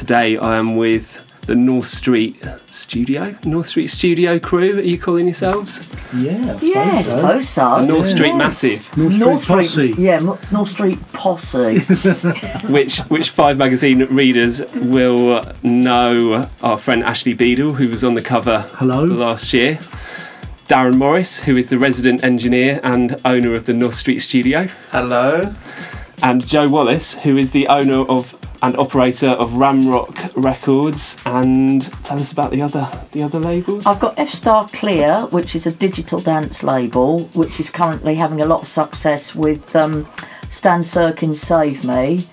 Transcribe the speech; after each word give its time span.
today 0.00 0.38
I 0.38 0.56
am 0.56 0.76
with 0.76 1.26
the 1.42 1.54
North 1.54 1.84
Street 1.86 2.42
Studio, 2.66 3.34
North 3.44 3.66
Street 3.66 3.88
Studio 3.88 4.38
crew. 4.38 4.78
Are 4.78 4.80
you 4.80 4.98
calling 4.98 5.26
yourselves? 5.26 5.90
Yeah, 6.16 6.32
I 6.54 6.58
suppose 6.58 6.62
Yeah, 6.62 6.80
I 6.80 7.02
so. 7.02 7.16
suppose 7.16 7.48
so. 7.50 7.80
The 7.82 7.86
North 7.86 8.06
Street 8.06 8.28
Yes. 8.28 8.36
Massive, 8.38 8.96
North 8.96 9.40
Street 9.40 9.56
Posse. 9.66 9.94
Yeah, 9.98 10.36
North 10.50 10.68
Street 10.68 10.98
Posse. 11.12 11.78
which 12.72 12.98
which 13.10 13.28
Five 13.28 13.58
Magazine 13.58 14.06
readers 14.06 14.62
will 14.74 15.44
know 15.62 16.48
our 16.62 16.78
friend 16.78 17.04
Ashley 17.04 17.34
Beedle, 17.34 17.74
who 17.74 17.90
was 17.90 18.02
on 18.02 18.14
the 18.14 18.22
cover 18.22 18.64
Hello. 18.76 19.04
last 19.04 19.52
year. 19.52 19.78
Darren 20.66 20.96
Morris, 20.96 21.42
who 21.42 21.56
is 21.58 21.68
the 21.68 21.78
resident 21.78 22.24
engineer 22.24 22.80
and 22.82 23.20
owner 23.26 23.54
of 23.54 23.66
the 23.66 23.74
North 23.74 23.96
Street 23.96 24.20
Studio. 24.20 24.66
Hello. 24.92 25.54
and 26.22 26.46
Jo 26.46 26.68
Wallace, 26.68 27.16
who 27.22 27.36
is 27.36 27.52
the 27.52 27.66
owner 27.68 28.02
of 28.08 28.34
and 28.62 28.76
operator 28.76 29.28
of 29.28 29.50
Ramrock 29.50 30.32
Records. 30.36 31.16
And 31.26 31.82
tell 32.04 32.18
us 32.18 32.32
about 32.32 32.50
the 32.50 32.62
other 32.62 32.88
the 33.12 33.22
other 33.22 33.38
labels. 33.38 33.86
I've 33.86 34.00
got 34.00 34.18
F 34.18 34.28
Star 34.28 34.68
Clear, 34.68 35.26
which 35.30 35.54
is 35.54 35.66
a 35.66 35.72
digital 35.72 36.18
dance 36.20 36.62
label, 36.62 37.24
which 37.34 37.60
is 37.60 37.70
currently 37.70 38.14
having 38.16 38.40
a 38.40 38.46
lot 38.46 38.62
of 38.62 38.68
success 38.68 39.34
with 39.34 39.74
um, 39.76 40.06
Stan 40.48 40.80
Serkin 40.80 41.36
Save 41.36 41.84
Me. 41.84 42.26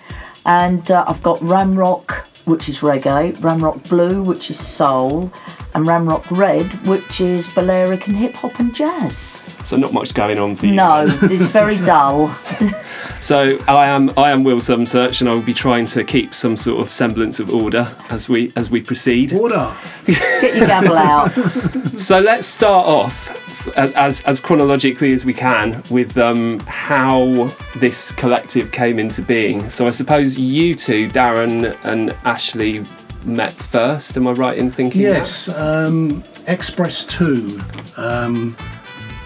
And 0.45 0.89
uh, 0.89 1.03
I've 1.07 1.21
got 1.23 1.39
Ramrock, 1.39 2.25
which 2.47 2.69
is 2.69 2.79
reggae, 2.79 3.35
Ramrock 3.37 3.89
Blue, 3.89 4.23
which 4.23 4.49
is 4.49 4.57
soul, 4.57 5.31
and 5.73 5.85
Ramrock 5.85 6.25
Red, 6.31 6.71
which 6.87 7.19
is 7.19 7.47
Balearic 7.53 8.07
and 8.07 8.15
hip 8.15 8.33
hop 8.35 8.57
and 8.59 8.73
jazz. 8.73 9.43
So 9.65 9.75
not 9.75 9.91
much 9.91 10.13
going 10.13 10.39
on 10.39 10.55
for 10.55 10.67
you. 10.67 10.75
No, 10.75 11.05
it's 11.23 11.45
very 11.45 11.77
dull. 11.85 12.33
So 13.21 13.57
I 13.67 13.87
am 13.89 14.11
I 14.17 14.31
am 14.31 14.43
Will 14.43 14.57
Sumsuch, 14.57 15.21
and 15.21 15.29
I 15.29 15.33
will 15.33 15.41
be 15.41 15.53
trying 15.53 15.85
to 15.87 16.03
keep 16.03 16.33
some 16.33 16.55
sort 16.55 16.81
of 16.81 16.91
semblance 16.91 17.39
of 17.39 17.53
order 17.53 17.87
as 18.09 18.29
we 18.29 18.51
as 18.55 18.69
we 18.69 18.81
proceed. 18.81 19.33
Order. 19.33 19.73
Get 20.05 20.55
your 20.55 20.67
gavel 20.67 20.97
out. 20.97 21.31
So 21.97 22.19
let's 22.19 22.47
start 22.47 22.85
off 22.87 23.27
as, 23.75 23.91
as, 23.93 24.21
as 24.21 24.39
chronologically 24.39 25.13
as 25.13 25.25
we 25.25 25.33
can 25.33 25.81
with 25.89 26.17
um, 26.17 26.59
how 26.61 27.49
this 27.75 28.11
collective 28.11 28.71
came 28.71 28.99
into 28.99 29.21
being. 29.23 29.67
So 29.69 29.87
I 29.87 29.91
suppose 29.91 30.37
you 30.37 30.75
two, 30.75 31.09
Darren 31.09 31.75
and 31.83 32.11
Ashley, 32.23 32.83
met 33.25 33.51
first. 33.51 34.15
Am 34.15 34.27
I 34.27 34.31
right 34.31 34.57
in 34.57 34.69
thinking 34.69 35.01
that? 35.03 35.09
Yes, 35.09 35.49
um, 35.49 36.23
X-Press 36.45 37.05
2. 37.05 37.59
Um, 37.97 38.55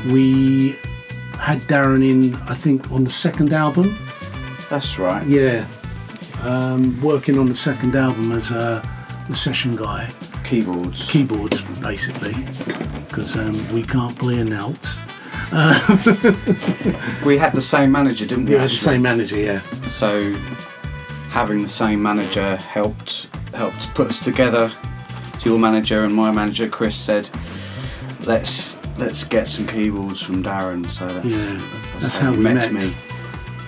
we 0.08 0.76
had 1.42 1.60
Darren 1.62 2.08
in, 2.08 2.36
I 2.48 2.54
think, 2.54 2.92
on 2.92 3.04
the 3.04 3.10
second 3.10 3.52
album. 3.52 3.98
That's 4.70 5.00
right. 5.00 5.26
Yeah. 5.26 5.66
Um, 6.44 7.02
working 7.02 7.40
on 7.40 7.50
the 7.50 7.56
second 7.56 7.96
album 7.96 8.32
as 8.32 8.52
a, 8.52 8.82
the 9.28 9.36
session 9.36 9.76
guy. 9.76 10.12
Keyboards. 10.44 11.10
Keyboards, 11.10 11.62
basically, 11.80 12.36
because 13.08 13.36
um, 13.36 13.74
we 13.74 13.82
can't 13.82 14.18
play 14.20 14.40
a 14.40 14.44
note. 14.44 14.88
we 17.26 17.38
had 17.38 17.54
the 17.54 17.62
same 17.62 17.92
manager, 17.92 18.26
didn't 18.26 18.46
we? 18.46 18.54
We 18.54 18.60
had 18.60 18.70
the 18.70 18.76
same 18.76 19.02
manager, 19.02 19.38
yeah. 19.38 19.60
So 19.88 20.34
having 21.32 21.64
the 21.64 21.68
same 21.68 22.02
manager 22.04 22.56
helped 22.58 23.28
helped 23.54 23.94
put 23.96 24.10
us 24.10 24.20
together. 24.20 24.72
Your 25.44 25.58
manager 25.58 26.06
and 26.06 26.14
my 26.14 26.32
manager 26.32 26.70
Chris 26.70 26.96
said, 26.96 27.30
"Let's 28.26 28.78
let's 29.02 29.24
get 29.26 29.48
some 29.48 29.68
keyboards 29.68 30.22
from 30.22 30.44
Darren." 30.44 30.90
So 30.90 31.08
that's, 31.08 31.26
Yeah, 31.26 31.62
that's 32.00 32.18
how 32.18 32.32
he 32.32 32.38
we 32.38 32.44
met, 32.44 32.72
met. 32.72 32.74
me. 32.74 32.94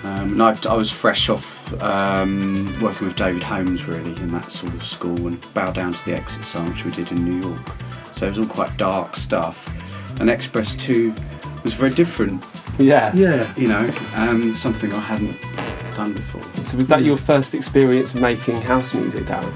Um, 0.04 0.32
and 0.32 0.42
I, 0.42 0.56
I 0.68 0.74
was 0.74 0.90
fresh 0.90 1.28
off 1.30 1.72
um, 1.82 2.66
working 2.80 3.06
with 3.06 3.16
David 3.16 3.42
Holmes 3.42 3.86
really 3.86 4.14
in 4.22 4.30
that 4.32 4.50
sort 4.52 4.74
of 4.74 4.84
school 4.84 5.26
and 5.26 5.54
Bow 5.54 5.72
Down 5.72 5.92
to 5.94 6.04
the 6.04 6.14
Exit 6.14 6.44
song 6.44 6.68
which 6.70 6.84
we 6.84 6.90
did 6.90 7.10
in 7.10 7.24
New 7.24 7.40
York. 7.48 7.60
So 8.12 8.26
it 8.26 8.30
was 8.30 8.38
all 8.38 8.46
quite 8.46 8.76
dark 8.76 9.16
stuff. 9.16 9.70
And 10.20 10.28
X-Press 10.30 10.74
2 10.76 11.12
was 11.64 11.72
very 11.72 11.90
different, 11.90 12.44
Yeah. 12.78 13.12
Yeah. 13.14 13.50
you 13.56 13.66
know, 13.66 13.90
um, 14.14 14.54
something 14.54 14.92
I 14.92 15.00
hadn't 15.00 15.36
done 15.96 16.12
before. 16.12 16.42
So 16.64 16.76
was 16.76 16.86
that 16.88 17.02
your 17.02 17.16
first 17.16 17.54
experience 17.54 18.14
making 18.14 18.60
house 18.60 18.92
music, 18.94 19.24
Darren? 19.24 19.52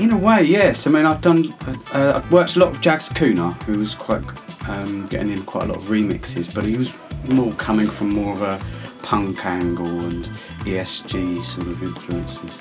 In 0.00 0.12
a 0.12 0.16
way, 0.16 0.44
yes. 0.44 0.86
I 0.86 0.90
mean, 0.92 1.04
I've 1.06 1.20
done, 1.20 1.52
uh, 1.92 2.12
I've 2.16 2.30
worked 2.30 2.54
a 2.54 2.60
lot 2.60 2.70
with 2.70 2.80
Jagz 2.80 3.10
Kooner, 3.10 3.52
who 3.64 3.78
was 3.78 3.94
quite 3.96 4.22
um, 4.68 5.06
getting 5.06 5.30
in 5.32 5.42
quite 5.44 5.64
a 5.64 5.66
lot 5.68 5.78
of 5.78 5.84
remixes, 5.84 6.52
but 6.54 6.64
he 6.64 6.76
was 6.76 6.94
more 7.28 7.52
coming 7.54 7.86
from 7.86 8.10
more 8.10 8.32
of 8.34 8.42
a 8.42 8.60
punk 9.02 9.44
angle 9.46 9.86
and 9.86 10.24
ESG 10.64 11.42
sort 11.42 11.66
of 11.68 11.82
influences, 11.82 12.58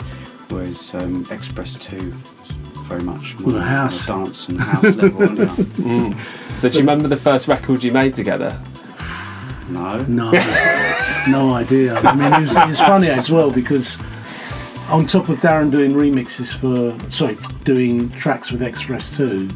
whereas 0.50 0.94
um, 0.96 1.26
X-Press 1.30 1.76
Two 1.80 2.14
very 2.88 3.04
much 3.04 3.38
more 3.40 3.54
Well, 3.54 3.62
house. 3.64 4.06
dance 4.08 4.48
and 4.48 4.60
house 4.62 4.84
level. 4.84 5.36
yeah. 5.36 6.24
So 6.56 6.70
do 6.70 6.76
you 6.76 6.80
remember 6.80 7.08
the 7.08 7.18
first 7.18 7.48
record 7.48 7.84
you 7.84 7.92
made 7.92 8.14
together? 8.16 8.58
No, 9.70 10.02
No, 10.08 10.32
no 11.30 11.54
idea. 11.54 11.96
I 11.98 12.16
mean, 12.16 12.34
it 12.34 12.40
was, 12.40 12.56
it 12.56 12.68
was 12.68 12.80
funny 12.80 13.10
as 13.10 13.30
well 13.30 13.52
because 13.52 14.00
on 14.90 15.06
top 15.06 15.28
of 15.30 15.38
Darren 15.40 15.70
doing 15.70 15.92
remixes 15.92 16.54
for, 16.56 16.98
sorry, 17.12 17.38
doing 17.66 18.10
tracks 18.12 18.52
with 18.52 18.62
X-Press 18.64 19.16
2, 19.18 19.50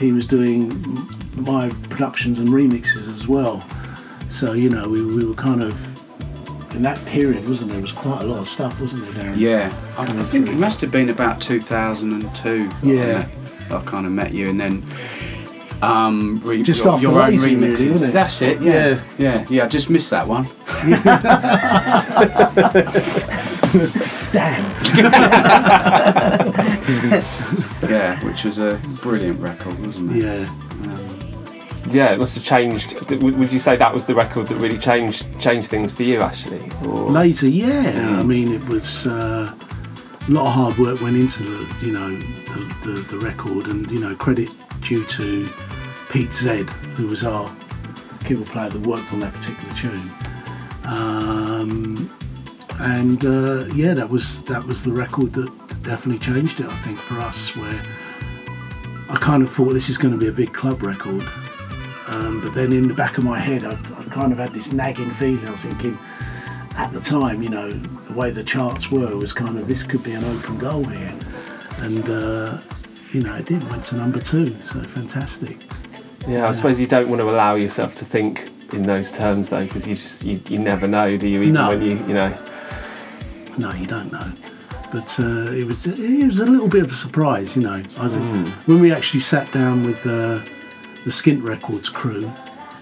he 0.00 0.12
was 0.12 0.26
doing 0.26 0.68
my 1.40 1.70
productions 1.88 2.38
and 2.38 2.48
remixes 2.48 3.08
as 3.14 3.26
well. 3.26 3.64
So, 4.30 4.52
you 4.52 4.68
know, 4.70 4.88
we, 4.88 5.04
we 5.04 5.24
were 5.24 5.34
kind 5.34 5.62
of, 5.62 5.74
in 6.74 6.82
that 6.82 7.02
period, 7.06 7.48
wasn't 7.48 7.68
there? 7.70 7.76
There 7.78 7.82
was 7.82 7.92
quite 7.92 8.22
a 8.22 8.26
lot 8.26 8.40
of 8.40 8.48
stuff, 8.48 8.80
wasn't 8.80 9.12
there, 9.14 9.24
Darren? 9.24 9.34
Yeah, 9.36 9.72
I, 9.96 10.02
I 10.04 10.22
think 10.24 10.46
through. 10.46 10.56
it 10.56 10.58
must 10.58 10.80
have 10.82 10.90
been 10.90 11.08
about 11.10 11.40
2002. 11.40 12.70
Yeah. 12.82 13.26
I, 13.70 13.76
I 13.76 13.82
kind 13.82 14.06
of 14.06 14.12
met 14.12 14.32
you, 14.32 14.48
and 14.48 14.60
then 14.60 14.82
um, 15.82 16.40
re- 16.44 16.62
Just 16.62 16.84
your, 16.84 16.98
your 17.00 17.12
own 17.20 17.30
Lazy, 17.30 17.56
really, 17.56 17.74
remixes. 17.76 18.02
it? 18.08 18.12
That's 18.12 18.42
it. 18.42 18.60
Yeah. 18.60 19.00
yeah, 19.18 19.46
yeah, 19.48 19.64
I 19.64 19.68
just 19.68 19.90
missed 19.90 20.10
that 20.10 20.26
one. 20.26 20.46
Damn. 24.32 24.78
Yeah, 27.88 28.18
which 28.24 28.44
was 28.44 28.58
a 28.58 28.78
brilliant 29.02 29.40
record, 29.40 29.78
wasn't 29.80 30.16
it? 30.16 30.22
Yeah. 30.24 31.17
Yeah, 31.90 32.12
it 32.12 32.18
must 32.18 32.34
have 32.34 32.44
changed. 32.44 33.10
Would 33.10 33.52
you 33.52 33.60
say 33.60 33.76
that 33.76 33.94
was 33.94 34.06
the 34.06 34.14
record 34.14 34.46
that 34.48 34.56
really 34.56 34.78
changed 34.78 35.24
changed 35.40 35.68
things 35.68 35.92
for 35.92 36.02
you, 36.02 36.20
Ashley? 36.20 36.70
Or 36.82 37.10
Later, 37.10 37.48
yeah. 37.48 38.18
I 38.18 38.22
mean, 38.22 38.52
it 38.52 38.64
was 38.68 39.06
uh, 39.06 39.54
a 40.28 40.30
lot 40.30 40.46
of 40.46 40.52
hard 40.52 40.78
work 40.78 41.00
went 41.00 41.16
into 41.16 41.42
the, 41.42 41.86
you 41.86 41.92
know, 41.92 42.10
the, 42.10 42.76
the, 42.84 42.92
the 43.10 43.18
record, 43.18 43.66
and 43.66 43.90
you 43.90 44.00
know, 44.00 44.14
credit 44.14 44.50
due 44.82 45.04
to 45.06 45.48
Pete 46.10 46.32
Zed, 46.32 46.68
who 46.96 47.08
was 47.08 47.24
our 47.24 47.50
keyboard 48.24 48.48
player 48.48 48.68
that 48.68 48.80
worked 48.82 49.12
on 49.12 49.20
that 49.20 49.32
particular 49.32 49.74
tune. 49.74 50.10
Um, 50.84 52.10
and 52.80 53.24
uh, 53.24 53.64
yeah, 53.74 53.94
that 53.94 54.08
was 54.08 54.42
that 54.44 54.64
was 54.64 54.84
the 54.84 54.92
record 54.92 55.32
that 55.34 55.50
definitely 55.82 56.18
changed 56.18 56.60
it. 56.60 56.66
I 56.66 56.76
think 56.78 56.98
for 56.98 57.18
us, 57.20 57.56
where 57.56 57.82
I 59.08 59.16
kind 59.16 59.42
of 59.42 59.50
thought 59.50 59.72
this 59.72 59.88
is 59.88 59.96
going 59.96 60.12
to 60.12 60.20
be 60.20 60.28
a 60.28 60.32
big 60.32 60.52
club 60.52 60.82
record. 60.82 61.24
Um, 62.08 62.40
but 62.40 62.54
then 62.54 62.72
in 62.72 62.88
the 62.88 62.94
back 62.94 63.18
of 63.18 63.24
my 63.24 63.38
head, 63.38 63.64
I, 63.64 63.72
I 63.72 64.04
kind 64.04 64.32
of 64.32 64.38
had 64.38 64.54
this 64.54 64.72
nagging 64.72 65.10
feeling. 65.10 65.46
I 65.46 65.50
was 65.50 65.60
thinking, 65.60 65.98
at 66.76 66.92
the 66.92 67.00
time, 67.00 67.42
you 67.42 67.50
know, 67.50 67.70
the 67.70 68.12
way 68.14 68.30
the 68.30 68.42
charts 68.44 68.90
were 68.90 69.16
was 69.16 69.32
kind 69.32 69.58
of 69.58 69.68
this 69.68 69.82
could 69.82 70.02
be 70.02 70.12
an 70.12 70.24
open 70.24 70.58
goal 70.58 70.84
here, 70.84 71.14
and 71.78 72.08
uh, 72.08 72.58
you 73.12 73.20
know, 73.20 73.34
it 73.36 73.46
did 73.46 73.62
went 73.70 73.84
to 73.86 73.96
number 73.96 74.20
two, 74.20 74.46
so 74.60 74.80
fantastic. 74.84 75.58
yeah, 76.26 76.48
I 76.48 76.52
suppose 76.52 76.80
you 76.80 76.86
don't 76.86 77.08
want 77.08 77.20
to 77.20 77.28
allow 77.30 77.56
yourself 77.56 77.94
to 77.96 78.04
think 78.04 78.50
in 78.72 78.82
those 78.84 79.10
terms 79.10 79.48
though, 79.50 79.62
because 79.64 79.86
you 79.86 79.94
just 79.94 80.24
you, 80.24 80.40
you 80.48 80.58
never 80.58 80.86
know, 80.88 81.16
do 81.16 81.26
you? 81.28 81.42
Even 81.42 81.54
No. 81.54 81.68
when 81.70 81.82
you 81.82 81.96
you 82.06 82.14
know. 82.14 82.32
No, 83.58 83.72
you 83.72 83.86
don't 83.86 84.12
know, 84.12 84.32
but 84.92 85.18
uh, 85.20 85.50
it 85.52 85.64
was 85.66 85.84
it 85.84 86.24
was 86.24 86.38
a 86.38 86.46
little 86.46 86.68
bit 86.68 86.84
of 86.84 86.90
a 86.92 86.94
surprise, 86.94 87.54
you 87.56 87.62
know. 87.62 87.82
I 87.98 88.02
was, 88.04 88.16
When 88.66 88.80
we 88.80 88.92
actually 88.92 89.20
sat 89.20 89.50
down 89.52 89.84
with 89.84 90.06
uh, 90.06 90.40
the 91.08 91.14
Skint 91.14 91.42
Records 91.42 91.88
crew, 91.88 92.30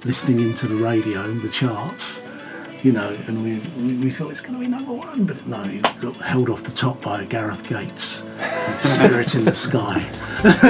listening 0.04 0.40
into 0.40 0.66
the 0.66 0.74
radio, 0.74 1.32
the 1.34 1.48
charts. 1.48 2.25
You 2.82 2.92
know, 2.92 3.08
and 3.26 3.42
we, 3.42 3.58
we, 3.82 3.96
we 4.04 4.10
thought 4.10 4.30
it's 4.30 4.40
going 4.40 4.54
to 4.54 4.60
be 4.60 4.68
number 4.68 4.92
one, 4.92 5.24
but 5.24 5.44
no, 5.46 5.60
it 5.64 5.82
got 6.00 6.14
held 6.16 6.48
off 6.48 6.62
the 6.62 6.70
top 6.70 7.02
by 7.02 7.24
Gareth 7.24 7.66
Gates, 7.68 8.22
Spirit 8.82 9.34
in 9.34 9.44
the 9.44 9.54
Sky. 9.54 10.00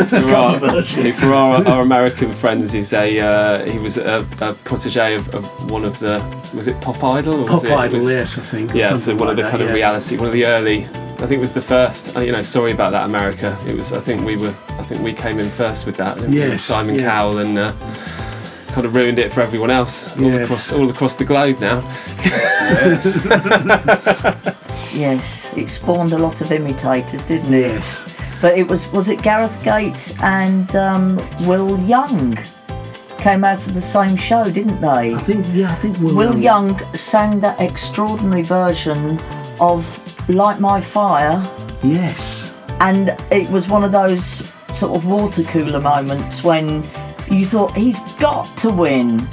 for 0.08 0.34
our, 0.34 0.82
for 1.12 1.26
our, 1.34 1.68
our 1.68 1.82
American 1.82 2.32
friends, 2.32 2.72
he's 2.72 2.92
a 2.94 3.18
uh, 3.20 3.64
he 3.70 3.78
was 3.78 3.98
a, 3.98 4.26
a 4.40 4.54
protege 4.54 5.14
of, 5.16 5.34
of 5.34 5.70
one 5.70 5.84
of 5.84 5.98
the 5.98 6.20
was 6.54 6.68
it 6.68 6.80
Pop 6.80 7.02
Idol? 7.04 7.34
Or 7.34 7.38
was 7.40 7.48
Pop 7.48 7.64
it, 7.64 7.72
Idol, 7.72 7.98
was- 7.98 8.08
yes, 8.08 8.38
I 8.38 8.42
think. 8.42 8.72
Yeah, 8.72 8.96
so 8.96 9.14
one 9.14 9.28
of 9.28 9.36
the 9.36 9.42
like 9.42 9.50
kind 9.50 9.62
that, 9.62 9.68
of 9.68 9.74
reality, 9.74 10.16
one 10.16 10.28
of 10.28 10.32
the 10.32 10.46
early. 10.46 10.84
I 11.18 11.20
think 11.26 11.32
it 11.32 11.40
was 11.40 11.52
the 11.52 11.60
first. 11.62 12.16
uh, 12.16 12.20
You 12.20 12.32
know, 12.32 12.42
sorry 12.42 12.72
about 12.72 12.92
that, 12.92 13.06
America. 13.06 13.58
It 13.66 13.74
was. 13.76 13.92
I 13.92 14.00
think 14.00 14.24
we 14.24 14.36
were. 14.36 14.54
I 14.68 14.82
think 14.84 15.02
we 15.02 15.12
came 15.12 15.38
in 15.38 15.50
first 15.50 15.84
with 15.84 15.96
that. 15.96 16.16
Yes, 16.30 16.62
Simon 16.62 16.94
yeah. 16.94 17.10
Cowell 17.10 17.38
and 17.38 17.58
uh, 17.58 17.72
kind 18.76 18.86
of 18.86 18.94
ruined 18.94 19.18
it 19.18 19.32
for 19.32 19.40
everyone 19.40 19.70
else 19.70 20.14
all 20.18 20.24
Yes. 20.30 20.44
across 20.44 20.72
all 20.74 20.90
across 20.90 21.16
the 21.16 21.24
globe 21.24 21.58
now. 21.60 21.80
Yes, 24.92 25.52
it 25.56 25.68
spawned 25.68 26.12
a 26.12 26.18
lot 26.18 26.40
of 26.40 26.50
imitators, 26.52 27.24
didn't 27.26 27.52
it? 27.52 27.72
Yes. 27.72 28.14
But 28.40 28.56
it 28.58 28.68
was 28.68 28.88
was 28.92 29.08
it 29.08 29.22
Gareth 29.22 29.62
Gates 29.62 30.14
and 30.22 30.74
um, 30.76 31.16
Will 31.46 31.78
Young 31.80 32.36
came 33.18 33.44
out 33.44 33.66
of 33.66 33.74
the 33.74 33.80
same 33.80 34.16
show, 34.16 34.44
didn't 34.44 34.80
they? 34.80 35.14
I 35.14 35.18
think 35.18 35.44
yeah, 35.52 35.70
I 35.70 35.74
think 35.76 35.98
Will, 36.00 36.14
Will 36.16 36.38
Young 36.38 36.78
sang 36.94 37.40
that 37.40 37.60
extraordinary 37.60 38.42
version 38.42 39.18
of 39.60 39.84
Light 40.28 40.60
My 40.60 40.80
Fire, 40.80 41.42
Yes. 41.82 42.54
and 42.80 43.16
it 43.30 43.48
was 43.50 43.68
one 43.68 43.84
of 43.84 43.92
those 43.92 44.52
sort 44.72 44.94
of 44.96 45.06
water 45.06 45.42
cooler 45.44 45.80
moments 45.80 46.42
when 46.44 46.82
you 47.30 47.44
thought 47.44 47.76
he's 47.76 48.00
got 48.14 48.44
to 48.58 48.70
win. 48.70 49.26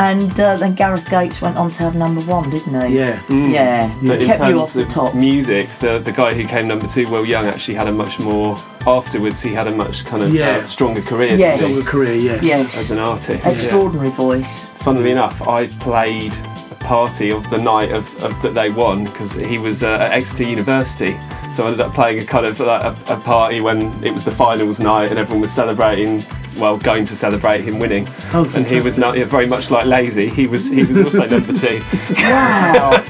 And 0.00 0.30
uh, 0.38 0.54
then 0.56 0.74
Gareth 0.76 1.10
Gates 1.10 1.42
went 1.42 1.56
on 1.56 1.72
to 1.72 1.82
have 1.82 1.96
number 1.96 2.20
one, 2.20 2.50
didn't 2.50 2.88
he? 2.88 2.96
Yeah. 2.98 3.20
Yeah, 3.28 3.92
But 4.06 4.20
in 4.20 4.26
kept 4.26 4.38
terms 4.38 4.54
you 4.56 4.60
off 4.62 4.72
the 4.72 4.84
top. 4.84 5.12
music, 5.16 5.68
the 5.80 5.98
the 5.98 6.12
guy 6.12 6.34
who 6.34 6.46
came 6.46 6.68
number 6.68 6.86
two, 6.86 7.10
Will 7.10 7.24
Young, 7.26 7.46
actually 7.46 7.74
had 7.74 7.88
a 7.88 7.92
much 7.92 8.20
more 8.20 8.56
afterwards. 8.86 9.42
He 9.42 9.52
had 9.52 9.66
a 9.66 9.72
much 9.74 10.04
kind 10.04 10.22
of 10.22 10.32
Yeah. 10.32 10.58
uh, 10.58 10.64
stronger 10.66 11.02
career. 11.02 11.34
Yes. 11.34 11.58
this 11.60 11.74
Longer 11.74 11.90
career, 11.90 12.14
yes. 12.14 12.44
Yes. 12.44 12.78
as 12.78 12.90
an 12.92 13.00
artist. 13.00 13.44
Extraordinary 13.44 14.10
voice. 14.10 14.68
Funnily 14.84 15.10
enough, 15.10 15.42
I 15.48 15.66
played 15.66 16.32
a 16.70 16.76
party 16.76 17.32
of 17.32 17.42
the 17.50 17.58
night 17.58 17.90
of, 17.90 18.04
of 18.22 18.40
that 18.42 18.54
they 18.54 18.70
won 18.70 19.02
because 19.02 19.32
he 19.32 19.58
was 19.58 19.82
uh, 19.82 19.94
at 19.98 20.12
Exeter 20.12 20.44
University. 20.44 21.18
So 21.52 21.64
I 21.64 21.70
ended 21.72 21.80
up 21.80 21.92
playing 21.92 22.20
a 22.20 22.24
kind 22.24 22.46
of 22.46 22.60
like 22.60 22.84
a, 22.84 22.94
a 23.14 23.16
party 23.16 23.60
when 23.60 23.90
it 24.04 24.12
was 24.14 24.24
the 24.24 24.30
finals 24.30 24.78
night 24.78 25.10
and 25.10 25.18
everyone 25.18 25.40
was 25.40 25.50
celebrating. 25.52 26.22
Well, 26.58 26.76
going 26.76 27.04
to 27.06 27.16
celebrate 27.16 27.60
him 27.62 27.78
winning, 27.78 28.06
Oh, 28.32 28.50
and 28.56 28.66
he 28.66 28.80
was 28.80 28.98
not 28.98 29.16
yeah, 29.16 29.24
very 29.24 29.46
much 29.46 29.70
like 29.70 29.86
lazy. 29.86 30.28
He 30.28 30.46
was 30.46 30.68
he 30.70 30.84
was 30.84 30.98
also 31.14 31.26
number 31.36 31.52
two. 31.52 31.80
Wow. 32.14 33.04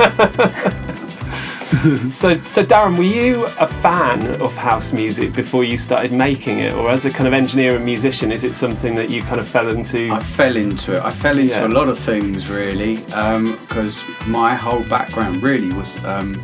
So, 2.10 2.40
so 2.44 2.64
Darren, 2.64 2.96
were 2.96 3.04
you 3.04 3.44
a 3.60 3.66
fan 3.68 4.40
of 4.40 4.54
house 4.56 4.92
music 4.92 5.34
before 5.34 5.64
you 5.64 5.76
started 5.76 6.12
making 6.12 6.60
it, 6.60 6.72
or 6.72 6.88
as 6.90 7.04
a 7.04 7.10
kind 7.10 7.26
of 7.28 7.34
engineer 7.34 7.76
and 7.76 7.84
musician, 7.84 8.32
is 8.32 8.42
it 8.42 8.54
something 8.54 8.94
that 8.94 9.10
you 9.10 9.22
kind 9.22 9.38
of 9.38 9.46
fell 9.46 9.68
into? 9.68 10.10
I 10.10 10.18
fell 10.18 10.56
into 10.56 10.94
it. 10.96 11.02
I 11.04 11.10
fell 11.10 11.38
into 11.38 11.50
Yeah. 11.52 11.66
a 11.66 11.68
lot 11.68 11.88
of 11.90 11.98
things 11.98 12.48
really, 12.50 12.96
because 12.96 14.02
my 14.26 14.54
whole 14.54 14.82
background 14.84 15.42
really 15.42 15.70
was 15.74 16.02
um, 16.06 16.40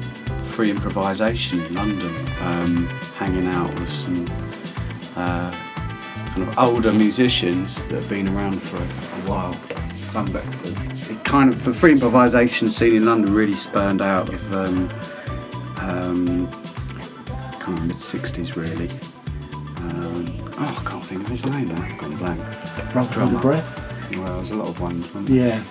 free 0.52 0.70
improvisation 0.70 1.58
in 1.64 1.74
London, 1.74 2.14
um, 2.42 2.86
hanging 3.16 3.46
out 3.46 3.70
with 3.80 3.90
some 3.90 4.26
uh, 5.16 5.50
kind 6.34 6.48
of 6.48 6.58
older 6.58 6.92
musicians 6.92 7.76
that 7.86 7.94
have 7.94 8.08
been 8.08 8.28
around 8.28 8.60
for 8.60 8.76
a, 8.76 8.80
a 8.80 9.30
while. 9.30 9.52
Some 9.96 10.26
that 10.32 10.44
it 11.10 11.24
kind 11.24 11.52
of 11.52 11.64
the 11.64 11.72
free 11.72 11.92
improvisation 11.92 12.70
scene 12.70 12.96
in 12.96 13.06
London 13.06 13.32
really 13.32 13.54
spurned 13.54 14.02
out 14.02 14.28
of 14.28 14.54
um, 14.54 14.90
um, 15.78 16.48
kind 17.60 17.78
of 17.78 17.86
mid 17.86 17.96
'60s 17.96 18.56
really. 18.56 18.90
Um, 19.76 20.26
oh, 20.58 20.82
I 20.84 20.88
can't 20.88 21.04
think 21.04 21.20
of 21.22 21.28
his 21.28 21.46
name 21.46 21.68
now. 21.68 21.82
I've 21.82 21.98
gone 21.98 22.16
blank. 22.16 22.40
Drummer. 22.92 23.22
Under 23.22 23.38
Breath. 23.38 24.10
Well, 24.16 24.36
there's 24.38 24.50
a 24.50 24.56
lot 24.56 24.68
of 24.68 24.80
ones. 24.80 25.06
Wasn't 25.14 25.28
there? 25.28 25.48
Yeah. 25.48 25.64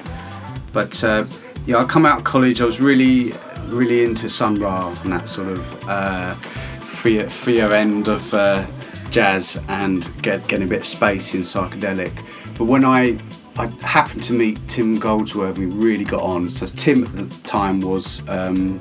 But 0.71 1.03
uh, 1.03 1.25
yeah, 1.65 1.77
I 1.77 1.83
come 1.83 2.05
out 2.05 2.19
of 2.19 2.23
college. 2.23 2.61
I 2.61 2.65
was 2.65 2.79
really, 2.79 3.33
really 3.67 4.03
into 4.03 4.29
Sun 4.29 4.59
Ra 4.59 4.95
and 5.03 5.11
that 5.11 5.27
sort 5.27 5.49
of 5.49 5.89
uh, 5.89 6.33
freer, 6.33 7.29
freer 7.29 7.71
end 7.71 8.07
of 8.07 8.33
uh, 8.33 8.65
jazz 9.13 9.59
and 9.69 10.09
get, 10.21 10.45
getting 10.47 10.65
a 10.65 10.69
bit 10.69 10.81
spacey 10.81 11.35
and 11.35 11.43
psychedelic. 11.43 12.13
But 12.57 12.65
when 12.65 12.83
I 12.83 13.19
I 13.55 13.67
happened 13.85 14.23
to 14.23 14.33
meet 14.33 14.57
Tim 14.67 14.97
Goldsworthy, 14.97 15.67
we 15.67 15.73
really 15.73 16.03
got 16.03 16.23
on. 16.23 16.49
So 16.49 16.65
Tim 16.65 17.03
at 17.03 17.29
the 17.29 17.41
time 17.43 17.81
was 17.81 18.27
um, 18.27 18.79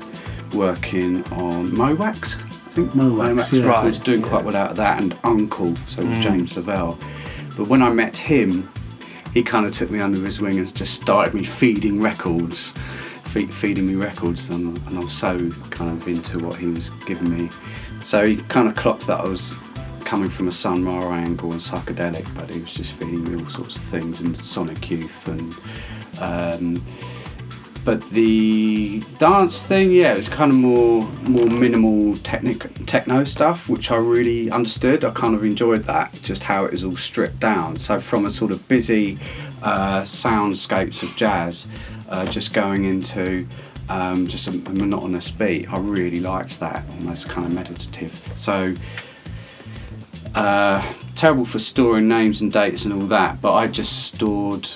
working 0.53 1.23
on 1.31 1.75
Mo' 1.75 1.93
Wax. 1.93 2.37
I 2.37 2.75
think 2.75 2.95
Mo' 2.95 3.35
Wax, 3.35 3.53
yeah. 3.53 3.67
Right. 3.67 3.81
He 3.81 3.89
was 3.89 3.99
doing 3.99 4.23
quite 4.23 4.43
well 4.43 4.55
out 4.55 4.71
of 4.71 4.77
that, 4.77 4.99
and 4.99 5.13
UNKLE, 5.23 5.77
so 5.87 6.03
with 6.03 6.19
James 6.21 6.57
Lavelle. 6.57 6.97
But 7.55 7.67
when 7.67 7.83
I 7.83 7.91
met 7.91 8.17
him, 8.17 8.67
he 9.31 9.43
kind 9.43 9.67
of 9.67 9.73
took 9.73 9.91
me 9.91 9.99
under 9.99 10.19
his 10.25 10.41
wing 10.41 10.57
and 10.57 10.75
just 10.75 10.99
started 10.99 11.35
me 11.35 11.43
feeding 11.43 12.01
records, 12.01 12.71
feed, 13.25 13.53
feeding 13.53 13.85
me 13.85 13.93
records, 13.93 14.49
and, 14.49 14.75
and 14.87 14.97
I 14.97 15.01
was 15.01 15.13
so 15.13 15.51
kind 15.69 15.91
of 15.91 16.07
into 16.07 16.39
what 16.39 16.57
he 16.57 16.65
was 16.65 16.89
giving 17.05 17.29
me. 17.29 17.51
So 18.03 18.25
he 18.25 18.37
kind 18.37 18.67
of 18.67 18.75
clocked 18.75 19.05
that 19.05 19.19
I 19.19 19.27
was 19.27 19.53
coming 20.03 20.29
from 20.29 20.47
a 20.47 20.51
Sun 20.51 20.85
Ra 20.85 21.13
angle 21.13 21.51
and 21.51 21.61
psychedelic, 21.61 22.27
but 22.35 22.49
he 22.49 22.61
was 22.61 22.73
just 22.73 22.91
feeding 22.93 23.23
me 23.23 23.43
all 23.43 23.49
sorts 23.49 23.75
of 23.75 23.83
things 23.83 24.21
and 24.21 24.35
Sonic 24.37 24.89
Youth 24.89 25.27
and. 25.27 25.53
Um, 26.19 26.83
but 27.85 28.01
the 28.11 29.01
dance 29.17 29.65
thing, 29.65 29.91
yeah, 29.91 30.13
it 30.13 30.17
was 30.17 30.29
kind 30.29 30.51
of 30.51 30.57
more 30.57 31.03
more 31.27 31.47
minimal 31.47 32.15
technic 32.17 32.85
techno 32.85 33.25
stuff, 33.25 33.67
which 33.67 33.91
I 33.91 33.97
really 33.97 34.49
understood. 34.49 35.03
I 35.03 35.11
kind 35.11 35.35
of 35.35 35.43
enjoyed 35.43 35.83
that, 35.83 36.17
just 36.23 36.43
how 36.43 36.63
it 36.63 36.71
was 36.71 36.85
all 36.85 36.95
stripped 36.95 37.41
down. 37.41 37.77
So 37.77 37.99
from 37.99 38.25
a 38.25 38.29
sort 38.29 38.53
of 38.53 38.65
busy 38.69 39.17
uh, 39.61 40.03
soundscapes 40.03 41.03
of 41.03 41.13
jazz, 41.17 41.67
uh, 42.09 42.25
just 42.27 42.53
going 42.53 42.85
into 42.85 43.45
um, 43.89 44.27
just 44.27 44.47
a, 44.47 44.51
a 44.51 44.73
monotonous 44.73 45.29
beat, 45.29 45.71
I 45.71 45.77
really 45.77 46.21
liked 46.21 46.61
that, 46.61 46.85
almost 46.99 47.27
kind 47.27 47.45
of 47.45 47.53
meditative. 47.53 48.13
So 48.37 48.75
uh, 50.35 50.93
terrible 51.15 51.45
for 51.45 51.59
storing 51.59 52.07
names 52.07 52.41
and 52.41 52.51
dates 52.51 52.85
and 52.85 52.93
all 52.93 53.07
that, 53.07 53.41
but 53.41 53.53
I 53.53 53.67
just 53.67 54.03
stored 54.13 54.69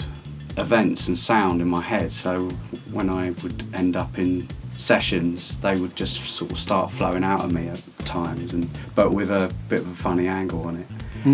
events 0.58 1.08
and 1.08 1.18
sound 1.18 1.62
in 1.62 1.68
my 1.68 1.82
head. 1.82 2.12
So 2.12 2.50
when 2.92 3.10
I 3.10 3.32
would 3.44 3.64
end 3.74 3.96
up 3.96 4.18
in 4.18 4.48
sessions, 4.78 5.58
they 5.58 5.80
would 5.80 5.96
just 5.96 6.22
sort 6.24 6.52
of 6.52 6.60
start 6.60 6.92
flowing 6.92 7.24
out 7.24 7.44
of 7.44 7.52
me 7.52 7.68
at 7.68 7.84
times, 8.06 8.54
and 8.54 8.70
but 8.96 9.12
with 9.12 9.32
a 9.32 9.52
bit 9.70 9.82
of 9.82 9.90
a 9.90 9.96
funny 9.96 10.28
angle 10.28 10.64
on 10.64 10.78
it, 10.78 10.88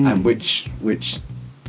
and 0.07 0.23
which 0.25 0.67
which 0.81 1.19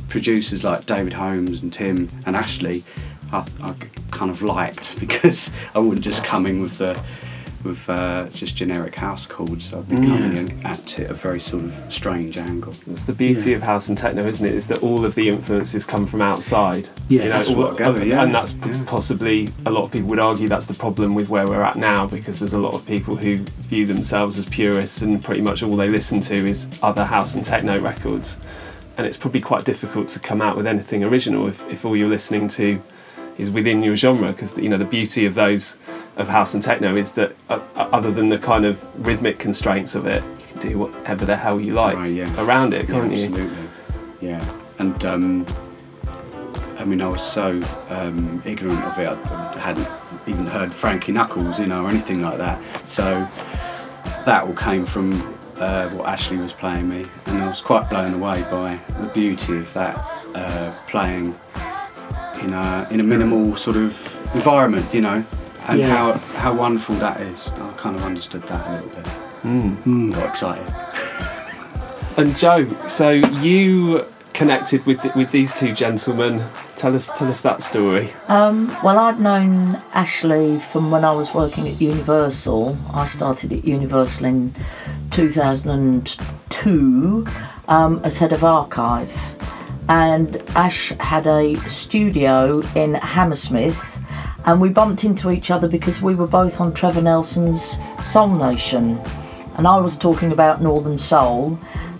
producers 0.08 0.62
like 0.62 0.86
David 0.86 1.14
Holmes 1.14 1.60
and 1.62 1.72
Tim 1.72 2.10
and 2.26 2.36
Ashley, 2.36 2.84
I, 3.32 3.46
I 3.60 3.74
kind 4.10 4.30
of 4.30 4.42
liked 4.42 4.98
because 5.04 5.50
I 5.74 5.80
wouldn't 5.80 6.04
just 6.04 6.24
come 6.24 6.46
in 6.46 6.62
with 6.62 6.78
the 6.78 7.00
with 7.64 7.88
uh, 7.88 8.28
just 8.28 8.54
generic 8.56 8.94
house 8.94 9.26
chords. 9.26 9.72
I'd 9.72 9.88
be 9.88 9.96
coming 9.96 10.36
in 10.36 10.66
at 10.66 10.98
it 10.98 11.10
a 11.10 11.14
very 11.14 11.40
sort 11.40 11.64
of 11.64 11.74
strange 11.88 12.36
angle. 12.36 12.72
That's 12.86 13.04
the 13.04 13.12
beauty 13.12 13.50
Yeah. 13.50 13.56
of 13.56 13.62
house 13.62 13.88
and 13.88 13.96
techno, 13.98 14.24
isn't 14.26 14.44
it? 14.46 14.54
Is 14.54 14.66
that 14.68 14.82
all 14.82 15.04
of 15.04 15.14
the 15.14 15.28
influences 15.28 15.84
come 15.84 16.06
from 16.06 16.20
outside. 16.22 16.88
Yeah, 17.08 17.24
you 17.24 17.28
know, 17.28 17.36
that's 17.36 17.48
all- 17.48 17.56
what 17.56 17.76
gather, 17.78 18.00
and, 18.00 18.10
yeah, 18.10 18.22
and 18.22 18.34
that's 18.34 18.52
p- 18.52 18.70
yeah. 18.70 18.82
possibly 18.86 19.48
a 19.66 19.70
lot 19.70 19.82
of 19.84 19.90
people 19.90 20.08
would 20.10 20.18
argue 20.18 20.48
that's 20.48 20.66
the 20.66 20.74
problem 20.74 21.14
with 21.14 21.28
where 21.28 21.46
we're 21.46 21.62
at 21.62 21.76
now 21.76 22.06
because 22.06 22.38
there's 22.38 22.54
a 22.54 22.58
lot 22.58 22.74
of 22.74 22.86
people 22.86 23.16
who 23.16 23.38
view 23.62 23.86
themselves 23.86 24.38
as 24.38 24.44
purists 24.46 25.02
and 25.02 25.22
pretty 25.24 25.40
much 25.40 25.62
all 25.62 25.76
they 25.76 25.88
listen 25.88 26.20
to 26.20 26.34
is 26.34 26.66
other 26.82 27.04
house 27.04 27.34
and 27.34 27.44
techno 27.44 27.78
records, 27.80 28.38
and 28.96 29.06
it's 29.06 29.16
probably 29.16 29.40
quite 29.40 29.64
difficult 29.64 30.08
to 30.08 30.18
come 30.20 30.40
out 30.42 30.56
with 30.56 30.66
anything 30.66 31.02
original 31.02 31.48
if, 31.48 31.62
if 31.70 31.84
all 31.84 31.96
you're 31.96 32.08
listening 32.08 32.46
to 32.48 32.80
is 33.38 33.50
within 33.50 33.82
your 33.82 33.96
genre 33.96 34.32
because 34.32 34.56
you 34.58 34.68
know 34.68 34.76
the 34.76 34.84
beauty 34.84 35.26
of 35.26 35.34
those 35.34 35.76
of 36.16 36.28
house 36.28 36.54
and 36.54 36.62
techno 36.62 36.96
is 36.96 37.12
that 37.12 37.34
uh, 37.48 37.60
uh, 37.74 37.88
other 37.92 38.10
than 38.10 38.28
the 38.28 38.38
kind 38.38 38.64
of 38.64 38.84
rhythmic 39.06 39.38
constraints 39.38 39.94
of 39.94 40.06
it 40.06 40.22
you 40.22 40.46
can 40.46 40.70
do 40.70 40.78
whatever 40.78 41.24
the 41.24 41.36
hell 41.36 41.60
you 41.60 41.72
like 41.72 41.96
Right, 41.96 42.12
yeah. 42.12 42.44
around 42.44 42.72
it 42.74 42.88
Yeah, 42.88 42.94
can't 42.94 43.12
you 43.12 43.24
absolutely. 43.24 43.68
Yeah, 44.20 44.52
and 44.78 45.04
um, 45.04 45.46
I 46.78 46.84
mean, 46.84 47.00
I 47.00 47.08
was 47.08 47.22
so 47.22 47.62
um, 47.88 48.42
ignorant 48.44 48.82
of 48.84 48.98
it. 48.98 49.08
I 49.08 49.58
hadn't 49.58 49.88
even 50.26 50.44
heard 50.46 50.72
Frankie 50.72 51.12
Knuckles, 51.12 51.58
you 51.58 51.66
know, 51.66 51.84
or 51.84 51.88
anything 51.90 52.20
like 52.20 52.38
that. 52.38 52.60
So 52.86 53.26
that 54.26 54.44
all 54.44 54.54
came 54.54 54.84
from 54.84 55.12
uh, 55.56 55.88
what 55.90 56.08
Ashley 56.08 56.36
was 56.36 56.52
playing 56.52 56.88
me, 56.88 57.06
and 57.26 57.42
I 57.42 57.48
was 57.48 57.60
quite 57.60 57.88
blown 57.88 58.14
away 58.14 58.42
by 58.50 58.78
the 59.00 59.08
beauty 59.14 59.56
of 59.58 59.72
that 59.74 59.96
uh, 60.34 60.74
playing 60.88 61.38
in 62.44 62.52
a 62.52 62.86
in 62.90 63.00
a 63.00 63.04
minimal 63.04 63.56
sort 63.56 63.76
of 63.76 63.92
environment, 64.34 64.86
you 64.92 65.00
know, 65.00 65.24
and 65.68 65.78
Yeah. 65.78 65.88
how 65.96 66.12
how 66.42 66.52
wonderful 66.54 66.94
that 66.96 67.20
is. 67.20 67.50
I 67.60 67.70
kind 67.76 67.96
of 67.96 68.02
understood 68.04 68.42
that 68.48 68.66
a 68.68 68.72
little 68.74 68.88
bit. 68.90 69.06
Mm. 69.44 70.12
Got 70.14 70.26
excited. 70.28 70.66
And 72.16 72.38
Jo, 72.38 72.64
so 72.86 73.10
you 73.10 74.04
connected 74.34 74.86
with 74.86 75.02
with 75.16 75.32
these 75.32 75.52
two 75.52 75.72
gentlemen. 75.74 76.44
Tell 76.76 76.94
us 76.94 77.10
tell 77.18 77.26
us 77.28 77.40
that 77.40 77.64
story. 77.64 78.12
Um, 78.28 78.68
well, 78.84 78.98
I'd 79.00 79.18
known 79.18 79.82
Ashley 79.92 80.56
from 80.58 80.92
when 80.92 81.04
I 81.04 81.10
was 81.10 81.34
working 81.34 81.66
at 81.66 81.80
Universal. 81.80 82.76
I 82.92 83.08
started 83.08 83.52
at 83.52 83.64
Universal 83.64 84.26
in 84.26 84.54
2002 85.10 87.26
um, 87.68 88.00
as 88.04 88.18
head 88.18 88.32
of 88.32 88.44
archive. 88.44 89.34
And 89.88 90.36
Ash 90.56 90.88
had 90.98 91.26
a 91.26 91.56
studio 91.68 92.62
in 92.74 92.94
Hammersmith, 92.94 93.98
and 94.46 94.60
we 94.60 94.70
bumped 94.70 95.04
into 95.04 95.30
each 95.30 95.50
other 95.50 95.68
because 95.68 96.00
we 96.00 96.14
were 96.14 96.26
both 96.26 96.60
on 96.60 96.72
Trevor 96.72 97.02
Nelson's 97.02 97.76
Soul 98.02 98.28
Nation. 98.28 98.98
And 99.56 99.66
I 99.66 99.76
was 99.78 99.96
talking 99.96 100.32
about 100.32 100.62
Northern 100.62 100.96
Soul, 100.96 101.58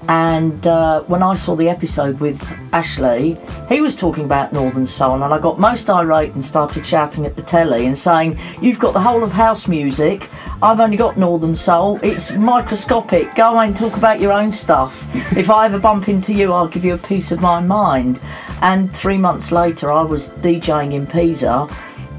and 0.08 0.66
uh, 0.66 1.02
when 1.04 1.22
I 1.22 1.34
saw 1.34 1.54
the 1.54 1.68
episode 1.68 2.20
with 2.20 2.42
Ashley, 2.72 3.38
he 3.68 3.80
was 3.80 3.96
talking 3.96 4.24
about 4.24 4.52
Northern 4.52 4.86
Soul, 4.86 5.22
and 5.22 5.32
I 5.32 5.38
got 5.38 5.58
most 5.58 5.88
irate 5.88 6.34
and 6.34 6.44
started 6.44 6.84
shouting 6.84 7.24
at 7.24 7.36
the 7.36 7.42
telly 7.42 7.86
and 7.86 7.96
saying, 7.96 8.38
You've 8.60 8.78
got 8.78 8.92
the 8.92 9.00
whole 9.00 9.22
of 9.22 9.32
house 9.32 9.66
music, 9.66 10.28
I've 10.62 10.80
only 10.80 10.96
got 10.96 11.16
Northern 11.16 11.54
Soul, 11.54 11.98
it's 12.02 12.32
microscopic, 12.32 13.34
go 13.34 13.54
away 13.54 13.66
and 13.66 13.76
talk 13.76 13.96
about 13.96 14.20
your 14.20 14.32
own 14.32 14.52
stuff. 14.52 15.04
If 15.36 15.50
I 15.50 15.66
ever 15.66 15.78
bump 15.78 16.08
into 16.08 16.34
you, 16.34 16.52
I'll 16.52 16.68
give 16.68 16.84
you 16.84 16.94
a 16.94 16.98
piece 16.98 17.32
of 17.32 17.40
my 17.40 17.60
mind. 17.60 18.20
And 18.60 18.94
three 18.94 19.18
months 19.18 19.52
later, 19.52 19.90
I 19.90 20.02
was 20.02 20.30
DJing 20.30 20.92
in 20.92 21.06
Pisa 21.06 21.68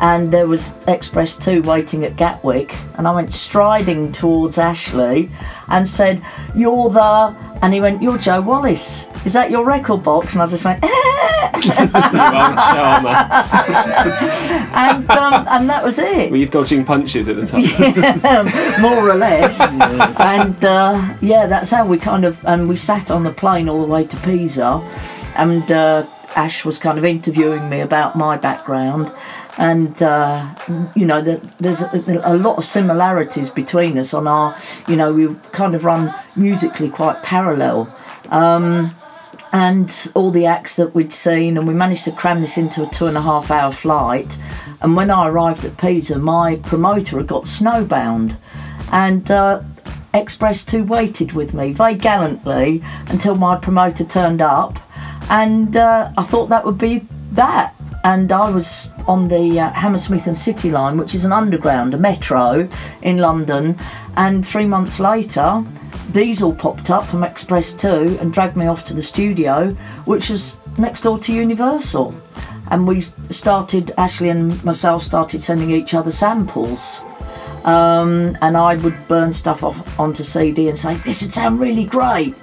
and 0.01 0.31
there 0.31 0.47
was 0.47 0.73
X-Press 0.87 1.37
2 1.37 1.61
waiting 1.61 2.03
at 2.03 2.17
Gatwick, 2.17 2.75
and 2.97 3.07
I 3.07 3.15
went 3.15 3.31
striding 3.31 4.11
towards 4.11 4.57
Ashley 4.57 5.29
and 5.67 5.87
said, 5.87 6.21
You're 6.55 6.89
the. 6.89 7.35
And 7.61 7.73
he 7.73 7.79
went, 7.79 8.01
You're 8.01 8.17
Jo 8.17 8.41
Wallace. 8.41 9.07
Is 9.25 9.33
that 9.33 9.49
your 9.49 9.65
record 9.65 10.03
box? 10.03 10.33
And 10.33 10.41
I 10.41 10.45
just 10.47 10.65
went, 10.65 10.83
and, 10.83 10.93
um, 15.09 15.47
and 15.47 15.69
that 15.69 15.81
was 15.83 15.97
it. 15.97 16.29
Were 16.29 16.37
you 16.37 16.47
dodging 16.47 16.85
punches 16.85 17.29
at 17.29 17.37
the 17.37 17.45
time? 17.45 18.81
More 18.81 19.09
or 19.09 19.15
less. 19.15 19.73
And 20.25 20.63
uh, 20.63 21.15
yeah, 21.21 21.45
that's 21.45 21.69
how 21.69 21.85
we 21.85 21.97
kind 21.97 22.25
of. 22.25 22.43
And 22.45 22.67
we 22.67 22.75
sat 22.75 23.09
on 23.11 23.23
the 23.23 23.31
plane 23.31 23.69
all 23.69 23.81
the 23.81 23.87
way 23.87 24.05
to 24.05 24.17
Pisa, 24.17 24.81
and 25.37 25.71
uh, 25.71 26.05
Ash 26.35 26.65
was 26.65 26.77
kind 26.77 26.97
of 26.97 27.05
interviewing 27.05 27.69
me 27.69 27.79
about 27.79 28.15
my 28.15 28.37
background 28.37 29.11
and 29.57 30.01
uh, 30.01 30.53
you 30.95 31.05
know 31.05 31.21
the, 31.21 31.37
there's 31.59 31.81
a, 31.81 32.21
a, 32.23 32.35
lot 32.35 32.57
of 32.57 32.63
similarities 32.63 33.49
between 33.49 33.97
us 33.97 34.13
on 34.13 34.27
our 34.27 34.57
you 34.87 34.95
know 34.95 35.13
we 35.13 35.33
kind 35.51 35.75
of 35.75 35.85
run 35.85 36.13
musically 36.35 36.89
quite 36.89 37.21
parallel. 37.23 37.93
Um, 38.29 38.95
and 39.51 40.11
all 40.15 40.31
the 40.31 40.45
acts 40.45 40.75
that 40.75 40.93
we'd 40.93 41.13
seen 41.13 41.57
and 41.57 41.65
we 41.65 41.73
managed 41.73 42.03
to 42.03 42.11
cram 42.11 42.41
this 42.41 42.57
into 42.57 42.83
a 42.83 42.87
two 42.87 43.05
and 43.05 43.15
a 43.15 43.21
half 43.21 43.49
hour 43.49 43.71
flight. 43.71 44.37
And 44.81 44.97
when 44.97 45.09
i 45.09 45.29
arrived 45.29 45.63
at 45.63 45.77
pisa 45.77 46.17
my 46.19 46.57
promoter 46.57 47.17
had 47.17 47.27
got 47.27 47.43
snowbound 47.43 48.35
and 48.91 49.29
uh, 49.31 49.61
X-Press 50.13 50.65
2 50.65 50.83
waited 50.83 51.33
with 51.33 51.53
me 51.53 51.71
very 51.71 51.95
gallantly 51.95 52.83
until 53.07 53.35
my 53.35 53.55
promoter 53.57 54.03
turned 54.03 54.41
up. 54.41 54.77
And 55.29 55.77
uh, 55.77 56.11
i 56.17 56.23
thought 56.23 56.47
that 56.47 56.65
would 56.65 56.77
be 56.77 57.05
that 57.31 57.74
and 58.05 58.31
I 58.31 58.51
was 58.51 58.91
on 59.07 59.27
the 59.27 59.59
uh, 59.59 59.71
Hammersmith 59.71 60.27
and 60.27 60.37
City 60.37 60.69
line, 60.69 60.95
which 60.95 61.15
is 61.15 61.25
an 61.25 61.33
underground, 61.33 61.95
a 61.95 61.97
metro 61.97 62.69
in 63.01 63.17
London. 63.17 63.75
And 64.15 64.45
three 64.45 64.67
months 64.67 64.99
later, 64.99 65.63
Diesel 66.11 66.53
popped 66.53 66.91
up 66.91 67.03
from 67.03 67.23
X-Press 67.23 67.73
2 67.73 68.19
and 68.21 68.31
dragged 68.31 68.55
me 68.55 68.67
off 68.67 68.85
to 68.85 68.93
the 68.93 69.01
studio, 69.01 69.71
which 70.05 70.29
was 70.29 70.59
next 70.77 71.01
door 71.01 71.17
to 71.17 71.33
Universal. 71.33 72.13
And 72.69 72.87
we 72.87 73.05
started, 73.31 73.91
Ashley 73.97 74.29
and 74.29 74.63
myself 74.63 75.01
started 75.01 75.41
sending 75.41 75.71
each 75.71 75.95
other 75.95 76.11
samples. 76.11 77.01
Um, 77.63 78.37
and 78.43 78.55
I 78.55 78.75
would 78.75 79.07
burn 79.07 79.33
stuff 79.33 79.63
off 79.63 79.99
onto 79.99 80.23
CD 80.23 80.69
and 80.69 80.77
say, 80.77 80.93
This 80.97 81.23
would 81.23 81.33
sound 81.33 81.59
really 81.59 81.85
great. 81.85 82.35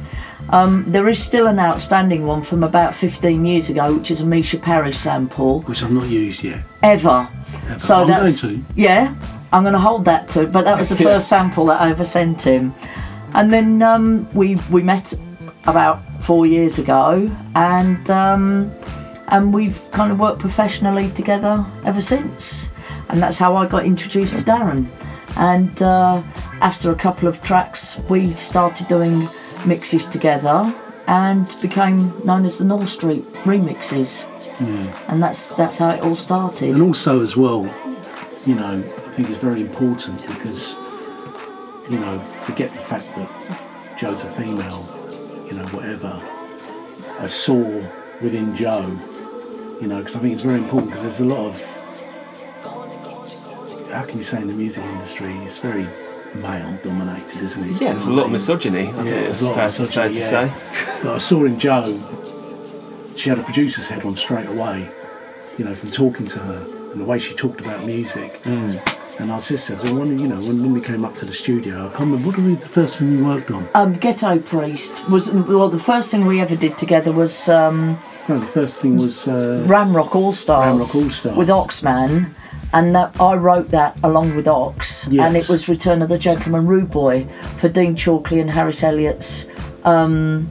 Um, 0.51 0.85
there 0.87 1.09
is 1.09 1.23
still 1.23 1.47
an 1.47 1.59
outstanding 1.59 2.27
one 2.27 2.43
from 2.43 2.63
about 2.63 2.95
15 2.95 3.45
years 3.45 3.71
ago, 3.71 3.97
which 3.97 4.11
is 4.11 4.21
a 4.21 4.27
Misha 4.27 4.59
Parish 4.59 4.99
sample. 4.99 5.63
Which 5.63 5.83
I've 5.83 5.93
not 5.93 6.09
used 6.09 6.43
yet. 6.43 6.63
Ever. 6.83 7.29
Ever. 7.69 7.79
So 7.79 8.03
I'm 8.03 8.09
that's 8.09 8.43
going 8.43 8.65
to. 8.65 8.65
yeah. 8.75 9.15
I'm 9.53 9.63
going 9.63 9.75
to 9.75 9.79
hold 9.79 10.07
that 10.07 10.29
to. 10.31 10.47
But 10.47 10.65
that 10.65 10.79
was 10.79 10.89
the 10.89 10.97
first 11.09 11.29
sample 11.29 11.67
that 11.67 11.81
I 11.81 11.91
ever 11.91 12.05
sent 12.05 12.41
him, 12.43 12.73
and 13.35 13.53
then 13.53 13.83
um, 13.83 14.29
we 14.35 14.57
we 14.71 14.83
met 14.83 15.13
about 15.67 16.03
four 16.23 16.47
years 16.47 16.79
ago, 16.79 17.29
and 17.55 18.11
um, 18.11 18.73
and 19.29 19.53
we've 19.53 19.79
kind 19.91 20.11
of 20.11 20.19
worked 20.19 20.39
professionally 20.39 21.11
together 21.11 21.65
ever 21.85 22.01
since, 22.01 22.71
and 23.11 23.23
that's 23.23 23.37
how 23.37 23.55
I 23.57 23.67
got 23.67 23.85
introduced 23.85 24.39
to 24.39 24.45
Darren. 24.45 24.87
And 25.37 25.83
uh, 25.83 26.23
after 26.61 26.91
a 26.91 26.95
couple 26.97 27.29
of 27.29 27.43
tracks, 27.43 27.99
we 28.09 28.33
started 28.33 28.89
doing 28.89 29.29
mixes 29.66 30.07
together 30.07 30.75
and 31.07 31.57
became 31.61 32.12
known 32.25 32.45
as 32.45 32.59
the 32.59 32.64
North 32.64 32.88
Street 32.88 33.25
remixes. 33.45 34.26
Hmm. 34.59 35.11
And 35.11 35.23
that's 35.23 35.50
that's 35.50 35.78
how 35.78 35.90
it 35.90 36.02
all 36.02 36.14
started. 36.14 36.75
And 36.75 36.83
also, 36.83 37.21
as 37.23 37.37
well, 37.37 37.64
you 38.47 38.54
know, 38.54 38.78
I 38.78 39.14
think 39.14 39.31
it's 39.31 39.40
very 39.40 39.61
important 39.61 40.26
because, 40.26 40.75
you 41.90 41.99
know, 41.99 42.19
forget 42.21 42.71
the 42.71 42.78
fact 42.78 43.11
that 43.16 43.99
Jo's 43.99 44.25
a 44.25 44.28
female, 44.28 44.81
you 45.47 45.54
know, 45.54 45.66
whatever. 45.69 46.21
I 47.21 47.26
saw 47.26 47.62
within 48.21 48.54
Jo, 48.54 48.81
you 49.81 49.87
know, 49.87 49.99
because 49.99 50.16
I 50.16 50.19
think 50.21 50.35
it's 50.35 50.42
very 50.42 50.59
important 50.59 50.92
because 50.92 51.02
there's 51.02 51.21
a 51.21 51.25
lot 51.25 51.47
of, 51.47 51.62
how 53.92 54.04
can 54.04 54.16
you 54.16 54.23
say 54.23 54.40
in 54.40 54.49
the 54.49 54.54
music 54.54 54.85
industry, 54.85 55.33
it's 55.45 55.59
very 55.59 55.87
male 56.37 56.79
dominated, 56.83 57.43
isn't 57.43 57.65
it? 57.65 57.81
Yeah, 57.81 57.91
there's 57.93 58.07
a 58.07 58.12
lot 58.12 58.27
of 58.27 58.33
misogyny. 58.33 58.89
I 58.89 58.93
think 58.93 59.05
there's 59.05 59.29
it's 59.35 59.43
a 59.43 59.47
lot 59.47 59.55
fair, 59.57 59.65
of 59.67 59.75
to 59.75 59.81
misogyny, 59.83 60.15
say. 60.15 60.47
yeah. 60.47 61.01
But 61.03 61.15
I 61.15 61.19
saw 61.19 61.45
in 61.45 61.59
Jo, 61.59 61.93
she 63.17 63.29
had 63.31 63.39
a 63.39 63.43
producer's 63.43 63.89
head 63.89 64.05
on 64.05 64.15
straight 64.15 64.47
away, 64.47 64.91
you 65.59 65.65
know, 65.65 65.75
from 65.75 65.91
talking 65.91 66.27
to 66.29 66.39
her 66.39 66.67
and 66.93 67.01
the 67.01 67.05
way 67.05 67.19
she 67.19 67.35
talked 67.35 67.61
about 67.61 67.85
music. 67.85 68.41
And 69.19 69.31
our 69.31 69.41
just 69.41 69.67
said, 69.67 69.79
well, 69.83 69.97
when, 69.97 70.19
you 70.19 70.27
know, 70.27 70.37
when, 70.41 70.62
when 70.62 70.73
we 70.73 70.81
came 70.81 71.05
up 71.05 71.15
to 71.19 71.27
the 71.27 71.35
studio, 71.35 71.85
I 71.87 71.89
can't 71.91 72.01
remember, 72.11 72.29
what 72.29 72.39
was 72.39 72.61
the 72.61 72.69
first 72.69 72.97
thing 72.99 73.19
we 73.19 73.23
worked 73.23 73.51
on? 73.51 73.69
Um, 73.75 73.93
Ghetto 73.93 74.39
Priest 74.41 75.07
was 75.11 75.31
well. 75.31 75.69
The 75.69 75.79
first 75.79 76.11
thing 76.11 76.25
we 76.25 76.41
ever 76.41 76.57
did 76.57 76.79
together 76.79 77.12
was 77.12 77.47
um, 77.49 77.99
No, 78.29 78.39
the 78.39 78.47
first 78.47 78.81
thing 78.81 78.97
was 78.97 79.29
uh, 79.29 79.65
Ramrock 79.69 80.15
All 80.17 80.33
Stars 80.33 80.81
Ramrock 80.81 80.95
All 81.05 81.11
Stars. 81.11 81.37
with 81.37 81.49
Oxman, 81.49 82.31
and 82.73 82.95
that 82.95 83.21
I 83.21 83.35
wrote 83.35 83.69
that 83.71 83.99
along 84.02 84.35
with 84.37 84.49
Ox, 84.49 85.07
and 85.07 85.37
it 85.37 85.49
was 85.49 85.69
Return 85.69 86.02
of 86.02 86.09
the 86.09 86.19
Gentleman 86.19 86.67
Rude 86.67 86.91
Boy 86.91 87.25
for 87.57 87.69
Dean 87.69 87.95
Chalkley 87.95 88.41
and 88.41 88.50
Harris 88.50 88.83
Elliott's 88.83 89.47
um, 89.85 90.49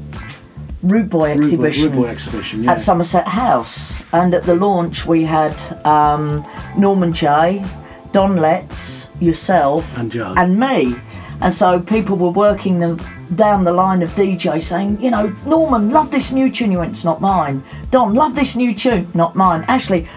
Rude 0.83 1.09
Boy 1.09 1.35
Rude 1.35 1.35
Boy- 1.35 1.39
exhibition. 1.39 1.83
Rude 1.91 2.01
Boy 2.03 2.07
exhibition, 2.07 2.63
yeah. 2.63 2.71
at 2.73 2.81
Somerset 2.81 3.27
House. 3.27 4.01
And 4.13 4.33
at 4.33 4.43
the 4.43 4.55
launch, 4.55 5.05
we 5.05 5.23
had 5.23 5.55
um, 5.85 6.45
Norman 6.77 7.13
Jay, 7.13 7.63
Don 8.11 8.35
Letts, 8.37 9.09
yourself, 9.19 9.97
And 9.97 10.13
and 10.15 10.59
me. 10.59 10.95
And 11.41 11.51
so 11.51 11.79
people 11.79 12.17
were 12.17 12.29
working 12.29 12.79
them 12.79 12.99
down 13.33 13.63
the 13.63 13.73
line 13.73 14.03
of 14.03 14.11
DJ 14.11 14.61
saying, 14.61 15.01
you 15.01 15.09
know, 15.09 15.35
Norman, 15.45 15.89
love 15.89 16.11
this 16.11 16.31
new 16.31 16.51
tune. 16.51 16.71
You 16.71 16.79
went, 16.79 16.91
it's 16.91 17.03
not 17.03 17.19
mine. 17.19 17.63
Don, 17.89 18.13
love 18.13 18.35
this 18.35 18.55
new 18.55 18.75
tune. 18.75 19.09
Not 19.15 19.35
mine. 19.35 19.65
Ashley, 19.67 20.07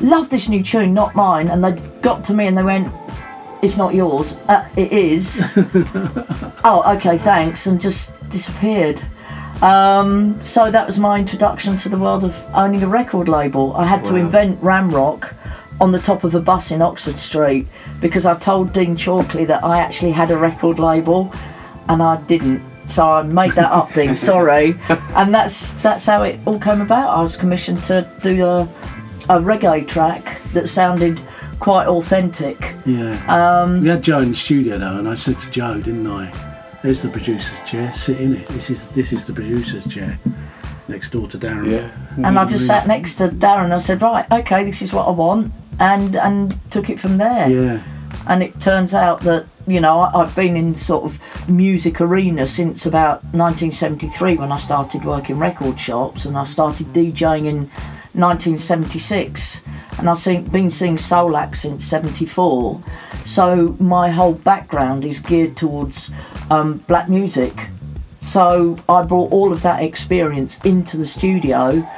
love 0.00 0.30
this 0.30 0.48
new 0.48 0.62
tune. 0.62 0.94
Not 0.94 1.14
mine. 1.14 1.48
And 1.48 1.62
they 1.62 1.72
got 2.00 2.24
to 2.24 2.34
me 2.34 2.46
and 2.46 2.56
they 2.56 2.62
went, 2.62 2.92
it's 3.62 3.76
not 3.76 3.94
yours. 3.94 4.34
Uh, 4.48 4.68
it 4.76 4.92
is. 4.92 5.52
oh, 6.64 6.82
okay, 6.96 7.16
thanks. 7.16 7.66
And 7.66 7.80
just 7.80 8.12
disappeared. 8.28 9.00
Um, 9.62 10.40
so 10.40 10.70
that 10.72 10.84
was 10.86 10.98
my 10.98 11.18
introduction 11.18 11.76
to 11.78 11.88
the 11.88 11.96
world 11.96 12.24
of 12.24 12.34
owning 12.54 12.82
a 12.82 12.88
record 12.88 13.28
label. 13.28 13.74
I 13.76 13.84
had 13.84 14.02
to 14.04 14.12
Wow. 14.14 14.18
invent 14.18 14.60
Ramrock 14.60 15.34
on 15.80 15.92
the 15.92 15.98
top 16.00 16.24
of 16.24 16.34
a 16.34 16.40
bus 16.40 16.72
in 16.72 16.82
Oxford 16.82 17.16
Street 17.16 17.66
because 18.00 18.26
I 18.26 18.34
told 18.36 18.72
Dean 18.72 18.96
Chalkley 18.96 19.46
that 19.46 19.62
I 19.62 19.78
actually 19.78 20.10
had 20.12 20.30
a 20.32 20.36
record 20.36 20.78
label 20.80 21.32
and 21.88 22.02
I 22.02 22.16
didn't. 22.22 22.62
So 22.84 23.08
I 23.08 23.22
made 23.22 23.52
that 23.52 23.70
up, 23.70 23.92
Dean. 23.92 24.16
Sorry, 24.30 24.74
and 25.14 25.32
that's 25.32 25.70
that's 25.82 26.04
how 26.06 26.24
it 26.24 26.40
all 26.46 26.58
came 26.58 26.80
about. 26.80 27.16
I 27.16 27.20
was 27.20 27.36
commissioned 27.36 27.80
to 27.84 28.08
do 28.22 28.44
a, 28.44 28.68
a 29.24 29.38
reggae 29.38 29.86
track 29.86 30.42
that 30.52 30.68
sounded 30.68 31.20
quite 31.58 31.86
authentic. 31.86 32.74
Yeah. 32.84 33.14
Um, 33.28 33.82
we 33.82 33.88
had 33.88 34.02
Jo 34.02 34.18
in 34.18 34.30
the 34.30 34.36
studio 34.36 34.78
though, 34.78 34.98
and 34.98 35.08
I 35.08 35.14
said 35.14 35.38
to 35.38 35.50
Jo, 35.50 35.80
didn't 35.80 36.06
I? 36.06 36.30
There's 36.82 37.02
the 37.02 37.08
producer's 37.08 37.70
chair. 37.70 37.92
Sit 37.92 38.20
in 38.20 38.34
it. 38.34 38.48
This 38.48 38.68
is 38.68 38.88
this 38.88 39.12
is 39.12 39.24
the 39.24 39.32
producer's 39.32 39.86
chair, 39.86 40.18
next 40.88 41.10
door 41.10 41.28
to 41.28 41.38
Darren. 41.38 41.70
Yeah. 41.70 42.26
and 42.26 42.36
I 42.36 42.44
just 42.44 42.66
sat 42.66 42.88
next 42.88 43.14
to 43.16 43.28
Darren. 43.28 43.64
And 43.64 43.74
I 43.74 43.78
said, 43.78 44.02
"Right, 44.02 44.26
okay, 44.32 44.64
this 44.64 44.82
is 44.82 44.92
what 44.92 45.06
I 45.06 45.12
want," 45.12 45.52
and 45.78 46.16
and 46.16 46.58
took 46.72 46.90
it 46.90 46.98
from 46.98 47.18
there. 47.18 47.48
Yeah. 47.48 47.82
And 48.26 48.42
it 48.42 48.60
turns 48.60 48.94
out 48.94 49.20
that 49.20 49.46
you 49.68 49.80
know 49.80 50.00
I, 50.00 50.22
I've 50.22 50.34
been 50.34 50.56
in 50.56 50.74
sort 50.74 51.04
of 51.04 51.48
music 51.48 52.00
arena 52.00 52.48
since 52.48 52.86
about 52.86 53.22
1973 53.32 54.36
when 54.36 54.50
I 54.50 54.58
started 54.58 55.04
working 55.04 55.38
record 55.38 55.78
shops, 55.78 56.24
and 56.24 56.36
I 56.36 56.42
started 56.42 56.88
DJing 56.88 57.46
in 57.46 57.70
1976, 58.14 59.62
and 59.98 60.08
I've 60.08 60.18
seen, 60.18 60.44
been 60.44 60.70
seeing 60.70 60.98
soul 60.98 61.36
acts 61.36 61.60
since 61.60 61.84
'74. 61.84 62.82
So 63.24 63.76
my 63.78 64.10
whole 64.10 64.34
background 64.34 65.04
is 65.04 65.18
geared 65.18 65.56
towards 65.56 66.10
um, 66.50 66.78
black 66.88 67.08
music. 67.08 67.68
So 68.20 68.78
I 68.88 69.02
brought 69.02 69.32
all 69.32 69.52
of 69.52 69.62
that 69.62 69.82
experience 69.82 70.58
into 70.64 70.96
the 70.96 71.06
studio, 71.06 71.88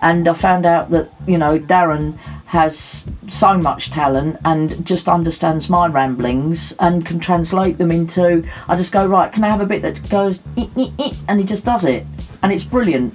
and 0.00 0.28
I 0.28 0.34
found 0.34 0.64
out 0.64 0.90
that 0.90 1.10
you 1.26 1.38
know 1.38 1.58
Darren 1.58 2.18
has 2.46 3.04
so 3.28 3.58
much 3.58 3.90
talent 3.90 4.36
and 4.44 4.86
just 4.86 5.08
understands 5.08 5.68
my 5.68 5.88
ramblings 5.88 6.72
and 6.78 7.04
can 7.04 7.18
translate 7.18 7.78
them 7.78 7.90
into. 7.90 8.48
I 8.68 8.76
just 8.76 8.92
go 8.92 9.04
right. 9.04 9.32
Can 9.32 9.42
I 9.42 9.48
have 9.48 9.60
a 9.60 9.66
bit 9.66 9.82
that 9.82 10.08
goes 10.08 10.40
and 10.56 11.40
he 11.40 11.44
just 11.44 11.64
does 11.64 11.84
it, 11.84 12.06
and 12.42 12.52
it's 12.52 12.62
brilliant. 12.62 13.12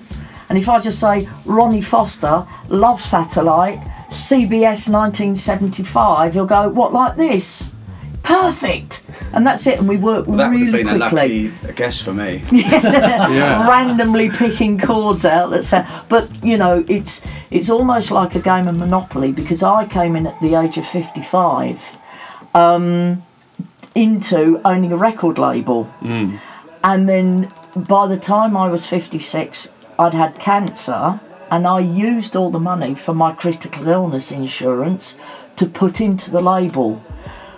And 0.49 0.57
if 0.57 0.67
I 0.67 0.79
just 0.79 0.99
say 0.99 1.29
Ronnie 1.45 1.81
Foster, 1.81 2.45
Love 2.69 2.99
Satellite, 2.99 3.79
CBS 4.09 4.89
1975, 4.91 6.33
he'll 6.33 6.45
go 6.47 6.67
what 6.69 6.91
like 6.91 7.15
this, 7.15 7.71
perfect, 8.23 9.03
and 9.31 9.45
that's 9.45 9.67
it. 9.67 9.77
And 9.79 9.87
we 9.87 9.97
work 9.97 10.25
Well, 10.27 10.37
that 10.37 10.49
would 10.49 10.59
have 10.59 10.73
really 10.73 10.83
been 10.83 10.99
quickly 10.99 11.45
a 11.47 11.51
lucky 11.51 11.73
guess 11.75 12.01
for 12.01 12.13
me. 12.13 12.41
yes, 12.51 12.83
Yeah. 12.83 13.67
randomly 13.69 14.29
picking 14.29 14.79
chords 14.79 15.25
out 15.25 15.51
that 15.51 15.63
sound. 15.63 15.87
But 16.09 16.43
you 16.43 16.57
know, 16.57 16.83
it's 16.87 17.21
it's 17.51 17.69
almost 17.69 18.09
like 18.09 18.33
a 18.33 18.39
game 18.41 18.67
of 18.67 18.75
Monopoly 18.77 19.31
because 19.31 19.61
I 19.61 19.85
came 19.85 20.15
in 20.15 20.25
at 20.25 20.39
the 20.41 20.55
age 20.55 20.77
of 20.79 20.85
fifty-five 20.87 21.97
um, 22.55 23.21
into 23.93 24.59
owning 24.65 24.91
a 24.91 24.97
record 24.97 25.37
label, 25.37 25.87
and 26.83 27.07
then 27.07 27.51
by 27.75 28.07
the 28.07 28.17
time 28.17 28.57
I 28.57 28.67
was 28.67 28.87
fifty-six, 28.87 29.71
I'd 29.99 30.13
had 30.13 30.39
cancer, 30.39 31.19
and 31.51 31.67
I 31.67 31.79
used 31.79 32.33
all 32.35 32.49
the 32.49 32.59
money 32.59 32.95
for 32.95 33.13
my 33.13 33.33
critical 33.33 33.89
illness 33.89 34.31
insurance 34.31 35.17
to 35.57 35.65
put 35.65 35.99
into 35.99 36.31
the 36.31 36.41
label. 36.41 37.03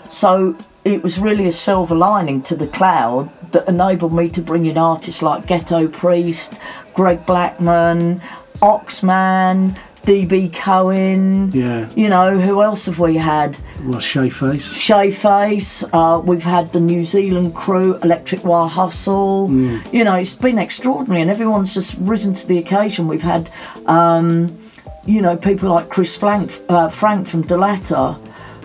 So 0.10 0.56
it 0.84 1.04
was 1.04 1.20
really 1.20 1.46
a 1.46 1.52
silver 1.52 1.94
lining 1.94 2.42
to 2.44 2.56
the 2.56 2.66
cloud 2.66 3.30
that 3.52 3.70
enabled 3.70 4.14
me 4.14 4.28
to 4.30 4.42
bring 4.42 4.66
in 4.66 4.76
artists 4.76 5.22
like 5.22 5.46
Ghetto 5.46 5.88
Priest, 5.88 6.56
Greg 6.96 7.28
Blackman, 7.28 8.22
Oxman, 8.56 9.78
DB 10.04 10.54
Cohen. 10.54 11.52
Yeah. 11.52 11.90
You 11.96 12.10
know, 12.10 12.40
who 12.40 12.62
else 12.62 12.86
have 12.86 13.00
we 13.00 13.18
had? 13.18 13.58
Well, 13.84 14.00
Shay 14.00 14.30
Face. 14.30 14.74
Shay 14.74 15.12
Face, 15.12 15.84
uh, 15.94 16.22
we've 16.24 16.44
had 16.44 16.72
the 16.74 16.80
New 16.80 17.04
Zealand 17.04 17.54
crew, 17.56 17.98
Electric 17.98 18.44
Wire 18.44 18.68
Hustle. 18.68 19.50
You 19.52 20.04
know, 20.04 20.16
it's 20.16 20.34
been 20.34 20.58
extraordinary, 20.58 21.22
and 21.22 21.30
everyone's 21.30 21.74
just 21.74 21.98
risen 22.00 22.34
to 22.34 22.48
the 22.48 22.58
occasion. 22.58 23.08
We've 23.08 23.22
had, 23.22 23.50
um, 23.86 24.58
you 25.06 25.22
know, 25.22 25.38
people 25.38 25.70
like 25.70 25.90
Chris 25.90 26.16
Frank, 26.16 26.52
uh, 26.70 26.88
Frank 26.88 27.28
from 27.28 27.44
Delata, 27.44 28.20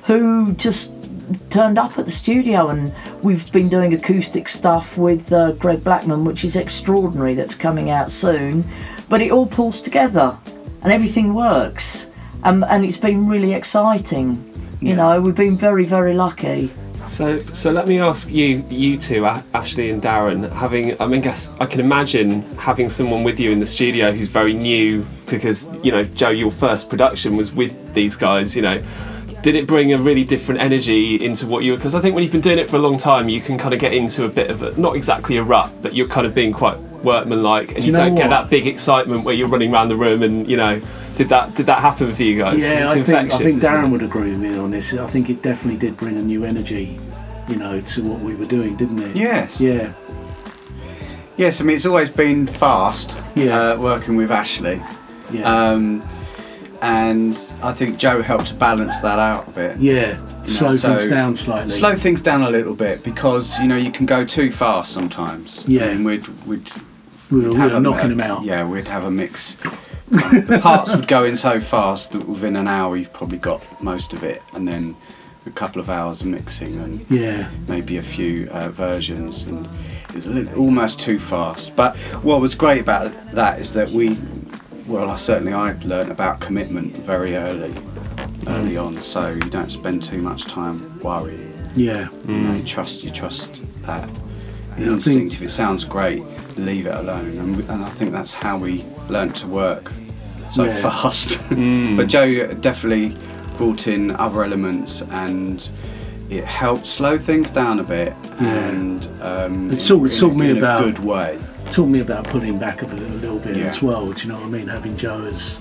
who 0.04 0.52
just 0.54 0.92
turned 1.50 1.76
up 1.78 1.98
at 1.98 2.06
the 2.06 2.12
studio, 2.12 2.68
and 2.68 2.92
we've 3.22 3.50
been 3.52 3.68
doing 3.68 3.92
acoustic 3.92 4.48
stuff 4.48 4.96
with 4.96 5.32
uh, 5.32 5.52
Greg 5.52 5.82
Blackman, 5.82 6.24
which 6.24 6.44
is 6.44 6.56
extraordinary. 6.56 7.34
That's 7.34 7.54
coming 7.54 7.90
out 7.90 8.10
soon, 8.10 8.64
but 9.08 9.20
it 9.20 9.30
all 9.30 9.46
pulls 9.46 9.80
together, 9.80 10.38
and 10.82 10.92
everything 10.92 11.34
works, 11.34 12.06
um, 12.44 12.64
and 12.64 12.84
it's 12.84 12.96
been 12.96 13.28
really 13.28 13.54
exciting. 13.54 14.42
You 14.80 14.94
know, 14.94 15.20
we've 15.20 15.34
been 15.34 15.56
very, 15.56 15.84
very 15.84 16.14
lucky. 16.14 16.70
So, 17.06 17.38
so 17.38 17.70
let 17.70 17.86
me 17.86 18.00
ask 18.00 18.30
you, 18.30 18.64
you 18.68 18.98
two, 18.98 19.24
Ashley 19.26 19.90
and 19.90 20.02
Darren, 20.02 20.50
having, 20.50 21.00
I 21.00 21.06
mean, 21.06 21.20
guess 21.20 21.56
I 21.60 21.66
can 21.66 21.80
imagine 21.80 22.42
having 22.56 22.90
someone 22.90 23.22
with 23.22 23.38
you 23.38 23.52
in 23.52 23.60
the 23.60 23.66
studio 23.66 24.12
who's 24.12 24.28
very 24.28 24.52
new, 24.52 25.06
because 25.26 25.68
you 25.84 25.92
know, 25.92 26.02
Jo, 26.02 26.30
your 26.30 26.50
first 26.50 26.90
production 26.90 27.36
was 27.36 27.52
with 27.52 27.94
these 27.94 28.16
guys. 28.16 28.56
You 28.56 28.62
know, 28.62 28.82
did 29.42 29.54
it 29.54 29.68
bring 29.68 29.92
a 29.92 29.98
really 29.98 30.24
different 30.24 30.60
energy 30.60 31.14
into 31.24 31.46
what 31.46 31.62
you? 31.62 31.76
Because 31.76 31.94
I 31.94 32.00
think 32.00 32.16
when 32.16 32.24
you've 32.24 32.32
been 32.32 32.40
doing 32.40 32.58
it 32.58 32.68
for 32.68 32.76
a 32.76 32.80
long 32.80 32.98
time, 32.98 33.28
you 33.28 33.40
can 33.40 33.56
kind 33.56 33.72
of 33.72 33.78
get 33.78 33.94
into 33.94 34.24
a 34.24 34.28
bit 34.28 34.50
of 34.50 34.62
a, 34.62 34.78
not 34.78 34.96
exactly 34.96 35.36
a 35.36 35.42
rut, 35.44 35.70
but 35.82 35.94
you're 35.94 36.08
kind 36.08 36.26
of 36.26 36.34
being 36.34 36.52
quite 36.52 36.76
workmanlike, 37.04 37.68
and 37.72 37.76
Do 37.76 37.80
you, 37.82 37.86
you 37.86 37.92
know 37.92 37.98
don't 38.06 38.14
get 38.16 38.30
that 38.30 38.50
big 38.50 38.66
excitement 38.66 39.24
where 39.24 39.34
you're 39.34 39.48
running 39.48 39.72
around 39.72 39.88
the 39.88 39.96
room, 39.96 40.22
and 40.22 40.48
you 40.48 40.56
know, 40.56 40.80
did 41.16 41.28
that 41.30 41.54
did 41.54 41.66
that 41.66 41.80
happen 41.80 42.12
for 42.12 42.22
you 42.22 42.38
guys? 42.38 42.62
Yeah, 42.62 42.84
It's 42.84 42.92
I 42.92 43.02
think, 43.02 43.32
I 43.34 43.38
think 43.38 43.62
Darren 43.62 43.86
it? 43.86 43.90
would 43.90 44.02
agree 44.02 44.30
with 44.30 44.38
me 44.40 44.56
on 44.58 44.70
this. 44.70 44.92
I 44.94 45.06
think 45.06 45.30
it 45.30 45.42
definitely 45.42 45.78
did 45.78 45.96
bring 45.96 46.16
a 46.16 46.22
new 46.22 46.44
energy, 46.44 46.98
you 47.48 47.56
know, 47.56 47.80
to 47.80 48.02
what 48.02 48.20
we 48.20 48.34
were 48.34 48.44
doing, 48.46 48.76
didn't 48.76 49.00
it? 49.00 49.16
Yes. 49.16 49.60
Yeah. 49.60 49.92
Yes, 51.36 51.60
I 51.60 51.64
mean 51.64 51.76
it's 51.76 51.86
always 51.86 52.08
been 52.08 52.46
fast. 52.46 53.16
Yeah. 53.34 53.72
Uh, 53.72 53.78
working 53.80 54.16
with 54.16 54.30
Ashley, 54.30 54.80
Yeah. 55.30 55.42
um, 55.70 56.02
and 56.82 57.38
I 57.62 57.72
think 57.72 57.98
Jo 57.98 58.22
helped 58.22 58.46
to 58.48 58.54
balance 58.54 58.98
that 59.00 59.18
out 59.18 59.48
a 59.48 59.50
bit. 59.50 59.76
yeah. 59.78 60.18
Slow 60.44 60.76
so- 60.76 60.96
things 60.96 61.10
down 61.10 61.34
slightly. 61.34 61.70
Slow 61.70 61.94
things 61.94 62.22
down 62.22 62.42
a 62.42 62.50
little 62.50 62.74
bit 62.74 63.02
because 63.04 63.58
you 63.58 63.66
know 63.68 63.76
you 63.76 63.90
can 63.90 64.06
go 64.06 64.24
too 64.24 64.50
fast 64.50 64.92
sometimes. 64.92 65.64
Yeah. 65.66 65.84
and 65.86 66.04
we'd 66.06 66.26
we'd 66.46 66.70
we 67.30 67.40
were, 67.40 67.50
we 67.50 67.56
have 67.56 67.70
were 67.72 67.76
a 67.78 67.80
knocking 67.80 68.08
mi- 68.10 68.16
them 68.16 68.20
out. 68.20 68.44
Yeah, 68.44 68.64
we'd 68.66 68.86
have 68.88 69.04
a 69.04 69.10
mix. 69.10 69.56
the 70.06 70.60
parts 70.62 70.94
would 70.94 71.08
go 71.08 71.24
in 71.24 71.36
so 71.36 71.58
fast 71.60 72.12
that 72.12 72.26
within 72.26 72.54
an 72.56 72.68
hour 72.68 72.96
you've 72.96 73.12
probably 73.12 73.38
got 73.38 73.62
most 73.82 74.12
of 74.12 74.22
it, 74.22 74.42
and 74.54 74.66
then 74.66 74.96
a 75.46 75.50
couple 75.50 75.80
of 75.80 75.88
hours 75.90 76.20
of 76.20 76.26
mixing 76.28 76.78
and 76.78 77.04
Yeah. 77.10 77.50
maybe 77.68 77.96
a 77.98 78.02
few 78.02 78.48
uh, 78.50 78.68
versions, 78.70 79.42
and 79.42 79.66
it 80.10 80.14
was 80.16 80.26
a 80.26 80.30
little, 80.30 80.58
almost 80.58 81.00
too 81.00 81.18
fast. 81.18 81.74
But 81.76 81.96
what 82.22 82.40
was 82.40 82.54
great 82.54 82.80
about 82.80 83.12
that 83.32 83.58
is 83.60 83.72
that 83.74 83.90
we, 83.90 84.16
well, 84.86 85.10
I 85.10 85.16
certainly 85.16 85.52
I 85.52 85.72
learned 85.84 86.10
about 86.12 86.40
commitment 86.40 86.96
very 86.96 87.34
early, 87.36 87.74
early 88.46 88.76
on, 88.76 88.98
so 88.98 89.30
you 89.30 89.40
don't 89.40 89.70
spend 89.70 90.02
too 90.04 90.22
much 90.22 90.44
time 90.44 90.98
worrying. 91.00 91.52
Yeah. 91.76 92.08
You 92.28 92.34
know, 92.38 92.54
you 92.54 92.62
trust 92.64 93.02
you 93.04 93.10
trust 93.10 93.62
that 93.82 94.08
Yeah, 94.78 94.92
instinct. 94.92 95.34
If 95.34 95.42
it 95.42 95.50
sounds 95.50 95.84
great, 95.84 96.22
leave 96.56 96.86
it 96.86 96.94
alone, 96.94 97.36
and, 97.38 97.56
we, 97.56 97.62
and 97.64 97.84
I 97.84 97.88
think 97.90 98.12
that's 98.12 98.32
how 98.32 98.58
we 98.58 98.84
learnt 99.08 99.36
to 99.36 99.46
work 99.46 99.92
so 100.50 100.64
Yeah. 100.64 100.80
fast. 100.80 101.42
but 101.50 102.06
Jo 102.08 102.52
definitely 102.54 103.16
brought 103.56 103.88
in 103.88 104.10
other 104.12 104.42
elements, 104.44 105.02
and 105.10 105.68
it 106.30 106.44
helped 106.44 106.86
slow 106.86 107.18
things 107.18 107.50
down 107.50 107.78
a 107.80 107.84
bit. 107.84 108.12
Yeah. 108.40 108.46
And 108.68 109.08
um, 109.22 109.70
It 109.70 109.76
taught- 109.86 110.00
in- 110.00 110.06
it 110.06 110.18
taught 110.18 110.32
in 110.32 110.38
me 110.38 110.50
a 110.50 110.56
about- 110.56 110.82
good 110.84 110.98
way. 111.00 111.38
Taught 111.72 111.86
me 111.88 111.98
about 112.00 112.24
pulling 112.28 112.58
back 112.58 112.82
a 112.82 112.86
little, 112.86 113.16
little 113.18 113.38
bit 113.40 113.56
Yeah. 113.56 113.64
as 113.64 113.82
well. 113.82 114.06
Do 114.12 114.22
you 114.22 114.28
know 114.28 114.36
what 114.36 114.44
I 114.46 114.50
mean? 114.50 114.68
Having 114.68 114.96
Jo 114.98 115.24
as 115.24 115.58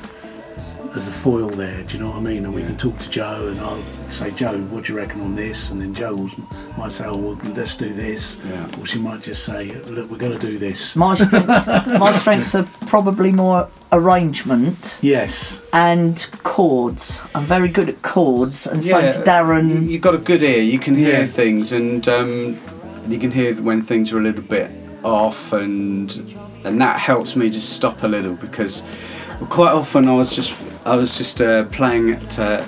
as 0.95 1.07
a 1.07 1.11
foil 1.11 1.49
there. 1.49 1.83
Do 1.83 1.97
you 1.97 2.03
know 2.03 2.09
what 2.11 2.17
I 2.17 2.21
mean? 2.21 2.45
And 2.45 2.53
we 2.53 2.61
can 2.63 2.77
talk 2.77 2.97
to 2.99 3.09
Jo, 3.09 3.47
and 3.49 3.59
I'll 3.59 3.81
say, 4.09 4.31
Jo, 4.31 4.57
what 4.67 4.85
do 4.85 4.93
you 4.93 4.97
reckon 4.99 5.21
on 5.21 5.35
this? 5.35 5.69
And 5.71 5.81
then 5.81 5.93
Jo 5.93 6.15
will- 6.15 6.29
might 6.77 6.91
say, 6.93 7.05
oh, 7.05 7.17
well, 7.17 7.39
let's 7.53 7.75
do 7.75 7.93
this. 7.93 8.39
Yeah. 8.47 8.69
Or 8.79 8.85
she 8.85 8.99
might 8.99 9.21
just 9.21 9.43
say, 9.43 9.73
look, 9.89 10.09
we're 10.09 10.17
going 10.17 10.31
to 10.31 10.39
do 10.39 10.57
this. 10.57 10.95
My 10.95 11.13
strengths, 11.15 11.67
my 11.67 12.11
strengths 12.13 12.55
are 12.55 12.63
probably 12.87 13.31
more 13.31 13.67
arrangement 13.91 14.99
Yes. 15.01 15.61
and 15.73 16.25
chords. 16.43 17.21
I'm 17.33 17.43
very 17.43 17.67
good 17.67 17.89
at 17.89 18.01
chords, 18.01 18.65
and 18.65 18.83
so 18.83 18.99
to 19.01 19.07
you, 19.17 19.23
Darren. 19.25 19.89
you've 19.89 20.01
got 20.01 20.15
a 20.15 20.19
good 20.19 20.43
ear. 20.43 20.61
You 20.63 20.79
can 20.79 20.95
hear 20.95 21.21
Yeah. 21.21 21.25
things, 21.27 21.71
and 21.73 22.07
um, 22.07 22.57
you 23.07 23.19
can 23.19 23.31
hear 23.31 23.53
when 23.55 23.81
things 23.81 24.13
are 24.13 24.19
a 24.19 24.23
little 24.23 24.41
bit 24.43 24.71
off, 25.03 25.51
and 25.53 26.11
and 26.63 26.81
that 26.81 26.99
helps 26.99 27.35
me 27.35 27.49
just 27.49 27.73
stop 27.73 28.01
a 28.03 28.07
little 28.07 28.33
because 28.33 28.83
quite 29.49 29.71
often 29.71 30.07
I 30.07 30.13
was 30.15 30.35
just 30.35 30.51
I 30.85 30.95
was 30.95 31.17
just 31.17 31.41
uh, 31.41 31.63
playing 31.65 32.19
to 32.29 32.67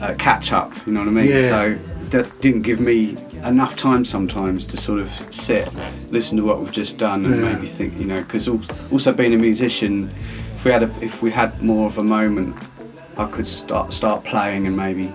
uh, 0.00 0.14
catch 0.18 0.52
up. 0.52 0.72
You 0.86 0.92
know 0.92 1.00
what 1.00 1.08
I 1.08 1.12
mean? 1.12 1.26
Yeah. 1.26 1.48
So 1.48 1.78
that 2.10 2.40
didn't 2.40 2.62
give 2.62 2.80
me 2.80 3.16
enough 3.44 3.76
time 3.76 4.04
sometimes 4.04 4.66
to 4.66 4.76
sort 4.76 5.00
of 5.00 5.10
sit, 5.34 5.68
listen 6.10 6.36
to 6.36 6.44
what 6.44 6.60
we've 6.60 6.72
just 6.72 6.98
done, 6.98 7.24
and 7.24 7.36
Yeah. 7.42 7.52
maybe 7.52 7.66
think. 7.66 7.98
You 7.98 8.06
know, 8.06 8.22
because 8.22 8.48
also 8.48 9.12
being 9.12 9.34
a 9.34 9.38
musician, 9.38 10.10
if 10.56 10.64
we 10.64 10.70
had 10.70 10.82
a, 10.84 10.90
if 11.00 11.22
we 11.22 11.30
had 11.30 11.60
more 11.62 11.86
of 11.86 11.98
a 11.98 12.04
moment. 12.04 12.56
I 13.18 13.26
could 13.26 13.46
start 13.46 13.92
start 13.92 14.24
playing 14.24 14.66
and 14.66 14.74
maybe 14.74 15.08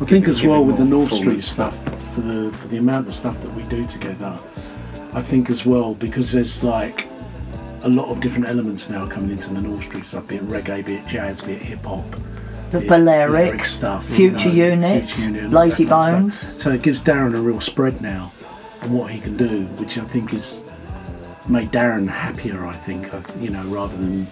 I 0.00 0.04
think 0.06 0.26
as 0.26 0.42
well 0.42 0.64
with 0.64 0.78
the 0.78 0.86
North 0.86 1.12
Street 1.12 1.42
stuff, 1.42 1.76
for 2.14 2.22
the 2.22 2.50
for 2.52 2.68
the 2.68 2.78
amount 2.78 3.08
of 3.08 3.14
stuff 3.14 3.38
that 3.42 3.52
we 3.52 3.62
do 3.64 3.84
together, 3.84 4.40
I 5.12 5.20
think 5.20 5.50
as 5.50 5.66
well 5.66 5.92
because 5.92 6.32
there's 6.32 6.62
like 6.64 7.08
a 7.82 7.88
lot 7.88 8.08
of 8.08 8.20
different 8.20 8.48
elements 8.48 8.88
now 8.88 9.06
coming 9.06 9.30
into 9.30 9.52
the 9.52 9.60
North 9.60 9.84
Street 9.84 10.04
stuff, 10.04 10.26
be 10.26 10.36
it 10.36 10.46
reggae, 10.46 10.84
be 10.84 10.94
it 10.96 11.06
jazz, 11.06 11.40
be 11.40 11.52
it 11.52 11.62
hip 11.62 11.84
hop. 11.84 12.04
The 12.70 12.80
Balearic, 12.82 13.64
stuff, 13.64 14.08
you 14.10 14.14
Future 14.14 14.48
know, 14.48 14.54
Unit, 14.54 15.10
Future 15.10 15.30
Unit 15.30 15.50
Lazy 15.50 15.84
that 15.84 15.90
kind 15.90 16.14
of 16.14 16.22
Bones. 16.22 16.38
stuff. 16.40 16.52
So 16.52 16.70
it 16.70 16.82
gives 16.82 17.00
Darren 17.00 17.34
a 17.36 17.40
real 17.40 17.60
spread 17.60 18.00
now 18.00 18.32
on 18.82 18.92
what 18.92 19.10
he 19.10 19.20
can 19.20 19.36
do, 19.36 19.64
which 19.78 19.98
I 19.98 20.04
think 20.04 20.32
is 20.32 20.62
made 21.48 21.72
Darren 21.72 22.08
happier. 22.08 22.64
I 22.64 22.72
think, 22.72 23.08
you 23.40 23.50
know, 23.50 23.64
rather 23.64 23.96
than 23.96 24.26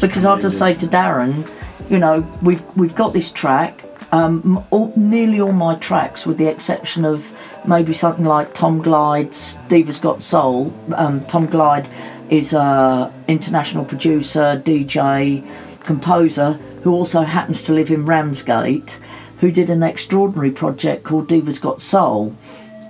because 0.00 0.24
I'll 0.24 0.38
just 0.38 0.58
say 0.58 0.74
to 0.74 0.86
Darren, 0.86 1.50
you 1.90 1.98
know, 1.98 2.20
we've 2.42 2.62
we've 2.76 2.94
got 2.94 3.12
this 3.12 3.30
track. 3.30 3.84
Um, 4.12 4.64
all, 4.70 4.92
nearly 4.96 5.40
all 5.40 5.52
my 5.52 5.76
tracks, 5.76 6.26
with 6.26 6.36
the 6.36 6.46
exception 6.46 7.04
of 7.04 7.32
maybe 7.64 7.92
something 7.92 8.24
like 8.24 8.54
Tom 8.54 8.80
Glide's 8.82 9.56
"Diva's 9.68 9.98
Got 9.98 10.22
Soul." 10.22 10.72
Um, 10.96 11.24
Tom 11.26 11.46
Glide 11.46 11.88
is 12.30 12.52
a 12.52 13.12
international 13.28 13.84
producer, 13.84 14.60
DJ, 14.64 15.44
composer 15.80 16.52
who 16.82 16.92
also 16.92 17.22
happens 17.22 17.62
to 17.64 17.72
live 17.72 17.90
in 17.90 18.06
Ramsgate, 18.06 18.98
who 19.40 19.50
did 19.50 19.70
an 19.70 19.82
extraordinary 19.82 20.50
project 20.50 21.04
called 21.04 21.28
"Diva's 21.28 21.58
Got 21.58 21.80
Soul." 21.80 22.36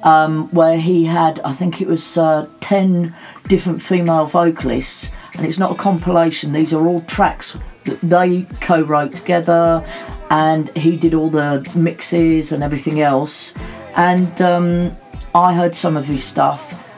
um, 0.02 0.48
where 0.50 0.78
he 0.78 1.04
had, 1.04 1.40
I 1.40 1.52
think 1.52 1.80
it 1.80 1.86
was 1.86 2.16
uh, 2.16 2.48
10 2.60 3.14
different 3.44 3.80
female 3.80 4.26
vocalists, 4.26 5.10
and 5.36 5.46
it's 5.46 5.58
not 5.58 5.72
a 5.72 5.74
compilation, 5.74 6.52
these 6.52 6.72
are 6.72 6.86
all 6.86 7.02
tracks 7.02 7.58
that 7.84 8.00
they 8.00 8.42
co-wrote 8.60 9.12
together, 9.12 9.84
and 10.30 10.74
he 10.76 10.96
did 10.96 11.14
all 11.14 11.30
the 11.30 11.68
mixes 11.74 12.52
and 12.52 12.62
everything 12.62 13.00
else. 13.00 13.54
And 13.96 14.40
um, 14.40 14.96
I 15.34 15.54
heard 15.54 15.74
some 15.74 15.96
of 15.96 16.06
his 16.06 16.24
stuff, 16.24 16.89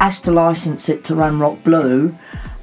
asked 0.00 0.24
to 0.24 0.32
license 0.32 0.88
it 0.88 1.04
to 1.04 1.14
Ramrock 1.14 1.62
Blue, 1.64 2.12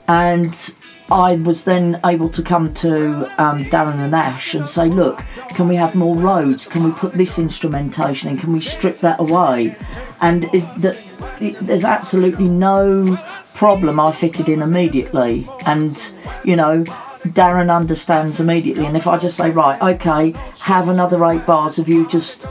and 0.07 0.73
I 1.11 1.35
was 1.35 1.65
then 1.65 1.99
able 2.03 2.29
to 2.29 2.41
come 2.41 2.73
to 2.75 3.25
um, 3.41 3.59
Darren 3.65 3.99
and 3.99 4.15
Ash 4.15 4.55
and 4.55 4.67
say, 4.67 4.87
look, 4.87 5.21
can 5.49 5.67
we 5.67 5.75
have 5.75 5.93
more 5.93 6.15
roads? 6.15 6.65
Can 6.65 6.83
we 6.83 6.91
put 6.91 7.11
this 7.13 7.37
instrumentation 7.37 8.29
in? 8.29 8.37
Can 8.37 8.51
we 8.51 8.59
strip 8.59 8.97
that 8.97 9.19
away? 9.19 9.75
And 10.21 10.45
it, 10.45 10.81
the, 10.81 10.99
it, 11.39 11.59
there's 11.61 11.83
absolutely 11.83 12.49
no 12.49 13.17
problem 13.53 13.99
I 13.99 14.11
fitted 14.11 14.49
in 14.49 14.63
immediately. 14.63 15.47
And, 15.67 16.11
you 16.43 16.55
know, 16.55 16.83
Darren 16.83 17.75
understands 17.75 18.39
immediately. 18.39 18.87
And 18.87 18.97
if 18.97 19.05
I 19.05 19.19
just 19.19 19.37
say, 19.37 19.51
right, 19.51 19.79
okay, 19.81 20.33
have 20.61 20.89
another 20.89 21.23
eight 21.25 21.45
bars 21.45 21.77
of 21.77 21.87
you 21.87 22.07
just 22.09 22.47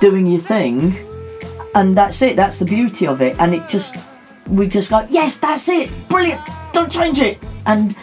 doing 0.00 0.26
your 0.26 0.40
thing, 0.40 0.96
and 1.76 1.96
that's 1.96 2.20
it, 2.20 2.34
that's 2.34 2.58
the 2.58 2.64
beauty 2.64 3.06
of 3.06 3.22
it. 3.22 3.38
And 3.38 3.54
it 3.54 3.68
just, 3.68 3.96
we 4.48 4.68
just 4.68 4.90
go, 4.90 5.06
yes, 5.10 5.36
that's 5.36 5.68
it, 5.68 5.90
brilliant, 6.08 6.40
don't 6.72 6.90
change 6.90 7.20
it. 7.20 7.44
And 7.66 7.96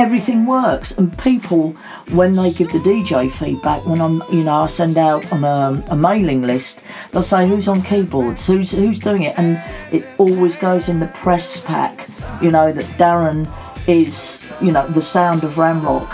everything 0.00 0.46
works. 0.46 0.96
And 0.96 1.16
people, 1.18 1.72
when 2.12 2.34
they 2.34 2.52
give 2.52 2.72
the 2.72 2.78
DJ 2.78 3.30
feedback, 3.30 3.84
when 3.84 4.00
I'm, 4.00 4.22
you 4.32 4.42
know, 4.44 4.54
I 4.54 4.66
send 4.66 4.96
out 4.96 5.30
on 5.32 5.44
a, 5.44 5.84
a 5.90 5.96
mailing 5.96 6.42
list, 6.42 6.88
they'll 7.12 7.22
say 7.22 7.46
who's 7.46 7.68
on 7.68 7.82
keyboards, 7.82 8.46
who's 8.46 8.72
who's 8.72 8.98
doing 8.98 9.22
it, 9.22 9.38
and 9.38 9.62
it 9.92 10.06
always 10.18 10.56
goes 10.56 10.88
in 10.88 11.00
the 11.00 11.08
press 11.08 11.60
pack. 11.60 12.08
You 12.40 12.50
know 12.50 12.72
that 12.72 12.84
Darren 12.98 13.46
is, 13.86 14.46
you 14.62 14.72
know, 14.72 14.86
the 14.88 15.02
sound 15.02 15.44
of 15.44 15.54
Ramrock. 15.54 16.08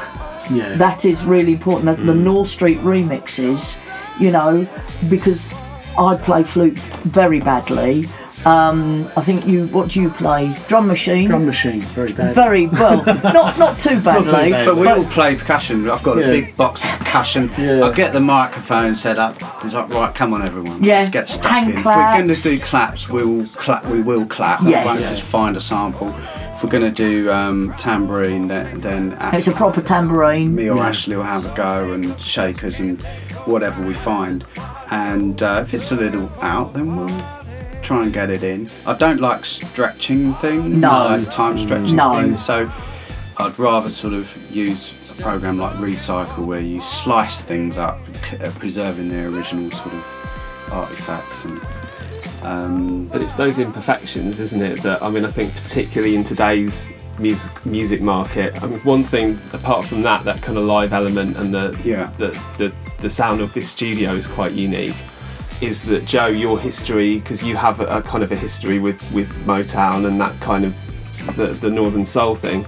Yeah. 0.51 0.77
That 0.77 1.05
is 1.05 1.25
really 1.25 1.53
important. 1.53 1.97
The, 1.97 2.13
the 2.13 2.15
North 2.15 2.49
Street 2.49 2.79
remixes, 2.79 3.79
you 4.21 4.31
know, 4.31 4.67
because 5.09 5.53
I 5.99 6.17
play 6.17 6.43
flute 6.43 6.79
very 7.05 7.41
badly. 7.41 8.05
Um, 8.47 9.09
I 9.17 9.23
think 9.23 9.45
you. 9.47 9.67
What 9.69 9.91
do 9.91 10.01
you 10.01 10.09
play? 10.09 10.55
Drum 10.69 10.87
machine. 10.87 11.29
Drum 11.29 11.47
machine, 11.47 11.81
very 11.83 12.13
bad. 12.13 12.33
Very 12.35 12.69
well. 12.69 13.05
not 13.25 13.59
not 13.59 13.77
too 13.79 14.01
badly. 14.09 14.51
bad. 14.53 14.67
But 14.67 14.77
we 14.77 14.87
all 14.87 15.05
play 15.07 15.35
percussion. 15.35 15.91
I've 15.91 16.03
got 16.05 16.19
a 16.19 16.23
big 16.23 16.57
box 16.57 16.85
of 16.85 16.91
percussion. 17.01 17.49
Yeah. 17.59 17.83
I 17.85 17.93
get 17.93 18.13
the 18.13 18.21
microphone 18.21 18.95
set 18.95 19.19
up. 19.19 19.35
It's 19.65 19.75
like, 19.75 19.89
right, 19.89 20.15
come 20.15 20.33
on, 20.33 20.43
everyone. 20.47 20.83
Yeah. 20.83 20.99
Let's 21.01 21.11
get 21.11 21.29
stuck 21.29 21.51
Hand 21.51 21.71
in. 21.71 21.79
If 21.79 21.85
we're 21.85 21.93
going 21.93 22.29
to 22.29 22.35
claps. 22.35 22.43
do 22.45 22.59
claps, 22.65 23.09
we 23.09 23.25
will 23.25 23.47
clap. 23.49 23.87
We 23.87 24.01
will 24.03 24.27
clap. 24.27 24.61
Yes. 24.63 24.71
We 24.71 24.75
won't 24.87 24.89
just 24.91 25.23
find 25.23 25.57
a 25.57 25.61
sample. 25.61 26.15
If 26.55 26.63
we're 26.63 26.71
going 26.71 26.85
to 26.85 26.91
do 26.93 27.31
um, 27.33 27.75
tambourine, 27.79 28.47
then, 28.49 28.81
then 28.81 29.19
It's 29.35 29.49
a 29.49 29.53
proper 29.53 29.83
tambourine. 29.83 30.55
me 30.55 30.71
or 30.71 30.77
Yeah. 30.77 30.87
Ashley 30.89 31.17
will 31.17 31.25
have 31.25 31.45
a 31.45 31.55
go 31.57 31.93
and 31.93 32.19
shakers 32.21 32.79
and 32.81 33.03
whatever 33.45 33.85
we 33.85 33.93
find. 33.93 34.45
And 34.93 35.43
uh, 35.43 35.59
if 35.67 35.75
it's 35.75 35.91
a 35.91 35.97
little 35.97 36.31
out, 36.41 36.73
then 36.75 36.97
we'll 36.97 37.09
try 37.87 38.03
and 38.03 38.13
get 38.13 38.31
it 38.31 38.43
in. 38.43 38.69
I 38.85 38.95
don't 38.95 39.21
like 39.21 39.45
stretching 39.45 40.35
things, 40.35 40.65
No. 40.83 40.91
I 40.91 41.17
like 41.17 41.31
time 41.31 41.57
stretching 41.59 41.95
No. 41.97 42.15
things. 42.21 42.45
So 42.45 42.69
I'd 43.39 43.59
rather 43.59 43.91
sort 43.91 44.13
of 44.15 44.29
use 44.51 44.93
a 45.11 45.23
program 45.23 45.59
like 45.59 45.75
Recycle 45.77 46.45
where 46.47 46.61
you 46.61 46.81
slice 46.81 47.41
things 47.41 47.79
up, 47.79 47.99
uh, 48.45 48.51
preserving 48.59 49.09
their 49.09 49.29
original 49.29 49.71
sort 49.71 49.95
of 49.95 50.69
artifacts. 50.73 51.45
And, 51.45 51.61
um, 52.43 53.05
But 53.13 53.23
it's 53.23 53.35
those 53.35 53.59
imperfections, 53.61 54.41
isn't 54.41 54.63
it? 54.63 54.83
That 54.83 55.03
I 55.03 55.09
mean, 55.09 55.25
I 55.25 55.31
think 55.31 55.55
particularly 55.55 56.17
in 56.17 56.25
today's 56.25 56.93
music 57.19 57.51
music 57.67 58.03
market. 58.03 58.63
I 58.63 58.67
mean, 58.67 58.81
one 58.81 59.03
thing 59.05 59.39
apart 59.53 59.85
from 59.85 60.03
that, 60.03 60.25
that 60.25 60.43
kind 60.43 60.59
of 60.59 60.65
live 60.65 60.93
element 60.93 61.37
and 61.37 61.55
the 61.55 61.79
Yeah. 61.85 62.11
the, 62.19 62.29
the 62.59 62.73
the 62.99 63.11
sound 63.11 63.41
of 63.41 63.53
this 63.55 63.69
studio 63.69 64.15
is 64.15 64.27
quite 64.27 64.53
unique. 64.53 64.95
Is 65.61 65.83
that 65.85 66.05
Jo? 66.05 66.27
Your 66.27 66.59
history, 66.59 67.19
because 67.19 67.43
you 67.43 67.57
have 67.57 67.81
a, 67.81 67.87
a 67.87 68.03
kind 68.03 68.23
of 68.23 68.33
a 68.33 68.37
history 68.37 68.79
with 68.79 69.01
with 69.13 69.33
Motown 69.47 70.07
and 70.07 70.21
that 70.21 70.39
kind 70.41 70.65
of 70.65 71.37
the 71.37 71.47
the 71.47 71.71
Northern 71.71 72.07
Soul 72.07 72.35
thing, 72.35 72.67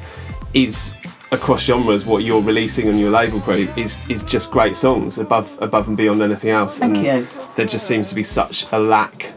is 0.55 0.95
across 1.31 1.63
genres 1.63 2.07
what 2.07 2.25
you're 2.25 2.41
releasing 2.41 2.89
on 2.89 2.99
your 2.99 3.11
label 3.11 3.39
group 3.41 3.77
is 3.77 3.99
is 4.09 4.25
just 4.25 4.51
great 4.51 4.77
songs 4.77 5.19
above 5.19 5.57
above 5.61 5.89
and 5.89 5.97
beyond 5.97 6.23
anything 6.23 6.51
else. 6.51 6.79
Thank 6.79 6.97
and 6.99 7.07
you. 7.07 7.29
There 7.57 7.67
just 7.67 7.87
seems 7.87 8.09
to 8.09 8.15
be 8.15 8.23
such 8.23 8.71
a 8.73 8.79
lack 8.79 9.35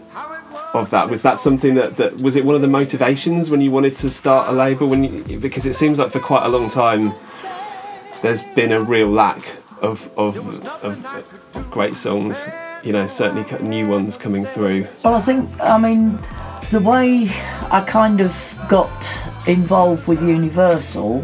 of 0.74 0.90
that. 0.92 1.10
Was 1.10 1.22
that 1.24 1.38
something 1.38 1.76
that, 1.76 1.98
that 1.98 2.14
was 2.22 2.38
it 2.38 2.46
one 2.46 2.56
of 2.56 2.62
the 2.62 2.68
motivations 2.68 3.50
when 3.50 3.60
you 3.60 3.72
wanted 3.72 3.96
to 3.98 4.10
start 4.10 4.48
a 4.48 4.52
label? 4.54 4.88
When 4.88 5.04
you, 5.04 5.40
because 5.40 5.66
it 5.66 5.74
seems 5.76 6.00
like 6.00 6.12
for 6.12 6.22
quite 6.22 6.46
a 6.46 6.50
long 6.50 6.70
time 6.70 7.12
there's 8.22 8.48
been 8.50 8.72
a 8.72 8.82
real 8.82 9.10
lack 9.10 9.40
of 9.82 10.12
of, 10.18 10.38
of, 10.84 11.06
of 11.56 11.72
great 11.72 11.92
songs. 11.92 12.48
You 12.84 12.94
know, 12.94 13.06
certainly 13.08 13.46
new 13.62 13.88
ones 13.88 14.18
coming 14.18 14.46
through. 14.46 14.88
Well, 15.04 15.14
I 15.14 15.22
think, 15.22 15.48
I 15.62 15.78
mean, 15.78 16.18
the 16.72 16.80
way 16.80 17.28
I 17.70 17.84
kind 17.88 18.22
of 18.22 18.60
got 18.68 19.28
involved 19.48 20.08
with 20.08 20.22
Universal 20.22 21.24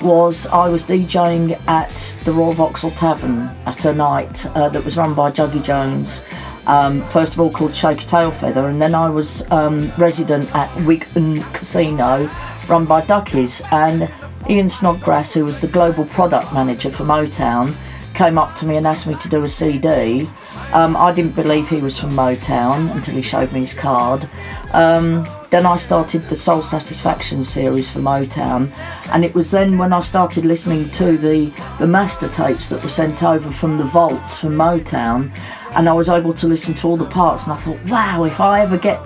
was 0.00 0.46
I 0.48 0.68
was 0.68 0.82
DJing 0.82 1.60
at 1.68 2.16
the 2.24 2.32
Royal 2.32 2.52
Vauxhall 2.52 2.90
Tavern 2.92 3.42
at 3.66 3.84
a 3.84 3.92
night 3.92 4.44
uh, 4.56 4.68
that 4.70 4.84
was 4.84 4.96
run 4.96 5.14
by 5.14 5.30
Juggy 5.30 5.62
Jones. 5.62 6.22
Um, 6.66 7.02
first 7.02 7.34
of 7.34 7.40
all, 7.40 7.50
called 7.50 7.74
Shake 7.74 8.02
a 8.02 8.04
Tail 8.04 8.30
Feather, 8.30 8.68
and 8.68 8.80
then 8.80 8.94
I 8.94 9.08
was 9.08 9.48
um, 9.52 9.92
resident 9.98 10.52
at 10.54 10.74
Wigan 10.82 11.42
Casino, 11.52 12.28
run 12.68 12.84
by 12.84 13.02
Duckies. 13.02 13.62
And 13.70 14.10
Ian 14.50 14.68
Snodgrass, 14.68 15.32
who 15.32 15.44
was 15.44 15.60
the 15.60 15.68
global 15.68 16.04
product 16.04 16.52
manager 16.52 16.90
for 16.90 17.04
Motown, 17.04 17.74
came 18.14 18.38
up 18.38 18.54
to 18.56 18.66
me 18.66 18.76
and 18.76 18.86
asked 18.86 19.06
me 19.06 19.14
to 19.14 19.28
do 19.28 19.42
a 19.44 19.48
CD. 19.48 20.26
Um, 20.72 20.96
I 20.96 21.12
didn't 21.12 21.34
believe 21.34 21.68
he 21.68 21.80
was 21.80 21.98
from 21.98 22.10
Motown 22.10 22.94
until 22.94 23.14
he 23.14 23.22
showed 23.22 23.52
me 23.52 23.60
his 23.60 23.72
card. 23.72 24.28
Um, 24.72 25.26
then 25.50 25.64
I 25.64 25.76
started 25.76 26.22
the 26.22 26.36
Soul 26.36 26.62
Satisfaction 26.62 27.44
series 27.44 27.90
for 27.90 28.00
Motown, 28.00 28.70
and 29.12 29.24
it 29.24 29.34
was 29.34 29.50
then 29.50 29.78
when 29.78 29.92
I 29.92 30.00
started 30.00 30.44
listening 30.44 30.90
to 30.90 31.16
the, 31.16 31.52
the 31.78 31.86
master 31.86 32.28
tapes 32.28 32.68
that 32.70 32.82
were 32.82 32.88
sent 32.88 33.22
over 33.22 33.48
from 33.48 33.78
the 33.78 33.84
vaults 33.84 34.38
from 34.38 34.54
Motown, 34.54 35.30
and 35.76 35.88
I 35.88 35.92
was 35.92 36.08
able 36.08 36.32
to 36.32 36.48
listen 36.48 36.74
to 36.74 36.88
all 36.88 36.96
the 36.96 37.06
parts, 37.06 37.44
and 37.44 37.52
I 37.52 37.56
thought, 37.56 37.78
wow, 37.88 38.24
if 38.24 38.40
I 38.40 38.62
ever 38.62 38.76
get 38.76 38.98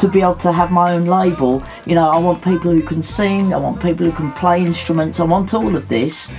to 0.00 0.08
be 0.08 0.20
able 0.20 0.36
to 0.36 0.52
have 0.52 0.70
my 0.70 0.92
own 0.92 1.06
label, 1.06 1.62
you 1.86 1.94
know, 1.94 2.08
I 2.08 2.18
want 2.18 2.42
people 2.42 2.72
who 2.72 2.82
can 2.82 3.02
sing, 3.02 3.52
I 3.52 3.56
want 3.56 3.80
people 3.80 4.06
who 4.06 4.12
can 4.12 4.32
play 4.32 4.60
instruments, 4.60 5.20
I 5.20 5.24
want 5.24 5.54
all 5.54 5.74
of 5.74 5.88
this 5.88 6.30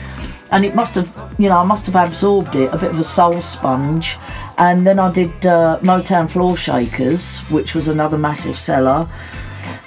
and 0.51 0.65
it 0.65 0.75
must 0.75 0.95
have, 0.95 1.35
you 1.37 1.49
know, 1.49 1.57
I 1.57 1.63
must 1.63 1.85
have 1.85 1.95
absorbed 1.95 2.55
it, 2.55 2.73
a 2.73 2.77
bit 2.77 2.91
of 2.91 2.99
a 2.99 3.03
soul 3.03 3.33
sponge. 3.33 4.17
And 4.57 4.85
then 4.85 4.99
I 4.99 5.11
did 5.11 5.45
uh, 5.45 5.79
Motown 5.81 6.29
Floor 6.29 6.57
Shakers, 6.57 7.39
which 7.49 7.75
was 7.75 7.87
another 7.87 8.17
massive 8.17 8.57
seller. 8.57 9.07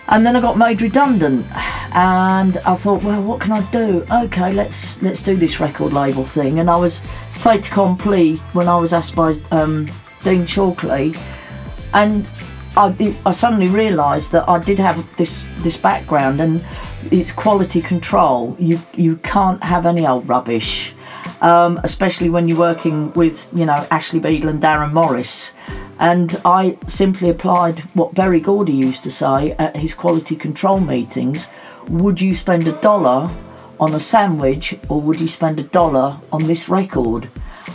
And 0.09 0.25
then 0.27 0.37
I 0.37 0.41
got 0.41 0.59
made 0.59 0.83
redundant, 0.83 1.47
and 1.95 2.59
I 2.59 2.75
thought, 2.75 3.03
well, 3.03 3.23
what 3.23 3.41
can 3.41 3.53
I 3.53 3.71
do? 3.71 4.05
Okay, 4.11 4.53
let's 4.53 5.01
let's 5.01 5.23
do 5.23 5.37
this 5.37 5.59
record 5.59 5.93
label 5.93 6.25
thing. 6.25 6.59
And 6.59 6.69
I 6.69 6.77
was 6.77 6.99
fait 7.33 7.67
accompli 7.67 8.37
when 8.53 8.69
I 8.69 8.77
was 8.77 8.93
asked 8.93 9.15
by 9.15 9.37
um, 9.51 9.87
Dean 10.23 10.45
Chalkley, 10.45 11.17
and 11.95 12.27
I, 12.77 13.17
I 13.27 13.33
suddenly 13.33 13.69
realised 13.69 14.33
that 14.33 14.49
I 14.49 14.59
did 14.59 14.79
have 14.79 15.17
this 15.17 15.45
this 15.59 15.77
background 15.77 16.41
and 16.41 16.65
it's 17.11 17.31
quality 17.31 17.83
control. 17.83 18.57
You 18.59 18.79
you 18.95 19.17
can't 19.17 19.63
have 19.63 19.85
any 19.85 20.07
old 20.07 20.27
rubbish, 20.29 20.93
um, 21.43 21.79
especially 21.85 22.31
when 22.31 22.49
you're 22.49 22.59
working 22.59 23.13
with 23.13 23.53
you 23.55 23.67
know 23.67 23.87
Ashley 23.91 24.21
Beedle 24.21 24.49
and 24.49 24.63
Darren 24.63 24.93
Morris. 24.93 25.53
And 26.01 26.41
I 26.45 26.79
simply 26.87 27.29
applied 27.31 27.81
what 27.95 28.15
Berry 28.15 28.41
Gordy 28.41 28.73
used 28.73 29.03
to 29.05 29.11
say 29.11 29.53
at 29.53 29.77
his 29.77 29.93
quality 29.93 30.35
control 30.35 30.81
meetings: 30.81 31.49
Would 31.89 32.23
you 32.23 32.35
spend 32.35 32.67
a 32.67 32.73
dollar 32.81 33.27
on 33.79 33.95
a 33.95 34.01
sandwich, 34.01 34.75
or 34.89 34.99
would 35.01 35.21
you 35.21 35.29
spend 35.29 35.59
a 35.59 35.65
dollar 35.65 36.19
on 36.33 36.47
this 36.47 36.71
record? 36.71 37.29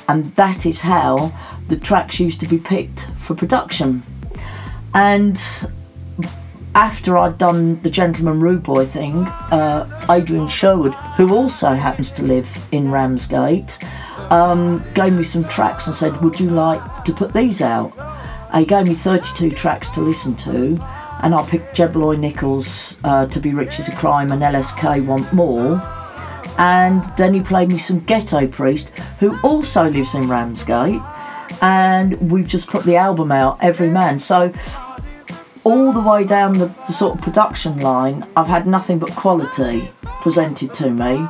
And 0.09 0.25
that 0.37 0.65
is 0.65 0.79
how 0.79 1.31
the 1.67 1.77
tracks 1.77 2.19
used 2.19 2.39
to 2.39 2.47
be 2.47 2.57
picked 2.57 3.07
for 3.15 3.35
production. 3.35 4.03
And 4.93 5.41
after 6.75 7.17
I'd 7.17 7.37
done 7.37 7.81
the 7.81 7.89
Gentleman 7.89 8.39
Rude 8.39 8.63
Boy 8.63 8.85
thing, 8.85 9.25
uh, 9.51 10.05
Adrian 10.09 10.47
Sherwood, 10.47 10.93
who 11.15 11.33
also 11.33 11.73
happens 11.73 12.11
to 12.11 12.23
live 12.23 12.67
in 12.71 12.91
Ramsgate, 12.91 13.77
um, 14.29 14.83
gave 14.93 15.13
me 15.13 15.23
some 15.23 15.43
tracks 15.45 15.87
and 15.87 15.95
said, 15.95 16.21
Would 16.21 16.39
you 16.39 16.49
like 16.49 17.03
to 17.05 17.13
put 17.13 17.33
these 17.33 17.61
out? 17.61 17.93
And 18.51 18.59
he 18.61 18.65
gave 18.65 18.87
me 18.87 18.93
32 18.93 19.51
tracks 19.51 19.89
to 19.91 20.01
listen 20.01 20.35
to, 20.37 20.77
and 21.23 21.33
I 21.33 21.43
picked 21.47 21.75
Jeb 21.75 21.95
Loy 21.95 22.15
Nichols 22.15 22.95
uh, 23.03 23.25
to 23.27 23.39
be 23.39 23.53
Rich 23.53 23.79
is 23.79 23.89
a 23.89 23.95
Crime 23.95 24.31
and 24.31 24.41
LSK 24.41 25.05
Want 25.05 25.31
More. 25.33 25.81
And 26.59 27.03
then 27.17 27.33
he 27.33 27.41
played 27.41 27.71
me 27.71 27.77
some 27.77 27.99
Ghetto 27.99 28.47
Priest, 28.47 28.89
who 29.19 29.39
also 29.41 29.89
lives 29.89 30.15
in 30.15 30.27
Ramsgate, 30.27 31.01
and 31.61 32.31
we've 32.31 32.47
just 32.47 32.67
put 32.67 32.83
the 32.83 32.95
album 32.95 33.31
out, 33.31 33.57
Every 33.61 33.89
Man. 33.89 34.19
So 34.19 34.53
all 35.63 35.91
the 35.91 35.99
way 36.01 36.23
down 36.23 36.53
the, 36.53 36.67
the 36.67 36.93
sort 36.93 37.17
of 37.17 37.21
production 37.21 37.79
line, 37.79 38.25
I've 38.35 38.47
had 38.47 38.65
nothing 38.67 38.99
but 38.99 39.11
quality 39.11 39.91
presented 40.21 40.73
to 40.75 40.89
me. 40.89 41.27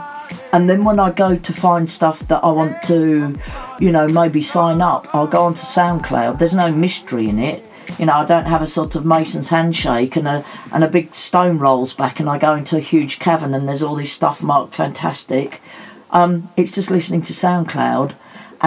and 0.54 0.70
then 0.70 0.84
when 0.84 1.00
I 1.00 1.12
go 1.12 1.36
to 1.36 1.54
find 1.54 1.90
stuff 1.90 2.28
that 2.28 2.44
I 2.44 2.52
want 2.52 2.82
to, 2.84 3.36
you 3.80 3.92
know, 3.92 4.08
maybe 4.08 4.44
sign 4.44 4.82
up, 4.82 5.08
I'll 5.14 5.28
go 5.28 5.42
onto 5.42 5.62
SoundCloud. 5.62 6.38
There's 6.40 6.54
no 6.56 6.72
mystery 6.72 7.30
in 7.30 7.40
it. 7.40 7.66
You 7.98 8.06
know, 8.06 8.14
I 8.14 8.26
don't 8.26 8.46
have 8.46 8.62
a 8.62 8.68
sort 8.68 8.96
of 8.96 9.06
Mason's 9.06 9.50
handshake 9.50 10.18
and 10.18 10.28
a 10.28 10.44
and 10.74 10.84
a 10.84 10.90
big 10.90 11.16
stone 11.16 11.58
rolls 11.58 11.94
back, 11.94 12.20
and 12.20 12.30
I 12.30 12.38
go 12.38 12.54
into 12.54 12.76
a 12.76 12.82
huge 12.82 13.18
cavern 13.18 13.54
and 13.54 13.68
there's 13.68 13.82
all 13.82 13.96
this 13.96 14.12
stuff 14.12 14.44
marked 14.44 14.74
fantastic. 14.74 15.62
Um, 16.12 16.50
it's 16.58 16.76
just 16.76 16.92
listening 16.92 17.22
to 17.24 17.34
SoundCloud 17.34 18.16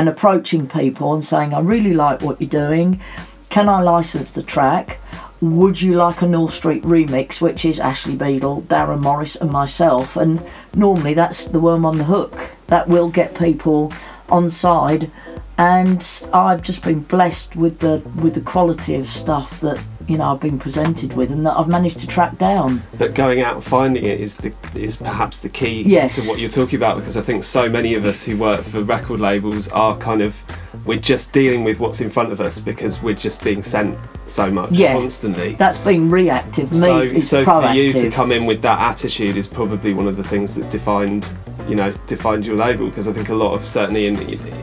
and 0.00 0.08
approaching 0.08 0.66
people 0.66 1.12
and 1.12 1.22
saying, 1.22 1.52
I 1.52 1.60
really 1.60 1.92
like 1.92 2.22
what 2.22 2.40
you're 2.40 2.48
doing. 2.48 3.02
Can 3.50 3.68
I 3.68 3.82
license 3.82 4.30
the 4.30 4.42
track? 4.42 4.98
Would 5.42 5.82
you 5.82 5.92
like 5.92 6.22
a 6.22 6.26
North 6.26 6.54
Street 6.54 6.82
remix, 6.84 7.38
which 7.38 7.66
is 7.66 7.78
Ashley 7.78 8.16
Beedle, 8.16 8.62
Darren 8.62 9.02
Morris, 9.02 9.36
and 9.36 9.50
myself? 9.50 10.16
And 10.16 10.42
normally 10.74 11.12
that's 11.12 11.44
the 11.44 11.60
worm 11.60 11.84
on 11.84 11.98
the 11.98 12.04
hook. 12.04 12.52
That 12.68 12.88
will 12.88 13.10
get 13.10 13.38
people 13.38 13.92
on 14.30 14.48
side. 14.48 15.10
And 15.58 16.02
I've 16.32 16.62
just 16.62 16.82
been 16.82 17.00
blessed 17.00 17.54
with 17.54 17.80
the 17.80 18.02
with 18.22 18.32
the 18.32 18.40
quality 18.40 18.94
of 18.94 19.06
stuff 19.06 19.60
that 19.60 19.78
you 20.08 20.16
know 20.18 20.32
I've 20.32 20.40
been 20.40 20.58
presented 20.58 21.12
with, 21.14 21.30
and 21.30 21.44
that 21.46 21.56
I've 21.56 21.68
managed 21.68 21.98
to 22.00 22.06
track 22.06 22.38
down. 22.38 22.82
But 22.98 23.14
going 23.14 23.40
out 23.40 23.56
and 23.56 23.64
finding 23.64 24.04
it 24.04 24.20
is 24.20 24.36
the 24.36 24.52
is 24.74 24.96
perhaps 24.96 25.40
the 25.40 25.48
key 25.48 25.82
Yes. 25.82 26.22
to 26.22 26.28
what 26.28 26.40
you're 26.40 26.50
talking 26.50 26.76
about 26.76 26.96
because 26.96 27.16
I 27.16 27.20
think 27.22 27.44
so 27.44 27.68
many 27.68 27.94
of 27.94 28.04
us 28.04 28.22
who 28.24 28.36
work 28.36 28.62
for 28.62 28.82
record 28.82 29.20
labels 29.20 29.68
are 29.68 29.96
kind 29.98 30.22
of 30.22 30.36
we're 30.84 30.98
just 30.98 31.32
dealing 31.32 31.64
with 31.64 31.78
what's 31.80 32.00
in 32.00 32.08
front 32.10 32.32
of 32.32 32.40
us 32.40 32.58
because 32.60 33.02
we're 33.02 33.14
just 33.14 33.42
being 33.42 33.62
sent 33.62 33.98
so 34.26 34.50
much 34.50 34.70
Yeah. 34.70 34.94
constantly. 34.94 35.54
That's 35.54 35.76
been 35.78 36.08
reactive. 36.08 36.70
Me 36.72 36.78
so 36.78 37.00
is 37.02 37.28
so 37.28 37.44
for 37.44 37.72
you 37.72 37.92
to 37.92 38.10
come 38.10 38.30
in 38.32 38.46
with 38.46 38.62
that 38.62 38.78
attitude 38.78 39.36
is 39.36 39.48
probably 39.48 39.92
one 39.92 40.06
of 40.06 40.16
the 40.16 40.24
things 40.24 40.54
that's 40.54 40.68
defined 40.68 41.28
you 41.68 41.74
know 41.74 41.92
defined 42.06 42.46
your 42.46 42.56
label 42.56 42.88
because 42.88 43.08
I 43.08 43.12
think 43.12 43.28
a 43.28 43.34
lot 43.34 43.54
of 43.54 43.64
certainly 43.64 44.06
in 44.06 44.16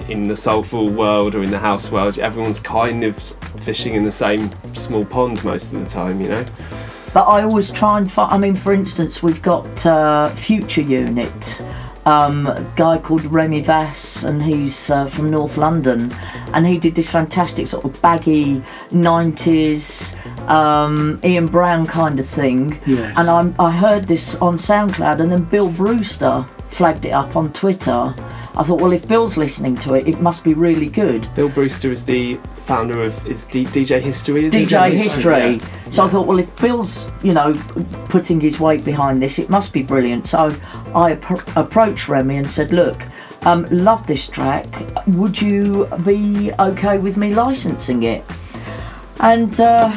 in 0.09 0.27
the 0.27 0.35
soulful 0.35 0.89
world 0.89 1.35
or 1.35 1.43
in 1.43 1.51
the 1.51 1.59
house 1.59 1.91
world 1.91 2.19
everyone's 2.19 2.59
kind 2.59 3.03
of 3.03 3.17
fishing 3.61 3.95
in 3.95 4.03
the 4.03 4.11
same 4.11 4.49
small 4.73 5.05
pond 5.05 5.43
most 5.43 5.73
of 5.73 5.79
the 5.79 5.89
time 5.89 6.21
you 6.21 6.29
know 6.29 6.45
But 7.13 7.23
I 7.23 7.41
always 7.43 7.71
try 7.71 7.97
and 7.97 8.11
find. 8.11 8.31
I 8.31 8.37
mean, 8.37 8.55
for 8.55 8.73
instance, 8.73 9.23
we've 9.23 9.41
got 9.41 9.85
uh, 9.85 10.29
Future 10.35 10.81
Unit, 10.81 11.61
um, 12.05 12.47
a 12.47 12.63
guy 12.75 12.97
called 12.99 13.25
Remy 13.25 13.61
Vass, 13.61 14.23
and 14.23 14.43
he's 14.43 14.91
uh, 14.91 15.07
from 15.07 15.31
North 15.31 15.57
London, 15.57 16.13
and 16.53 16.67
he 16.67 16.77
did 16.77 16.95
this 16.95 17.09
fantastic 17.09 17.67
sort 17.67 17.85
of 17.85 17.99
baggy 18.01 18.61
'90s 18.91 20.15
um, 20.47 21.19
Ian 21.23 21.47
Brown 21.47 21.87
kind 21.87 22.19
of 22.19 22.27
thing. 22.27 22.79
Yes. 22.85 23.17
And 23.17 23.29
I'm, 23.29 23.55
I 23.57 23.71
heard 23.71 24.07
this 24.07 24.35
on 24.35 24.57
SoundCloud, 24.57 25.19
and 25.19 25.31
then 25.31 25.43
Bill 25.45 25.69
Brewster 25.69 26.45
flagged 26.69 27.05
it 27.05 27.11
up 27.11 27.35
on 27.35 27.53
Twitter. 27.53 28.13
I 28.57 28.63
thought, 28.63 28.81
well, 28.81 28.91
if 28.91 29.07
Bill's 29.07 29.37
listening 29.37 29.75
to 29.77 29.93
it, 29.93 30.07
it 30.07 30.19
must 30.19 30.43
be 30.43 30.55
really 30.55 30.87
good. 30.87 31.33
Bill 31.35 31.49
Brewster 31.49 31.91
is 31.91 32.03
the 32.03 32.35
founder 32.65 33.03
of 33.03 33.27
is 33.27 33.43
D- 33.43 33.65
DJ 33.65 34.01
History 34.01 34.45
is 34.45 34.53
it? 34.53 34.67
DJ 34.67 34.91
History, 34.91 35.59
History. 35.59 35.91
So 35.91 36.03
I 36.03 36.07
thought, 36.07 36.25
well, 36.25 36.39
if 36.39 36.59
Bill's, 36.59 37.07
you 37.23 37.33
know, 37.33 37.53
putting 38.09 38.41
his 38.41 38.59
weight 38.59 38.83
behind 38.83 39.21
this, 39.21 39.37
it 39.37 39.49
must 39.49 39.73
be 39.73 39.83
brilliant. 39.83 40.25
So 40.25 40.47
I 40.93 41.13
appro- 41.13 41.55
approached 41.55 42.09
Remy 42.09 42.35
and 42.35 42.49
said, 42.49 42.73
look, 42.73 43.03
um, 43.43 43.67
love 43.69 44.07
this 44.07 44.27
track. 44.27 44.65
Would 45.07 45.39
you 45.39 45.85
be 46.03 46.51
okay 46.59 46.97
with 46.97 47.15
me 47.15 47.35
licensing 47.35 48.03
it? 48.03 48.25
And 49.19 49.59
uh, 49.61 49.95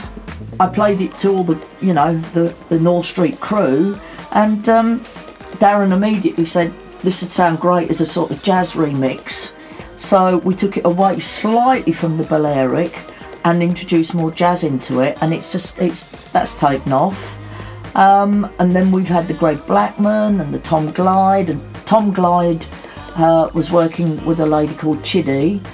I 0.60 0.66
played 0.66 1.00
it 1.00 1.16
to 1.18 1.30
all 1.30 1.44
the, 1.44 1.58
you 1.80 1.94
know, 1.94 2.16
the, 2.34 2.54
the 2.68 2.78
North 2.78 3.06
Street 3.06 3.40
crew. 3.40 3.98
And 4.32 4.68
um, 4.68 5.02
Darren 5.60 5.92
immediately 5.92 6.46
said, 6.46 6.72
this 7.02 7.22
would 7.22 7.30
sound 7.30 7.60
great 7.60 7.90
as 7.90 8.00
a 8.00 8.06
sort 8.06 8.30
of 8.30 8.42
jazz 8.42 8.72
remix. 8.72 9.52
So 9.96 10.38
we 10.38 10.54
took 10.54 10.78
it 10.78 10.86
away 10.86 11.18
slightly 11.18 11.92
from 11.92 12.16
the 12.16 12.24
Balearic 12.24 12.98
and 13.44 13.62
introduced 13.62 14.14
more 14.14 14.30
jazz 14.30 14.64
into 14.64 15.00
it, 15.00 15.18
and 15.20 15.32
it's 15.32 15.52
just 15.52 15.78
it's 15.78 16.04
that's 16.32 16.54
taken 16.54 16.92
off. 16.92 17.38
Um, 17.96 18.50
and 18.58 18.74
then 18.74 18.90
we've 18.90 19.08
had 19.08 19.28
the 19.28 19.34
Greg 19.34 19.64
Blackman 19.66 20.40
and 20.40 20.52
the 20.52 20.58
Tom 20.58 20.90
Glide, 20.92 21.50
and 21.50 21.60
Tom 21.86 22.12
Glide 22.12 22.64
uh, 23.16 23.50
was 23.54 23.70
working 23.70 24.24
with 24.24 24.40
a 24.40 24.46
lady 24.46 24.74
called 24.74 24.98
Chidi, 24.98 25.64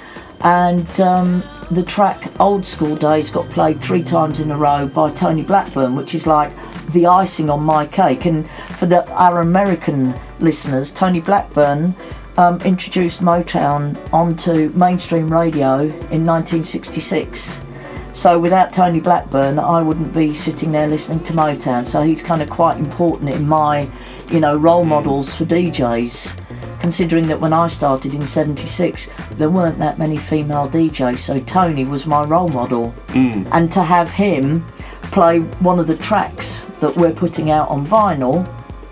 and 0.41 0.99
um, 1.01 1.43
the 1.71 1.83
track 1.83 2.31
Old 2.39 2.65
School 2.65 2.95
Days 2.95 3.29
got 3.29 3.49
played 3.49 3.81
three 3.81 4.03
times 4.03 4.39
in 4.39 4.51
a 4.51 4.57
row 4.57 4.87
by 4.87 5.11
Tony 5.11 5.43
Blackburn, 5.43 5.95
which 5.95 6.15
is 6.15 6.25
like 6.25 6.51
the 6.89 7.05
icing 7.05 7.49
on 7.49 7.61
my 7.61 7.85
cake. 7.85 8.25
And 8.25 8.49
for 8.77 8.85
the 8.85 9.07
our 9.11 9.41
American 9.41 10.13
listeners, 10.39 10.91
Tony 10.91 11.19
Blackburn 11.19 11.95
um, 12.37 12.61
introduced 12.61 13.21
Motown 13.21 13.97
onto 14.13 14.69
mainstream 14.69 15.31
radio 15.31 15.79
in 15.81 16.25
1966. 16.25 17.61
So 18.13 18.39
without 18.39 18.73
Tony 18.73 18.99
Blackburn, 18.99 19.59
I 19.59 19.81
wouldn't 19.81 20.13
be 20.13 20.33
sitting 20.33 20.71
there 20.71 20.87
listening 20.87 21.23
to 21.25 21.33
Motown. 21.33 21.85
So 21.85 22.01
he's 22.01 22.21
kind 22.21 22.41
of 22.41 22.49
quite 22.49 22.77
important 22.77 23.29
in 23.29 23.47
my, 23.47 23.87
you 24.31 24.39
know, 24.39 24.55
role 24.55 24.85
models 24.85 25.35
for 25.35 25.45
DJs. 25.45 26.35
Considering 26.79 27.27
that 27.27 27.39
when 27.39 27.53
I 27.53 27.67
started 27.67 28.13
in 28.13 28.25
'76, 28.25 29.09
there 29.31 29.49
weren't 29.49 29.79
that 29.79 29.97
many 29.97 30.17
female 30.17 30.69
DJs, 30.69 31.17
so 31.17 31.39
Tony 31.39 31.85
was 31.85 32.05
my 32.05 32.23
role 32.23 32.49
model. 32.49 32.93
And 33.51 33.71
to 33.71 33.83
have 33.83 34.11
him 34.11 34.65
play 35.11 35.39
one 35.39 35.79
of 35.79 35.87
the 35.87 35.97
tracks 35.97 36.65
that 36.79 36.95
we're 36.95 37.13
putting 37.13 37.49
out 37.51 37.69
on 37.69 37.85
vinyl 37.85 38.47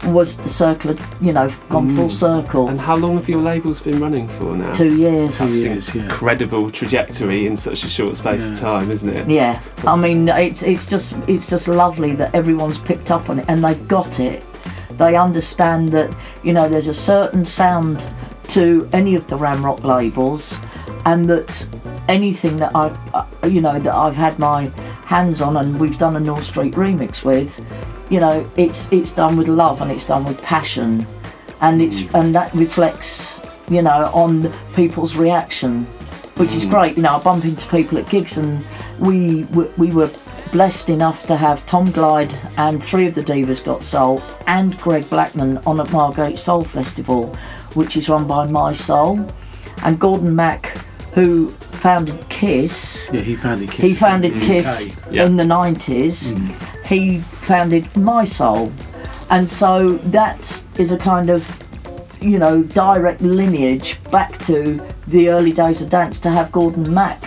was 0.08 0.38
the 0.38 0.50
circle, 0.50 0.92
of, 0.92 1.22
you 1.22 1.34
know, 1.34 1.50
gone 1.70 1.90
full 1.90 2.10
circle. 2.10 2.70
And 2.70 2.80
how 2.80 2.96
long 2.96 3.16
have 3.18 3.28
your 3.28 3.42
labels 3.42 3.82
been 3.82 4.00
running 4.00 4.28
for 4.28 4.56
now? 4.56 4.72
Two 4.74 4.96
years. 4.96 5.40
Two 5.40 5.58
years, 5.58 5.96
yeah. 5.96 6.04
Incredible 6.04 6.72
trajectory 6.72 7.48
in 7.48 7.58
such 7.58 7.84
a 7.84 7.90
short 7.90 8.18
space 8.18 8.50
of 8.50 8.60
time, 8.60 8.92
isn't 8.92 9.10
it? 9.10 9.28
Yeah, 9.28 9.62
I 9.86 9.98
mean 9.98 10.28
it's 10.28 10.64
it's 10.64 10.88
just 10.90 11.16
it's 11.28 11.50
just 11.50 11.68
lovely 11.68 12.14
that 12.16 12.36
everyone's 12.36 12.78
picked 12.78 13.10
up 13.12 13.30
on 13.30 13.40
it 13.40 13.46
and 13.48 13.64
they've 13.64 13.88
got 13.88 14.20
it. 14.20 14.44
They 14.92 15.16
understand 15.16 15.90
that 15.90 16.16
you 16.44 16.54
know 16.54 16.70
there's 16.70 16.88
a 16.88 16.94
certain 16.94 17.44
sound 17.44 18.04
to 18.50 18.88
any 18.94 19.16
of 19.16 19.28
the 19.28 19.38
Ramrock 19.38 19.84
labels, 19.84 20.58
and 21.06 21.30
that 21.30 21.68
anything 22.08 22.58
that 22.58 22.76
I've 22.76 22.98
uh, 23.14 23.26
you 23.48 23.62
know 23.62 23.80
that 23.80 23.94
I've 23.94 24.16
had 24.16 24.38
my 24.38 24.72
hands 25.06 25.42
on 25.42 25.58
and 25.58 25.80
we've 25.80 25.98
done 25.98 26.16
a 26.16 26.20
North 26.20 26.44
Street 26.44 26.74
remix 26.74 27.24
with, 27.24 27.64
you 28.10 28.20
know 28.20 28.50
it's 28.58 28.92
it's 28.92 29.12
done 29.12 29.38
with 29.38 29.48
love 29.48 29.82
and 29.82 29.92
it's 29.92 30.06
done 30.06 30.26
with 30.26 30.42
passion, 30.42 31.08
and 31.62 31.82
it's 31.82 32.02
mm. 32.02 32.20
and 32.20 32.36
that 32.36 32.54
reflects 32.54 33.42
you 33.70 33.82
know 33.82 34.12
on 34.14 34.52
people's 34.74 35.16
reaction 35.16 35.88
which 36.38 36.54
is 36.56 36.66
mm. 36.66 36.70
great. 36.70 36.98
You 36.98 37.04
know, 37.04 37.16
I 37.16 37.24
bump 37.24 37.46
into 37.46 37.68
people 37.68 37.98
at 37.98 38.10
gigs, 38.10 38.38
and 38.38 38.66
we 39.00 39.44
w- 39.44 39.72
we 39.78 39.92
were 39.92 40.12
blessed 40.52 40.90
enough 40.90 41.26
to 41.28 41.36
have 41.36 41.66
Tom 41.66 41.92
Glide 41.92 42.34
and 42.58 42.84
three 42.84 43.08
of 43.08 43.16
the 43.16 43.24
Divas 43.24 43.64
Got 43.64 43.84
Soul 43.84 44.22
and 44.48 44.78
Greg 44.80 45.10
Blackman 45.10 45.58
on 45.66 45.80
at 45.80 45.92
Margate 45.92 46.40
Soul 46.40 46.64
Festival, 46.64 47.36
which 47.74 47.98
is 47.98 48.10
run 48.10 48.28
by 48.28 48.46
Mi-Soul, 48.48 49.30
and 49.84 50.00
Gordon 50.00 50.36
Mac, 50.36 50.78
who 51.16 51.50
founded 51.50 52.28
Kiss. 52.28 53.10
Yeah, 53.12 53.22
he 53.22 53.36
founded 53.36 53.72
Kiss. 53.72 53.86
He 53.86 53.94
founded 53.96 54.34
in 54.34 54.40
Kiss 54.42 54.84
UK. 54.84 55.12
Yeah. 55.12 55.26
in 55.26 55.38
the 55.38 55.44
90s. 55.44 56.38
He 56.86 57.20
founded 57.20 57.96
Mi-Soul. 57.96 58.72
And 59.30 59.50
so 59.50 59.94
that 59.98 60.62
is 60.78 60.92
a 60.92 60.98
kind 60.98 61.30
of, 61.30 61.58
you 62.22 62.38
know, 62.38 62.62
direct 62.64 63.22
lineage 63.22 63.98
back 64.12 64.38
to 64.40 64.86
the 65.08 65.30
early 65.30 65.54
days 65.54 65.82
of 65.82 65.90
dance 65.90 66.20
to 66.20 66.30
have 66.30 66.52
Gordon 66.52 66.94
Mac 66.94 67.24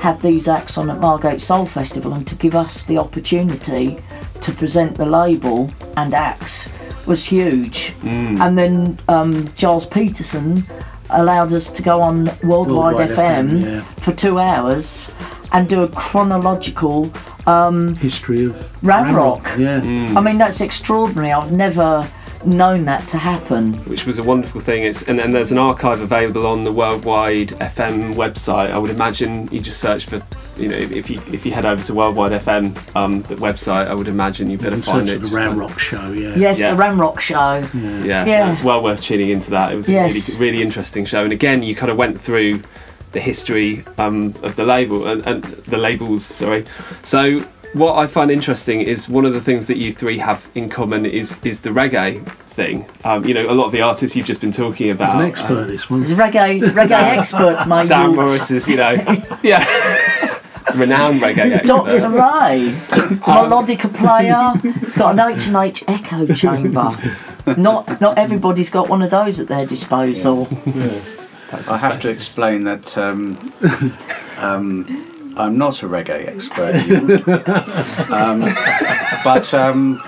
have 0.00 0.20
these 0.22 0.46
acts 0.46 0.78
on 0.78 0.90
at 0.90 0.98
Margate 0.98 1.40
Soul 1.40 1.66
Festival 1.66 2.12
and 2.14 2.26
to 2.26 2.34
give 2.34 2.54
us 2.54 2.84
the 2.84 2.98
opportunity 2.98 4.02
to 4.42 4.52
present 4.52 4.96
the 4.96 5.04
label 5.04 5.70
and 5.96 6.14
acts 6.14 6.70
was 7.06 7.24
huge. 7.24 7.94
And 8.04 8.56
then 8.56 8.98
um, 9.08 9.46
Gilles 9.56 9.86
Peterson 9.86 10.64
allowed 11.12 11.52
us 11.52 11.70
to 11.70 11.82
go 11.82 12.00
on 12.00 12.26
Worldwide, 12.42 12.96
Worldwide 12.96 13.10
FM, 13.10 13.50
FM, 13.50 13.62
yeah. 13.62 13.80
for 13.94 14.12
two 14.12 14.38
hours 14.38 15.10
and 15.52 15.68
do 15.68 15.82
a 15.82 15.88
chronological 15.88 17.10
um, 17.46 17.96
History 17.96 18.44
of 18.44 18.54
Ramrock. 18.82 19.58
Yeah. 19.58 19.80
Mm. 19.80 20.16
I 20.16 20.20
mean, 20.20 20.38
that's 20.38 20.60
extraordinary. 20.60 21.32
I've 21.32 21.52
never 21.52 22.08
known 22.44 22.84
that 22.86 23.06
to 23.08 23.18
happen. 23.18 23.74
which 23.84 24.06
was 24.06 24.18
a 24.18 24.22
wonderful 24.22 24.60
thing. 24.60 24.84
It's 24.84 25.02
and, 25.02 25.20
and 25.20 25.34
there's 25.34 25.52
an 25.52 25.58
archive 25.58 26.00
available 26.00 26.46
on 26.46 26.64
the 26.64 26.72
Worldwide 26.72 27.48
FM 27.48 28.14
website. 28.14 28.70
I 28.70 28.78
would 28.78 28.90
imagine 28.90 29.48
you 29.52 29.60
just 29.60 29.80
search 29.80 30.06
for, 30.06 30.22
you 30.56 30.68
know, 30.68 30.76
if 30.76 31.08
you 31.10 31.20
if 31.32 31.46
you 31.46 31.52
head 31.52 31.64
over 31.64 31.82
to 31.84 31.94
Worldwide 31.94 32.32
FM, 32.32 32.96
um, 32.96 33.22
the 33.22 33.36
website, 33.36 33.86
I 33.88 33.94
would 33.94 34.08
imagine 34.08 34.50
you'd 34.50 34.60
better 34.62 34.76
In 34.76 34.82
find 34.82 35.08
it. 35.08 35.14
of 35.14 35.20
the 35.22 35.26
just 35.28 35.34
by- 35.34 35.46
Ramrock 35.46 35.78
show, 35.78 36.12
yeah. 36.12 36.34
Yes, 36.36 36.58
Yeah. 36.60 36.74
the 36.74 36.82
Ramrock 36.82 37.20
show. 37.20 37.34
Yeah, 37.74 38.04
Yeah. 38.04 38.24
yeah. 38.26 38.52
it's 38.52 38.62
well 38.62 38.82
worth 38.82 39.02
tuning 39.02 39.28
into 39.30 39.50
that. 39.50 39.72
It 39.72 39.76
was 39.76 39.88
Yes. 39.88 40.28
a 40.28 40.38
really 40.38 40.50
really 40.52 40.62
interesting 40.62 41.04
show, 41.04 41.22
and 41.24 41.32
again, 41.32 41.62
you 41.62 41.74
kind 41.74 41.90
of 41.90 41.96
went 41.96 42.20
through 42.20 42.62
the 43.12 43.20
history 43.20 43.84
um, 43.98 44.34
of 44.42 44.54
the 44.56 44.64
label 44.64 45.06
and, 45.06 45.26
and 45.26 45.42
the 45.66 45.76
labels. 45.78 46.24
Sorry, 46.24 46.64
so 47.02 47.40
what 47.72 47.96
I 47.96 48.06
find 48.06 48.30
interesting 48.30 48.80
is 48.82 49.08
one 49.08 49.24
of 49.24 49.32
the 49.32 49.40
things 49.40 49.66
that 49.68 49.76
you 49.78 49.92
three 49.92 50.18
have 50.18 50.46
in 50.54 50.68
common 50.68 51.06
is 51.06 51.38
is 51.44 51.60
the 51.60 51.70
reggae 51.70 52.24
thing. 52.50 52.84
Um, 53.04 53.24
you 53.24 53.32
know, 53.32 53.48
a 53.48 53.54
lot 53.54 53.66
of 53.66 53.72
the 53.72 53.80
artists 53.80 54.16
you've 54.16 54.26
just 54.26 54.40
been 54.40 54.50
talking 54.52 54.86
He's 54.88 54.96
about. 54.96 55.20
an 55.20 55.26
expert, 55.28 55.66
this 55.66 55.88
one. 55.88 56.00
He's 56.00 56.10
a 56.10 56.16
reggae 56.16 56.58
reggae 56.72 57.16
expert, 57.18 57.66
my 57.66 57.82
Um, 57.82 57.88
Dan. 57.88 58.14
Morris 58.16 58.50
is, 58.50 58.68
you 58.68 58.76
know, 58.76 58.92
yeah, 59.42 59.64
renowned 60.76 61.20
reggae 61.20 61.52
expert. 61.52 61.66
Dr. 61.66 62.10
Ray, 62.10 62.74
melodica 63.20 63.92
player. 63.94 64.52
It's 64.82 64.96
got 64.96 65.18
an 65.18 65.34
H 65.36 65.46
and 65.46 65.56
H 65.56 65.84
echo 65.88 66.26
chamber. 66.34 66.96
Not 67.56 68.00
not 68.00 68.18
everybody's 68.18 68.70
got 68.70 68.88
one 68.88 69.02
of 69.02 69.10
those 69.10 69.40
at 69.40 69.48
their 69.48 69.66
disposal. 69.66 70.44
That's 71.50 71.68
I 71.68 71.78
have 71.78 72.00
to 72.02 72.10
explain 72.10 72.64
that 72.64 72.96
um, 72.96 73.36
um, 74.38 75.34
I'm 75.36 75.58
not 75.58 75.82
a 75.82 75.88
reggae 75.88 76.28
expert, 76.28 76.74
um, 78.10 78.42
but 79.24 79.52
um, 79.54 80.02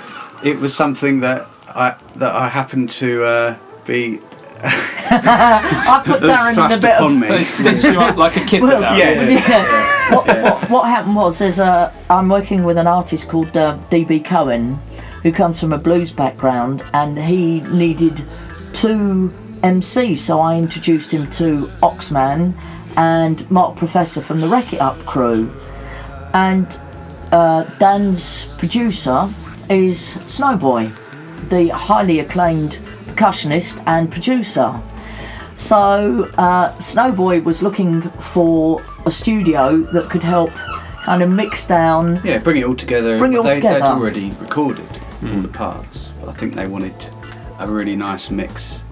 it 0.44 0.58
was 0.58 0.76
something 0.76 1.20
that 1.20 1.48
I 1.68 1.96
that 2.16 2.34
I 2.34 2.48
happened 2.48 2.90
to 2.90 3.24
uh, 3.24 3.56
be 3.86 4.20
I 4.64 6.02
put 6.04 6.20
that 6.20 6.28
was 6.28 6.30
Darren 6.30 6.52
in 6.52 6.58
a 6.58 6.68
thrust 6.68 6.80
bit 6.80 6.94
upon 6.94 7.12
of. 7.14 7.18
me. 7.18 7.28
They 7.28 7.44
stitch 7.44 7.84
you 7.84 8.00
up 8.00 8.16
like 8.16 8.36
a 8.36 8.44
kid. 8.44 8.62
Well, 8.62 8.80
now. 8.80 8.96
Yeah. 8.96 9.22
Yeah. 9.28 10.14
What, 10.14 10.26
what, 10.26 10.70
what 10.70 10.88
happened 10.88 11.16
was 11.16 11.38
there's 11.38 11.58
a 11.58 11.92
I'm 12.08 12.28
working 12.28 12.64
with 12.64 12.76
an 12.78 12.86
artist 12.86 13.28
called 13.28 13.56
uh, 13.56 13.78
DB 13.90 14.24
Cohen, 14.24 14.74
who 15.22 15.32
comes 15.32 15.60
from 15.60 15.72
a 15.72 15.78
blues 15.78 16.12
background, 16.12 16.84
and 16.92 17.18
he 17.18 17.60
needed 17.62 18.22
two 18.72 19.32
MCs, 19.62 20.18
so 20.18 20.40
I 20.40 20.56
introduced 20.56 21.12
him 21.12 21.30
to 21.32 21.66
Oxman 21.82 22.54
and 22.96 23.48
Mark 23.50 23.76
Professor 23.76 24.20
from 24.20 24.40
the 24.40 24.48
Wreck 24.48 24.72
It 24.72 24.80
Up 24.80 25.04
crew, 25.06 25.52
and 26.34 26.78
uh, 27.32 27.64
Dan's 27.78 28.44
producer 28.56 29.28
is 29.68 30.18
Snowboy, 30.26 30.92
the 31.48 31.68
highly 31.68 32.18
acclaimed 32.18 32.78
percussionist 33.12 33.82
and 33.86 34.10
producer. 34.10 34.80
So 35.56 36.30
uh, 36.38 36.72
Snowboy 36.76 37.44
was 37.44 37.62
looking 37.62 38.02
for 38.02 38.82
a 39.06 39.10
studio 39.10 39.78
that 39.92 40.10
could 40.10 40.22
help 40.22 40.50
kind 41.02 41.22
of 41.22 41.30
mix 41.30 41.66
down. 41.66 42.20
Yeah, 42.24 42.38
bring 42.38 42.58
it 42.58 42.64
all 42.64 42.76
together. 42.76 43.18
Bring 43.18 43.34
it 43.34 43.36
all 43.36 43.42
they, 43.42 43.56
together. 43.56 43.80
They'd 43.80 43.84
already 43.84 44.30
recorded 44.40 44.88
all 45.22 45.42
the 45.42 45.48
parts, 45.48 46.10
but 46.20 46.28
I 46.28 46.32
think 46.32 46.54
they 46.54 46.66
wanted 46.66 46.94
a 47.58 47.68
really 47.68 47.96
nice 47.96 48.30
mix. 48.30 48.82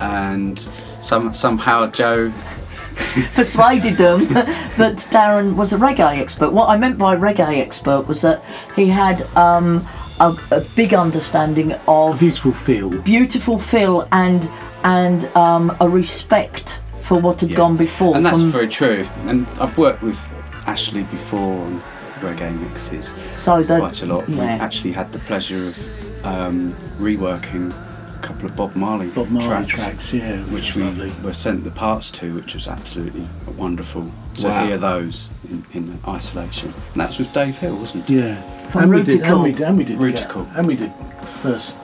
And 0.00 0.58
some 1.00 1.34
somehow 1.34 1.86
Jo, 1.88 2.32
persuaded 3.34 3.96
them 3.96 4.26
that 4.28 5.06
Darren 5.10 5.54
was 5.54 5.72
a 5.72 5.76
reggae 5.76 6.18
expert. 6.18 6.52
What 6.52 6.68
I 6.68 6.76
meant 6.76 6.98
by 6.98 7.16
reggae 7.16 7.60
expert 7.60 8.02
was 8.02 8.22
that 8.22 8.42
he 8.74 8.88
had 8.88 9.22
um, 9.36 9.86
a, 10.20 10.36
a 10.50 10.60
big 10.76 10.94
understanding 10.94 11.72
A 11.72 11.80
of 11.88 12.20
beautiful 12.20 12.52
feel. 12.52 13.00
beautiful 13.02 13.58
feel 13.58 14.06
and 14.12 14.48
and 14.84 15.24
um, 15.36 15.76
a 15.80 15.88
respect 15.88 16.80
for 16.98 17.18
what 17.20 17.40
had 17.40 17.50
Yeah. 17.50 17.56
gone 17.56 17.76
before. 17.76 18.16
and 18.16 18.24
that's 18.24 18.40
very 18.40 18.68
true. 18.68 19.06
And 19.26 19.46
I've 19.60 19.76
worked 19.76 20.02
with 20.02 20.18
Ashley 20.66 21.02
before 21.04 21.56
on 21.66 21.82
reggae 22.20 22.58
mixes 22.60 23.12
so 23.36 23.62
that 23.62 23.80
quite 23.80 24.02
a 24.02 24.06
lot. 24.06 24.28
We 24.28 24.38
actually 24.40 24.92
had 24.92 25.10
the 25.12 25.18
pleasure 25.20 25.66
of 25.68 26.26
um, 26.26 26.74
reworking 26.98 27.72
a 28.16 28.18
couple 28.22 28.44
of 28.46 28.54
Bob 28.56 28.76
Marley, 28.76 29.08
Bob 29.08 29.30
Marley 29.30 29.48
tracks, 29.48 29.70
tracks, 29.72 30.12
yeah, 30.14 30.36
which 30.44 30.52
which 30.52 30.76
we 30.76 30.82
lovely. 30.82 31.12
were 31.24 31.32
sent 31.32 31.64
the 31.64 31.70
parts 31.70 32.10
to, 32.12 32.34
which 32.34 32.54
was 32.54 32.68
absolutely 32.68 33.26
wonderful 33.56 34.10
to 34.36 34.48
Wow. 34.48 34.66
hear 34.66 34.76
those 34.78 35.28
in, 35.50 35.64
in 35.72 35.98
isolation. 36.06 36.72
And 36.92 37.00
that's 37.00 37.18
with 37.18 37.32
Dave 37.32 37.56
Hill, 37.58 37.76
wasn't 37.76 38.08
it? 38.10 38.14
Yeah. 38.14 38.59
From 38.70 38.82
and 38.82 38.90
we 38.92 39.02
did, 39.02 39.22
and 39.22 39.42
we 39.42 39.52
did, 39.52 39.62
and 39.62 39.78
we 39.78 39.84
did, 39.84 39.98
Ruticle. 39.98 40.46
Get, 40.48 40.58
and 40.58 40.66
we 40.66 40.76
did 40.76 40.92
first 41.22 41.78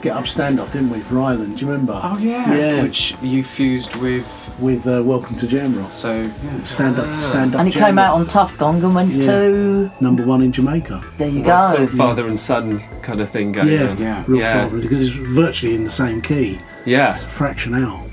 get 0.00 0.16
up 0.16 0.26
stand 0.26 0.60
up, 0.60 0.70
didn't 0.72 0.90
we, 0.90 1.00
for 1.00 1.20
Ireland? 1.20 1.58
Do 1.58 1.64
you 1.64 1.70
remember? 1.70 1.98
Oh 2.02 2.18
yeah, 2.18 2.54
Yeah. 2.54 2.82
which 2.82 3.14
you 3.22 3.42
fused 3.44 3.94
with. 3.96 4.26
With 4.60 4.86
uh, 4.86 5.02
Welcome 5.02 5.34
to 5.38 5.46
Jamrock. 5.46 5.90
So 5.90 6.14
yeah, 6.44 6.62
Stand 6.62 6.96
up, 7.00 7.20
stand 7.20 7.54
up. 7.56 7.58
and 7.60 7.68
he 7.68 7.76
came 7.76 7.98
out 7.98 8.14
on 8.14 8.24
Tuff 8.24 8.56
Gong 8.56 8.84
and 8.84 8.94
went 8.94 9.10
Yeah. 9.10 9.24
to 9.26 9.90
number 10.00 10.24
one 10.24 10.42
in 10.42 10.52
Jamaica. 10.52 11.02
there 11.18 11.28
you 11.28 11.42
Well, 11.42 11.72
go. 11.72 11.76
Sort 11.76 11.90
of 11.90 11.96
father 11.96 12.26
and 12.28 12.38
son 12.38 12.80
kind 13.02 13.20
of 13.20 13.28
thing 13.30 13.50
going 13.50 13.66
yeah, 13.66 13.88
on. 13.90 13.98
Yeah. 13.98 14.22
real 14.28 14.38
Yeah. 14.40 14.62
father 14.68 14.78
because 14.80 15.00
it's 15.00 15.10
virtually 15.34 15.74
in 15.74 15.82
the 15.82 15.90
same 15.90 16.22
key, 16.22 16.60
Yeah. 16.86 17.16
fraction 17.16 17.74
out. 17.74 18.03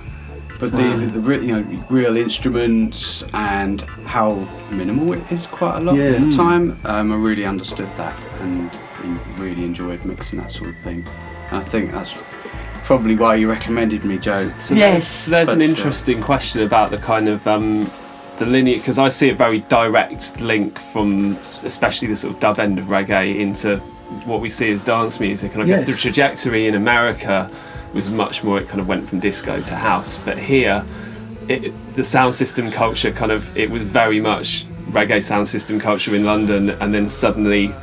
But 0.61 0.71
the, 0.73 1.09
the 1.11 1.19
re- 1.19 1.43
you 1.45 1.59
know 1.59 1.83
real 1.89 2.15
instruments 2.15 3.23
and 3.33 3.81
how 4.05 4.47
minimal 4.69 5.11
it 5.13 5.31
is 5.31 5.47
quite 5.47 5.77
a 5.77 5.79
lot 5.81 5.95
Yeah. 5.95 6.03
of 6.03 6.21
the 6.21 6.27
Mm. 6.27 6.35
time. 6.35 6.79
Um, 6.85 7.11
I 7.11 7.15
really 7.15 7.45
understood 7.45 7.89
that 7.97 8.15
and 8.41 8.69
really 9.39 9.63
enjoyed 9.65 10.05
mixing 10.05 10.39
that 10.39 10.51
sort 10.51 10.69
of 10.69 10.77
thing. 10.77 11.03
And 11.49 11.57
I 11.59 11.63
think 11.63 11.91
that's 11.91 12.13
probably 12.85 13.15
why 13.15 13.35
you 13.35 13.49
recommended 13.49 14.05
me, 14.05 14.19
Jo. 14.19 14.51
So 14.59 14.75
Yes. 14.75 15.25
there's, 15.25 15.47
there's 15.47 15.49
an 15.49 15.59
But, 15.59 15.65
uh, 15.67 15.69
interesting 15.71 16.21
question 16.21 16.61
about 16.61 16.91
the 16.91 16.97
kind 16.99 17.27
of 17.27 17.47
um, 17.47 17.89
the 18.37 18.45
linear 18.45 18.77
because 18.77 18.99
I 18.99 19.09
see 19.09 19.29
a 19.29 19.35
very 19.35 19.61
direct 19.67 20.39
link 20.41 20.77
from 20.77 21.37
especially 21.63 22.07
the 22.07 22.15
sort 22.15 22.35
of 22.35 22.39
dub 22.39 22.59
end 22.59 22.77
of 22.77 22.85
reggae 22.85 23.35
into 23.39 23.77
what 24.25 24.41
we 24.41 24.49
see 24.49 24.69
as 24.71 24.81
dance 24.81 25.19
music, 25.19 25.53
and 25.55 25.63
I 25.63 25.65
guess 25.65 25.85
the 25.87 25.93
trajectory 25.93 26.67
in 26.67 26.75
America 26.75 27.49
was 27.93 28.09
much 28.09 28.43
more. 28.43 28.59
It 28.59 28.67
kind 28.67 28.79
of 28.79 28.87
went 28.87 29.07
from 29.07 29.19
disco 29.19 29.61
to 29.61 29.75
house, 29.75 30.17
but 30.19 30.37
here, 30.37 30.85
it, 31.47 31.73
the 31.95 32.03
sound 32.03 32.35
system 32.35 32.71
culture 32.71 33.11
kind 33.11 33.31
of 33.31 33.55
it 33.57 33.69
was 33.69 33.83
very 33.83 34.19
much 34.19 34.65
reggae 34.91 35.23
sound 35.23 35.47
system 35.47 35.79
culture 35.79 36.15
in 36.15 36.25
London, 36.25 36.71
and 36.71 36.93
then 36.93 37.07
suddenly. 37.07 37.73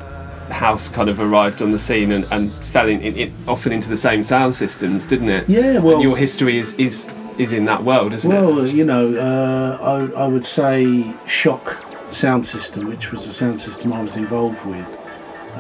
House 0.48 0.88
kind 0.88 1.10
of 1.10 1.20
arrived 1.20 1.60
on 1.60 1.72
the 1.72 1.78
scene 1.78 2.10
and, 2.10 2.24
and 2.30 2.50
fell 2.64 2.88
in, 2.88 3.02
in, 3.02 3.14
in 3.16 3.34
often 3.46 3.70
into 3.70 3.90
the 3.90 3.98
same 3.98 4.22
sound 4.22 4.54
systems, 4.54 5.04
didn't 5.04 5.28
it? 5.28 5.46
Yeah, 5.46 5.74
And 5.74 5.84
well, 5.84 6.00
your 6.00 6.16
history 6.16 6.56
is 6.56 6.72
is 6.78 7.06
is 7.36 7.52
in 7.52 7.66
that 7.66 7.82
world, 7.84 8.14
isn't 8.14 8.30
well, 8.30 8.48
it? 8.48 8.54
Well, 8.54 8.66
you 8.66 8.84
know, 8.84 9.14
uh, 9.14 10.10
I, 10.16 10.24
I 10.24 10.26
would 10.26 10.46
say 10.46 11.14
Shock 11.26 11.76
Sound 12.10 12.46
System, 12.46 12.88
which 12.88 13.12
was 13.12 13.26
a 13.26 13.32
sound 13.32 13.60
system 13.60 13.92
I 13.92 14.02
was 14.02 14.16
involved 14.16 14.64
with 14.64 14.98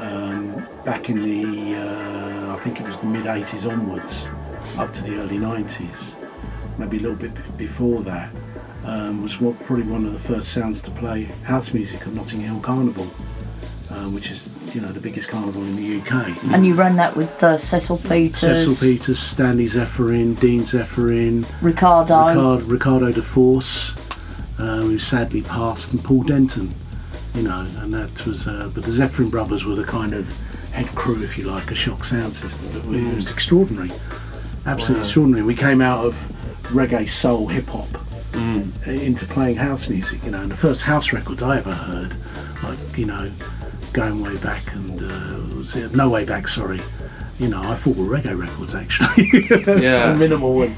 um, 0.00 0.66
back 0.84 1.08
in 1.08 1.22
the, 1.22 1.76
uh, 1.76 2.54
I 2.54 2.58
think 2.60 2.80
it 2.80 2.86
was 2.86 2.98
the 3.00 3.06
mid 3.06 3.24
80s 3.24 3.70
onwards, 3.70 4.28
up 4.78 4.92
to 4.94 5.02
the 5.02 5.16
early 5.16 5.38
90s, 5.38 6.14
maybe 6.78 6.98
a 6.98 7.00
little 7.00 7.16
bit 7.16 7.32
before 7.56 8.02
that, 8.04 8.32
um, 8.84 9.22
was 9.22 9.40
what, 9.40 9.58
probably 9.64 9.84
one 9.84 10.06
of 10.06 10.12
the 10.12 10.18
first 10.18 10.48
sounds 10.48 10.80
to 10.82 10.90
play 10.92 11.24
house 11.44 11.74
music 11.74 12.02
at 12.02 12.12
Notting 12.12 12.40
Hill 12.40 12.60
Carnival, 12.60 13.10
um, 13.90 14.14
which 14.14 14.30
is, 14.30 14.50
you 14.74 14.80
know, 14.80 14.92
the 14.92 15.00
biggest 15.00 15.28
carnival 15.28 15.62
in 15.62 15.74
the 15.74 16.00
UK. 16.00 16.28
and 16.52 16.64
you 16.64 16.74
ran 16.74 16.94
that 16.96 17.16
with 17.16 17.42
uh, 17.42 17.56
Cecil 17.58 17.98
Peters, 17.98 18.40
Cecil 18.40 18.88
Peters, 18.88 19.18
Stanley 19.18 19.66
Zephyrin, 19.66 20.38
Dean 20.38 20.60
Zephyrin, 20.62 21.44
Ricardo. 21.60 22.28
Ricardo, 22.28 22.64
Ricardo 22.66 23.12
de 23.12 23.22
Force, 23.22 23.96
uh, 24.58 24.76
who 24.76 24.98
sadly 24.98 25.42
passed, 25.42 25.92
and 25.92 26.02
Paul 26.04 26.22
Denton. 26.22 26.72
You 27.34 27.42
know, 27.42 27.66
and 27.78 27.92
that 27.94 28.26
was. 28.26 28.46
Uh, 28.48 28.70
but 28.74 28.84
the 28.84 28.90
Zephyrin 28.90 29.30
brothers 29.30 29.64
were 29.64 29.74
the 29.74 29.84
kind 29.84 30.12
of 30.12 30.28
head 30.72 30.86
crew, 30.94 31.22
if 31.22 31.36
you 31.38 31.44
like, 31.44 31.70
a 31.70 31.74
shock 31.74 32.04
sound 32.04 32.34
system. 32.34 32.72
That 32.72 32.84
was 32.86 33.30
extraordinary, 33.30 33.90
absolutely 34.68 35.04
extraordinary. 35.04 35.44
We 35.44 35.54
came 35.54 35.80
out 35.80 36.04
of 36.04 36.14
reggae, 36.68 37.08
soul, 37.08 37.48
hip 37.48 37.66
hop 37.68 37.88
into 38.86 39.26
playing 39.26 39.56
house 39.56 39.88
music. 39.88 40.22
You 40.24 40.30
know, 40.30 40.42
and 40.42 40.50
the 40.50 40.56
first 40.56 40.82
house 40.82 41.12
records 41.12 41.42
I 41.42 41.58
ever 41.58 41.72
heard, 41.72 42.14
like 42.62 42.78
you 42.98 43.06
know, 43.06 43.30
going 43.92 44.22
way 44.22 44.36
back 44.38 44.72
and 44.74 45.00
uh, 45.00 45.56
was 45.56 45.74
it, 45.76 45.94
no 45.94 46.08
way 46.10 46.24
back. 46.24 46.48
Sorry. 46.48 46.80
You 47.38 47.46
know, 47.46 47.62
I 47.62 47.76
thought 47.76 47.94
were 47.96 48.04
reggae 48.18 48.36
records 48.36 48.74
actually. 48.74 49.28
Yeah. 49.84 50.12
so 50.12 50.16
minimal 50.16 50.60
and 50.62 50.74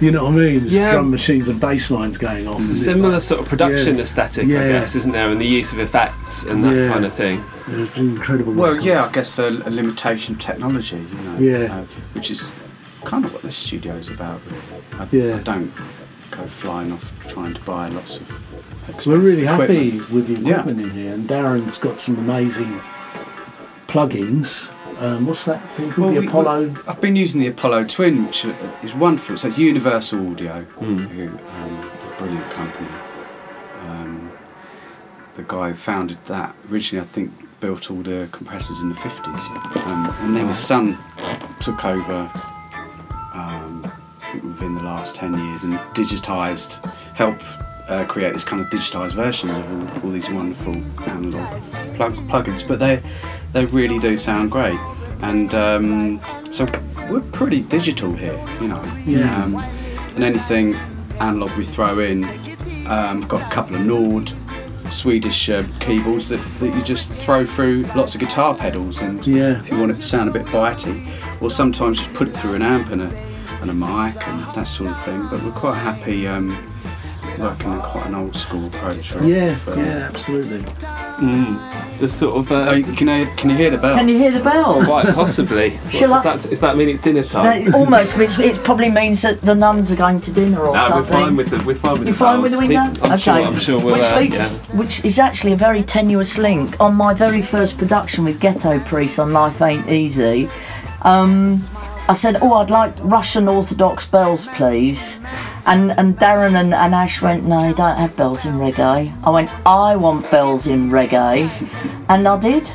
you 0.00 0.10
know 0.10 0.24
what 0.24 0.32
I 0.32 0.36
mean? 0.36 0.60
There's 0.60 0.72
Yeah. 0.72 0.92
drum 0.92 1.10
machines 1.10 1.48
and 1.48 1.60
bass 1.60 1.90
lines 1.90 2.16
going 2.16 2.46
on. 2.48 2.56
and 2.62 2.70
it's 2.70 2.82
Similar 2.84 3.12
like- 3.14 3.22
sort 3.22 3.40
of 3.42 3.48
production 3.48 3.96
yeah. 3.96 4.02
aesthetic, 4.04 4.44
I 4.46 4.48
guess, 4.48 4.94
isn't 4.96 5.12
there? 5.12 5.28
And 5.28 5.38
the 5.38 5.44
use 5.46 5.74
of 5.74 5.80
effects 5.80 6.44
and 6.44 6.64
that 6.64 6.74
Yeah. 6.74 6.88
kind 6.90 7.04
of 7.04 7.12
thing. 7.12 7.44
It's 7.68 7.98
an 7.98 8.08
incredible. 8.16 8.54
Well, 8.54 8.68
records. 8.72 8.86
yeah, 8.86 9.04
I 9.04 9.12
guess 9.12 9.38
a, 9.38 9.48
a 9.48 9.68
limitation 9.70 10.36
of 10.36 10.40
technology, 10.40 10.96
you 10.96 11.20
know, 11.24 11.38
Yeah. 11.38 11.74
uh, 11.80 11.84
which 12.14 12.30
is 12.30 12.52
kind 13.08 13.24
of 13.24 13.32
what 13.32 13.42
this 13.42 13.56
studio 13.56 13.94
is 13.94 14.08
about. 14.10 14.40
Really. 14.46 15.00
I, 15.00 15.06
Yeah. 15.10 15.36
I 15.36 15.42
don't 15.42 15.72
go 16.30 16.46
flying 16.46 16.92
off 16.92 17.10
trying 17.28 17.54
to 17.54 17.60
buy 17.62 17.88
lots 17.88 18.18
of. 18.18 19.06
We're 19.06 19.18
really 19.18 19.42
expensive 19.42 19.68
happy 19.68 20.14
with 20.14 20.26
the 20.28 20.34
Yeah. 20.42 20.60
equipment 20.60 20.80
in 20.82 20.90
here, 20.90 21.12
and 21.14 21.24
Darren's 21.28 21.78
got 21.78 21.98
some 21.98 22.16
amazing 22.18 22.80
plugins. 23.86 24.70
Um, 25.00 25.26
what's 25.26 25.44
that 25.44 25.60
thing 25.76 25.92
called? 25.92 25.98
Well, 26.06 26.14
the 26.14 26.20
we- 26.20 26.26
Apollo. 26.26 26.74
I've 26.86 27.00
been 27.00 27.16
using 27.16 27.40
the 27.40 27.46
Apollo 27.48 27.84
Twin, 27.84 28.26
which 28.26 28.44
is 28.82 28.94
wonderful. 28.94 29.36
So 29.38 29.48
it's 29.48 29.58
Universal 29.58 30.32
Audio, 30.32 30.66
Mm. 30.80 31.08
who 31.08 31.28
um, 31.28 31.90
a 32.14 32.18
brilliant 32.18 32.50
company. 32.50 32.88
Um, 33.88 34.30
the 35.36 35.44
guy 35.44 35.68
who 35.70 35.74
founded 35.74 36.18
that 36.26 36.54
originally, 36.70 37.02
I 37.02 37.06
think, 37.06 37.30
built 37.60 37.90
all 37.90 38.02
the 38.02 38.28
compressors 38.32 38.80
in 38.80 38.88
the 38.88 38.94
fifties, 38.96 39.42
um, 39.86 40.12
and 40.22 40.36
then 40.36 40.48
his 40.48 40.58
son 40.58 40.96
took 41.60 41.84
over 41.84 42.30
think 44.38 44.52
within 44.52 44.74
the 44.74 44.82
last 44.82 45.14
ten 45.14 45.32
years 45.32 45.64
and 45.64 45.74
digitised, 45.94 46.84
help 47.14 47.36
uh, 47.88 48.04
create 48.06 48.32
this 48.32 48.44
kind 48.44 48.62
of 48.62 48.68
digitised 48.68 49.12
version 49.12 49.50
of 49.50 49.96
all, 49.96 50.04
all 50.04 50.10
these 50.10 50.28
wonderful 50.30 50.74
analog 51.08 51.62
plug, 51.94 52.14
plugins, 52.28 52.66
but 52.66 52.78
they 52.78 53.00
they 53.52 53.64
really 53.66 53.98
do 53.98 54.16
sound 54.16 54.50
great. 54.50 54.78
And 55.20 55.52
um, 55.54 56.20
so 56.50 56.66
we're 57.10 57.20
pretty 57.32 57.62
digital 57.62 58.12
here, 58.12 58.38
you 58.60 58.68
know. 58.68 58.82
Yeah. 59.04 59.42
Um, 59.44 59.56
and 59.56 60.24
anything 60.24 60.74
analog 61.20 61.50
we 61.56 61.64
throw 61.64 61.98
in, 61.98 62.24
um, 62.86 63.22
got 63.22 63.40
a 63.40 63.54
couple 63.54 63.74
of 63.76 63.84
Nord 63.84 64.32
Swedish 64.90 65.48
uh, 65.48 65.64
keyboards 65.80 66.28
that, 66.28 66.40
that 66.60 66.74
you 66.74 66.82
just 66.82 67.10
throw 67.10 67.44
through 67.44 67.82
lots 67.96 68.14
of 68.14 68.20
guitar 68.20 68.54
pedals, 68.54 69.00
and 69.00 69.26
Yeah. 69.26 69.58
if 69.60 69.70
you 69.70 69.78
want 69.78 69.90
it 69.90 69.94
to 69.96 70.02
sound 70.02 70.28
a 70.28 70.32
bit 70.32 70.46
bitey, 70.46 71.08
or 71.42 71.50
sometimes 71.50 71.98
just 71.98 72.12
put 72.14 72.28
it 72.28 72.32
through 72.32 72.54
an 72.54 72.62
amp 72.62 72.90
and 72.90 73.02
a 73.02 73.27
and 73.60 73.70
a 73.70 73.74
mic 73.74 74.26
and 74.28 74.40
that 74.54 74.68
sort 74.68 74.90
of 74.90 75.02
thing. 75.04 75.26
But 75.28 75.42
we're 75.42 75.50
quite 75.52 75.76
happy 75.76 76.26
um, 76.28 76.48
working 77.38 77.72
in 77.72 77.80
quite 77.80 78.06
an 78.06 78.14
old 78.14 78.34
school 78.36 78.66
approach. 78.66 79.14
Right? 79.14 79.24
Yeah, 79.24 79.54
For- 79.56 79.76
yeah, 79.76 80.08
absolutely. 80.12 80.64
The 81.98 82.08
sort 82.08 82.36
of. 82.36 82.52
Uh, 82.52 82.72
you- 82.74 82.84
can 82.94 83.08
I 83.08 83.24
can 83.34 83.50
you 83.50 83.56
hear 83.56 83.70
the 83.70 83.78
bell? 83.78 83.96
Can 83.96 84.08
you 84.08 84.16
hear 84.18 84.30
the 84.30 84.38
bells? 84.42 84.84
quite 84.86 85.04
possibly. 85.14 85.70
What, 85.88 85.92
Shall 85.92 86.08
does, 86.10 86.26
I- 86.26 86.36
that, 86.36 86.50
does 86.50 86.60
that 86.60 86.76
mean 86.76 86.88
it's 86.88 87.02
dinner 87.02 87.24
time? 87.24 87.64
That 87.64 87.74
almost, 87.74 88.16
which 88.16 88.38
it 88.38 88.56
probably 88.62 88.88
means 88.90 89.22
that 89.22 89.40
the 89.40 89.54
nuns 89.54 89.90
are 89.90 89.96
going 89.96 90.20
to 90.20 90.30
dinner 90.30 90.60
or 90.60 90.76
something. 90.78 91.12
we're 91.12 91.20
fine 91.20 91.36
with 91.36 91.48
the. 91.50 91.56
We're 91.66 91.74
fine 91.74 91.92
with 91.98 92.02
You're 92.06 92.12
the 92.12 92.18
fine 92.18 92.42
with 92.42 92.52
the 92.52 92.58
window? 92.58 92.88
People- 92.92 93.10
I'm 93.12 93.18
sure. 93.18 93.32
I'm 93.34 93.58
sure 93.58 93.80
we'll. 93.84 93.94
which, 93.96 94.04
uh, 94.04 94.18
leads, 94.20 94.68
which 94.68 95.04
is 95.04 95.18
actually 95.18 95.52
a 95.54 95.56
very 95.56 95.82
tenuous 95.82 96.38
link. 96.38 96.80
On 96.80 96.94
my 96.94 97.14
very 97.14 97.42
first 97.42 97.76
production 97.78 98.24
with 98.24 98.38
Ghetto 98.38 98.78
Priest 98.80 99.18
on 99.18 99.32
Life 99.32 99.60
Ain't 99.60 99.88
Easy, 99.88 100.48
um, 101.02 101.60
I 102.08 102.14
said, 102.14 102.38
"Oh, 102.40 102.54
I'd 102.54 102.70
like 102.70 102.94
Russian 103.02 103.48
Orthodox 103.48 104.06
bells, 104.06 104.46
please." 104.46 105.20
And 105.66 105.92
and 105.92 106.18
Darren 106.18 106.54
and, 106.54 106.72
and 106.72 106.94
Ash 106.94 107.20
went, 107.20 107.44
"No, 107.44 107.68
you 107.68 107.74
don't 107.74 107.96
have 107.98 108.16
bells 108.16 108.46
in 108.46 108.54
reggae." 108.54 109.12
I 109.24 109.30
went, 109.30 109.50
"I 109.66 109.96
want 109.96 110.30
bells 110.30 110.66
in 110.66 110.90
reggae," 110.90 111.48
and 112.08 112.26
I 112.26 112.38
did, 112.40 112.70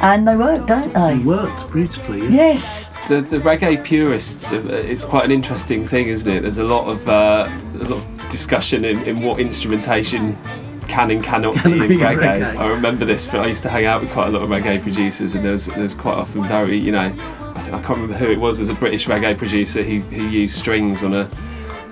and 0.00 0.26
they 0.26 0.36
work, 0.36 0.66
don't 0.66 0.92
they? 0.94 1.14
It 1.16 1.24
worked 1.26 1.70
beautifully. 1.72 2.22
Yeah. 2.22 2.30
Yes. 2.30 2.90
the, 3.08 3.20
the 3.20 3.38
reggae 3.38 3.82
purists, 3.84 4.52
uh, 4.52 4.62
it's 4.84 5.04
quite 5.04 5.24
an 5.24 5.30
interesting 5.32 5.86
thing, 5.86 6.08
isn't 6.08 6.30
it? 6.30 6.40
There's 6.40 6.58
a 6.58 6.64
lot 6.64 6.88
of 6.88 7.06
uh, 7.08 7.48
a 7.74 7.84
lot 7.84 7.98
of 7.98 8.30
discussion 8.30 8.84
in, 8.84 9.00
in 9.04 9.20
what 9.20 9.40
instrumentation 9.40 10.38
can 10.88 11.10
and 11.10 11.22
cannot 11.22 11.54
be 11.62 11.72
in 11.72 11.78
be 11.88 11.94
in 11.94 12.00
reggae. 12.00 12.40
reggae. 12.40 12.56
I 12.56 12.68
remember 12.68 13.04
this, 13.04 13.26
but 13.26 13.40
I 13.40 13.46
used 13.46 13.62
to 13.64 13.68
hang 13.68 13.84
out 13.84 14.00
with 14.00 14.10
quite 14.12 14.28
a 14.28 14.30
lot 14.30 14.42
of 14.42 14.48
reggae 14.48 14.80
producers, 14.82 15.34
and 15.34 15.44
there 15.44 15.52
was, 15.52 15.66
there 15.66 15.82
was 15.82 15.94
quite 15.94 16.14
often 16.16 16.44
very, 16.44 16.78
you 16.78 16.92
know, 16.92 17.12
I, 17.56 17.70
can't 17.82 17.88
remember 17.90 18.14
who 18.14 18.30
it 18.30 18.38
was. 18.38 18.58
There 18.58 18.62
was 18.62 18.70
a 18.70 18.74
British 18.74 19.06
reggae 19.06 19.36
producer 19.36 19.82
who, 19.82 20.00
who 20.00 20.28
used 20.28 20.56
strings 20.58 21.02
on 21.02 21.14
a 21.14 21.28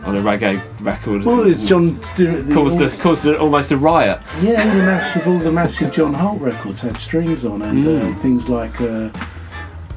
on 0.04 0.16
a 0.16 0.20
reggae 0.20 0.60
record. 0.80 1.24
Well, 1.24 1.46
it's 1.46 1.64
John. 1.64 1.82
the- 2.16 2.50
caused 2.54 2.80
a, 2.80 2.88
caused 3.02 3.26
a, 3.26 3.38
almost 3.38 3.72
a 3.72 3.76
riot. 3.76 4.20
Yeah, 4.40 4.62
all 4.62 4.70
the 4.70 4.82
massive, 4.84 5.28
all 5.28 5.38
the 5.38 5.52
massive 5.52 5.92
John 5.92 6.14
Holt 6.14 6.40
records 6.40 6.80
had 6.80 6.96
strings 6.96 7.44
on, 7.44 7.62
and 7.62 7.84
Mm. 7.84 8.16
uh, 8.16 8.18
things 8.20 8.48
like 8.48 8.80
uh, 8.80 9.10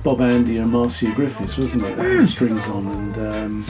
Bob 0.04 0.20
Andy 0.22 0.58
and 0.58 0.72
Marcia 0.72 1.12
Griffiths, 1.12 1.58
wasn't 1.58 1.84
it? 1.84 1.96
They 1.96 2.04
Mm. 2.04 2.20
had 2.20 2.28
strings 2.28 2.68
on, 2.68 2.88
and 2.88 3.18
um, 3.18 3.66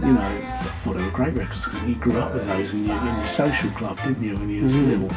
you 0.00 0.12
know, 0.12 0.20
I 0.20 0.62
thought 0.82 0.96
they 0.96 1.04
were 1.04 1.10
great 1.10 1.34
records 1.34 1.66
because 1.66 1.82
you 1.88 1.94
grew 1.96 2.18
up 2.18 2.34
with 2.34 2.46
those 2.48 2.72
in 2.74 2.86
your, 2.86 2.96
in 2.96 3.04
your 3.04 3.26
social 3.26 3.70
club, 3.70 3.98
didn't 4.02 4.22
you? 4.24 4.34
When 4.34 4.48
you 4.50 4.62
was 4.62 4.80
little 4.80 5.10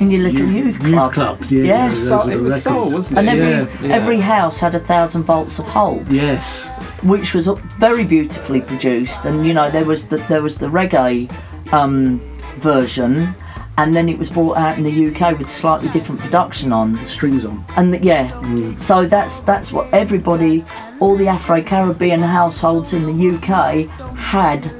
In 0.00 0.10
your 0.10 0.22
little 0.22 0.46
youth, 0.48 0.80
club. 0.80 1.12
clubs, 1.12 1.52
yeah. 1.52 1.62
Yeah, 1.64 1.88
those 1.88 2.08
so- 2.08 2.28
It 2.28 2.40
was 2.40 2.62
soul, 2.62 2.90
wasn't 2.90 3.18
it? 3.18 3.20
And 3.20 3.28
every 3.28 3.88
Yeah. 3.88 3.94
every 3.94 4.20
house 4.20 4.58
had 4.60 4.74
a 4.74 4.80
thousand 4.80 5.22
volts 5.24 5.58
of 5.58 5.66
Holt. 5.66 6.02
Yes, 6.10 6.66
which 7.02 7.32
was 7.34 7.48
very 7.78 8.04
beautifully 8.04 8.60
produced. 8.60 9.24
And 9.24 9.46
you 9.46 9.54
know, 9.54 9.70
there 9.70 9.84
was 9.84 10.06
the 10.08 10.16
there 10.28 10.42
was 10.42 10.58
the 10.58 10.66
reggae 10.68 11.30
um, 11.72 12.20
version, 12.58 13.34
and 13.78 13.94
then 13.94 14.08
it 14.08 14.18
was 14.18 14.30
brought 14.30 14.56
out 14.56 14.76
in 14.78 14.84
the 14.84 15.06
UK 15.08 15.38
with 15.38 15.48
slightly 15.48 15.88
different 15.90 16.20
production 16.20 16.72
on. 16.72 17.04
strings 17.06 17.44
on. 17.44 17.64
And 17.76 17.92
the, 17.94 17.98
yeah, 18.02 18.30
so 18.76 19.06
that's 19.06 19.40
that's 19.40 19.72
what 19.72 19.86
everybody, 19.92 20.64
all 21.00 21.16
the 21.16 21.28
Afro 21.28 21.62
Caribbean 21.62 22.20
households 22.20 22.92
in 22.92 23.06
the 23.06 23.36
UK 23.36 23.86
had. 24.16 24.70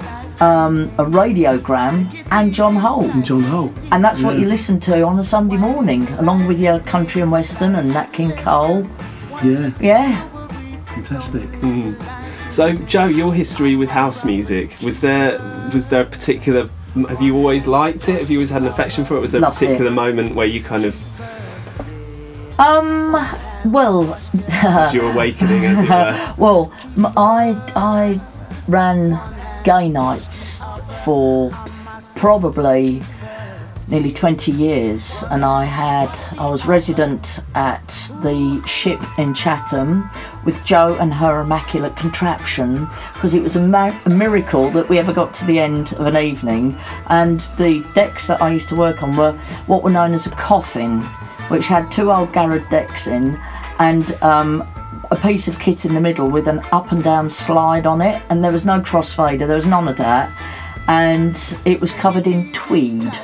Um, 0.41 0.85
a 0.99 1.05
radiogram 1.05 2.09
and 2.33 2.53
John 2.53 2.75
Holt, 2.75 3.13
John 3.25 3.43
Holt. 3.45 3.73
and 3.93 4.05
that's 4.05 4.21
what 4.21 4.37
you 4.37 4.47
listen 4.47 4.81
to 4.81 5.03
on 5.03 5.19
a 5.21 5.25
Sunday 5.25 5.57
morning, 5.57 6.09
along 6.19 6.47
with 6.49 6.61
your 6.61 6.81
country 6.81 7.23
and 7.23 7.31
western 7.31 7.77
and 7.77 7.93
Nat 7.93 8.13
King 8.13 8.33
Cole. 8.33 8.85
Yeah, 9.45 9.71
Yeah, 9.81 10.29
fantastic. 10.87 11.49
So, 12.51 12.73
Jo, 12.73 13.07
your 13.07 13.33
history 13.33 13.77
with 13.77 13.89
house 13.89 14.25
music 14.25 14.77
was 14.83 15.01
there? 15.01 15.39
Was 15.73 15.89
there 15.89 16.03
a 16.03 16.05
particular? 16.07 16.69
Have 17.09 17.23
you 17.23 17.37
always 17.37 17.67
liked 17.69 18.09
it? 18.09 18.21
Have 18.21 18.31
you 18.31 18.39
always 18.39 18.51
had 18.51 18.63
an 18.63 18.69
affection 18.69 19.05
for 19.05 19.17
it? 19.17 19.21
Was 19.21 19.31
there 19.33 19.41
Loved 19.41 19.61
a 19.63 19.65
it. 19.65 19.69
particular 19.69 19.91
moment 19.93 20.35
where 20.35 20.47
you 20.47 20.61
kind 20.63 20.85
of 20.85 20.95
um, 22.61 23.13
well, 23.67 24.19
your 24.93 25.11
awakening, 25.13 25.65
as 25.65 25.81
it 25.81 25.89
were? 25.89 26.35
Well, 26.39 26.73
m- 26.97 27.07
I 27.17 27.57
I 27.77 28.21
ran 28.69 29.13
gay 29.65 29.89
nights 29.89 30.61
for 31.05 31.51
probably 32.15 33.03
nearly 33.89 34.13
20 34.13 34.53
years 34.53 35.25
and 35.31 35.45
I 35.45 35.65
had 35.65 36.09
I 36.39 36.49
was 36.49 36.67
resident 36.67 37.41
at 37.55 37.87
the 38.23 38.63
ship 38.67 39.01
in 39.19 39.35
Chatham 39.35 40.09
with 40.45 40.65
Joe 40.65 40.97
and 41.01 41.13
her 41.13 41.41
immaculate 41.41 41.97
contraption 41.97 42.87
because 43.13 43.35
it 43.35 43.43
was 43.43 43.57
a, 43.57 43.61
ma- 43.61 43.99
a 44.05 44.11
miracle 44.11 44.71
that 44.71 44.89
we 44.89 44.99
ever 44.99 45.13
got 45.13 45.35
to 45.35 45.47
the 45.47 45.59
end 45.59 45.93
of 45.95 46.07
an 46.07 46.17
evening 46.17 46.77
and 47.09 47.41
the 47.59 47.87
decks 47.95 48.27
that 48.27 48.41
I 48.41 48.51
used 48.51 48.69
to 48.71 48.77
work 48.77 49.03
on 49.03 49.17
were 49.17 49.33
what 49.67 49.83
were 49.83 49.91
known 49.91 50.13
as 50.13 50.27
a 50.27 50.31
coffin 50.31 51.01
which 51.49 51.67
had 51.67 51.91
two 51.91 52.11
old 52.11 52.33
Garrett 52.33 52.69
decks 52.71 53.07
in 53.07 53.39
and 53.79 54.13
um, 54.23 54.67
a 55.15 55.17
piece 55.19 55.47
of 55.47 55.59
kit 55.61 55.85
in 55.85 55.95
the 55.95 56.01
middle 56.01 56.29
with 56.29 56.49
an 56.49 56.61
up 56.73 56.91
and 56.91 57.03
down 57.03 57.31
slide 57.31 57.87
on 57.87 58.03
it, 58.03 58.21
and 58.29 58.43
there 58.43 58.51
was 58.51 58.67
no 58.67 58.81
crossfader, 58.81 59.47
there 59.47 59.55
was 59.55 59.65
none 59.67 59.87
of 59.87 59.97
that, 59.97 60.29
and 60.89 61.57
it 61.65 61.81
was 61.81 61.93
covered 61.93 62.27
in 62.27 62.53
tweed, 62.53 63.15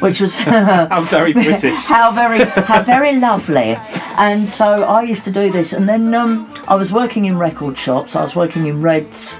which 0.00 0.20
was 0.20 0.36
How 0.38 1.02
very 1.02 1.34
British. 1.34 1.74
how 1.84 2.10
very 2.12 2.38
how 2.44 2.82
very 2.82 3.18
lovely. 3.18 3.76
And 4.16 4.48
so 4.48 4.84
I 4.84 5.02
used 5.02 5.24
to 5.24 5.30
do 5.30 5.52
this, 5.52 5.72
and 5.72 5.88
then 5.88 6.14
um, 6.14 6.50
I 6.66 6.74
was 6.76 6.92
working 6.92 7.26
in 7.26 7.38
record 7.38 7.76
shops. 7.76 8.16
I 8.16 8.22
was 8.22 8.34
working 8.34 8.66
in 8.66 8.80
Reds. 8.80 9.38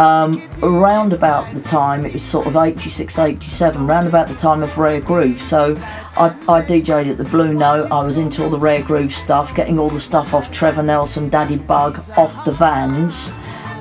Um, 0.00 0.42
around 0.62 1.12
about 1.12 1.52
the 1.52 1.60
time 1.60 2.06
it 2.06 2.14
was 2.14 2.22
sort 2.22 2.46
of 2.46 2.56
86 2.56 3.18
87 3.18 3.82
around 3.82 4.06
about 4.06 4.28
the 4.28 4.34
time 4.34 4.62
of 4.62 4.78
rare 4.78 4.98
groove 4.98 5.42
so 5.42 5.74
I, 6.16 6.34
I 6.48 6.62
dj'd 6.62 7.06
at 7.10 7.18
the 7.18 7.24
blue 7.24 7.52
note 7.52 7.92
i 7.92 8.02
was 8.02 8.16
into 8.16 8.42
all 8.42 8.48
the 8.48 8.58
rare 8.58 8.82
groove 8.82 9.12
stuff 9.12 9.54
getting 9.54 9.78
all 9.78 9.90
the 9.90 10.00
stuff 10.00 10.32
off 10.32 10.50
trevor 10.50 10.82
nelson 10.82 11.28
daddy 11.28 11.56
bug 11.58 12.02
off 12.16 12.46
the 12.46 12.52
vans 12.52 13.30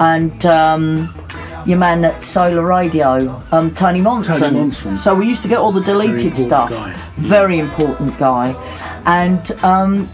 and 0.02 0.46
um, 0.46 1.08
your 1.66 1.78
man 1.78 2.04
at 2.04 2.22
solar 2.22 2.66
radio 2.66 3.42
um, 3.54 3.74
tony 3.74 4.02
monson. 4.02 4.40
Tony 4.42 4.60
Monson. 4.60 4.98
so 4.98 5.16
we 5.16 5.26
used 5.26 5.42
to 5.44 5.48
get 5.48 5.60
all 5.60 5.72
the 5.72 5.80
deleted 5.84 6.18
important 6.18 6.36
stuff 6.36 6.70
guy. 6.72 6.92
very 7.16 7.60
important 7.60 8.18
guy 8.18 8.52
and 9.06 9.54
um, 9.64 10.06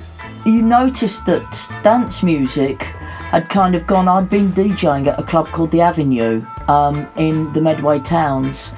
you 0.46 0.62
noticed 0.62 1.26
that 1.26 1.68
dance 1.82 2.22
music 2.22 2.94
had 3.32 3.50
kind 3.50 3.76
of 3.76 3.86
gone 3.88 4.08
i'd 4.08 4.30
been 4.30 4.50
djing 4.50 5.08
at 5.08 5.20
a 5.20 5.24
club 5.24 5.48
called 5.48 5.72
the 5.72 5.82
avenue 5.82 6.46
um, 6.68 7.08
in 7.18 7.52
the 7.54 7.62
medway 7.62 8.00
towns 8.00 8.74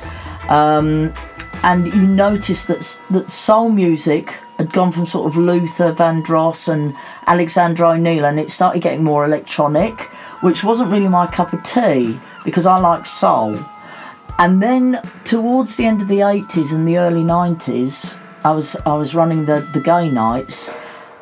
um, 0.49 1.13
and 1.63 1.87
you 1.93 2.05
noticed 2.07 2.67
that 2.67 2.99
that 3.09 3.31
soul 3.31 3.69
music 3.69 4.39
had 4.57 4.73
gone 4.73 4.91
from 4.91 5.05
sort 5.05 5.27
of 5.27 5.37
Luther 5.37 5.93
Vandross 5.93 6.67
and 6.67 6.95
Alexander 7.27 7.85
O'Neal, 7.85 8.25
and 8.25 8.39
it 8.39 8.49
started 8.49 8.81
getting 8.81 9.03
more 9.03 9.23
electronic, 9.23 10.01
which 10.41 10.63
wasn't 10.63 10.91
really 10.91 11.07
my 11.07 11.27
cup 11.27 11.53
of 11.53 11.63
tea 11.63 12.19
because 12.43 12.65
I 12.65 12.79
like 12.79 13.05
soul. 13.05 13.57
And 14.39 14.61
then 14.61 15.01
towards 15.25 15.77
the 15.77 15.85
end 15.85 16.01
of 16.01 16.07
the 16.07 16.19
80s 16.19 16.73
and 16.73 16.87
the 16.87 16.97
early 16.97 17.23
90s, 17.23 18.17
I 18.43 18.51
was 18.51 18.75
I 18.85 18.93
was 18.93 19.15
running 19.15 19.45
the, 19.45 19.67
the 19.73 19.81
gay 19.81 20.09
nights, 20.09 20.69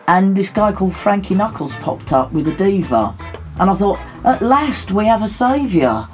and 0.07 0.35
this 0.35 0.49
guy 0.49 0.71
called 0.71 0.95
Frankie 0.95 1.35
Knuckles 1.35 1.75
popped 1.75 2.13
up 2.13 2.31
with 2.31 2.47
a 2.47 2.55
diva, 2.55 3.15
and 3.59 3.69
I 3.69 3.73
thought, 3.73 3.99
at 4.23 4.41
last 4.41 4.91
we 4.91 5.05
have 5.05 5.23
a 5.23 5.27
saviour, 5.27 6.07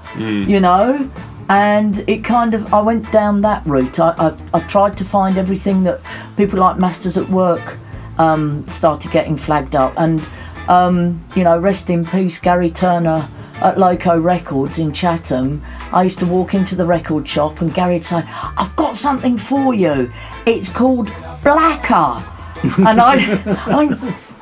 you 0.50 0.60
know. 0.60 1.10
And 1.50 2.08
it 2.08 2.24
kind 2.24 2.54
of, 2.54 2.74
I 2.74 2.82
went 2.82 3.12
down 3.12 3.42
that 3.42 3.66
route. 3.66 4.00
I, 4.00 4.14
I, 4.18 4.38
I 4.54 4.60
tried 4.68 4.96
to 4.98 5.04
find 5.04 5.38
everything 5.38 5.84
that 5.84 6.00
people 6.38 6.60
like 6.60 6.78
Masters 6.78 7.18
at 7.18 7.28
Work 7.28 7.78
um, 8.18 8.66
started 8.70 9.12
getting 9.12 9.36
flagged 9.36 9.76
up. 9.76 9.94
And, 9.98 10.26
um, 10.70 11.26
you 11.36 11.44
know, 11.44 11.60
rest 11.60 11.90
in 11.90 12.06
peace, 12.06 12.40
Gary 12.40 12.70
Turner 12.70 13.28
at 13.56 13.78
Loco 13.78 14.18
Records 14.18 14.80
in 14.80 14.94
Chatham. 14.94 15.62
I 15.92 16.04
used 16.04 16.20
to 16.20 16.26
walk 16.26 16.54
into 16.54 16.74
the 16.74 16.86
record 16.86 17.28
shop 17.28 17.60
and 17.60 17.74
Gary'd 17.74 18.06
say, 18.06 18.24
I've 18.26 18.74
got 18.78 18.96
something 18.96 19.38
for 19.38 19.74
you. 19.74 20.10
It's 20.46 20.70
called 20.70 21.12
Blacker. 21.44 22.24
and 22.78 23.00
I, 23.00 23.16
I, 23.68 23.86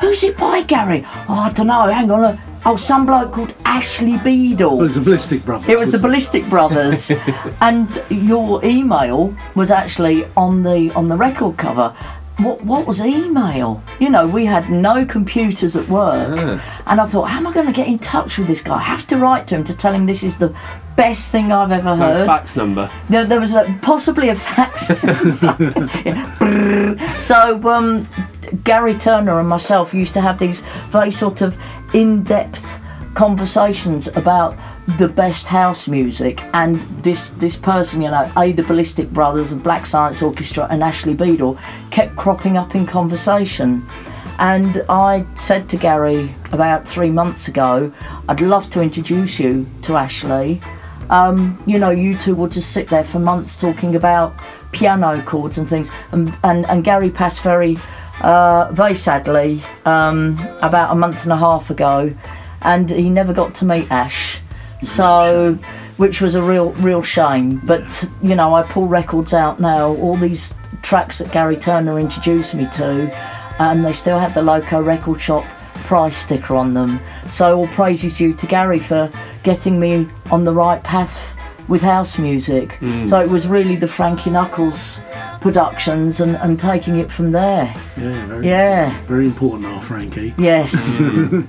who's 0.02 0.24
it 0.24 0.38
by, 0.38 0.62
Gary? 0.64 1.04
Oh, 1.06 1.48
I 1.48 1.52
don't 1.54 1.68
know. 1.68 1.88
Hang 1.88 2.12
on. 2.12 2.22
Look. 2.22 2.40
Oh, 2.66 2.76
some 2.76 3.06
bloke 3.06 3.32
called 3.32 3.54
Ashley 3.64 4.18
Beedle. 4.18 4.80
It 4.80 4.84
was 4.84 4.96
the 4.96 5.02
Ballistic 5.02 5.46
Brothers. 5.46 5.70
It 5.70 5.80
was 5.80 5.92
the 5.94 5.98
Ballistic 5.98 6.50
Brothers, 6.50 7.10
and 7.62 8.04
your 8.10 8.64
email 8.66 9.34
was 9.56 9.72
actually 9.72 10.26
on 10.36 10.64
the 10.64 10.92
on 10.94 11.08
the 11.08 11.16
record 11.16 11.56
cover, 11.58 11.96
what, 12.40 12.64
what 12.64 12.88
was 12.88 13.02
email? 13.02 13.84
You 14.00 14.10
know, 14.10 14.28
we 14.28 14.46
had 14.46 14.70
no 14.70 15.06
computers 15.06 15.76
at 15.76 15.88
work. 15.90 16.36
Ah. 16.40 16.84
And 16.88 17.00
I 17.02 17.06
thought, 17.06 17.30
how 17.30 17.38
am 17.40 17.48
I 17.48 17.54
going 17.54 17.68
to 17.68 17.72
get 17.74 17.88
in 17.88 18.00
touch 18.00 18.38
with 18.38 18.48
this 18.48 18.62
guy? 18.62 18.76
I 18.76 18.80
have 18.82 19.06
to 19.08 19.18
write 19.18 19.48
to 19.48 19.56
him 19.56 19.64
to 19.66 19.76
tell 19.76 19.94
him 19.94 20.06
this 20.06 20.24
is 20.24 20.38
the 20.38 20.56
best 20.96 21.32
thing 21.32 21.52
I've 21.52 21.72
ever 21.72 21.96
No 21.96 21.98
heard. 21.98 22.26
fax 22.26 22.56
number. 22.56 22.90
There, 23.10 23.26
there 23.26 23.40
was 23.40 23.54
a, 23.54 23.64
possibly 23.82 24.30
a 24.30 24.36
fax. 24.36 24.90
Yeah. 26.06 27.20
So 27.20 27.70
um, 27.70 28.08
Gary 28.64 28.96
Turner 28.96 29.40
and 29.40 29.48
myself 29.48 29.94
used 29.94 30.14
to 30.16 30.22
have 30.22 30.40
these 30.40 30.62
very 30.90 31.12
sort 31.12 31.42
of 31.42 31.58
in-depth 31.94 32.80
conversations 33.14 34.08
about 34.08 34.56
the 34.98 35.08
best 35.08 35.48
house 35.48 35.88
music 35.88 36.42
and 36.54 36.76
this 37.04 37.30
this 37.32 37.56
person 37.56 38.02
you 38.02 38.10
know 38.10 38.32
a 38.38 38.52
the 38.54 38.64
ballistic 38.64 39.10
brothers 39.12 39.52
and 39.52 39.64
black 39.64 39.86
science 39.86 40.22
orchestra 40.22 40.68
and 40.70 40.84
ashley 40.84 41.14
beedle 41.14 41.60
kept 41.92 42.16
cropping 42.16 42.58
up 42.58 42.76
in 42.76 42.86
conversation 42.86 43.86
and 44.40 44.84
i 44.90 45.26
said 45.36 45.70
to 45.70 45.78
gary 45.78 46.34
about 46.52 46.88
three 46.88 47.12
months 47.12 47.48
ago 47.48 47.92
i'd 48.30 48.42
love 48.42 48.70
to 48.70 48.82
introduce 48.82 49.40
you 49.40 49.68
to 49.82 49.96
ashley 49.96 50.62
um, 51.10 51.62
you 51.66 51.80
know, 51.80 51.90
you 51.90 52.16
two 52.16 52.36
will 52.36 52.48
just 52.48 52.72
sit 52.72 52.88
there 52.88 53.04
for 53.04 53.20
months 53.20 53.60
talking 53.60 53.96
about 53.96 54.36
piano 54.72 55.22
chords 55.24 55.58
and 55.58 55.68
things. 55.68 55.90
And, 56.12 56.38
and, 56.44 56.68
and 56.68 56.84
Gary 56.84 57.10
passed 57.10 57.42
very, 57.42 57.78
uh, 58.22 58.70
very 58.72 58.96
sadly 58.96 59.62
um, 59.86 60.40
about 60.62 60.92
a 60.92 60.96
month 60.96 61.24
and 61.24 61.34
a 61.34 61.38
half 61.38 61.72
ago, 61.72 62.14
and 62.62 62.90
he 62.90 63.10
never 63.10 63.34
got 63.34 63.56
to 63.56 63.66
meet 63.66 63.90
Ash. 63.92 64.40
So, 64.82 65.54
which 65.98 66.22
was 66.22 66.36
a 66.36 66.42
real, 66.42 66.72
real 66.74 67.02
shame. 67.04 67.58
But 67.66 68.10
you 68.22 68.36
know, 68.36 68.54
I 68.56 68.64
pull 68.64 68.88
records 68.88 69.34
out 69.34 69.60
now, 69.60 69.88
all 69.96 70.16
these 70.16 70.54
tracks 70.82 71.18
that 71.20 71.32
Gary 71.32 71.58
Turner 71.58 72.00
introduced 72.00 72.54
me 72.54 72.68
to, 72.74 73.12
and 73.62 73.84
they 73.86 73.94
still 73.94 74.20
have 74.20 74.34
the 74.34 74.42
Loco 74.42 74.82
Record 74.82 75.20
Shop 75.20 75.44
price 75.86 76.16
sticker 76.18 76.56
on 76.56 76.74
them. 76.74 77.00
So 77.28 77.58
all 77.58 77.68
praises 77.70 78.18
due 78.18 78.34
to 78.34 78.48
Gary 78.48 78.80
for 78.80 79.12
getting 79.44 79.80
me 79.80 80.08
on 80.32 80.46
the 80.46 80.54
right 80.54 80.82
path 80.84 81.36
with 81.68 81.82
house 81.82 82.18
music. 82.18 82.70
Mm. 82.80 83.08
So 83.08 83.20
it 83.22 83.30
was 83.30 83.48
really 83.48 83.76
the 83.76 83.88
Frankie 83.88 84.30
Knuckles 84.32 85.02
productions 85.42 86.20
and, 86.20 86.36
and 86.38 86.60
taking 86.60 86.96
it 86.98 87.12
from 87.12 87.32
there. 87.32 87.74
Yeah, 87.98 88.26
very, 88.28 88.48
Yeah. 88.48 89.00
very 89.06 89.26
important, 89.26 89.66
our 89.68 89.82
Frankie. 89.82 90.34
Yes. 90.38 90.98
Mm. 91.10 91.48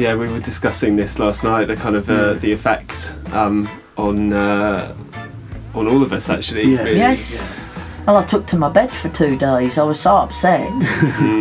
Yeah, 0.00 0.14
we 0.14 0.30
were 0.30 0.40
discussing 0.40 0.96
this 0.96 1.18
last 1.18 1.44
night. 1.44 1.66
The 1.66 1.76
kind 1.76 1.94
of 1.94 2.08
uh, 2.08 2.32
the 2.32 2.50
effect 2.52 3.12
um, 3.34 3.68
on 3.98 4.32
uh, 4.32 4.96
on 5.74 5.86
all 5.86 6.02
of 6.02 6.14
us 6.14 6.30
actually. 6.30 6.72
Yeah. 6.72 6.84
really. 6.84 6.96
yes. 6.96 7.46
Well, 8.06 8.16
I 8.16 8.24
took 8.24 8.46
to 8.46 8.56
my 8.56 8.70
bed 8.70 8.90
for 8.90 9.10
two 9.10 9.36
days. 9.36 9.76
I 9.76 9.82
was 9.82 10.00
so 10.00 10.16
upset 10.16 10.70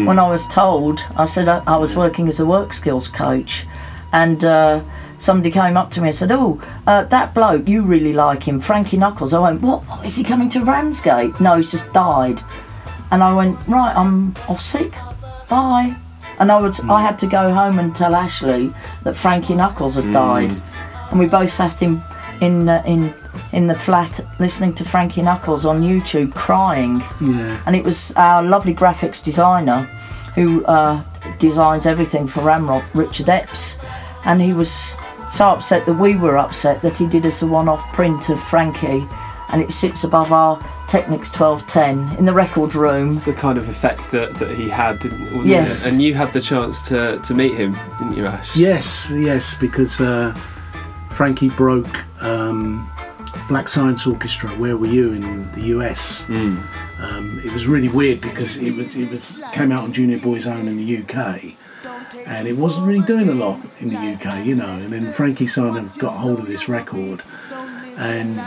when 0.06 0.20
I 0.20 0.30
was 0.30 0.46
told. 0.48 1.00
I 1.16 1.24
said 1.24 1.48
I, 1.48 1.64
I 1.66 1.78
was 1.78 1.96
working 1.96 2.28
as 2.28 2.42
a 2.42 2.46
work 2.46 2.74
skills 2.74 3.08
coach, 3.08 3.66
and 4.12 4.44
uh, 4.44 4.84
somebody 5.20 5.52
came 5.52 5.78
up 5.78 5.90
to 5.92 6.02
me 6.02 6.10
and 6.10 6.16
said, 6.18 6.30
"Oh, 6.30 6.62
uh, 6.86 7.04
that 7.04 7.34
bloke, 7.34 7.66
you 7.66 7.82
really 7.82 8.12
like 8.12 8.44
him, 8.44 8.60
Frankie 8.60 8.98
Knuckles." 8.98 9.34
I 9.34 9.40
went, 9.40 9.62
"What? 9.62 9.84
What 9.84 10.06
is 10.06 10.18
he 10.18 10.24
coming 10.26 10.50
to 10.50 10.60
Ramsgate?" 10.66 11.40
No, 11.40 11.56
he's 11.56 11.72
just 11.72 11.94
died. 11.94 12.42
And 13.10 13.24
I 13.24 13.34
went, 13.34 13.58
"Right, 13.70 13.96
I'm 13.96 14.36
off 14.50 14.60
sick. 14.60 14.92
Bye." 15.48 15.96
And 16.40 16.52
I 16.52 16.58
was, 16.58 16.80
I 16.82 17.02
had 17.02 17.18
to 17.20 17.28
go 17.28 17.54
home 17.54 17.80
and 17.80 17.96
tell 17.96 18.16
Ashley 18.16 18.72
that 19.04 19.16
Frankie 19.16 19.56
Knuckles 19.56 19.96
had 19.96 20.12
died, 20.12 20.52
and 21.12 21.20
we 21.20 21.26
both 21.26 21.50
sat 21.50 21.82
in 21.82 22.02
in 22.42 22.70
uh, 22.70 22.82
in 22.86 23.14
in 23.52 23.68
the 23.68 23.76
flat 23.76 24.20
listening 24.40 24.74
to 24.76 24.86
Frankie 24.86 25.22
Knuckles 25.22 25.66
on 25.66 25.82
YouTube 25.82 26.34
crying. 26.34 27.02
Yeah. 27.20 27.62
And 27.66 27.76
it 27.76 27.84
was 27.84 28.14
our 28.16 28.42
lovely 28.42 28.74
graphics 28.74 29.24
designer 29.24 29.84
who 30.36 30.64
uh, 30.66 31.04
designs 31.40 31.86
everything 31.86 32.28
for 32.28 32.42
Ramrock, 32.42 32.86
Richard 32.94 33.30
Epps, 33.30 33.78
and 34.26 34.42
he 34.42 34.54
was 34.54 34.96
so 35.30 35.46
upset 35.50 35.86
that 35.86 35.94
we 35.94 36.16
were 36.16 36.38
upset 36.38 36.82
that 36.82 36.98
he 36.98 37.06
did 37.08 37.26
us 37.26 37.42
a 37.42 37.48
one-off 37.48 37.92
print 37.94 38.30
of 38.30 38.40
Frankie, 38.42 39.08
and 39.52 39.62
it 39.62 39.72
sits 39.72 40.04
above 40.04 40.32
our 40.32 40.60
Technics 40.88 41.32
1210 41.38 42.18
in 42.18 42.26
the 42.26 42.34
record 42.34 42.74
room. 42.76 43.18
The 43.20 43.34
kind 43.34 43.58
of 43.58 43.70
effect 43.70 44.10
that, 44.12 44.34
that 44.36 44.50
he 44.58 44.68
had, 44.70 45.00
didn't- 45.00 45.26
wasn't 45.32 45.46
Yes. 45.46 45.86
it? 45.88 45.94
And 45.94 46.02
you 46.02 46.14
had 46.16 46.34
the 46.34 46.42
chance 46.42 46.88
to, 46.90 47.20
to 47.20 47.34
meet 47.34 47.54
him, 47.54 47.78
didn't 48.00 48.16
you, 48.18 48.26
Ash? 48.26 48.56
Yes, 48.56 49.12
yes, 49.14 49.56
because 49.56 50.00
uh, 50.02 50.34
Frankie 51.12 51.50
broke 51.50 51.88
um, 52.24 52.90
Black 53.48 53.68
Science 53.68 54.08
Orchestra. 54.08 54.50
Where 54.52 54.78
were 54.78 54.88
you 54.88 55.14
in 55.14 55.52
the 55.54 55.62
US? 55.78 56.28
Um, 56.30 57.40
it 57.46 57.52
was 57.54 57.68
really 57.68 57.88
weird 57.90 58.20
because 58.22 58.58
it 58.58 58.76
was 58.76 58.96
it 58.96 59.10
was 59.10 59.40
came 59.54 59.72
out 59.72 59.84
on 59.84 59.94
Junior 59.94 60.20
Boys 60.20 60.46
Own 60.48 60.68
in 60.68 60.76
the 60.78 60.98
UK, 60.98 61.56
and 62.28 62.48
it 62.48 62.58
wasn't 62.58 62.88
really 62.88 63.06
doing 63.06 63.30
a 63.30 63.34
lot 63.34 63.60
in 63.80 63.90
the 63.90 63.96
UK, 63.98 64.46
you 64.46 64.56
know. 64.56 64.68
And 64.68 64.92
then 64.92 65.12
Frankie 65.14 65.48
kind 65.48 65.78
of 65.78 65.98
got 65.98 66.12
hold 66.12 66.40
of 66.40 66.48
this 66.48 66.68
record, 66.68 67.22
and 67.98 68.40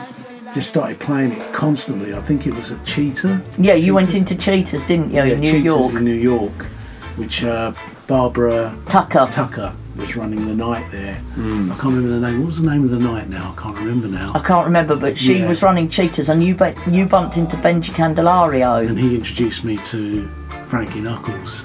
just 0.53 0.68
started 0.68 0.98
playing 1.00 1.32
it 1.32 1.53
constantly. 1.53 2.14
I 2.14 2.20
think 2.20 2.46
it 2.46 2.55
was 2.55 2.72
at 2.72 2.84
Cheetah. 2.84 3.42
Yeah, 3.59 3.74
you 3.74 3.94
went 3.94 4.14
into 4.14 4.36
Cheetahs, 4.36 4.84
didn't 4.86 5.11
you, 5.11 5.16
Yeah, 5.16 5.24
in 5.24 5.40
New 5.40 5.50
Cheetahs 5.53 5.64
York? 5.64 5.94
in 5.94 6.05
New 6.05 6.14
York, 6.14 6.53
which 7.16 7.42
uh, 7.44 7.72
Barbara 8.07 8.76
Tucker. 8.86 9.28
Tucker 9.30 9.74
was 9.96 10.16
running 10.16 10.46
the 10.46 10.55
night 10.55 10.90
there. 10.90 11.14
I 11.36 11.38
can't 11.78 11.82
remember 11.84 12.09
the 12.18 12.20
name. 12.30 12.40
What 12.40 12.46
was 12.46 12.61
the 12.62 12.70
name 12.70 12.84
of 12.84 12.90
the 12.90 12.98
night 12.98 13.28
now? 13.28 13.55
I 13.57 13.61
can't 13.61 13.76
remember 13.76 14.09
now. 14.09 14.32
I 14.34 14.38
can't 14.40 14.64
remember, 14.66 14.96
but 14.96 15.18
she 15.18 15.38
Yeah. 15.40 15.48
was 15.48 15.62
running 15.62 15.88
Cheetahs, 15.88 16.28
and 16.30 16.42
you 16.42 16.55
bu- 16.55 16.72
you 16.90 17.05
bumped 17.07 17.36
into 17.36 17.57
Benji 17.59 17.90
Candelario. 17.92 18.86
And 18.88 18.98
he 18.98 19.14
introduced 19.14 19.64
me 19.64 19.76
to 19.84 20.28
Frankie 20.68 21.00
Knuckles. 21.00 21.64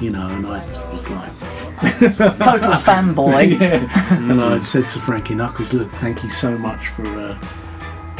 You 0.00 0.10
know, 0.10 0.26
and 0.26 0.46
I 0.46 0.62
was 0.92 1.08
like, 1.08 1.30
Total 2.38 2.72
fanboy. 2.72 3.58
and 4.30 4.40
I 4.42 4.58
said 4.58 4.90
to 4.90 4.98
Frankie 5.00 5.34
Knuckles, 5.36 5.72
"Look, 5.72 5.88
thank 5.90 6.22
you 6.24 6.30
so 6.30 6.58
much 6.58 6.88
for 6.88 7.06
uh, 7.06 7.38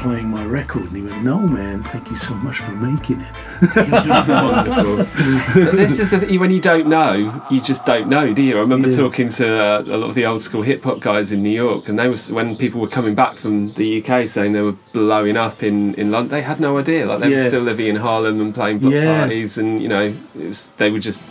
playing 0.07 0.29
my 0.29 0.45
record." 0.45 0.85
And 0.85 0.97
he 0.97 1.03
went, 1.03 1.23
"No, 1.25 1.39
man, 1.41 1.83
thank 1.83 2.11
you 2.11 2.17
so 2.17 2.35
much 2.35 2.59
for 2.59 2.73
making 2.73 3.21
it." 3.21 3.35
This 5.77 5.99
is 5.99 6.11
the 6.11 6.21
thing, 6.21 6.41
when 6.41 6.51
you 6.51 6.61
don't 6.61 6.87
know, 6.87 7.43
you 7.51 7.61
just 7.61 7.85
don't 7.87 8.09
know, 8.09 8.33
do 8.33 8.43
you? 8.43 8.57
I 8.57 8.61
remember 8.61 8.89
Yeah. 8.89 8.97
talking 8.97 9.29
to 9.31 9.47
uh, 9.49 9.83
a 9.87 9.97
lot 9.97 10.09
of 10.09 10.15
the 10.15 10.27
old 10.27 10.43
school 10.43 10.63
hip 10.63 10.83
hop 10.85 11.01
guys 11.01 11.33
in 11.33 11.43
New 11.43 11.51
York, 11.65 11.89
and 11.89 11.99
they 11.99 12.09
was 12.09 12.31
when 12.33 12.57
people 12.57 12.81
were 12.81 12.89
coming 12.99 13.15
back 13.15 13.37
from 13.37 13.73
the 13.75 14.03
UK 14.03 14.29
saying 14.29 14.53
they 14.53 14.63
were 14.63 14.77
blowing 14.93 15.37
up 15.37 15.63
in, 15.63 15.95
in 15.95 16.11
London, 16.11 16.31
they 16.31 16.43
had 16.43 16.61
no 16.61 16.79
idea. 16.79 17.07
Like 17.07 17.21
they 17.21 17.35
were 17.35 17.49
still 17.49 17.63
living 17.63 17.87
in 17.89 17.97
Harlem 17.97 18.41
and 18.41 18.55
playing 18.55 18.79
block 18.79 18.93
Yeah. 18.93 19.21
parties, 19.21 19.59
and 19.59 19.81
you 19.83 19.89
know, 19.89 20.03
it 20.03 20.15
was, 20.49 20.69
they 20.77 20.91
were 20.91 21.01
just, 21.01 21.23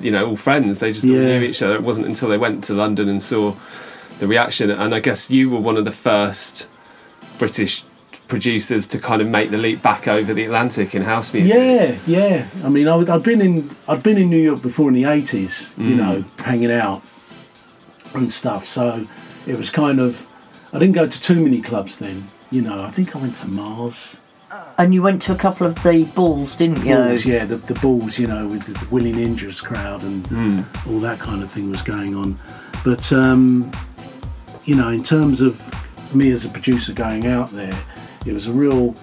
you 0.00 0.10
know, 0.10 0.24
all 0.26 0.36
friends. 0.36 0.78
They 0.78 0.92
just 0.92 1.06
all 1.06 1.12
knew 1.12 1.42
each 1.42 1.62
other. 1.62 1.74
It 1.74 1.82
wasn't 1.82 2.06
until 2.06 2.28
they 2.28 2.38
went 2.38 2.64
to 2.64 2.74
London 2.74 3.08
and 3.08 3.22
saw 3.22 3.54
the 4.20 4.26
reaction, 4.26 4.70
and 4.70 4.94
I 4.94 5.00
guess 5.00 5.30
you 5.30 5.50
were 5.50 5.60
one 5.60 5.76
of 5.76 5.84
the 5.84 5.92
first 5.92 6.68
British 7.38 7.84
producers 8.28 8.86
to 8.88 8.98
kind 8.98 9.22
of 9.22 9.28
make 9.28 9.50
the 9.50 9.58
leap 9.58 9.82
back 9.82 10.08
over 10.08 10.34
the 10.34 10.42
Atlantic 10.42 10.94
in 10.94 11.02
house 11.02 11.32
music. 11.32 11.54
Yeah, 11.54 11.98
yeah. 12.06 12.48
I 12.64 12.68
mean, 12.68 12.88
I, 12.88 12.96
I'd 12.96 13.22
been 13.22 13.40
in 13.40 13.70
I'd 13.88 14.02
been 14.02 14.18
in 14.18 14.30
New 14.30 14.40
York 14.40 14.62
before 14.62 14.88
in 14.88 14.94
the 14.94 15.04
eighties, 15.04 15.74
you 15.78 15.94
know, 15.94 16.24
hanging 16.40 16.72
out 16.72 17.02
and 18.14 18.32
stuff. 18.32 18.64
So 18.64 19.04
it 19.46 19.56
was 19.56 19.70
kind 19.70 20.00
of 20.00 20.26
I 20.72 20.78
didn't 20.78 20.94
go 20.94 21.06
to 21.06 21.20
too 21.20 21.42
many 21.42 21.62
clubs 21.62 21.98
then. 21.98 22.24
You 22.50 22.62
know, 22.62 22.82
I 22.82 22.90
think 22.90 23.14
I 23.16 23.20
went 23.20 23.36
to 23.36 23.46
Mars. 23.48 24.18
And 24.78 24.92
you 24.92 25.02
went 25.02 25.22
to 25.22 25.32
a 25.32 25.36
couple 25.36 25.66
of 25.66 25.74
the 25.82 26.04
balls, 26.14 26.54
didn't 26.54 26.84
you? 26.84 26.94
Balls, 26.94 27.24
yeah, 27.24 27.46
the, 27.46 27.56
the 27.56 27.74
balls, 27.74 28.18
you 28.18 28.26
know, 28.26 28.46
with 28.46 28.64
the, 28.64 28.72
the 28.72 28.94
Willie 28.94 29.12
Ninjas 29.12 29.62
crowd 29.62 30.02
and 30.02 30.66
all 30.86 30.98
that 31.00 31.18
kind 31.18 31.42
of 31.42 31.50
thing 31.50 31.70
was 31.70 31.82
going 31.82 32.14
on. 32.14 32.38
But 32.84 33.10
um, 33.12 33.70
you 34.64 34.74
know, 34.74 34.90
in 34.90 35.02
terms 35.02 35.40
of 35.40 35.60
me 36.14 36.30
as 36.30 36.44
a 36.44 36.48
producer 36.48 36.92
going 36.92 37.26
out 37.26 37.50
there, 37.50 37.76
it 38.26 38.32
was 38.32 38.46
a 38.46 38.52
real, 38.52 38.94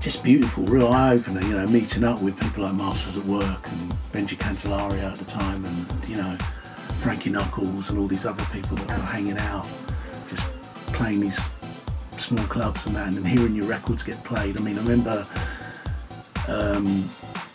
just 0.00 0.22
beautiful, 0.22 0.64
real 0.64 0.88
eye 0.88 1.14
opener. 1.14 1.40
You 1.42 1.54
know, 1.54 1.66
meeting 1.66 2.04
up 2.04 2.22
with 2.22 2.38
people 2.38 2.64
like 2.64 2.74
Masters 2.74 3.16
at 3.16 3.24
Work 3.24 3.68
and 3.68 3.92
Benji 4.12 4.36
Candelario 4.36 5.10
at 5.10 5.18
the 5.18 5.24
time, 5.24 5.64
and 5.64 6.08
you 6.08 6.16
know, 6.16 6.36
Frankie 7.02 7.30
Knuckles 7.30 7.90
and 7.90 7.98
all 7.98 8.06
these 8.06 8.24
other 8.24 8.44
people 8.52 8.76
that 8.76 8.88
were 8.88 9.04
hanging 9.04 9.38
out, 9.38 9.66
just 10.28 10.48
playing 10.92 11.20
these 11.20 11.48
small 12.12 12.44
clubs 12.46 12.86
and 12.86 12.94
that, 12.94 13.14
and 13.14 13.26
hearing 13.26 13.54
your 13.54 13.66
records 13.66 14.02
get 14.02 14.22
played. 14.24 14.56
I 14.56 14.60
mean, 14.60 14.78
I 14.78 14.82
remember. 14.82 15.26
Um, 16.48 17.10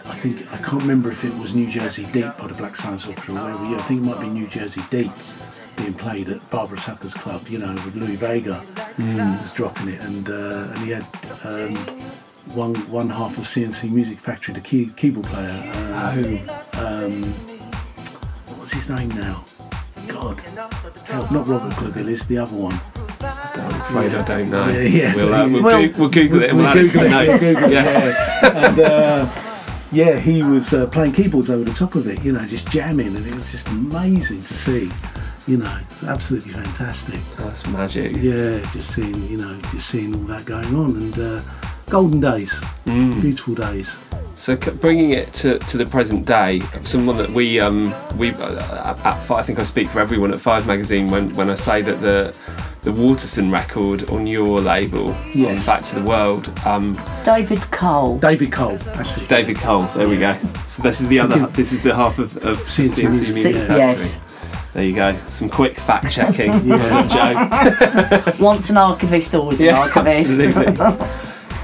I 0.06 0.16
think 0.16 0.36
I 0.54 0.58
can't 0.58 0.82
remember 0.82 1.10
if 1.10 1.24
it 1.24 1.34
was 1.40 1.56
New 1.56 1.72
Jersey 1.72 2.06
Deep 2.12 2.38
by 2.38 2.48
the 2.48 2.54
Black 2.54 2.76
Science 2.76 3.08
Orchestra 3.08 3.36
or 3.36 3.58
were 3.58 3.70
you. 3.70 3.78
I 3.78 3.82
think 3.84 4.02
it 4.02 4.06
might 4.06 4.20
be 4.20 4.28
New 4.28 4.48
Jersey 4.48 4.82
Deep 4.90 5.12
being 5.78 5.94
played 5.94 6.30
at 6.30 6.48
Barbara 6.50 6.78
Tucker's 6.78 7.14
club. 7.14 7.48
You 7.48 7.60
know, 7.60 7.74
with 7.74 7.96
Louis 7.96 8.16
Vega 8.16 8.62
was 8.98 9.54
dropping 9.54 9.90
it, 9.90 10.02
and 10.02 10.30
uh, 10.30 10.68
and 10.74 10.78
he 10.80 10.92
had 10.92 11.04
um, 11.44 11.76
one 12.56 12.76
one 12.92 13.10
half 13.10 13.38
of 13.38 13.44
CNC 13.46 13.90
Music 13.92 14.20
Factory, 14.20 14.54
the 14.54 14.62
key, 14.62 14.92
keyboard 14.96 15.26
player. 15.28 15.50
Uh, 15.96 16.12
who? 16.12 16.38
Um, 16.80 17.24
what 18.48 18.60
was 18.60 18.72
his 18.72 18.90
name 18.90 19.10
now? 19.10 19.46
God, 20.08 20.42
help! 20.42 21.32
Not 21.32 21.48
Robert 21.48 21.72
Clivillés, 21.74 22.10
is 22.10 22.26
the 22.28 22.38
other 22.38 22.56
one. 22.56 22.80
I'm 23.56 23.70
afraid 23.70 24.14
I 24.16 24.22
don't 24.26 24.50
know. 24.50 24.68
Yeah, 24.68 24.82
yeah. 24.82 25.16
We'll, 25.16 25.34
uh, 25.34 25.48
we'll, 25.50 25.64
We'll- 25.64 25.88
Goo- 25.88 26.00
we'll 26.00 26.10
Google 26.10 26.44
it 26.44 26.50
and 26.50 26.58
we'll, 26.60 26.68
add 26.68 26.78
it 26.78 26.90
to 26.92 26.98
the 26.98 27.04
Google 27.04 27.20
it, 27.22 27.28
notes. 27.28 27.44
Google 27.44 27.64
it, 27.64 27.72
yeah. 27.72 28.68
and 28.68 28.80
uh, 28.80 29.30
yeah, 29.94 30.20
he 30.20 30.44
was 30.44 30.74
uh, 30.74 30.88
playing 30.88 31.14
keyboards 31.14 31.50
over 31.50 31.64
the 31.64 31.74
top 31.74 31.96
of 31.96 32.08
it, 32.08 32.22
you 32.26 32.32
know, 32.34 32.42
just 32.46 32.68
jamming, 32.70 33.16
and 33.16 33.26
it 33.26 33.34
was 33.34 33.52
just 33.52 33.68
amazing 33.70 34.42
to 34.42 34.54
see. 34.56 34.90
You 35.46 35.58
know, 35.58 35.78
absolutely 36.08 36.54
fantastic. 36.54 37.20
That's 37.38 37.68
magic. 37.68 38.14
Yeah, 38.16 38.60
just 38.72 38.92
seeing, 38.96 39.28
you 39.28 39.38
know, 39.38 39.60
just 39.72 39.90
seeing 39.90 40.16
all 40.16 40.22
that 40.28 40.46
going 40.46 40.74
on, 40.74 40.96
and 40.96 41.20
uh, 41.20 41.42
golden 41.90 42.22
days, 42.22 42.54
beautiful 42.86 43.54
days. 43.56 43.98
So 44.36 44.56
bringing 44.56 45.12
it 45.12 45.34
to, 45.36 45.60
to 45.60 45.78
the 45.78 45.86
present 45.86 46.26
day, 46.26 46.62
someone 46.84 47.18
that 47.18 47.30
we 47.30 47.60
um 47.60 47.94
we 48.18 48.32
uh, 48.32 48.94
at, 49.06 49.14
Fi- 49.24 49.40
I 49.40 49.44
think 49.44 49.60
I 49.60 49.64
speak 49.64 49.90
for 49.90 50.00
everyone 50.00 50.34
at 50.34 50.40
Five 50.40 50.66
Magazine 50.66 51.12
when, 51.12 51.34
when 51.36 51.50
I 51.50 51.56
say 51.56 51.82
that 51.82 52.00
the 52.02 52.38
the 52.82 52.92
Waterson 52.92 53.52
record 53.52 54.10
on 54.10 54.26
your 54.28 54.60
label 54.62 55.12
on 55.14 55.32
Yes. 55.34 55.66
Back 55.66 55.84
to 55.86 55.96
the 55.96 56.04
World, 56.04 56.52
um, 56.66 56.98
David 57.26 57.60
Cole. 57.72 58.18
David 58.18 58.52
Cole, 58.52 58.78
that's. 58.78 59.28
David 59.28 59.58
Cole. 59.58 59.84
There 59.96 60.08
we 60.10 60.18
go. 60.18 60.38
So 60.68 60.82
this 60.84 61.00
is 61.02 61.08
the 61.10 61.20
other. 61.20 61.48
This 61.48 61.72
is 61.74 61.84
the 61.84 61.94
half 61.96 62.18
of, 62.20 62.36
of 62.46 62.58
CNC 62.60 62.88
CNC 62.90 63.10
Music 63.10 63.28
Music, 63.28 63.56
Factory. 63.56 63.78
yes. 63.78 64.22
There 64.74 64.84
you 64.84 64.96
go. 64.96 65.16
Some 65.28 65.50
quick 65.50 65.80
fact 65.80 66.12
checking. 66.12 66.52
Yeah. 66.66 67.08
Jo. 68.34 68.34
Once 68.44 68.70
an 68.70 68.78
archivist, 68.78 69.36
always 69.36 69.62
an 69.62 69.70
archivist. 69.76 70.40
absolutely. 70.40 71.08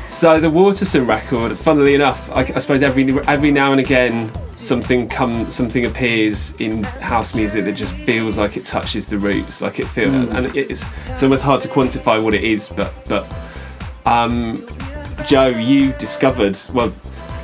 so 0.10 0.39
the 0.39 0.49
Waterson 0.49 1.07
record, 1.07 1.57
funnily 1.57 1.95
enough, 1.95 2.30
I, 2.32 2.41
I 2.41 2.60
suppose 2.60 2.84
every 2.84 3.10
every 3.28 3.51
now 3.51 3.72
and 3.72 3.80
again 3.80 4.32
something 4.51 5.07
come 5.07 5.49
something 5.49 5.86
appears 5.86 6.53
in 6.60 6.84
house 6.84 7.34
music 7.34 7.64
that 7.66 7.74
just 7.74 7.93
feels 7.93 8.38
like 8.38 8.57
it 8.57 8.66
touches 8.66 9.07
the 9.07 9.18
roots, 9.18 9.62
like 9.62 9.80
it 9.80 9.88
feels, 9.88 10.14
and 10.30 10.55
it's 10.55 10.84
it's 11.05 11.24
almost 11.24 11.43
hard 11.43 11.62
to 11.64 11.68
quantify 11.68 12.22
what 12.24 12.34
it 12.34 12.43
is, 12.43 12.70
but 12.70 12.93
but 13.07 13.26
um, 14.05 14.64
Jo, 15.28 15.45
you 15.47 15.93
discovered 15.93 16.60
well. 16.74 16.93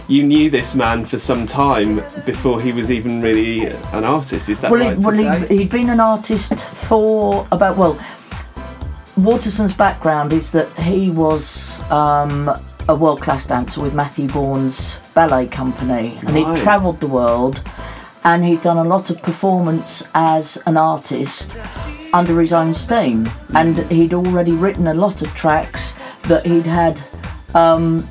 You 0.08 0.24
knew 0.24 0.50
this 0.52 0.76
man 0.76 1.04
for 1.06 1.18
some 1.18 1.48
time 1.48 1.96
before 2.26 2.62
he 2.62 2.72
was 2.72 2.92
even 2.92 3.22
really 3.22 3.66
an 3.68 4.04
artist. 4.04 4.50
Is 4.50 4.62
that 4.62 4.70
well, 4.72 4.80
right? 4.88 4.98
he, 4.98 5.04
well 5.04 5.48
he, 5.48 5.58
he'd 5.58 5.70
been 5.72 5.90
an 5.90 6.00
artist 6.00 6.54
for 6.60 7.48
about 7.52 7.76
well. 7.78 8.00
Waterson's 9.18 9.74
background 9.74 10.34
is 10.34 10.52
that 10.52 10.70
he 10.74 11.10
was 11.10 11.80
um, 11.90 12.52
a 12.90 12.94
world 12.96 13.22
class 13.22 13.46
dancer 13.46 13.82
with 13.82 13.94
Matthew 13.96 14.28
Bourne's 14.28 15.00
ballet 15.14 15.48
company, 15.48 16.20
and 16.20 16.36
Right. 16.36 16.56
he'd 16.56 16.62
travelled 16.64 17.00
the 17.00 17.08
world, 17.08 17.62
and 18.26 18.44
he'd 18.44 18.62
done 18.62 18.78
a 18.78 18.84
lot 18.84 19.10
of 19.10 19.22
performance 19.24 20.04
as 20.14 20.58
an 20.66 20.76
artist 20.78 21.56
under 22.14 22.40
his 22.42 22.52
own 22.54 22.74
steam, 22.74 23.30
and 23.56 23.78
he'd 23.90 24.14
already 24.14 24.52
written 24.52 24.88
a 24.88 24.94
lot 24.94 25.22
of 25.22 25.34
tracks 25.34 25.94
that 26.24 26.46
he'd 26.46 26.66
had 26.66 27.00
um, 27.56 28.06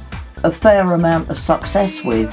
a 0.45 0.51
fair 0.51 0.93
amount 0.93 1.31
of 1.31 1.39
success 1.39 2.05
with 2.05 2.33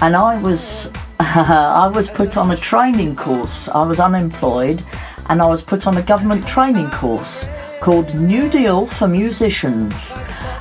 and 0.00 0.14
I 0.14 0.40
was 0.42 0.90
I 1.20 1.90
was 1.92 2.08
put 2.08 2.36
on 2.36 2.50
a 2.52 2.56
training 2.56 3.16
course. 3.16 3.68
I 3.68 3.84
was 3.84 3.98
unemployed, 4.00 4.84
and 5.28 5.42
I 5.42 5.46
was 5.46 5.62
put 5.62 5.86
on 5.86 5.96
a 5.96 6.02
government 6.02 6.46
training 6.46 6.90
course 6.90 7.48
called 7.80 8.14
New 8.14 8.48
Deal 8.48 8.86
for 8.86 9.08
Musicians. 9.08 10.14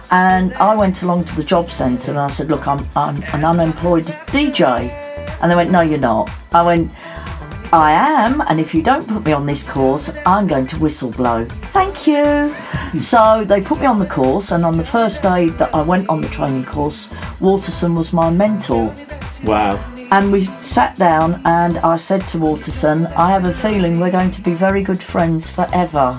And 0.09 0.53
I 0.55 0.75
went 0.75 1.03
along 1.03 1.25
to 1.25 1.35
the 1.35 1.43
job 1.43 1.69
centre 1.69 2.11
and 2.11 2.19
I 2.19 2.27
said, 2.29 2.49
"Look, 2.49 2.67
I'm, 2.67 2.87
I'm 2.95 3.21
an 3.33 3.45
unemployed 3.45 4.05
DJ," 4.27 4.89
and 5.41 5.51
they 5.51 5.55
went, 5.55 5.71
"No, 5.71 5.81
you're 5.81 5.99
not." 5.99 6.29
I 6.51 6.63
went. 6.63 6.91
I 7.73 7.91
am, 7.91 8.41
and 8.47 8.61
if 8.61 8.73
you 8.73 8.81
don't 8.81 9.05
put 9.05 9.25
me 9.25 9.33
on 9.33 9.45
this 9.45 9.61
course, 9.61 10.09
I'm 10.25 10.47
going 10.47 10.65
to 10.67 10.79
whistle 10.79 11.11
blow. 11.11 11.45
Thank 11.45 12.07
you. 12.07 12.49
Hmm. 12.49 12.97
so 12.97 13.43
they 13.43 13.59
put 13.61 13.81
me 13.81 13.85
on 13.85 13.99
the 13.99 14.05
course, 14.05 14.51
and 14.51 14.63
on 14.63 14.77
the 14.77 14.85
first 14.85 15.21
day 15.21 15.49
that 15.49 15.75
I 15.75 15.81
went 15.81 16.07
on 16.07 16.21
the 16.21 16.29
training 16.29 16.63
course, 16.63 17.09
Waterson 17.41 17.93
was 17.93 18.13
my 18.13 18.29
mentor. 18.29 18.95
wow. 19.43 19.77
And 20.11 20.31
we 20.31 20.45
sat 20.61 20.95
down, 20.95 21.41
and 21.43 21.77
I 21.79 21.97
said 21.97 22.25
to 22.27 22.37
Waterson, 22.37 23.07
I 23.07 23.31
have 23.31 23.43
a 23.43 23.53
feeling 23.53 23.99
we're 23.99 24.11
going 24.11 24.31
to 24.31 24.41
be 24.41 24.53
very 24.53 24.81
good 24.81 25.03
friends 25.03 25.51
forever. 25.51 26.17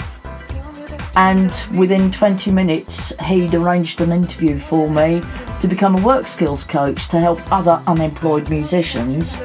And 1.16 1.50
within 1.78 2.10
20 2.10 2.50
minutes, 2.50 3.12
he'd 3.24 3.54
arranged 3.54 4.02
an 4.02 4.12
interview 4.12 4.58
for 4.58 4.90
me 4.90 5.22
to 5.60 5.66
become 5.66 5.96
a 5.96 6.06
work 6.06 6.26
skills 6.26 6.62
coach 6.62 7.08
to 7.08 7.18
help 7.18 7.40
other 7.50 7.82
unemployed 7.86 8.50
musicians. 8.50 9.38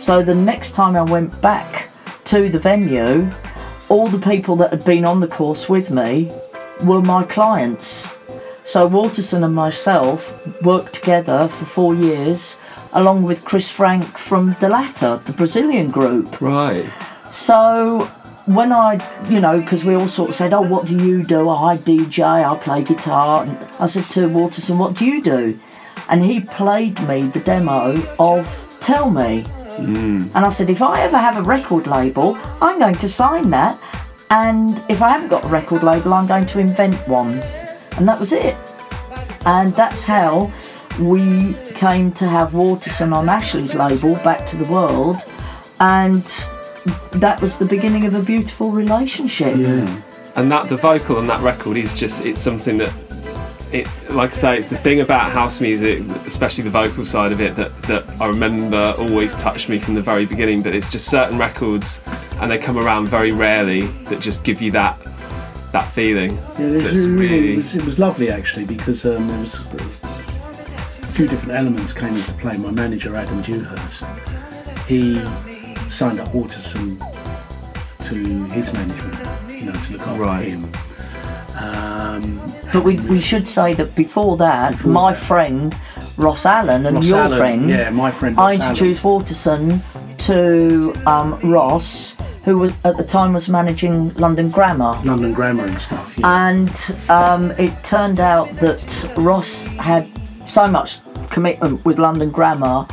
So 0.00 0.22
the 0.22 0.34
next 0.34 0.70
time 0.70 0.96
I 0.96 1.02
went 1.02 1.42
back 1.42 1.90
to 2.24 2.48
the 2.48 2.58
venue, 2.58 3.28
all 3.90 4.06
the 4.06 4.18
people 4.18 4.56
that 4.56 4.70
had 4.70 4.82
been 4.86 5.04
on 5.04 5.20
the 5.20 5.28
course 5.28 5.68
with 5.68 5.90
me 5.90 6.30
were 6.82 7.02
my 7.02 7.22
clients. 7.24 8.10
So 8.64 8.86
Waterson 8.86 9.44
and 9.44 9.54
myself 9.54 10.46
worked 10.62 10.94
together 10.94 11.48
for 11.48 11.66
four 11.66 11.94
years, 11.94 12.56
along 12.94 13.24
with 13.24 13.44
Chris 13.44 13.70
Franck 13.70 14.06
from 14.16 14.54
Da 14.54 14.68
Lata, 14.68 15.20
the 15.26 15.34
Brazilian 15.34 15.90
group. 15.90 16.40
Right. 16.40 16.86
So 17.30 18.10
when 18.46 18.72
I, 18.72 19.06
you 19.28 19.38
know, 19.38 19.60
because 19.60 19.84
we 19.84 19.94
all 19.94 20.08
sort 20.08 20.30
of 20.30 20.34
said, 20.34 20.54
"Oh, 20.54 20.62
what 20.62 20.86
do 20.86 20.96
you 20.96 21.22
do?" 21.22 21.50
Oh, 21.50 21.50
I 21.50 21.76
DJ, 21.76 22.24
I 22.24 22.56
play 22.56 22.82
guitar. 22.82 23.44
And 23.44 23.50
I 23.78 23.84
said 23.84 24.04
to 24.14 24.28
Waterson, 24.30 24.78
"What 24.78 24.94
do 24.94 25.04
you 25.04 25.22
do?" 25.22 25.58
And 26.08 26.24
he 26.24 26.40
played 26.40 26.98
me 27.06 27.20
the 27.20 27.40
demo 27.40 28.02
of 28.18 28.66
"Tell 28.80 29.10
Me," 29.10 29.44
Mm. 29.86 30.30
and 30.34 30.44
I 30.44 30.48
said, 30.50 30.70
"If 30.70 30.82
I 30.82 31.00
ever 31.02 31.18
have 31.18 31.36
a 31.36 31.42
record 31.42 31.86
label, 31.86 32.38
I'm 32.60 32.78
going 32.78 32.96
to 32.96 33.08
sign 33.08 33.50
that." 33.50 33.78
And 34.30 34.80
if 34.88 35.02
I 35.02 35.08
haven't 35.08 35.28
got 35.28 35.44
a 35.44 35.48
record 35.48 35.82
label, 35.82 36.14
I'm 36.14 36.26
going 36.28 36.46
to 36.46 36.60
invent 36.60 36.96
one. 37.08 37.32
And 37.96 38.06
that 38.08 38.18
was 38.20 38.32
it. 38.32 38.56
And 39.44 39.74
that's 39.74 40.02
how 40.04 40.52
we 41.00 41.54
came 41.74 42.12
to 42.12 42.28
have 42.28 42.54
Waterson 42.54 43.12
on 43.12 43.28
Ashley's 43.28 43.74
label, 43.74 44.14
Back 44.16 44.46
to 44.46 44.56
the 44.56 44.70
World. 44.70 45.16
And 45.80 46.24
that 47.12 47.40
was 47.42 47.58
the 47.58 47.64
beginning 47.64 48.06
of 48.06 48.14
a 48.14 48.22
beautiful 48.22 48.70
relationship. 48.70 49.56
Yeah. 49.56 50.02
and 50.36 50.50
that 50.52 50.68
the 50.68 50.76
vocal 50.76 51.16
on 51.16 51.26
that 51.26 51.40
record 51.42 51.76
is 51.76 51.92
just 51.92 52.24
it's 52.24 52.40
something 52.40 52.78
that 52.78 52.92
it 53.72 53.86
like 54.10 54.32
I 54.32 54.34
say 54.34 54.56
it's 54.58 54.68
the 54.68 54.76
thing 54.76 55.00
about 55.00 55.30
house 55.32 55.60
music 55.60 56.00
especially 56.26 56.64
the 56.64 56.70
vocal 56.70 57.04
side 57.04 57.32
of 57.32 57.40
it 57.40 57.54
that 57.56 57.70
that 57.84 58.04
I 58.20 58.26
remember 58.26 58.94
always 58.98 59.34
touched 59.36 59.68
me 59.68 59.78
from 59.78 59.94
the 59.94 60.02
very 60.02 60.26
beginning 60.26 60.62
but 60.62 60.74
it's 60.74 60.90
just 60.90 61.08
certain 61.08 61.38
records 61.38 62.00
and 62.40 62.50
they 62.50 62.58
come 62.58 62.78
around 62.78 63.08
very 63.08 63.32
rarely 63.32 63.82
that 64.08 64.20
just 64.20 64.42
give 64.44 64.60
you 64.60 64.70
that 64.72 64.98
that 65.72 65.82
feeling 65.92 66.36
Yeah, 66.58 66.66
really, 66.66 67.06
really 67.10 67.52
it, 67.52 67.56
was, 67.58 67.74
it 67.76 67.84
was 67.84 67.98
lovely 67.98 68.30
actually 68.30 68.64
because 68.64 69.04
um, 69.06 69.26
there 69.28 69.38
was 69.38 69.54
a 69.54 71.12
few 71.12 71.28
different 71.28 71.52
elements 71.54 71.92
came 71.92 72.16
into 72.16 72.32
play. 72.34 72.56
My 72.56 72.70
manager 72.70 73.14
Adam 73.14 73.42
Dewhurst, 73.42 74.04
he 74.88 75.16
signed 75.88 76.18
up 76.18 76.32
Waterson 76.34 76.98
to 76.98 78.14
his 78.54 78.72
management, 78.72 79.52
you 79.52 79.66
know, 79.66 79.72
to 79.72 79.92
look 79.92 80.00
after 80.06 80.22
Right. 80.22 80.48
him. 80.48 80.64
Um, 81.58 81.99
But 82.72 82.84
we, 82.84 82.96
we 83.00 83.20
should 83.20 83.46
say 83.48 83.74
that 83.74 83.94
before 83.94 84.36
that, 84.38 84.72
Before 84.72 84.92
my 84.92 85.12
that. 85.12 85.22
friend 85.22 85.74
Ross 86.16 86.46
Allen 86.46 86.86
and 86.86 86.96
Ross 86.96 87.06
your 87.06 87.18
Allen, 87.18 87.38
friend, 87.38 87.68
yeah, 87.68 87.90
my 87.90 88.10
friend 88.10 88.38
I 88.38 88.52
Ross 88.52 88.60
Allen. 88.60 88.70
introduced 88.70 89.04
Waterson 89.04 89.82
to 90.18 90.92
um, 91.06 91.38
Ross, 91.50 92.14
who 92.44 92.58
was, 92.58 92.72
at 92.84 92.96
the 92.96 93.04
time 93.04 93.32
was 93.32 93.48
managing 93.48 94.12
London 94.14 94.50
Grammar. 94.50 95.00
London 95.04 95.32
Grammar 95.32 95.64
and 95.64 95.80
stuff. 95.80 96.18
Yeah. 96.18 96.48
And 96.48 96.94
um, 97.08 97.50
it 97.52 97.82
turned 97.82 98.20
out 98.20 98.48
that 98.56 99.14
Ross 99.16 99.64
had 99.64 100.06
so 100.46 100.66
much 100.66 100.98
commitment 101.30 101.84
with 101.84 101.98
London 101.98 102.30
Grammar 102.30 102.86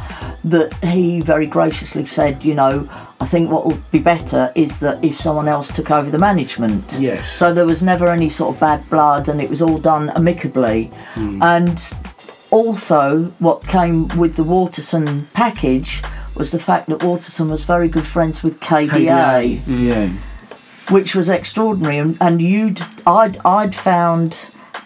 that 0.50 0.74
he 0.84 1.20
very 1.22 1.46
graciously 1.46 2.06
said, 2.06 2.44
you 2.46 2.54
know, 2.54 2.88
I 3.20 3.26
think 3.26 3.50
what 3.52 3.66
will 3.66 3.80
be 3.92 4.00
better 4.00 4.52
is 4.56 4.80
that 4.82 5.04
if 5.04 5.16
someone 5.18 5.48
else 5.48 5.72
took 5.74 5.90
over 5.92 6.10
the 6.10 6.18
management. 6.20 6.98
Yes. 7.00 7.28
So 7.32 7.54
there 7.54 7.66
was 7.66 7.82
never 7.84 8.08
any 8.08 8.30
sort 8.30 8.54
of 8.56 8.60
bad 8.60 8.88
blood 8.90 9.28
and 9.30 9.42
it 9.42 9.50
was 9.50 9.62
all 9.62 9.78
done 9.78 10.10
amicably. 10.12 10.92
And 11.16 11.82
also, 12.52 13.26
what 13.40 13.62
came 13.68 14.08
with 14.18 14.36
the 14.36 14.44
Waterson 14.44 15.26
package 15.34 16.02
was 16.36 16.52
the 16.52 16.60
fact 16.60 16.88
that 16.88 17.04
Waterson 17.04 17.50
was 17.50 17.66
very 17.66 17.90
good 17.90 18.06
friends 18.06 18.44
with 18.44 18.60
KDA 18.62 19.62
Yeah. 19.68 20.10
which 20.94 21.16
was 21.16 21.30
extraordinary. 21.30 21.98
And, 21.98 22.18
and 22.22 22.42
you'd, 22.42 22.80
I'd, 23.06 23.38
I'd 23.44 23.76
found 23.76 24.46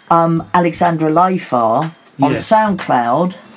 um, 0.10 0.48
Alexandra 0.54 1.12
Lafar 1.12 1.84
on 2.22 2.32
Yes. 2.32 2.50
SoundCloud, 2.52 3.51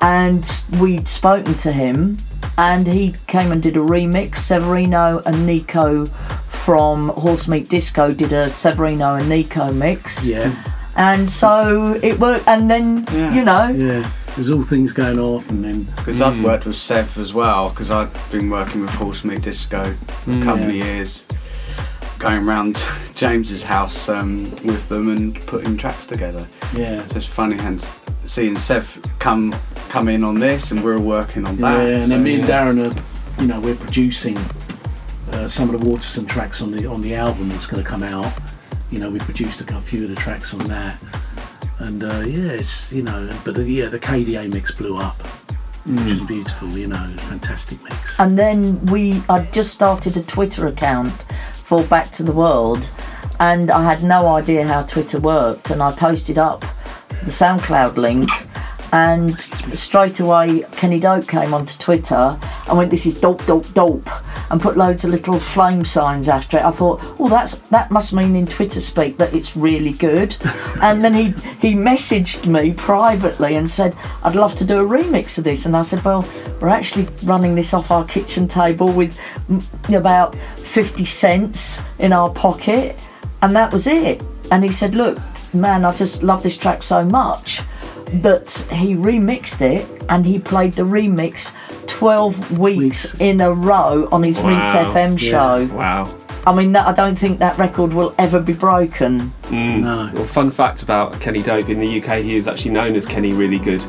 and 0.00 0.48
we'd 0.80 1.08
spoken 1.08 1.54
to 1.54 1.72
him, 1.72 2.16
and 2.56 2.86
he 2.86 3.14
came 3.26 3.52
and 3.52 3.62
did 3.62 3.76
a 3.76 3.80
remix. 3.80 4.38
Severino 4.38 5.22
and 5.26 5.46
Nico 5.46 6.04
from 6.06 7.08
Horse 7.10 7.48
Meat 7.48 7.68
Disco 7.68 8.12
did 8.12 8.32
a 8.32 8.48
Severino 8.50 9.16
and 9.16 9.28
Nico 9.28 9.72
mix, 9.72 10.26
Yeah. 10.26 10.52
and 10.96 11.30
so 11.30 11.98
it 12.02 12.18
worked. 12.20 12.46
And 12.46 12.70
then 12.70 13.06
Yeah. 13.12 13.34
you 13.34 13.42
know, 13.44 13.68
Yeah. 13.68 14.08
There's 14.36 14.50
all 14.50 14.62
things 14.62 14.92
going 14.92 15.18
off, 15.18 15.50
and 15.50 15.64
then 15.64 15.88
Because 15.96 16.20
I've 16.20 16.40
worked 16.44 16.64
with 16.66 16.76
Sev 16.76 17.18
as 17.18 17.34
well, 17.34 17.70
because 17.70 17.90
I've 17.90 18.12
been 18.30 18.48
working 18.50 18.82
with 18.82 18.90
Horse 18.90 19.24
Meat 19.24 19.42
Disco 19.42 19.94
for 20.24 20.30
a 20.30 20.44
couple 20.44 20.64
of 20.68 20.74
years, 20.74 21.24
going 22.20 22.46
around 22.48 22.80
James's 23.16 23.64
house 23.64 24.08
um, 24.08 24.44
with 24.64 24.88
them 24.88 25.08
and 25.08 25.34
putting 25.46 25.76
tracks 25.76 26.06
together. 26.06 26.46
yeah. 26.76 27.04
So 27.08 27.16
it's 27.16 27.26
funny 27.26 27.56
and 27.58 27.84
seeing 28.26 28.56
Sev 28.56 29.00
come 29.18 29.54
come 29.88 30.08
in 30.08 30.22
on 30.24 30.38
this, 30.38 30.70
and 30.70 30.82
we're 30.82 30.98
working 31.00 31.46
on 31.46 31.56
that. 31.56 31.76
Yeah, 31.76 31.94
and 31.96 32.10
then 32.10 32.20
So, 32.20 32.24
me 32.24 32.34
and. 32.36 32.44
Darren 32.44 32.78
are, 32.96 33.42
you 33.42 33.48
know, 33.48 33.60
we're 33.60 33.74
producing 33.76 34.36
uh, 35.32 35.48
some 35.48 35.72
of 35.72 35.80
the 35.80 35.86
Waterson 35.88 36.26
tracks 36.26 36.60
on 36.62 36.70
the 36.70 36.86
on 36.86 37.00
the 37.00 37.14
album 37.14 37.48
that's 37.48 37.66
going 37.66 37.82
to 37.82 37.88
come 37.88 38.02
out. 38.02 38.32
You 38.90 39.00
know, 39.00 39.10
we 39.10 39.18
produced 39.18 39.60
a 39.60 39.80
few 39.80 40.04
of 40.04 40.10
the 40.10 40.16
tracks 40.16 40.54
on 40.54 40.60
that, 40.68 40.98
and 41.78 42.02
uh, 42.04 42.20
yeah, 42.20 42.52
it's 42.52 42.92
you 42.92 43.02
know, 43.02 43.28
but 43.44 43.54
the, 43.54 43.64
yeah, 43.64 43.88
the 43.88 43.98
KDA 44.00 44.52
mix 44.52 44.72
blew 44.72 44.96
up, 44.98 45.16
which 45.86 46.00
is 46.00 46.26
beautiful. 46.26 46.68
You 46.70 46.88
know, 46.88 47.14
fantastic 47.18 47.82
mix. 47.84 48.18
And 48.18 48.38
then 48.38 48.84
we, 48.86 49.22
I 49.28 49.44
just 49.52 49.72
started 49.72 50.16
a 50.16 50.22
Twitter 50.22 50.68
account 50.68 51.12
for 51.52 51.82
Back 51.84 52.10
to 52.12 52.22
the 52.22 52.32
World, 52.32 52.88
and 53.40 53.70
I 53.70 53.84
had 53.84 54.02
no 54.02 54.28
idea 54.28 54.66
how 54.66 54.82
Twitter 54.82 55.20
worked, 55.20 55.70
and 55.70 55.82
I 55.82 55.92
posted 55.92 56.38
up 56.38 56.62
the 57.24 57.30
SoundCloud 57.30 57.96
link, 57.96 58.30
and 58.92 59.38
straight 59.74 60.20
away 60.20 60.64
Kenny 60.72 60.98
Dope 60.98 61.28
came 61.28 61.52
onto 61.54 61.76
Twitter 61.78 62.38
and 62.68 62.78
went, 62.78 62.90
"This 62.90 63.06
is 63.06 63.14
dope, 63.20 63.44
dope, 63.46 63.72
dope," 63.74 64.08
and 64.50 64.60
put 64.60 64.76
loads 64.76 65.04
of 65.04 65.10
little 65.10 65.38
flame 65.38 65.84
signs 65.84 66.28
after 66.28 66.58
it. 66.58 66.64
I 66.64 66.70
thought, 66.70 67.00
"Oh, 67.18 67.28
that's 67.28 67.52
that 67.70 67.90
must 67.90 68.12
mean 68.12 68.34
in 68.36 68.46
Twitter 68.46 68.80
speak 68.80 69.18
that 69.18 69.34
it's 69.34 69.56
really 69.56 69.92
good," 69.92 70.36
and 70.82 71.04
then 71.04 71.14
he 71.14 71.34
he 71.60 71.74
messaged 71.74 72.46
me 72.46 72.72
privately 72.72 73.56
and 73.56 73.68
said, 73.68 73.94
"I'd 74.22 74.34
love 74.34 74.54
to 74.56 74.64
do 74.64 74.80
a 74.80 74.86
remix 74.86 75.38
of 75.38 75.44
this," 75.44 75.66
and 75.66 75.76
I 75.76 75.82
said, 75.82 76.04
"Well, 76.04 76.24
we're 76.60 76.68
actually 76.68 77.08
running 77.24 77.54
this 77.54 77.74
off 77.74 77.90
our 77.90 78.04
kitchen 78.04 78.48
table 78.48 78.90
with 78.92 79.18
mm, 79.50 79.96
about 79.96 80.34
50 80.34 81.04
cents 81.04 81.80
in 81.98 82.12
our 82.12 82.30
pocket. 82.30 82.96
And 83.40 83.54
that 83.56 83.72
was 83.72 83.86
it. 83.86 84.22
And 84.50 84.64
he 84.64 84.72
said 84.72 84.94
look 84.94 85.18
man 85.54 85.84
i 85.84 85.94
just 85.94 86.22
love 86.22 86.42
this 86.42 86.56
track 86.56 86.82
so 86.82 87.04
much 87.04 87.62
that 88.12 88.50
he 88.72 88.94
remixed 88.94 89.60
it 89.60 89.86
and 90.08 90.24
he 90.26 90.38
played 90.38 90.72
the 90.74 90.82
remix 90.82 91.52
12 91.86 92.58
weeks 92.58 92.78
Weeks. 92.78 93.14
in 93.20 93.40
a 93.40 93.52
row 93.52 94.08
on 94.12 94.22
his 94.22 94.40
rinse 94.40 94.72
Wow. 94.74 94.92
fm 94.94 95.20
Yeah. 95.20 95.30
show 95.30 95.74
Wow. 95.74 96.04
I 96.48 96.52
mean 96.56 96.72
that 96.72 96.86
i 96.86 96.92
don't 96.92 97.16
think 97.16 97.38
that 97.38 97.56
record 97.58 97.92
will 97.92 98.14
ever 98.18 98.40
be 98.40 98.52
broken. 98.54 99.32
No, 99.50 100.10
Well, 100.14 100.26
fun 100.26 100.50
fact 100.50 100.82
about 100.82 101.18
Kenny 101.20 101.42
Dope 101.42 101.68
in 101.70 101.80
the 101.80 102.02
UK, 102.02 102.22
he 102.22 102.36
is 102.36 102.46
actually 102.46 102.72
known 102.72 102.94
as 102.96 103.06
Kenny 103.06 103.32
Really 103.32 103.58
Good. 103.58 103.82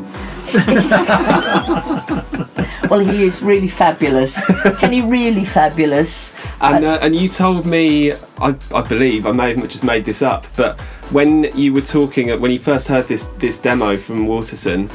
well 2.89 2.99
he 2.99 3.23
is 3.25 3.41
really 3.41 3.67
fabulous. 3.67 4.43
Kenny 4.79 5.01
really 5.01 5.43
fabulous. 5.43 6.33
And 6.61 6.85
uh, 6.85 6.99
and 7.01 7.15
you 7.15 7.27
told 7.27 7.65
me, 7.65 8.13
I, 8.39 8.55
I 8.73 8.81
believe, 8.81 9.25
I 9.25 9.31
may 9.31 9.55
have 9.55 9.69
just 9.69 9.83
made 9.83 10.05
this 10.05 10.21
up, 10.21 10.45
but 10.55 10.79
when 11.11 11.43
you 11.55 11.73
were 11.73 11.81
talking, 11.81 12.29
when 12.41 12.51
you 12.51 12.59
first 12.59 12.87
heard 12.87 13.07
this 13.07 13.27
this 13.37 13.59
demo 13.59 13.97
from 13.97 14.27
Waterson, 14.27 14.89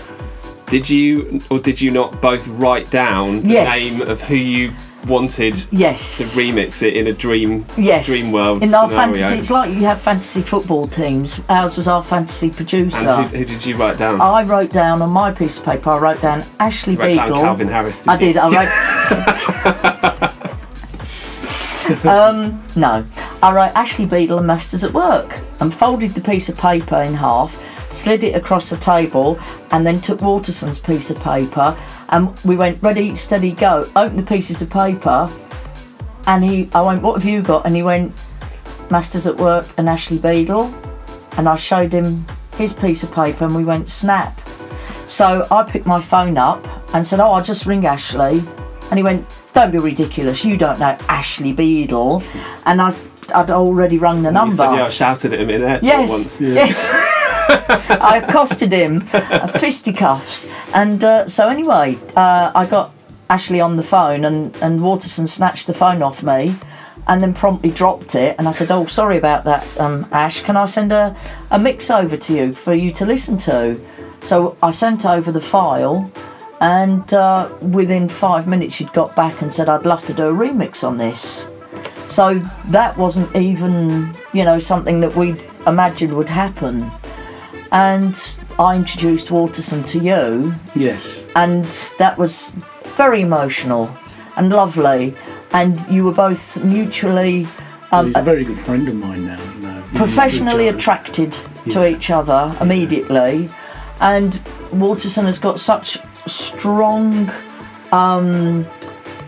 did 0.66 0.88
you 0.88 1.40
or 1.50 1.58
did 1.58 1.80
you 1.80 1.90
not 1.90 2.20
both 2.22 2.46
write 2.48 2.90
down 2.90 3.42
the 3.42 3.48
Yes. 3.48 3.98
name 4.00 4.08
of 4.08 4.20
who 4.22 4.36
you 4.36 4.72
wanted 5.06 5.54
yes. 5.72 6.18
to 6.18 6.24
remix 6.40 6.82
it 6.82 6.94
in 6.96 7.06
a 7.06 7.12
dream 7.12 7.64
Yes. 7.76 8.06
dream 8.06 8.32
world 8.32 8.62
In 8.62 8.74
our 8.74 8.88
scenario? 8.88 9.14
fantasy, 9.14 9.36
it's 9.38 9.50
like 9.50 9.70
you 9.70 9.84
have 9.84 10.00
fantasy 10.00 10.40
football 10.42 10.86
teams. 10.86 11.40
Ours 11.48 11.76
was 11.76 11.88
our 11.88 12.02
fantasy 12.02 12.50
producer. 12.50 12.96
who, 13.22 13.38
who 13.38 13.44
did 13.44 13.64
you 13.64 13.76
write 13.76 13.98
down? 13.98 14.20
I 14.20 14.42
wrote 14.44 14.70
down 14.70 15.02
on 15.02 15.10
my 15.10 15.30
piece 15.32 15.58
of 15.58 15.64
paper. 15.64 15.90
I 15.90 15.98
wrote 15.98 16.20
down 16.22 16.42
Ashley 16.60 16.94
You 16.94 17.00
wrote 17.00 17.16
down 17.16 17.28
Calvin 17.28 17.68
Harris. 17.68 18.06
I 18.08 18.14
you? 18.14 18.18
did. 18.20 18.36
I 18.38 18.48
wrote. 18.48 20.34
um, 22.06 22.62
no, 22.76 23.04
I 23.42 23.52
wrote 23.52 23.72
Ashley 23.74 24.06
Beedle 24.06 24.38
and 24.38 24.46
Masters 24.46 24.84
at 24.84 24.92
Work, 24.92 25.40
and 25.60 25.72
folded 25.72 26.10
the 26.12 26.20
piece 26.20 26.48
of 26.48 26.56
paper 26.56 26.96
in 27.02 27.14
half, 27.14 27.62
slid 27.94 28.24
it 28.24 28.34
across 28.34 28.68
the 28.70 28.76
table, 28.76 29.38
and 29.70 29.86
then 29.86 30.00
took 30.00 30.20
Waterson's 30.20 30.78
piece 30.78 31.10
of 31.10 31.18
paper, 31.20 31.76
and 32.10 32.36
we 32.44 32.56
went 32.56 32.82
ready, 32.82 33.14
steady, 33.16 33.52
go. 33.52 33.86
Opened 33.96 34.18
the 34.18 34.22
pieces 34.34 34.60
of 34.62 34.68
paper, 34.70 35.28
and 36.26 36.42
he, 36.44 36.68
I 36.74 36.80
went, 36.82 37.02
"What 37.02 37.14
have 37.20 37.24
you 37.24 37.40
got?" 37.42 37.64
And 37.66 37.74
he 37.76 37.82
went, 37.82 38.12
"Masters 38.90 39.26
at 39.26 39.36
Work 39.36 39.66
and 39.78 39.88
Ashley 39.88 40.18
Beedle," 40.18 40.72
and 41.38 41.48
I 41.48 41.54
showed 41.54 41.92
him 41.92 42.26
his 42.56 42.72
piece 42.72 43.02
of 43.02 43.12
paper, 43.14 43.44
and 43.44 43.54
we 43.54 43.64
went 43.64 43.88
snap. 43.88 44.40
So 45.06 45.46
I 45.50 45.62
picked 45.62 45.86
my 45.86 46.00
phone 46.00 46.36
up 46.38 46.66
and 46.94 47.06
said, 47.06 47.20
"Oh, 47.20 47.32
I'll 47.32 47.42
just 47.44 47.66
ring 47.66 47.86
Ashley," 47.86 48.42
and 48.90 48.98
he 48.98 49.02
went, 49.02 49.26
"Don't 49.52 49.70
be 49.70 49.78
ridiculous. 49.78 50.44
You 50.44 50.56
don't 50.56 50.78
know 50.78 50.96
Ashley 51.08 51.52
Beedle," 51.54 52.22
and 52.66 52.80
I. 52.82 52.94
I'd 53.34 53.50
already 53.50 53.96
rung 53.96 54.22
the 54.22 54.28
You 54.28 54.34
number. 54.34 54.54
said, 54.54 54.74
yeah, 54.74 54.84
I 54.84 54.90
shouted 54.90 55.32
at 55.32 55.40
him 55.40 55.48
in 55.48 55.62
airport 55.62 55.82
Yes, 55.82 56.10
once. 56.10 56.40
yes. 56.42 56.88
I 58.00 58.22
accosted 58.24 58.72
him, 58.72 59.06
uh, 59.12 59.46
fisticuffs, 59.46 60.48
and 60.74 61.02
uh, 61.02 61.26
so 61.26 61.48
anyway, 61.48 61.98
uh, 62.16 62.50
I 62.54 62.66
got 62.66 62.92
Ashley 63.30 63.60
on 63.60 63.76
the 63.76 63.82
phone, 63.82 64.24
and 64.24 64.56
and 64.56 64.82
Waterson 64.82 65.26
snatched 65.26 65.66
the 65.66 65.74
phone 65.74 66.02
off 66.02 66.22
me, 66.22 66.54
and 67.06 67.20
then 67.20 67.34
promptly 67.34 67.70
dropped 67.70 68.14
it. 68.14 68.36
And 68.38 68.48
I 68.48 68.52
said, 68.52 68.70
"Oh, 68.70 68.86
sorry 68.86 69.16
about 69.16 69.44
that, 69.44 69.66
um, 69.78 70.06
Ash. 70.12 70.40
Can 70.42 70.56
I 70.56 70.66
send 70.66 70.92
a 70.92 71.16
a 71.50 71.58
mix 71.58 71.90
over 71.90 72.16
to 72.16 72.34
you 72.34 72.52
for 72.52 72.74
you 72.74 72.90
to 72.92 73.04
listen 73.04 73.36
to?" 73.38 73.80
So 74.22 74.56
I 74.62 74.70
sent 74.70 75.04
over 75.04 75.30
the 75.30 75.40
file. 75.40 76.10
And 76.60 77.12
uh, 77.12 77.50
within 77.60 78.08
five 78.08 78.46
minutes, 78.46 78.76
she'd 78.76 78.92
got 78.94 79.14
back 79.14 79.42
and 79.42 79.52
said, 79.52 79.68
I'd 79.68 79.84
love 79.84 80.06
to 80.06 80.14
do 80.14 80.28
a 80.28 80.32
remix 80.32 80.82
on 80.86 80.96
this. 80.96 81.52
So 82.06 82.38
that 82.68 82.96
wasn't 82.96 83.34
even, 83.36 84.14
you 84.32 84.44
know, 84.44 84.58
something 84.58 85.00
that 85.00 85.14
we'd 85.14 85.44
imagined 85.66 86.16
would 86.16 86.28
happen. 86.28 86.90
And 87.74 88.16
I 88.58 88.76
introduced 88.76 89.32
Waterson 89.32 89.82
to 89.84 89.98
you, 89.98 90.54
yes, 90.76 91.26
and 91.34 91.64
that 91.98 92.16
was 92.16 92.50
very 92.96 93.20
emotional 93.22 93.92
and 94.36 94.48
lovely. 94.50 95.14
And 95.52 95.78
you 95.88 96.04
were 96.04 96.12
both 96.12 96.62
mutually, 96.64 97.48
um, 97.90 98.06
he's 98.06 98.16
a 98.16 98.22
very 98.22 98.44
good 98.44 98.58
friend 98.58 98.86
of 98.88 98.94
mine 98.94 99.26
now. 99.26 99.42
You 99.56 99.60
know, 99.62 99.82
professionally 99.96 100.68
attracted 100.68 101.32
to 101.70 101.80
Yeah. 101.80 101.96
each 101.96 102.10
other 102.12 102.56
immediately. 102.60 103.50
And 104.00 104.38
Waterson 104.72 105.26
has 105.26 105.40
got 105.40 105.58
such 105.58 105.98
strong 106.26 107.28
um, 107.90 108.64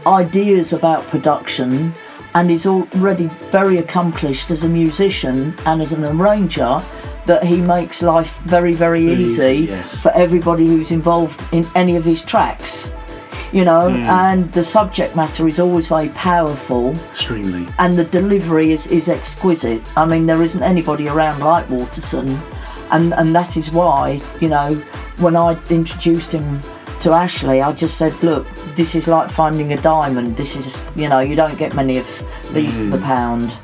ideas 0.07 0.73
about 0.73 1.05
production 1.09 1.93
and 2.35 2.51
is 2.51 2.65
already 2.67 3.27
very 3.51 3.79
accomplished 3.79 4.53
as 4.53 4.63
a 4.63 4.69
musician 4.69 5.55
and 5.67 5.81
as 5.83 5.93
an 5.93 6.05
arranger 6.05 6.81
that 7.27 7.45
he 7.45 7.61
makes 7.61 8.03
life 8.03 8.39
very, 8.41 8.73
very 8.73 9.05
easy, 9.05 9.67
yes. 9.69 10.01
for 10.01 10.11
everybody 10.13 10.67
who's 10.67 10.91
involved 10.91 11.45
in 11.53 11.67
any 11.75 11.97
of 11.97 12.05
his 12.05 12.25
tracks. 12.25 12.93
You 13.53 13.65
know, 13.65 13.89
and 13.89 14.53
the 14.53 14.65
subject 14.65 15.15
matter 15.15 15.47
is 15.47 15.61
always 15.61 15.89
very 15.89 16.09
powerful 16.11 16.91
Extremely. 17.11 17.67
and 17.79 17.95
the 17.95 18.05
delivery 18.05 18.73
is, 18.73 18.89
is 18.89 19.09
exquisite. 19.09 19.81
I 19.97 20.05
mean, 20.05 20.27
there 20.27 20.43
isn't 20.43 20.63
anybody 20.63 21.09
around 21.09 21.41
like 21.41 21.71
Waterson, 21.71 22.41
and 22.91 23.15
and 23.15 23.35
that 23.35 23.57
is 23.57 23.71
why 23.71 24.21
you 24.41 24.49
know 24.49 24.75
when 25.19 25.37
I 25.37 25.57
introduced 25.71 26.33
him 26.33 26.61
to 27.01 27.13
Ashley, 27.13 27.63
I 27.63 27.73
just 27.73 27.97
said, 27.99 28.21
look, 28.23 28.47
this 28.75 28.95
is 28.95 29.07
like 29.07 29.31
finding 29.31 29.73
a 29.73 29.77
diamond. 29.77 30.37
This 30.37 30.57
is 30.57 30.85
you 30.97 31.09
know 31.09 31.21
you 31.21 31.37
don't 31.37 31.57
get 31.57 31.73
many 31.75 31.99
of 31.99 32.53
these 32.53 32.77
for 32.79 32.87
the 32.87 32.99
pound, 32.99 33.57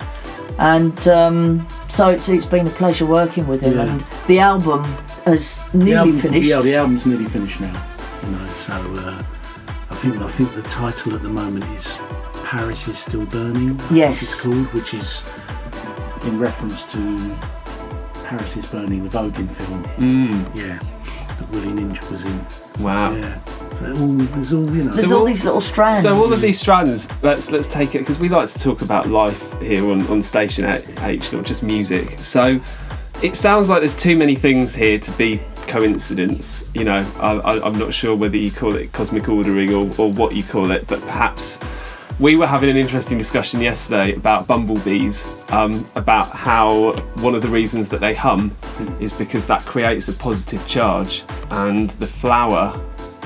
and 0.58 1.08
um, 1.08 1.66
so 1.92 2.08
it's 2.08 2.28
it's 2.28 2.46
been 2.46 2.66
a 2.66 2.70
pleasure 2.70 3.04
working 3.06 3.46
with 3.46 3.60
him. 3.60 3.74
Yeah. 3.76 3.92
And 3.92 4.04
the 4.26 4.38
album 4.38 4.82
has 5.24 5.60
nearly 5.74 5.90
the 5.90 5.96
album, 5.96 6.18
finished. 6.20 6.48
Yeah, 6.48 6.60
the 6.60 6.74
album's 6.74 7.04
nearly 7.06 7.26
finished 7.26 7.60
now. 7.60 7.86
You 8.22 8.30
know, 8.30 8.46
so 8.46 8.72
uh, 8.72 9.22
I 9.90 9.94
think 9.96 10.16
I 10.18 10.28
think 10.28 10.54
the 10.54 10.62
title 10.62 11.14
at 11.14 11.22
the 11.22 11.28
moment 11.28 11.64
is 11.76 11.98
Paris 12.44 12.88
is 12.88 12.98
still 12.98 13.26
burning. 13.26 13.78
Yes. 13.90 14.22
it's 14.22 14.40
called, 14.42 14.66
which 14.72 14.94
is 14.94 15.22
in 16.26 16.38
reference 16.38 16.90
to 16.92 16.98
Paris 18.24 18.56
is 18.56 18.66
burning, 18.70 19.02
the 19.02 19.10
Vogan 19.10 19.48
film. 19.48 19.82
Mm, 19.98 20.56
Yeah, 20.56 20.78
that 21.36 21.48
Willie 21.50 21.72
Ninja 21.78 22.10
was 22.10 22.24
in. 22.24 22.61
Wow. 22.80 23.12
Yeah, 23.14 23.38
so 23.44 23.86
all 23.86 24.08
there's 24.08 24.52
all 24.52 24.70
you 24.76 24.84
know. 24.84 24.92
There's 24.92 25.08
So 25.08 25.14
all 25.16 25.20
all- 25.20 25.26
these 25.26 25.44
little 25.44 25.60
strands. 25.60 26.02
So 26.04 26.14
all 26.14 26.32
of 26.32 26.40
these 26.40 26.58
strands, 26.60 27.08
let's 27.22 27.50
let's 27.50 27.68
take 27.68 27.94
it 27.94 28.00
because 28.00 28.18
we 28.18 28.28
like 28.28 28.48
to 28.50 28.58
talk 28.58 28.82
about 28.82 29.08
life 29.08 29.60
here 29.60 29.90
on, 29.90 30.06
on 30.08 30.22
Station 30.22 30.64
H, 31.00 31.32
not 31.32 31.44
just 31.44 31.62
music. 31.62 32.18
So 32.18 32.60
it 33.22 33.36
sounds 33.36 33.68
like 33.68 33.80
there's 33.80 33.94
too 33.96 34.16
many 34.16 34.34
things 34.34 34.74
here 34.74 34.98
to 34.98 35.10
be 35.12 35.40
coincidence. 35.68 36.68
You 36.74 36.84
know, 36.84 37.06
I, 37.18 37.32
I, 37.32 37.66
I'm 37.66 37.78
not 37.78 37.94
sure 37.94 38.16
whether 38.16 38.36
you 38.36 38.50
call 38.50 38.74
it 38.74 38.92
cosmic 38.92 39.28
ordering 39.28 39.72
or, 39.74 39.90
or 39.98 40.12
what 40.12 40.34
you 40.34 40.42
call 40.42 40.70
it, 40.70 40.86
but 40.86 41.00
perhaps 41.02 41.58
we 42.20 42.36
were 42.36 42.46
having 42.46 42.70
an 42.70 42.76
interesting 42.76 43.18
discussion 43.18 43.60
yesterday 43.60 44.14
about 44.14 44.46
bumblebees, 44.46 45.26
um, 45.50 45.84
about 45.96 46.28
how 46.30 46.92
one 47.16 47.34
of 47.34 47.42
the 47.42 47.48
reasons 47.48 47.88
that 47.88 48.00
they 48.00 48.14
hum 48.14 48.52
is 49.00 49.12
because 49.12 49.46
that 49.46 49.62
creates 49.62 50.08
a 50.08 50.12
positive 50.12 50.66
charge, 50.66 51.24
and 51.50 51.90
the 51.90 52.06
flower 52.06 52.68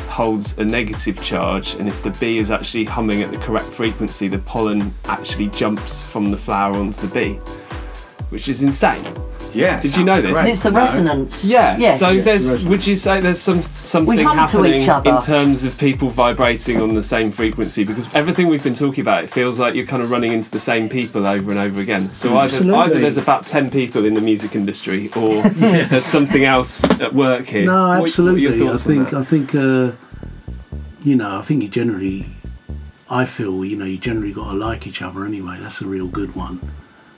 holds 0.09 0.57
a 0.59 0.65
negative 0.65 1.23
charge, 1.23 1.75
and 1.75 1.89
if 1.89 2.03
the 2.03 2.11
bee 2.21 2.39
is 2.39 2.51
actually 2.51 2.85
humming 2.85 3.23
at 3.23 3.31
the 3.31 3.39
correct 3.39 3.67
frequency, 3.67 4.29
the 4.29 4.39
pollen 4.39 4.93
actually 5.07 5.49
jumps 5.49 6.03
from 6.03 6.31
the 6.31 6.37
flower 6.37 6.75
onto 6.77 7.07
the 7.07 7.15
bee, 7.15 7.35
which 8.31 8.49
is 8.49 8.63
insane. 8.63 9.05
Yeah. 9.57 9.81
Did 9.81 9.97
you 9.97 10.05
know 10.05 10.21
sounds 10.23 10.35
this? 10.35 10.49
It's 10.49 10.61
the 10.61 10.71
No. 10.71 10.77
resonance. 10.77 11.45
Yeah. 11.45 11.77
Yes. 11.79 11.99
So 12.01 12.07
there's, 12.07 12.25
resonance. 12.27 12.65
would 12.65 12.87
you 12.87 12.97
say 12.97 13.21
there's 13.21 13.41
some 13.41 13.63
something 13.63 14.19
happening 14.19 14.83
in 14.83 15.21
terms 15.21 15.65
of 15.65 15.77
people 15.79 16.09
vibrating 16.11 16.81
on 16.81 16.95
the 16.95 17.03
same 17.03 17.31
frequency? 17.31 17.85
Because 17.85 18.13
everything 18.15 18.49
we've 18.49 18.63
been 18.65 18.75
talking 18.75 19.03
about, 19.03 19.25
it 19.25 19.31
feels 19.31 19.59
like 19.59 19.75
you're 19.75 19.87
kind 19.87 20.03
of 20.03 20.11
running 20.11 20.33
into 20.33 20.51
the 20.51 20.61
same 20.61 20.89
people 20.89 21.27
over 21.27 21.51
and 21.51 21.59
over 21.59 21.81
again. 21.81 22.09
So 22.13 22.37
either 22.37 22.75
either 22.75 22.99
there's 22.99 23.19
about 23.19 23.47
ten 23.47 23.71
people 23.71 24.05
in 24.05 24.15
the 24.15 24.21
music 24.21 24.55
industry, 24.55 25.11
or 25.17 25.43
there's 25.91 26.05
something 26.05 26.45
else 26.45 26.85
at 26.85 27.13
work 27.15 27.47
here. 27.47 27.65
No, 27.67 27.73
What- 27.73 27.89
what 27.89 27.99
are 27.99 28.07
absolutely. 28.07 28.43
your 28.43 28.53
I 28.55 28.59
thoughts 28.59 28.87
on 28.87 28.93
think 28.95 29.11
that? 29.11 29.17
I 29.21 29.25
think 29.25 29.55
uh, 29.55 29.93
you 31.03 31.17
know 31.17 31.39
I 31.39 31.43
think 31.43 31.63
you 31.63 31.69
generally 31.69 32.27
I 33.09 33.25
feel 33.25 33.65
you 33.65 33.77
know 33.77 33.85
you 33.85 33.99
generally 33.99 34.33
got 34.33 34.51
to 34.51 34.57
like 34.57 34.87
each 34.87 35.01
other 35.03 35.25
anyway. 35.25 35.59
That's 35.61 35.81
a 35.81 35.87
real 35.87 36.09
good 36.09 36.35
one 36.35 36.61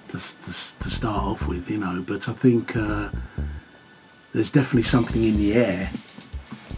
to 0.08 0.18
to, 0.18 0.78
to 0.80 0.90
start 0.90 1.22
off 1.22 1.46
with, 1.46 1.70
you 1.70 1.78
know. 1.78 2.04
But 2.06 2.28
I 2.28 2.32
think 2.32 2.76
uh, 2.76 3.10
there's 4.32 4.50
definitely 4.50 4.82
something 4.82 5.22
in 5.22 5.36
the 5.36 5.54
air 5.54 5.90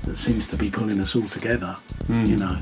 that 0.05 0.16
seems 0.16 0.47
to 0.49 0.57
be 0.57 0.70
pulling 0.70 1.01
us 1.01 1.14
all 1.14 1.28
together. 1.28 1.76
Hmm. 2.07 2.24
You 2.24 2.37
know. 2.37 2.59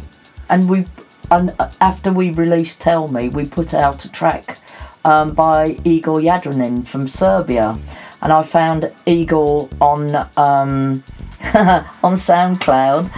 and 0.49 0.69
we 0.69 0.85
and 1.31 1.55
after 1.81 2.13
we 2.13 2.31
released 2.31 2.81
Tell 2.81 3.09
Me, 3.09 3.29
we 3.29 3.45
put 3.45 3.75
out 3.75 4.05
a 4.05 4.11
track 4.11 4.59
um, 5.05 5.35
by 5.35 5.77
Igor 5.85 6.21
Jadranin 6.21 6.87
from 6.87 7.07
Serbia, 7.09 7.79
and 8.23 8.33
I 8.33 8.43
found 8.43 8.93
Igor 9.07 9.69
on 9.81 10.15
um, 10.37 11.05
on 12.03 12.15
SoundCloud, 12.15 13.11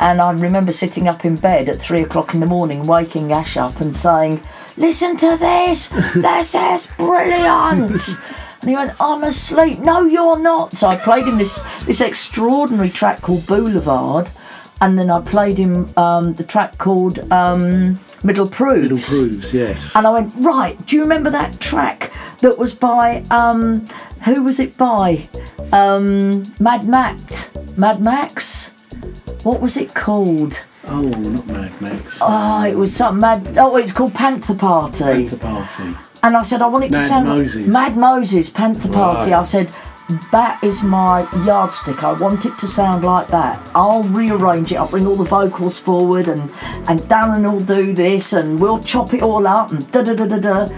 and 0.00 0.20
I 0.20 0.32
remember 0.32 0.72
sitting 0.72 1.08
up 1.08 1.24
in 1.24 1.36
bed 1.36 1.68
at 1.68 1.80
three 1.80 2.02
o'clock 2.02 2.34
in 2.34 2.40
the 2.40 2.46
morning, 2.46 2.86
waking 2.86 3.32
Ash 3.32 3.56
up 3.56 3.80
and 3.80 3.94
saying, 3.94 4.42
"Listen 4.76 5.16
to 5.18 5.36
this! 5.36 5.88
This 6.14 6.54
is 6.54 6.88
brilliant!" 6.98 8.16
And 8.64 8.70
he 8.70 8.76
went, 8.78 8.98
I'm 8.98 9.22
asleep. 9.24 9.78
No, 9.80 10.06
you're 10.06 10.38
not. 10.38 10.74
So 10.74 10.88
I 10.88 10.96
played 10.96 11.26
him 11.26 11.36
this 11.36 11.60
this 11.84 12.00
extraordinary 12.00 12.88
track 12.88 13.20
called 13.20 13.46
Boulevard, 13.46 14.30
and 14.80 14.98
then 14.98 15.10
I 15.10 15.20
played 15.20 15.58
him 15.58 15.92
um, 15.98 16.32
the 16.32 16.44
track 16.44 16.78
called 16.78 17.30
um, 17.30 18.00
Middle 18.22 18.48
Proofs. 18.48 18.82
Little 18.82 18.98
proves, 18.98 19.54
yes. 19.54 19.94
And 19.94 20.06
I 20.06 20.10
went, 20.10 20.32
right, 20.38 20.82
do 20.86 20.96
you 20.96 21.02
remember 21.02 21.28
that 21.30 21.60
track 21.60 22.10
that 22.38 22.56
was 22.56 22.74
by, 22.74 23.24
um, 23.30 23.86
who 24.24 24.42
was 24.42 24.58
it 24.58 24.76
by? 24.76 25.28
Um, 25.72 26.44
Mad 26.58 26.88
Max. 26.88 27.50
Mad 27.76 28.00
Max? 28.00 28.73
What 29.42 29.60
was 29.60 29.76
it 29.76 29.94
called? 29.94 30.64
Oh, 30.86 31.02
not 31.02 31.46
Mad 31.46 31.80
Max. 31.80 32.18
Oh, 32.20 32.64
it 32.66 32.76
was 32.76 32.94
something 32.94 33.20
Mad, 33.20 33.56
oh, 33.58 33.76
it's 33.76 33.92
called 33.92 34.14
Panther 34.14 34.54
Party. 34.54 35.04
Panther 35.04 35.36
Party. 35.36 35.94
And 36.22 36.36
I 36.36 36.42
said, 36.42 36.62
I 36.62 36.68
want 36.68 36.84
it 36.84 36.88
to 36.88 36.94
Mad 36.94 37.08
sound 37.08 37.28
Moses. 37.28 37.66
Mad 37.66 37.96
Moses, 37.96 38.50
Panther 38.50 38.88
Party. 38.88 39.30
Right. 39.30 39.40
I 39.40 39.42
said, 39.42 39.70
that 40.32 40.62
is 40.62 40.82
my 40.82 41.26
yardstick. 41.44 42.04
I 42.04 42.12
want 42.12 42.44
it 42.44 42.58
to 42.58 42.66
sound 42.66 43.04
like 43.04 43.28
that. 43.28 43.70
I'll 43.74 44.02
rearrange 44.02 44.70
it. 44.72 44.76
I'll 44.76 44.88
bring 44.88 45.06
all 45.06 45.16
the 45.16 45.24
vocals 45.24 45.78
forward, 45.78 46.28
and 46.28 46.42
and 46.88 47.00
Darren 47.00 47.50
will 47.50 47.60
do 47.60 47.94
this, 47.94 48.34
and 48.34 48.60
we'll 48.60 48.80
chop 48.80 49.14
it 49.14 49.22
all 49.22 49.46
up, 49.46 49.70
and 49.70 49.90
da 49.90 50.02
da 50.02 50.14
da 50.14 50.26
da 50.26 50.38
da. 50.38 50.68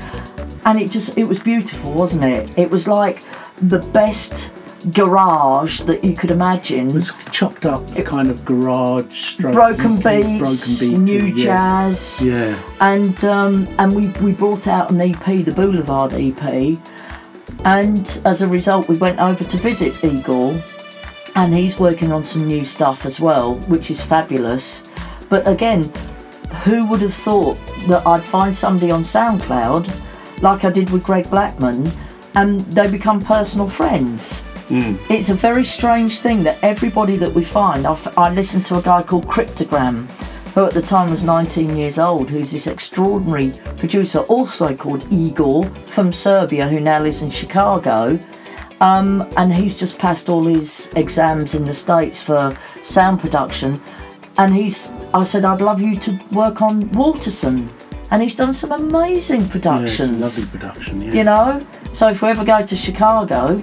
And 0.64 0.80
it 0.80 0.90
just, 0.90 1.18
it 1.18 1.24
was 1.24 1.40
beautiful, 1.40 1.92
wasn't 1.92 2.24
it? 2.24 2.56
It 2.56 2.70
was 2.70 2.86
like 2.86 3.24
the 3.60 3.78
best 3.78 4.52
garage 4.92 5.80
that 5.82 6.04
you 6.04 6.14
could 6.14 6.30
imagine. 6.30 6.88
It 6.88 6.94
was 6.94 7.12
chopped 7.32 7.66
up 7.66 7.82
kind 8.04 8.30
of 8.30 8.44
garage, 8.44 9.12
stroke, 9.32 9.52
Broken 9.54 9.96
beats, 9.96 10.82
new 10.82 11.24
yeah. 11.26 11.44
jazz 11.44 12.22
Yeah. 12.22 12.56
and 12.80 13.24
um, 13.24 13.66
and 13.78 13.94
we, 13.94 14.08
we 14.24 14.32
brought 14.32 14.66
out 14.66 14.90
an 14.90 15.00
EP, 15.00 15.24
the 15.44 15.52
Boulevard 15.52 16.12
EP, 16.14 16.78
and 17.64 18.20
as 18.24 18.42
a 18.42 18.46
result, 18.46 18.88
we 18.88 18.96
went 18.96 19.18
over 19.18 19.44
to 19.44 19.56
visit 19.56 20.04
Igor, 20.04 20.54
and 21.34 21.52
he's 21.54 21.78
working 21.78 22.12
on 22.12 22.22
some 22.22 22.46
new 22.46 22.64
stuff 22.64 23.04
as 23.04 23.18
well, 23.20 23.56
which 23.66 23.90
is 23.90 24.00
fabulous. 24.00 24.82
But 25.28 25.46
again, 25.48 25.90
who 26.64 26.86
would 26.86 27.02
have 27.02 27.14
thought 27.14 27.58
that 27.88 28.06
I'd 28.06 28.22
find 28.22 28.54
somebody 28.54 28.90
on 28.92 29.02
SoundCloud, 29.02 30.42
like 30.42 30.64
I 30.64 30.70
did 30.70 30.90
with 30.90 31.02
Greg 31.02 31.28
Blackman, 31.28 31.90
and 32.36 32.60
they 32.60 32.88
become 32.90 33.20
personal 33.20 33.68
friends? 33.68 34.44
It's 35.10 35.30
a 35.30 35.34
very 35.34 35.64
strange 35.64 36.18
thing 36.18 36.42
that 36.42 36.58
everybody 36.62 37.16
that 37.16 37.32
we 37.32 37.44
find. 37.44 37.86
I, 37.86 37.92
f- 37.92 38.18
I 38.18 38.32
listened 38.32 38.64
to 38.66 38.78
a 38.78 38.82
guy 38.82 39.02
called 39.02 39.26
Cryptogram, 39.26 40.10
who 40.54 40.64
at 40.64 40.72
the 40.72 40.82
time 40.82 41.10
was 41.10 41.22
19 41.22 41.76
years 41.76 41.98
old, 41.98 42.30
who's 42.30 42.50
this 42.50 42.66
extraordinary 42.66 43.52
producer, 43.76 44.20
also 44.20 44.74
called 44.74 45.06
Igor 45.12 45.64
from 45.86 46.12
Serbia, 46.12 46.66
who 46.68 46.80
now 46.80 47.00
lives 47.02 47.22
in 47.22 47.30
Chicago. 47.30 48.18
Um, 48.80 49.26
and 49.36 49.52
he's 49.52 49.78
just 49.78 49.98
passed 49.98 50.28
all 50.28 50.44
his 50.44 50.90
exams 50.96 51.54
in 51.54 51.64
the 51.64 51.74
States 51.74 52.22
for 52.22 52.56
sound 52.82 53.20
production. 53.20 53.80
And 54.38 54.54
he's, 54.54 54.90
I 55.14 55.24
said, 55.24 55.44
I'd 55.44 55.62
love 55.62 55.80
you 55.80 55.98
to 56.00 56.20
work 56.32 56.60
on 56.60 56.90
Waterson. 56.92 57.70
And 58.10 58.22
he's 58.22 58.34
done 58.34 58.52
some 58.52 58.72
amazing 58.72 59.48
productions. 59.48 60.18
Yeah, 60.18 60.26
it's 60.26 60.38
a 60.38 60.46
productions 60.46 60.48
lovely 60.48 60.58
production, 60.58 61.00
yeah. 61.02 61.12
you 61.12 61.24
know. 61.24 61.66
So 61.92 62.08
if 62.08 62.22
we 62.22 62.28
ever 62.28 62.44
go 62.44 62.64
to 62.64 62.76
Chicago, 62.76 63.56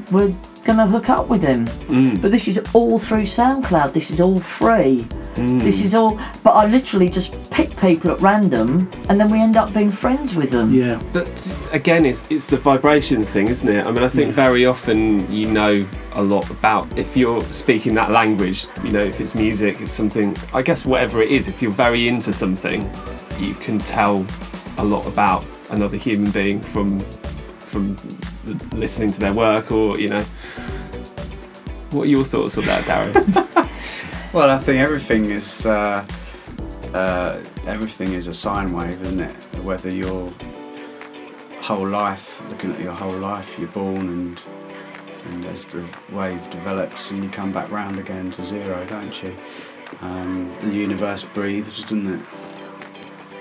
we're 0.63 0.73
gonna 0.73 0.87
hook 0.87 1.09
up 1.09 1.27
with 1.27 1.43
him. 1.43 1.67
Mm. 1.87 2.21
But 2.21 2.31
this 2.31 2.47
is 2.47 2.61
all 2.73 2.97
through 2.97 3.23
SoundCloud. 3.23 3.91
This 3.93 4.11
is 4.11 4.21
all 4.21 4.39
free. 4.39 5.05
Mm. 5.35 5.61
This 5.61 5.83
is 5.83 5.93
all. 5.93 6.19
But 6.43 6.51
I 6.51 6.67
literally 6.67 7.09
just 7.09 7.51
pick 7.51 7.75
people 7.77 8.11
at 8.11 8.21
random, 8.21 8.89
and 9.09 9.19
then 9.19 9.29
we 9.29 9.41
end 9.41 9.57
up 9.57 9.73
being 9.73 9.91
friends 9.91 10.35
with 10.35 10.51
them. 10.51 10.73
Yeah. 10.73 11.01
But 11.11 11.27
again, 11.71 12.05
it's 12.05 12.29
it's 12.31 12.47
the 12.47 12.57
vibration 12.57 13.23
thing, 13.23 13.49
isn't 13.49 13.67
it? 13.67 13.85
I 13.85 13.91
mean, 13.91 14.03
I 14.03 14.07
think 14.09 14.27
Yeah. 14.27 14.45
very 14.45 14.65
often 14.65 15.29
you 15.31 15.47
know 15.47 15.85
a 16.13 16.21
lot 16.23 16.49
about 16.49 16.87
if 16.97 17.17
you're 17.17 17.43
speaking 17.51 17.93
that 17.95 18.11
language. 18.11 18.67
You 18.83 18.91
know, 18.91 19.03
if 19.03 19.19
it's 19.19 19.35
music, 19.35 19.81
if 19.81 19.89
something. 19.89 20.35
I 20.53 20.61
guess 20.61 20.85
whatever 20.85 21.21
it 21.21 21.31
is, 21.31 21.47
if 21.47 21.61
you're 21.61 21.71
very 21.71 22.07
into 22.07 22.31
something, 22.33 22.89
you 23.39 23.53
can 23.55 23.79
tell 23.79 24.25
a 24.77 24.83
lot 24.83 25.05
about 25.07 25.43
another 25.71 25.97
human 25.97 26.31
being 26.31 26.61
from 26.61 26.99
from 27.59 27.97
listening 28.73 29.11
to 29.11 29.19
their 29.19 29.33
work, 29.33 29.71
or 29.71 29.99
you 29.99 30.09
know. 30.09 30.23
What 31.91 32.07
are 32.07 32.09
your 32.09 32.23
thoughts 32.23 32.57
on 32.57 32.65
that, 32.65 32.83
Darren? 32.85 33.69
Well, 34.33 34.49
I 34.49 34.57
think 34.57 34.79
everything 34.81 35.29
is 35.29 35.63
uh, 35.63 36.03
uh, 36.95 37.39
everything 37.67 38.13
is 38.13 38.25
a 38.25 38.33
sine 38.33 38.73
wave, 38.73 38.99
isn't 39.03 39.19
it? 39.19 39.35
Whether 39.61 39.91
your 39.91 40.33
whole 41.61 41.87
life, 41.87 42.41
looking 42.49 42.71
at 42.71 42.79
your 42.79 42.93
whole 42.93 43.15
life, 43.15 43.55
you're 43.59 43.67
born 43.67 44.09
and 44.09 44.41
and 45.29 45.45
as 45.45 45.65
the 45.65 45.85
wave 46.11 46.41
develops 46.49 47.11
and 47.11 47.23
you 47.23 47.29
come 47.29 47.51
back 47.51 47.69
round 47.69 47.99
again 47.99 48.31
to 48.31 48.43
zero, 48.43 48.83
don't 48.87 49.21
you? 49.21 49.35
Um, 50.01 50.51
the 50.61 50.71
universe 50.71 51.23
breathes, 51.23 51.83
doesn't 51.83 52.15
it? 52.15 52.21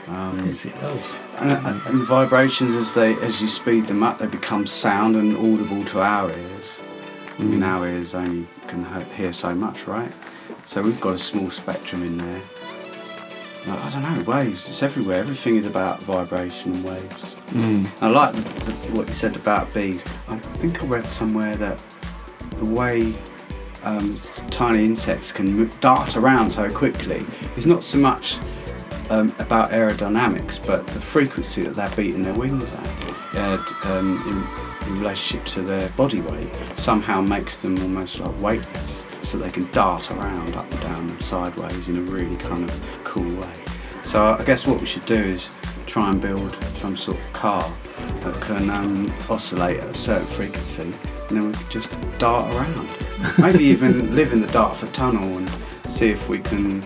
Um, 0.08 0.46
Yes, 0.46 0.64
it 0.64 0.74
does. 0.80 1.16
and, 1.38 1.50
and, 1.50 1.80
and 1.86 2.02
vibrations 2.02 2.74
as 2.74 2.92
they 2.92 3.14
as 3.16 3.40
you 3.40 3.48
speed 3.48 3.86
them 3.86 4.02
up, 4.02 4.18
they 4.18 4.26
become 4.26 4.66
sound 4.66 5.16
and 5.16 5.36
audible 5.36 5.84
to 5.86 6.00
our 6.00 6.28
ears. 6.30 6.80
I 7.38 7.42
mean, 7.42 7.62
our 7.62 7.88
ears 7.88 8.14
only 8.14 8.46
can 8.66 8.84
hear 9.12 9.32
so 9.32 9.54
much, 9.54 9.86
right? 9.86 10.12
So 10.64 10.82
we've 10.82 11.00
got 11.00 11.14
a 11.14 11.18
small 11.18 11.50
spectrum 11.50 12.02
in 12.04 12.18
there. 12.18 12.42
Like, 13.66 13.84
I 13.84 13.90
don't 13.90 14.02
know, 14.02 14.30
waves. 14.30 14.68
It's 14.68 14.82
everywhere. 14.82 15.20
Everything 15.20 15.56
is 15.56 15.66
about 15.66 16.00
vibration 16.02 16.72
and 16.74 16.84
waves. 16.84 17.36
Mm. 17.50 17.88
I 18.02 18.08
like 18.08 18.34
the, 18.34 18.40
the, 18.40 18.72
what 18.96 19.06
you 19.06 19.14
said 19.14 19.36
about 19.36 19.72
bees. 19.72 20.04
I 20.28 20.36
think 20.38 20.82
I 20.82 20.86
read 20.86 21.06
somewhere 21.06 21.56
that 21.56 21.82
the 22.58 22.64
way 22.64 23.14
um, 23.84 24.20
tiny 24.50 24.84
insects 24.84 25.32
can 25.32 25.68
dart 25.80 26.16
around 26.16 26.52
so 26.52 26.70
quickly 26.70 27.24
is 27.56 27.66
not 27.66 27.82
so 27.82 27.98
much 27.98 28.38
um, 29.12 29.34
about 29.38 29.70
aerodynamics, 29.70 30.64
but 30.66 30.86
the 30.86 31.00
frequency 31.00 31.62
that 31.62 31.74
they're 31.74 31.96
beating 31.96 32.22
their 32.22 32.34
wings 32.34 32.72
at 32.72 33.34
uh, 33.34 33.58
um, 33.84 34.22
in, 34.26 34.88
in 34.88 34.98
relationship 34.98 35.46
to 35.46 35.60
their 35.60 35.88
body 35.90 36.20
weight 36.20 36.48
somehow 36.74 37.20
makes 37.20 37.60
them 37.60 37.78
almost 37.82 38.18
like 38.20 38.40
weightless, 38.40 39.06
so 39.22 39.36
they 39.36 39.50
can 39.50 39.70
dart 39.72 40.10
around 40.10 40.54
up 40.54 40.70
and 40.70 40.80
down 40.80 41.10
and 41.10 41.22
sideways 41.22 41.88
in 41.88 41.98
a 41.98 42.02
really 42.02 42.36
kind 42.36 42.68
of 42.68 43.00
cool 43.04 43.28
way. 43.36 43.52
So 44.02 44.24
I 44.24 44.42
guess 44.44 44.66
what 44.66 44.80
we 44.80 44.86
should 44.86 45.06
do 45.06 45.14
is 45.14 45.46
try 45.86 46.10
and 46.10 46.20
build 46.20 46.56
some 46.74 46.96
sort 46.96 47.18
of 47.20 47.32
car 47.34 47.70
that 48.20 48.40
can 48.40 48.70
um, 48.70 49.12
oscillate 49.28 49.78
at 49.80 49.90
a 49.90 49.94
certain 49.94 50.26
frequency, 50.28 50.82
and 50.82 51.30
then 51.30 51.48
we 51.48 51.52
could 51.52 51.70
just 51.70 51.94
dart 52.18 52.52
around. 52.54 52.88
Maybe 53.38 53.64
even 53.64 54.16
live 54.16 54.32
in 54.32 54.40
the 54.40 54.50
Dartford 54.52 54.94
Tunnel 54.94 55.36
and 55.36 55.50
see 55.88 56.08
if 56.08 56.28
we 56.30 56.38
can, 56.38 56.82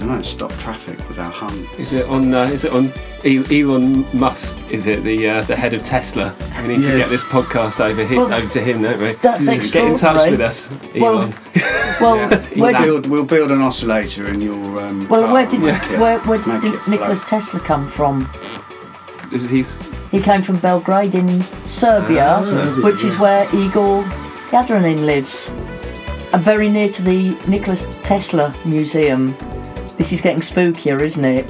don't 0.00 0.08
know, 0.16 0.22
stop 0.22 0.50
traffic 0.58 0.98
with 1.08 1.18
our 1.18 1.30
hum. 1.30 1.68
Is 1.78 1.92
it 1.92 2.06
on? 2.06 2.32
Uh, 2.34 2.44
is 2.44 2.64
it 2.64 2.72
on? 2.72 2.90
E- 3.24 3.60
Elon 3.62 4.04
Musk 4.18 4.56
is 4.70 4.86
it 4.86 5.04
the 5.04 5.28
uh, 5.28 5.42
the 5.42 5.54
head 5.54 5.74
of 5.74 5.82
Tesla? 5.82 6.34
We 6.62 6.76
need 6.78 6.82
to 6.84 6.96
get 6.96 7.08
this 7.10 7.22
podcast 7.24 7.78
over 7.80 8.04
hi- 8.06 8.16
Well, 8.16 8.32
over 8.32 8.46
to 8.50 8.60
him, 8.60 8.80
don't 8.82 8.98
we? 9.00 9.12
That's 9.14 9.44
Get 9.46 9.84
in 9.84 9.94
touch 9.96 10.30
with 10.30 10.40
us, 10.40 10.70
Well, 10.96 11.18
Elon. 11.20 11.34
Well, 12.00 12.16
Yeah. 12.16 12.40
where 12.58 12.72
That- 12.72 12.80
Build, 12.84 13.06
we'll 13.08 13.26
build 13.26 13.50
an 13.50 13.60
oscillator 13.60 14.26
in 14.28 14.40
your 14.40 14.54
um, 14.80 15.06
well, 15.08 15.24
car 15.24 15.32
where 15.34 15.42
and 15.42 15.50
did 15.50 15.60
make 15.60 15.82
it- 15.90 16.00
where, 16.00 16.18
where 16.20 16.38
did 16.60 16.72
it 16.74 16.88
Nicholas. 16.88 17.20
Tesla 17.22 17.60
come 17.60 17.86
from? 17.86 18.30
is 19.32 19.50
he's 19.50 19.78
He 20.10 20.18
came 20.20 20.40
from 20.40 20.56
Belgrade 20.56 21.14
in 21.14 21.42
Serbia, 21.66 22.36
Ah, 22.38 22.42
Serbia, 22.42 22.82
which 22.84 23.04
is 23.04 23.18
where 23.18 23.44
Igor 23.54 24.02
Jadranin 24.50 25.04
lives, 25.04 25.50
and 26.32 26.42
very 26.42 26.70
near 26.70 26.88
to 26.88 27.02
the 27.02 27.36
Nicholas 27.46 27.86
Tesla 28.02 28.54
Museum. 28.64 29.36
This 30.00 30.14
is 30.14 30.22
getting 30.22 30.40
spookier, 30.40 30.98
isn't 31.02 31.24
it? 31.26 31.44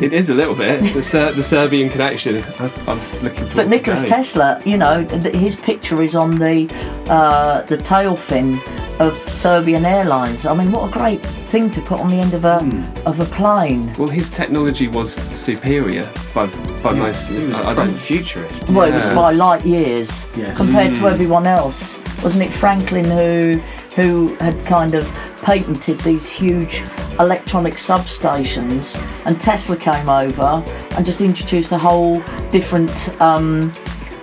it 0.02 0.12
is 0.12 0.30
a 0.30 0.34
little 0.34 0.56
bit 0.56 0.80
the 0.94 1.00
Ser- 1.04 1.30
the 1.30 1.44
Serbian 1.44 1.88
connection. 1.88 2.42
I, 2.58 2.64
I'm 2.88 2.98
looking 3.22 3.44
forward. 3.46 3.54
But 3.54 3.62
to 3.62 3.68
Nicholas 3.68 4.00
going. 4.00 4.10
Tesla, 4.14 4.60
you 4.64 4.76
know, 4.76 5.04
th- 5.04 5.32
his 5.32 5.54
picture 5.54 6.02
is 6.02 6.16
on 6.16 6.40
the 6.40 6.66
uh, 7.08 7.62
the 7.62 7.76
tail 7.76 8.16
fin 8.16 8.60
of 8.98 9.16
Serbian 9.28 9.84
Airlines. 9.84 10.44
I 10.44 10.54
mean, 10.54 10.72
what 10.72 10.90
a 10.90 10.92
great 10.92 11.20
thing 11.52 11.70
to 11.70 11.80
put 11.82 12.00
on 12.00 12.08
the 12.08 12.16
end 12.16 12.34
of 12.34 12.44
a 12.44 12.58
Hmm. 12.58 12.82
of 13.06 13.20
a 13.20 13.24
plane. 13.26 13.92
Well, 13.96 14.08
his 14.08 14.28
technology 14.28 14.88
was 14.88 15.12
superior 15.14 16.10
by 16.34 16.46
by 16.82 16.94
most. 16.94 17.28
He 17.28 17.44
was 17.44 17.54
I, 17.54 17.58
a 17.58 17.60
I 17.60 17.74
proper 17.74 17.90
don't. 17.90 17.96
futurist. 17.96 18.68
Well, 18.70 18.88
it 18.88 18.94
was 18.94 19.08
by 19.10 19.30
light 19.30 19.64
years 19.64 20.26
Yes. 20.36 20.56
compared 20.56 20.96
Hmm. 20.96 21.04
to 21.04 21.08
everyone 21.10 21.46
else, 21.46 22.00
wasn't 22.24 22.42
it? 22.42 22.52
Franklin 22.52 23.04
who 23.04 23.62
who 23.96 24.34
had 24.36 24.64
kind 24.66 24.94
of 24.94 25.10
patented 25.42 25.98
these 26.00 26.30
huge 26.30 26.82
electronic 27.18 27.74
substations, 27.74 29.02
and 29.24 29.40
Tesla 29.40 29.76
came 29.76 30.08
over 30.08 30.62
and 30.92 31.04
just 31.04 31.20
introduced 31.20 31.72
a 31.72 31.78
whole 31.78 32.20
different 32.50 33.08
um, 33.20 33.72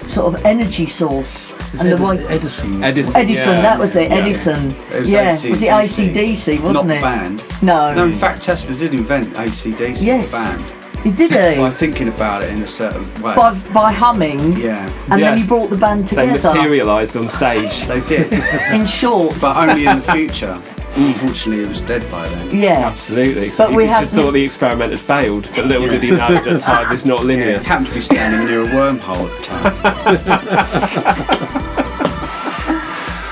sort 0.05 0.33
of 0.33 0.45
energy 0.45 0.85
source. 0.85 1.53
It's 1.73 1.83
and 1.83 1.91
the 1.91 1.95
Edison, 1.95 2.05
way 2.07 2.25
Edison. 2.27 2.83
Edison. 2.83 3.21
Edison, 3.21 3.53
yeah. 3.55 3.61
that 3.61 3.79
was 3.79 3.95
it. 3.95 4.11
Yeah. 4.11 4.17
Edison. 4.17 4.71
It 4.91 4.99
was 4.99 5.09
yeah, 5.11 5.33
AC/DC. 5.33 5.49
was 5.49 5.63
it 5.63 5.69
ACDC, 6.13 6.61
wasn't 6.61 6.73
Not 6.73 6.87
the 6.87 6.97
it? 6.97 7.01
band. 7.01 7.43
No. 7.63 7.93
No, 7.95 8.05
in 8.05 8.13
fact, 8.13 8.43
Tesla 8.43 8.75
did 8.75 8.93
invent 8.93 9.33
ACDC, 9.33 10.03
Yes. 10.05 10.31
the 10.31 10.57
band, 10.63 10.82
He 11.03 11.11
did 11.11 11.31
it. 11.33 11.57
by 11.57 11.69
he? 11.69 11.75
thinking 11.75 12.07
about 12.07 12.43
it 12.43 12.49
in 12.51 12.61
a 12.63 12.67
certain 12.67 13.03
way. 13.21 13.35
by, 13.35 13.53
by 13.73 13.91
humming, 13.91 14.53
yeah, 14.57 14.87
and 15.11 15.19
Yeah. 15.19 15.29
then 15.31 15.37
he 15.37 15.43
brought 15.45 15.69
the 15.69 15.75
band 15.77 16.07
together. 16.07 16.27
They 16.31 16.37
together 16.37 16.55
materialised 16.55 17.17
on 17.17 17.27
stage. 17.29 17.85
they 17.87 17.99
did, 18.01 18.31
in 18.71 18.85
shorts. 18.85 19.41
but 19.41 19.57
only 19.57 19.85
in 19.85 19.97
the 19.99 20.11
future. 20.13 20.59
Unfortunately, 20.95 21.63
it 21.63 21.69
was 21.69 21.81
dead 21.81 22.09
by 22.11 22.27
then. 22.29 22.55
yeah. 22.55 22.87
Absolutely. 22.87 23.49
But 23.57 23.71
he 23.71 23.75
we 23.75 23.85
just 23.87 24.11
have- 24.13 24.21
thought 24.23 24.31
the 24.31 24.43
experiment 24.43 24.91
had 24.91 24.99
failed, 24.99 25.49
but 25.55 25.65
little 25.65 25.87
did 25.89 26.03
he 26.03 26.11
know 26.11 26.39
that 26.39 26.61
time 26.61 26.91
is 26.93 27.03
not 27.05 27.19
Yeah, 27.21 27.25
linear. 27.25 27.57
he 27.59 27.65
happened 27.65 27.87
to 27.87 27.93
be 27.95 28.01
standing 28.01 28.45
near 28.45 28.61
a 28.61 28.67
wormhole 28.67 29.27
at 29.27 29.37
the 29.39 29.43
time. 29.43 29.65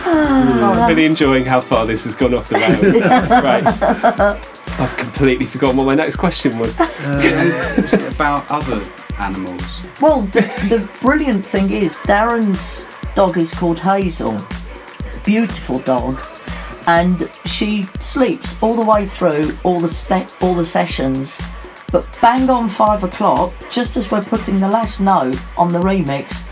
I'm 0.03 0.73
ah. 0.79 0.85
really 0.89 1.05
enjoying 1.05 1.45
how 1.45 1.59
far 1.59 1.85
this 1.85 2.03
has 2.05 2.15
gone 2.15 2.33
off 2.33 2.49
the 2.49 2.55
rails. 2.55 2.99
That's 2.99 4.41
great. 4.49 4.60
I've 4.81 4.97
completely 4.97 5.45
forgotten 5.45 5.77
what 5.77 5.85
my 5.85 5.95
next 5.95 6.15
question 6.17 6.57
was. 6.57 6.77
Uh, 7.03 8.11
about 8.15 8.49
other 8.51 8.83
animals. 9.19 9.61
Well, 9.99 10.21
the, 10.21 10.41
the 10.69 10.87
brilliant 11.01 11.43
thing 11.45 11.71
is, 11.71 11.97
Darren's 11.99 12.85
dog 13.15 13.37
is 13.37 13.51
called 13.53 13.79
Hazel. 13.79 14.37
Beautiful 15.23 15.79
dog. 15.79 16.23
And 16.87 17.29
she 17.45 17.83
sleeps 17.99 18.55
all 18.61 18.75
the 18.75 18.85
way 18.85 19.05
through 19.05 19.57
all 19.63 19.79
the 19.79 19.87
ste- 19.89 20.31
all 20.41 20.53
the 20.53 20.63
sessions. 20.63 21.41
But 21.91 22.07
bang 22.21 22.49
on 22.49 22.67
five 22.69 23.03
o'clock, 23.03 23.51
just 23.69 23.97
as 23.97 24.11
we're 24.11 24.23
putting 24.23 24.59
the 24.59 24.69
last 24.69 24.99
note 25.01 25.37
on 25.57 25.69
the 25.73 25.79
remix, 25.79 26.43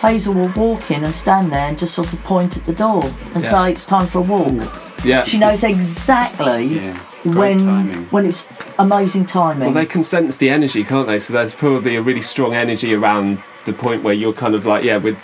Hazel 0.00 0.34
will 0.34 0.52
walk 0.56 0.90
in 0.90 1.04
and 1.04 1.14
stand 1.14 1.50
there 1.52 1.68
and 1.68 1.78
just 1.78 1.94
sort 1.94 2.12
of 2.12 2.22
point 2.24 2.56
at 2.56 2.64
the 2.64 2.74
door 2.74 3.04
and 3.34 3.42
Yeah. 3.42 3.50
say 3.50 3.72
it's 3.72 3.84
time 3.86 4.06
for 4.06 4.18
a 4.18 4.22
walk. 4.22 5.04
Yeah. 5.04 5.24
She 5.24 5.38
knows 5.38 5.62
exactly 5.64 6.64
Yeah, 6.66 6.92
great 6.92 7.02
when 7.36 7.58
timing. 7.64 8.04
when 8.06 8.26
it's 8.26 8.48
amazing 8.78 9.26
timing. 9.26 9.64
Well, 9.66 9.72
they 9.74 9.86
can 9.86 10.02
sense 10.04 10.36
the 10.36 10.50
energy, 10.50 10.84
can't 10.84 11.06
they? 11.06 11.18
So 11.18 11.32
there's 11.32 11.54
probably 11.54 11.96
a 11.96 12.02
really 12.02 12.22
strong 12.22 12.54
energy 12.54 12.94
around 12.94 13.42
the 13.64 13.72
point 13.72 14.02
where 14.02 14.14
you're 14.14 14.32
kind 14.32 14.54
of 14.54 14.64
like, 14.66 14.84
yeah, 14.84 14.96
we're, 14.98 15.16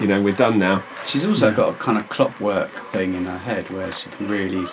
you 0.00 0.06
know, 0.06 0.20
we're 0.22 0.34
done 0.34 0.58
now. 0.58 0.82
She's 1.06 1.24
also 1.24 1.52
got 1.52 1.70
a 1.70 1.74
kind 1.74 1.98
of 1.98 2.08
clockwork 2.08 2.70
thing 2.70 3.14
in 3.14 3.26
her 3.26 3.38
head 3.38 3.70
where 3.70 3.92
she 3.92 4.10
can 4.10 4.28
really 4.28 4.66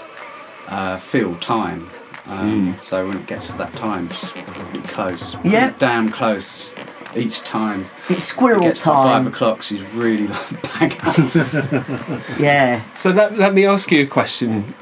uh, 0.67 0.97
feel 0.97 1.35
time. 1.37 1.89
Um, 2.25 2.77
So 2.79 3.07
when 3.07 3.17
it 3.17 3.27
gets 3.27 3.49
to 3.51 3.57
that 3.57 3.73
time, 3.75 4.09
she's 4.09 4.33
really 4.35 4.81
close. 4.87 5.35
Yeah. 5.43 5.73
Damn 5.77 6.09
close 6.09 6.69
each 7.15 7.41
time. 7.41 7.85
it's 8.09 8.23
squirrel 8.23 8.57
It 8.57 8.59
squirrel 8.59 8.61
gets 8.61 8.79
to 8.81 8.85
five 8.87 9.27
o'clock, 9.27 9.61
she's 9.61 9.81
really 9.93 10.27
like 10.79 10.79
bang 10.79 10.91
on. 11.03 12.21
Yeah. 12.39 12.81
So 12.93 13.11
let, 13.11 13.37
let 13.37 13.53
me 13.53 13.65
ask 13.65 13.91
you 13.91 14.03
a 14.03 14.07
question, 14.07 14.73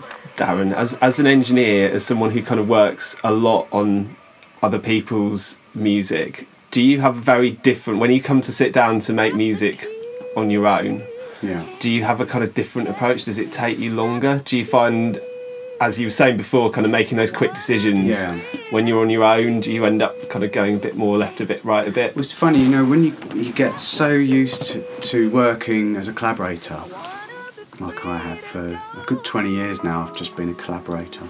Darren. 0.42 0.74
As, 0.74 0.96
as 0.96 1.20
an 1.20 1.28
engineer, 1.28 1.90
as 1.90 2.06
someone 2.06 2.32
who 2.32 2.42
kind 2.42 2.60
of 2.60 2.68
works 2.68 3.16
a 3.24 3.32
lot 3.32 3.68
on 3.72 4.16
other 4.64 4.80
people's 4.80 5.58
music, 5.76 6.48
do 6.72 6.82
you 6.82 7.00
have 7.02 7.18
a 7.18 7.22
very 7.22 7.52
different, 7.52 8.00
when 8.00 8.12
you 8.12 8.22
come 8.22 8.42
to 8.42 8.52
sit 8.52 8.74
down 8.74 9.00
to 9.02 9.14
make 9.14 9.36
music 9.36 9.86
on 10.36 10.50
your 10.50 10.66
own, 10.68 11.02
yeah. 11.44 11.64
do 11.80 11.90
you 11.90 12.04
have 12.04 12.22
a 12.22 12.26
kind 12.26 12.44
of 12.44 12.54
different 12.54 12.90
approach? 12.90 13.26
Does 13.26 13.38
it 13.38 13.52
take 13.52 13.78
you 13.78 13.92
longer? 13.94 14.42
Do 14.46 14.58
you 14.58 14.66
find, 14.66 15.20
as 15.80 16.00
you 16.00 16.08
were 16.08 16.12
saying 16.12 16.38
before, 16.38 16.72
kind 16.72 16.86
of 16.86 16.92
making 16.92 17.18
those 17.18 17.32
quick 17.32 17.54
decisions 17.54 18.08
Yeah. 18.08 18.38
when 18.72 18.88
you're 18.88 19.02
on 19.02 19.10
your 19.10 19.24
own? 19.24 19.60
Do 19.60 19.72
you 19.72 19.86
end 19.86 20.02
up 20.02 20.16
kind 20.30 20.44
of 20.46 20.52
going 20.52 20.76
a 20.76 20.80
bit 20.80 20.96
more 20.96 21.18
left 21.18 21.42
a 21.42 21.46
bit, 21.46 21.64
right 21.64 21.88
a 21.88 21.92
bit? 21.92 22.12
It 22.12 22.16
was 22.16 22.32
funny, 22.32 22.60
you 22.64 22.70
know, 22.70 22.86
when 22.86 23.04
you 23.04 23.14
you 23.36 23.52
get 23.52 23.80
so 23.80 24.10
used 24.10 24.64
to, 24.72 24.82
to 25.12 25.30
working 25.30 25.96
as 25.98 26.08
a 26.08 26.14
collaborator, 26.14 26.80
like 27.82 28.06
I 28.06 28.18
have 28.18 28.40
for 28.40 28.70
a 28.70 29.04
good 29.06 29.24
20 29.24 29.50
years 29.50 29.84
now, 29.84 30.02
I've 30.02 30.16
just 30.16 30.36
been 30.36 30.50
a 30.50 30.54
collaborator. 30.54 31.24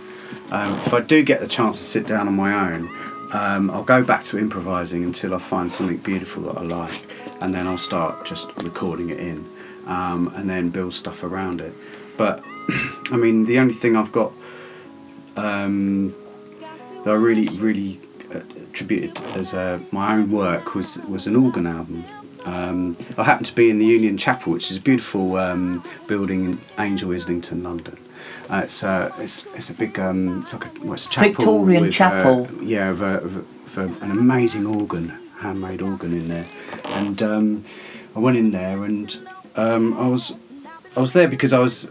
Um, 0.51 0.73
if 0.85 0.93
I 0.93 0.99
do 0.99 1.23
get 1.23 1.39
the 1.39 1.47
chance 1.47 1.77
to 1.77 1.83
sit 1.83 2.07
down 2.07 2.27
on 2.27 2.35
my 2.35 2.71
own, 2.71 2.89
um, 3.31 3.71
I'll 3.71 3.83
go 3.83 4.03
back 4.03 4.23
to 4.25 4.37
improvising 4.37 5.03
until 5.03 5.33
I 5.33 5.39
find 5.39 5.71
something 5.71 5.97
beautiful 5.97 6.43
that 6.43 6.57
I 6.57 6.63
like, 6.63 7.05
and 7.41 7.53
then 7.53 7.67
I'll 7.67 7.77
start 7.77 8.25
just 8.25 8.49
recording 8.63 9.09
it 9.09 9.19
in, 9.19 9.45
um, 9.85 10.31
and 10.35 10.49
then 10.49 10.69
build 10.69 10.93
stuff 10.93 11.23
around 11.23 11.61
it. 11.61 11.73
But 12.17 12.43
I 13.11 13.17
mean, 13.17 13.45
the 13.45 13.59
only 13.59 13.73
thing 13.73 13.95
I've 13.95 14.11
got 14.11 14.33
um, 15.37 16.13
that 17.03 17.11
I 17.11 17.15
really, 17.15 17.47
really 17.57 17.99
uh, 18.33 18.39
attributed 18.69 19.17
as 19.35 19.53
uh, 19.53 19.79
my 19.91 20.15
own 20.15 20.31
work 20.31 20.75
was 20.75 20.97
was 21.07 21.27
an 21.27 21.35
organ 21.35 21.67
album. 21.67 22.03
Um, 22.45 22.97
I 23.17 23.23
happened 23.23 23.47
to 23.47 23.55
be 23.55 23.69
in 23.69 23.79
the 23.79 23.85
Union 23.85 24.17
Chapel, 24.17 24.53
which 24.53 24.71
is 24.71 24.77
a 24.77 24.81
beautiful 24.81 25.35
um, 25.37 25.83
building 26.07 26.45
in 26.45 26.61
Angel 26.79 27.11
Islington, 27.11 27.63
London. 27.63 27.97
Uh, 28.49 28.61
it's, 28.63 28.83
uh, 28.83 29.11
it's 29.19 29.45
it's 29.55 29.69
a 29.69 29.73
big 29.73 29.97
um, 29.99 30.41
it's 30.41 30.53
like 30.53 30.65
a, 30.65 30.71
well, 30.81 30.93
it's 30.93 31.05
a 31.05 31.09
chapel 31.09 31.29
Victorian 31.29 31.83
with, 31.83 31.93
uh, 31.93 31.97
chapel. 31.97 32.49
yeah, 32.63 32.89
of, 32.89 33.01
a, 33.01 33.17
of, 33.19 33.35
a, 33.37 33.39
of 33.39 33.77
a- 34.01 34.05
an 34.05 34.11
amazing 34.11 34.65
organ, 34.65 35.09
handmade 35.39 35.81
organ 35.81 36.13
in 36.13 36.27
there, 36.27 36.45
and 36.85 37.21
um, 37.21 37.65
I 38.15 38.19
went 38.19 38.37
in 38.37 38.51
there 38.51 38.83
and 38.83 39.17
um, 39.55 39.97
I 39.97 40.07
was 40.07 40.33
I 40.97 40.99
was 40.99 41.13
there 41.13 41.27
because 41.27 41.53
I 41.53 41.59
was 41.59 41.87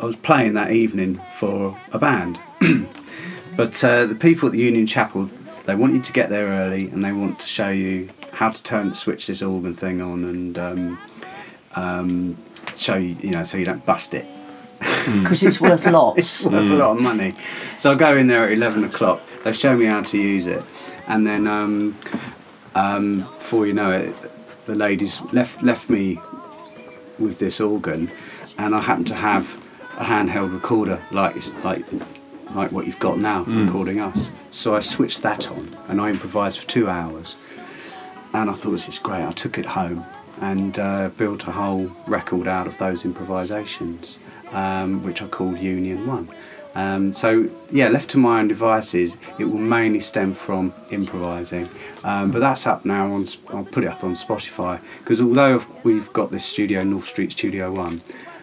I 0.00 0.04
was 0.04 0.16
playing 0.16 0.54
that 0.54 0.70
evening 0.70 1.20
for 1.38 1.76
a 1.92 1.98
band, 1.98 2.38
but 3.56 3.82
uh, 3.82 4.06
the 4.06 4.14
people 4.14 4.46
at 4.48 4.52
the 4.52 4.60
Union 4.60 4.86
Chapel 4.86 5.30
they 5.64 5.74
want 5.74 5.94
you 5.94 6.02
to 6.02 6.12
get 6.12 6.28
there 6.28 6.46
early 6.46 6.88
and 6.90 7.02
they 7.04 7.12
want 7.12 7.40
to 7.40 7.46
show 7.48 7.70
you 7.70 8.10
how 8.34 8.50
to 8.50 8.62
turn 8.62 8.94
switch 8.94 9.26
this 9.26 9.42
organ 9.42 9.74
thing 9.74 10.00
on 10.02 10.24
and 10.24 10.58
um, 10.58 10.98
um, 11.76 12.36
show 12.76 12.96
you 12.96 13.16
you 13.20 13.30
know 13.30 13.42
so 13.42 13.56
you 13.58 13.64
don't 13.64 13.84
bust 13.86 14.14
it 14.14 14.26
because 15.22 15.42
it's 15.42 15.60
worth 15.60 15.86
lots. 15.86 16.18
it's 16.18 16.44
worth 16.44 16.70
a 16.70 16.74
lot 16.74 16.96
of 16.96 17.00
money. 17.02 17.34
So 17.78 17.92
I 17.92 17.94
go 17.94 18.16
in 18.16 18.26
there 18.26 18.44
at 18.44 18.52
eleven 18.52 18.84
o'clock. 18.84 19.22
They 19.44 19.52
show 19.52 19.76
me 19.76 19.86
how 19.86 20.02
to 20.02 20.18
use 20.18 20.46
it, 20.46 20.62
and 21.06 21.26
then 21.26 21.46
um, 21.46 21.96
um, 22.74 23.20
before 23.20 23.66
you 23.66 23.72
know 23.72 23.90
it, 23.90 24.14
the 24.66 24.74
ladies 24.74 25.20
left 25.32 25.62
left 25.62 25.88
me 25.88 26.18
with 27.18 27.38
this 27.38 27.60
organ, 27.60 28.10
and 28.58 28.74
I 28.74 28.80
happen 28.80 29.04
to 29.06 29.14
have 29.14 29.44
a 29.98 30.04
handheld 30.04 30.52
recorder 30.52 31.00
like 31.10 31.36
like 31.64 31.84
like 32.54 32.72
what 32.72 32.86
you've 32.86 32.98
got 32.98 33.18
now 33.18 33.44
for 33.44 33.50
recording 33.50 34.00
us. 34.00 34.30
So 34.50 34.74
I 34.76 34.80
switched 34.80 35.22
that 35.22 35.50
on, 35.50 35.70
and 35.88 36.00
I 36.00 36.10
improvised 36.10 36.58
for 36.60 36.66
two 36.68 36.88
hours, 36.88 37.36
and 38.34 38.50
I 38.50 38.52
thought 38.52 38.72
this 38.72 38.88
is 38.88 38.98
great. 38.98 39.24
I 39.24 39.32
took 39.32 39.58
it 39.58 39.64
home 39.64 40.04
and 40.40 40.78
uh, 40.78 41.08
built 41.16 41.46
a 41.46 41.52
whole 41.52 41.90
record 42.06 42.48
out 42.48 42.66
of 42.66 42.76
those 42.78 43.04
improvisations, 43.04 44.18
um, 44.50 45.02
which 45.04 45.22
I 45.22 45.28
called 45.28 45.58
Union 45.58 46.06
One. 46.06 46.28
Um, 46.74 47.12
so 47.12 47.48
yeah, 47.70 47.88
left 47.88 48.10
to 48.10 48.18
my 48.18 48.40
own 48.40 48.48
devices, 48.48 49.16
it 49.38 49.44
will 49.44 49.58
mainly 49.58 50.00
stem 50.00 50.34
from 50.34 50.74
improvising. 50.90 51.68
Um, 52.02 52.32
but 52.32 52.40
that's 52.40 52.66
up 52.66 52.84
now 52.84 53.12
on. 53.12 53.28
I'll 53.50 53.64
put 53.64 53.84
it 53.84 53.86
up 53.86 54.02
on 54.02 54.14
Spotify 54.16 54.80
because 54.98 55.20
although 55.20 55.64
we've 55.84 56.12
got 56.12 56.32
this 56.32 56.44
studio, 56.44 56.82
North 56.82 57.06
Street 57.06 57.30
Studio 57.30 57.72
One, 57.72 58.02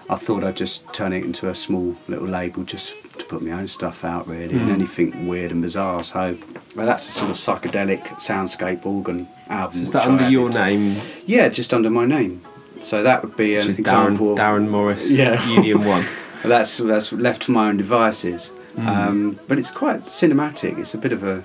I 0.10 0.16
thought 0.16 0.46
I'd 0.46 0.56
just 0.56 0.92
turn 0.94 1.12
it 1.12 1.26
into 1.26 1.50
a 1.50 1.56
small 1.56 1.98
little 2.08 2.28
label 2.28 2.64
just 2.64 2.94
to 3.18 3.26
put 3.26 3.42
my 3.42 3.52
own 3.52 3.68
stuff 3.68 4.06
out 4.06 4.28
really, 4.28 4.56
and 4.56 4.70
anything 4.70 5.28
weird 5.28 5.52
and 5.52 5.62
bizarre. 5.62 6.02
So 6.06 6.38
well, 6.76 6.86
that's 6.86 7.08
a 7.10 7.12
sort 7.12 7.30
of 7.32 7.38
psychedelic 7.38 8.02
soundscape 8.20 8.86
organ 8.86 9.28
album. 9.50 9.78
So 9.78 9.84
is 9.84 9.92
that 9.92 10.06
under 10.06 10.30
your 10.30 10.50
name, 10.50 11.02
Yeah, 11.26 11.50
just 11.50 11.74
under 11.74 11.90
my 11.90 12.06
name. 12.06 12.42
So 12.82 13.04
that 13.04 13.24
would 13.24 13.36
be 13.38 13.58
an 13.58 13.68
Darren, 13.68 13.80
example. 13.80 14.34
of, 14.34 14.40
Darren 14.40 14.68
Morris, 14.70 15.12
Yeah. 15.22 15.44
Union 15.48 15.84
One? 15.86 16.06
that's 16.44 16.78
that's 16.78 17.12
left 17.12 17.44
to 17.44 17.52
my 17.52 17.70
own 17.70 17.78
devices. 17.78 18.52
Mm. 18.76 18.88
Um, 18.88 19.40
but 19.48 19.60
it's 19.60 19.70
quite 19.72 20.02
cinematic. 20.02 20.78
It's 20.80 20.94
a 20.94 20.98
bit 20.98 21.12
of 21.14 21.24
a. 21.24 21.44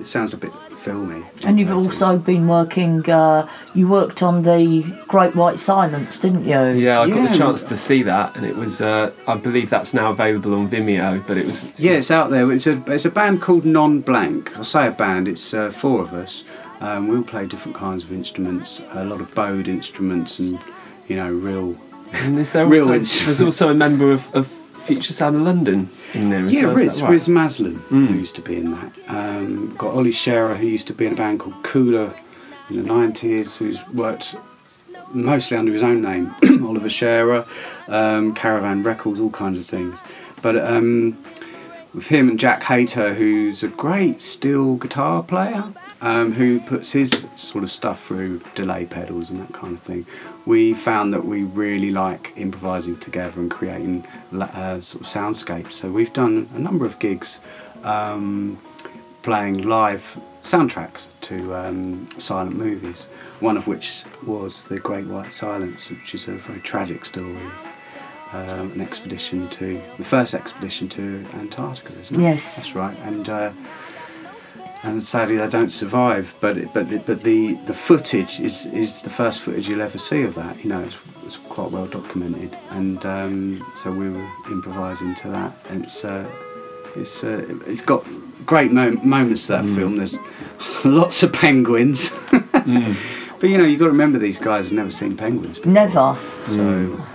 It 0.00 0.06
sounds 0.06 0.32
a 0.32 0.36
bit 0.36 0.52
filmy. 0.82 1.22
And 1.46 1.58
you've 1.58 1.68
Basically. 1.68 1.86
also 2.06 2.18
been 2.18 2.48
working. 2.48 3.08
Uh, 3.08 3.48
you 3.74 3.88
worked 3.88 4.22
on 4.22 4.42
the 4.42 4.82
Great 5.08 5.34
White 5.36 5.58
Silence, 5.58 6.18
didn't 6.18 6.44
you? 6.44 6.60
Yeah, 6.86 7.00
I 7.00 7.08
got 7.08 7.16
Yeah. 7.16 7.28
the 7.32 7.38
chance 7.38 7.62
to 7.64 7.76
see 7.76 8.02
that, 8.02 8.36
and 8.36 8.44
it 8.44 8.56
was. 8.56 8.80
Uh, 8.80 9.10
I 9.26 9.36
believe 9.36 9.70
that's 9.70 9.94
now 9.94 10.10
available 10.10 10.54
on 10.54 10.68
Vimeo, 10.68 11.22
but 11.26 11.36
it 11.36 11.46
was. 11.46 11.70
Yeah, 11.78 11.92
it's 11.92 12.10
out 12.10 12.30
there. 12.30 12.50
It's 12.52 12.66
a 12.66 12.82
it's 12.88 13.04
a 13.04 13.10
band 13.10 13.40
called 13.40 13.64
Non 13.64 14.00
Blank. 14.00 14.58
I 14.58 14.62
say 14.62 14.86
a 14.88 14.90
band. 14.90 15.28
It's 15.28 15.54
uh, 15.54 15.70
four 15.70 16.00
of 16.00 16.12
us. 16.12 16.44
Um, 16.80 17.06
we 17.08 17.16
all 17.16 17.22
play 17.22 17.46
different 17.46 17.76
kinds 17.76 18.02
of 18.04 18.12
instruments. 18.12 18.82
A 18.94 19.04
lot 19.04 19.20
of 19.20 19.32
bowed 19.34 19.68
instruments 19.68 20.38
and 20.40 20.58
you 21.08 21.16
know 21.16 21.30
real. 21.32 21.76
And 22.12 22.38
is 22.38 22.50
there 22.52 22.66
Real 22.74 22.82
also, 22.82 22.94
instruments. 22.94 23.24
there's 23.26 23.40
also 23.42 23.70
a 23.70 23.74
member 23.74 24.10
of, 24.12 24.22
of 24.34 24.46
Future 24.82 25.12
Sound 25.12 25.36
of 25.36 25.42
London 25.42 25.88
in 26.14 26.30
there 26.30 26.46
as 26.46 26.52
Yeah, 26.52 26.66
well. 26.66 26.76
Riz, 26.76 27.02
right? 27.02 27.10
Riz 27.10 27.28
Maslen, 27.28 27.76
who 27.88 28.14
used 28.14 28.34
to 28.36 28.42
be 28.42 28.56
in 28.56 28.72
that. 28.72 28.98
Um, 29.08 29.74
got 29.76 29.94
Ollie 29.94 30.12
Cherer, 30.12 30.56
who 30.56 30.66
used 30.66 30.86
to 30.88 30.92
be 30.94 31.06
in 31.06 31.12
a 31.14 31.16
band 31.16 31.40
called 31.40 31.62
Cooler 31.62 32.14
in 32.70 32.76
the 32.76 32.82
90s, 32.82 33.58
who's 33.58 33.78
worked 33.88 34.34
mostly 35.12 35.56
under 35.56 35.72
his 35.72 35.82
own 35.82 36.00
name, 36.02 36.34
Oliver 36.66 36.88
Cherer, 36.88 37.46
um, 37.88 38.34
Caravan 38.34 38.82
Records, 38.82 39.20
all 39.20 39.30
kinds 39.30 39.58
of 39.60 39.66
things. 39.66 40.00
But 40.40 40.56
um, 40.64 41.22
with 41.94 42.06
him 42.06 42.28
and 42.30 42.38
Jack 42.40 42.62
Hayter, 42.64 43.14
who's 43.14 43.62
a 43.62 43.68
great 43.68 44.22
steel 44.22 44.76
guitar 44.76 45.22
player, 45.22 45.72
um, 46.00 46.32
who 46.32 46.58
puts 46.60 46.92
his 46.92 47.26
sort 47.36 47.62
of 47.62 47.70
stuff 47.70 48.06
through 48.06 48.40
delay 48.54 48.86
pedals 48.86 49.30
and 49.30 49.40
that 49.40 49.52
kind 49.52 49.74
of 49.74 49.82
thing. 49.82 50.06
We 50.44 50.74
found 50.74 51.14
that 51.14 51.24
we 51.24 51.44
really 51.44 51.90
like 51.90 52.32
improvising 52.36 52.98
together 52.98 53.40
and 53.40 53.50
creating 53.50 54.06
uh, 54.32 54.80
sort 54.80 55.02
of 55.02 55.06
soundscapes. 55.06 55.72
So 55.72 55.90
we've 55.90 56.12
done 56.12 56.48
a 56.54 56.58
number 56.58 56.84
of 56.84 56.98
gigs 56.98 57.38
um, 57.84 58.58
playing 59.22 59.68
live 59.68 60.18
soundtracks 60.42 61.06
to 61.22 61.54
um, 61.54 62.08
silent 62.18 62.56
movies. 62.56 63.04
One 63.40 63.56
of 63.56 63.66
which 63.66 64.02
was 64.26 64.64
The 64.64 64.80
Great 64.80 65.06
White 65.06 65.32
Silence, 65.32 65.88
which 65.88 66.14
is 66.14 66.26
a 66.28 66.32
very 66.32 66.60
tragic 66.60 67.04
story. 67.04 67.36
Um, 68.32 68.72
an 68.72 68.80
expedition 68.80 69.50
to 69.50 69.80
the 69.98 70.04
first 70.04 70.32
expedition 70.32 70.88
to 70.90 71.26
Antarctica, 71.34 71.92
isn't 72.00 72.16
it? 72.18 72.22
Yes. 72.22 72.56
that's 72.56 72.74
right. 72.74 72.98
And 73.00 73.28
uh, 73.28 73.52
and 74.82 75.02
sadly 75.02 75.36
they 75.36 75.48
don't 75.48 75.70
survive. 75.70 76.34
But 76.40 76.58
it, 76.58 76.74
but 76.74 76.88
the, 76.88 76.98
but 76.98 77.20
the 77.20 77.54
the 77.66 77.74
footage 77.74 78.40
is 78.40 78.66
is 78.66 79.00
the 79.02 79.10
first 79.10 79.40
footage 79.40 79.68
you'll 79.68 79.82
ever 79.82 79.98
see 79.98 80.22
of 80.22 80.34
that. 80.34 80.62
You 80.62 80.70
know, 80.70 80.80
it's, 80.80 80.96
it's 81.24 81.36
quite 81.36 81.70
well 81.70 81.86
documented. 81.86 82.56
And 82.70 83.04
um, 83.06 83.64
so 83.74 83.92
we 83.92 84.08
were 84.10 84.28
improvising 84.50 85.14
to 85.16 85.28
that, 85.28 85.52
and 85.70 85.84
it's 85.84 86.04
uh, 86.04 86.28
it's 86.96 87.24
uh, 87.24 87.44
it's 87.66 87.82
got 87.82 88.06
great 88.44 88.72
mo- 88.72 88.98
moments 89.04 89.46
to 89.46 89.52
that 89.52 89.64
film. 89.76 89.96
There's 89.96 90.18
lots 90.84 91.22
of 91.22 91.32
penguins. 91.32 92.12
But 93.42 93.50
you 93.50 93.58
know, 93.58 93.64
you've 93.64 93.80
got 93.80 93.86
to 93.86 93.90
remember 93.90 94.20
these 94.20 94.38
guys 94.38 94.66
have 94.66 94.74
never 94.74 94.92
seen 94.92 95.16
penguins 95.16 95.58
before. 95.58 95.72
Never. 95.72 96.16
So 96.46 96.62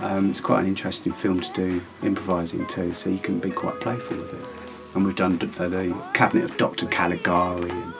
um, 0.02 0.28
it's 0.28 0.42
quite 0.42 0.60
an 0.60 0.66
interesting 0.66 1.10
film 1.10 1.40
to 1.40 1.52
do 1.54 1.80
improvising 2.02 2.66
too. 2.66 2.92
So 2.92 3.08
you 3.08 3.16
can 3.16 3.38
be 3.38 3.50
quite 3.50 3.80
playful 3.80 4.18
with 4.18 4.34
it. 4.34 4.57
And 4.94 5.04
we've 5.04 5.16
done 5.16 5.36
d- 5.36 5.50
uh, 5.58 5.68
the 5.68 5.94
Cabinet 6.14 6.44
of 6.44 6.56
Dr. 6.56 6.86
Caligari 6.86 7.70
and 7.70 7.92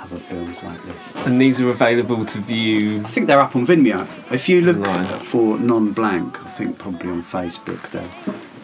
other 0.00 0.16
films 0.16 0.62
like 0.62 0.80
this. 0.82 1.26
And 1.26 1.40
these 1.40 1.60
are 1.60 1.70
available 1.70 2.24
to 2.26 2.38
view. 2.40 3.00
I 3.04 3.08
think 3.08 3.26
they're 3.26 3.40
up 3.40 3.56
on 3.56 3.66
Vimeo. 3.66 4.06
If 4.32 4.48
you 4.48 4.60
look 4.60 4.76
Right. 4.84 5.20
for 5.20 5.58
non-blank, 5.58 6.44
I 6.44 6.50
think 6.50 6.78
probably 6.78 7.10
on 7.10 7.22
Facebook 7.22 7.90
there 7.90 8.08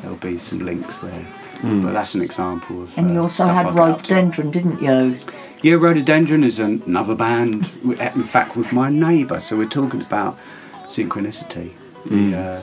there'll 0.03 0.16
be 0.18 0.39
some 0.39 0.61
links 0.61 0.99
there. 0.99 1.26
But 1.62 1.93
that's 1.93 2.14
an 2.14 2.22
example 2.22 2.83
of. 2.85 2.97
And 2.97 3.11
uh, 3.11 3.12
you 3.14 3.20
also 3.20 3.45
stuff 3.45 3.55
had 3.55 3.66
I 3.66 3.74
got 3.74 3.91
up 3.91 4.03
to. 4.05 4.14
Rhododendron, 4.14 4.51
didn't 4.51 4.81
you? 4.83 5.16
Yeah, 5.62 5.74
Rhododendron 5.74 6.43
is 6.45 6.59
an- 6.59 6.83
another 6.87 7.14
band. 7.14 7.70
In 7.85 8.24
fact, 8.24 8.57
with 8.57 8.72
my 8.72 8.89
neighbour. 8.89 9.41
So 9.41 9.57
we're 9.59 9.68
talking 9.68 10.01
about 10.01 10.41
synchronicity. 10.87 11.72
The, 12.07 12.37
uh, 12.39 12.62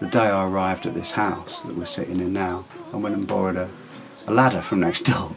the 0.00 0.06
day 0.06 0.20
I 0.20 0.46
arrived 0.46 0.86
at 0.86 0.94
this 0.94 1.10
house 1.10 1.60
that 1.62 1.76
we're 1.76 1.84
sitting 1.84 2.20
in 2.20 2.32
now, 2.32 2.64
I 2.92 2.96
went 2.96 3.14
and 3.14 3.26
borrowed 3.26 3.56
a, 3.56 3.68
a 4.28 4.32
ladder 4.32 4.60
from 4.60 4.80
next 4.80 5.02
door, 5.02 5.32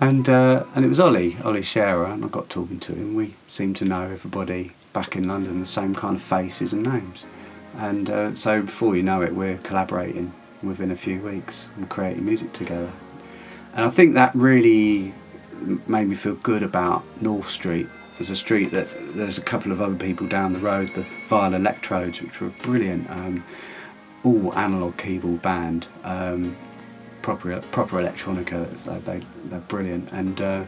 and 0.00 0.28
uh, 0.28 0.64
and 0.74 0.84
it 0.84 0.88
was 0.88 1.00
Ollie, 1.00 1.36
Ollie 1.44 1.62
Cherer, 1.62 2.12
and 2.12 2.24
I 2.24 2.28
got 2.28 2.50
talking 2.50 2.78
to 2.80 2.92
him. 2.92 3.14
We 3.14 3.34
seemed 3.46 3.76
to 3.76 3.84
know 3.84 4.02
everybody 4.02 4.72
back 4.92 5.16
in 5.16 5.26
London, 5.26 5.60
the 5.60 5.66
same 5.66 5.94
kind 5.94 6.16
of 6.16 6.22
faces 6.22 6.72
and 6.72 6.82
names, 6.82 7.24
and 7.76 8.10
uh, 8.10 8.34
so 8.34 8.62
before 8.62 8.96
you 8.96 9.02
know 9.02 9.22
it, 9.22 9.34
we're 9.34 9.58
collaborating 9.58 10.32
within 10.62 10.90
a 10.90 10.96
few 10.96 11.20
weeks 11.20 11.68
and 11.76 11.88
creating 11.88 12.24
music 12.24 12.52
together. 12.52 12.92
And 13.74 13.84
I 13.84 13.90
think 13.90 14.14
that 14.14 14.34
really 14.34 15.14
made 15.86 16.08
me 16.08 16.14
feel 16.14 16.34
good 16.34 16.62
about 16.62 17.04
North 17.20 17.48
Street. 17.48 17.88
There's 18.16 18.30
a 18.30 18.36
street 18.36 18.70
that 18.72 18.88
there's 19.14 19.38
a 19.38 19.42
couple 19.42 19.72
of 19.72 19.80
other 19.80 19.96
people 19.96 20.26
down 20.26 20.52
the 20.52 20.58
road, 20.58 20.88
the 20.90 21.06
Vile 21.28 21.54
Electrodes, 21.54 22.20
which 22.20 22.40
were 22.40 22.50
brilliant, 22.62 23.08
um, 23.10 23.44
all 24.22 24.54
analog 24.54 24.98
keyboard 24.98 25.42
band, 25.42 25.86
um, 26.04 26.56
proper 27.22 27.60
proper 27.70 27.96
electronica. 28.02 28.68
They, 28.84 28.98
they 29.18 29.26
they're 29.46 29.60
brilliant, 29.60 30.10
and 30.12 30.40
uh, 30.40 30.64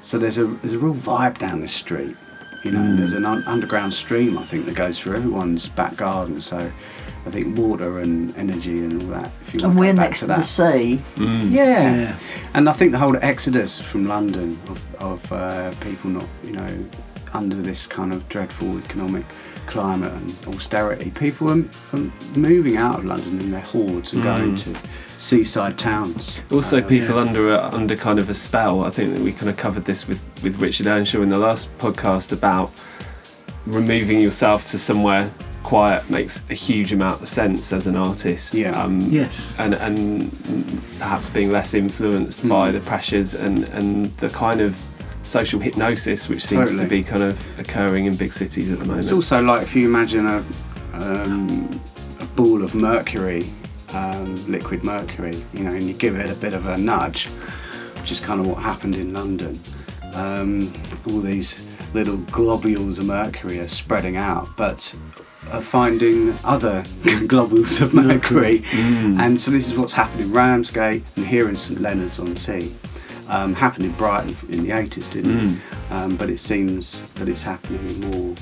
so 0.00 0.18
there's 0.18 0.38
a 0.38 0.44
there's 0.44 0.74
a 0.74 0.78
real 0.78 0.94
vibe 0.94 1.38
down 1.38 1.60
this 1.60 1.72
street. 1.74 2.16
You 2.64 2.72
know, 2.72 2.80
and 2.80 2.98
there's 2.98 3.12
an 3.12 3.24
un- 3.24 3.44
underground 3.46 3.94
stream 3.94 4.36
I 4.36 4.42
think 4.42 4.66
that 4.66 4.74
goes 4.74 4.98
through 4.98 5.14
everyone's 5.16 5.68
back 5.68 5.96
garden. 5.96 6.40
So 6.40 6.58
I 6.58 7.30
think 7.30 7.56
water 7.56 8.00
and 8.00 8.36
energy 8.36 8.78
and 8.80 9.00
all 9.00 9.08
that. 9.10 9.30
If 9.42 9.54
you 9.54 9.64
And 9.64 9.78
we're 9.78 9.94
back 9.94 10.06
next 10.08 10.20
to 10.20 10.24
to 10.26 10.32
the 10.32 10.36
that. 10.38 10.42
sea. 10.44 11.00
Yeah. 11.16 11.94
Yeah. 11.94 12.16
And 12.54 12.68
I 12.68 12.72
think 12.72 12.90
the 12.90 12.98
whole 12.98 13.16
exodus 13.22 13.80
from 13.80 14.08
London 14.08 14.58
of, 14.68 14.96
of 15.00 15.32
uh, 15.32 15.70
people 15.80 16.10
not, 16.10 16.26
you 16.42 16.50
know, 16.52 16.84
under 17.32 17.54
this 17.54 17.86
kind 17.86 18.12
of 18.12 18.28
dreadful 18.28 18.76
economic 18.78 19.24
climate 19.68 20.12
and 20.12 20.54
austerity, 20.54 21.10
people 21.10 21.50
are, 21.50 21.64
are 21.92 22.10
moving 22.34 22.76
out 22.76 22.98
of 22.98 23.04
London 23.04 23.40
in 23.40 23.50
their 23.50 23.60
hordes 23.60 24.12
and 24.12 24.22
going 24.22 24.56
to 24.56 24.74
seaside 25.18 25.78
towns. 25.78 26.40
Also, 26.50 26.78
Uh, 26.78 26.88
people 26.88 27.16
yeah. 27.16 27.20
under 27.22 27.48
a, 27.54 27.58
under 27.72 27.96
kind 27.96 28.18
of 28.18 28.28
a 28.30 28.34
spell. 28.34 28.84
I 28.84 28.90
think 28.90 29.14
that 29.14 29.22
we 29.22 29.32
kind 29.32 29.48
of 29.50 29.56
covered 29.56 29.84
this 29.84 30.08
with, 30.08 30.20
with 30.42 30.58
Richard 30.60 30.86
Earnshaw 30.86 31.22
in 31.22 31.28
the 31.28 31.38
last 31.38 31.68
podcast 31.78 32.32
about 32.32 32.70
removing 33.66 34.20
yourself 34.20 34.64
to 34.66 34.78
somewhere 34.78 35.30
quiet 35.62 36.08
makes 36.08 36.42
a 36.48 36.54
huge 36.54 36.92
amount 36.92 37.20
of 37.20 37.28
sense 37.28 37.72
as 37.74 37.86
an 37.86 37.94
artist. 37.96 38.54
Yeah. 38.54 38.80
Um, 38.82 39.00
Yes. 39.10 39.54
and 39.58 39.74
and 39.74 40.30
perhaps 40.98 41.28
being 41.28 41.50
less 41.52 41.74
influenced 41.74 42.42
Mm. 42.42 42.48
by 42.48 42.70
the 42.70 42.80
pressures 42.80 43.34
and 43.34 43.64
and 43.64 44.16
the 44.18 44.30
kind 44.30 44.60
of 44.62 44.76
social 45.28 45.60
hypnosis 45.60 46.28
which 46.28 46.42
seems 46.42 46.78
to 46.78 46.86
be 46.86 47.04
kind 47.04 47.22
of 47.22 47.60
occurring 47.60 48.06
in 48.06 48.16
big 48.16 48.32
cities 48.32 48.70
at 48.70 48.78
the 48.78 48.84
moment. 48.84 49.04
It's 49.04 49.12
also 49.12 49.42
like 49.42 49.62
if 49.62 49.76
you 49.76 49.86
imagine 49.86 50.26
a, 50.26 50.44
um, 50.94 51.80
a 52.20 52.24
ball 52.24 52.64
of 52.64 52.74
mercury, 52.74 53.50
um, 53.92 54.50
liquid 54.50 54.82
mercury, 54.82 55.36
you 55.52 55.64
know, 55.64 55.72
and 55.72 55.86
you 55.86 55.94
give 55.94 56.16
it 56.16 56.30
a 56.30 56.34
bit 56.34 56.54
of 56.54 56.66
a 56.66 56.78
nudge, 56.78 57.26
which 58.00 58.10
is 58.10 58.20
kind 58.20 58.40
of 58.40 58.46
what 58.46 58.58
happened 58.58 58.94
in 58.94 59.12
London. 59.12 59.60
Um, 60.14 60.72
all 61.06 61.20
these 61.20 61.64
little 61.92 62.16
globules 62.16 62.98
of 62.98 63.04
mercury 63.04 63.60
are 63.60 63.68
spreading 63.68 64.16
out, 64.16 64.48
but 64.56 64.94
are 65.50 65.62
finding 65.62 66.34
other 66.44 66.84
globules 67.26 67.80
of 67.80 67.92
mercury. 67.94 68.62
And 68.72 69.38
so 69.38 69.50
this 69.50 69.70
is 69.70 69.78
what's 69.78 69.92
happened 69.92 70.22
in 70.22 70.32
Ramsgate 70.32 71.04
and 71.16 71.26
here 71.26 71.48
in 71.48 71.56
St 71.56 71.80
Leonard's 71.80 72.18
on 72.18 72.36
Sea. 72.36 72.74
Um, 73.28 73.54
happened 73.54 73.84
in 73.84 73.92
Brighton 73.92 74.34
in 74.48 74.62
the 74.64 74.70
80s, 74.70 75.10
didn't 75.10 75.38
it? 75.50 75.60
Um, 75.92 76.16
but 76.16 76.30
it 76.30 76.38
seems 76.40 77.02
that 77.14 77.28
it's 77.28 77.42
happening 77.42 78.00
more 78.10 78.34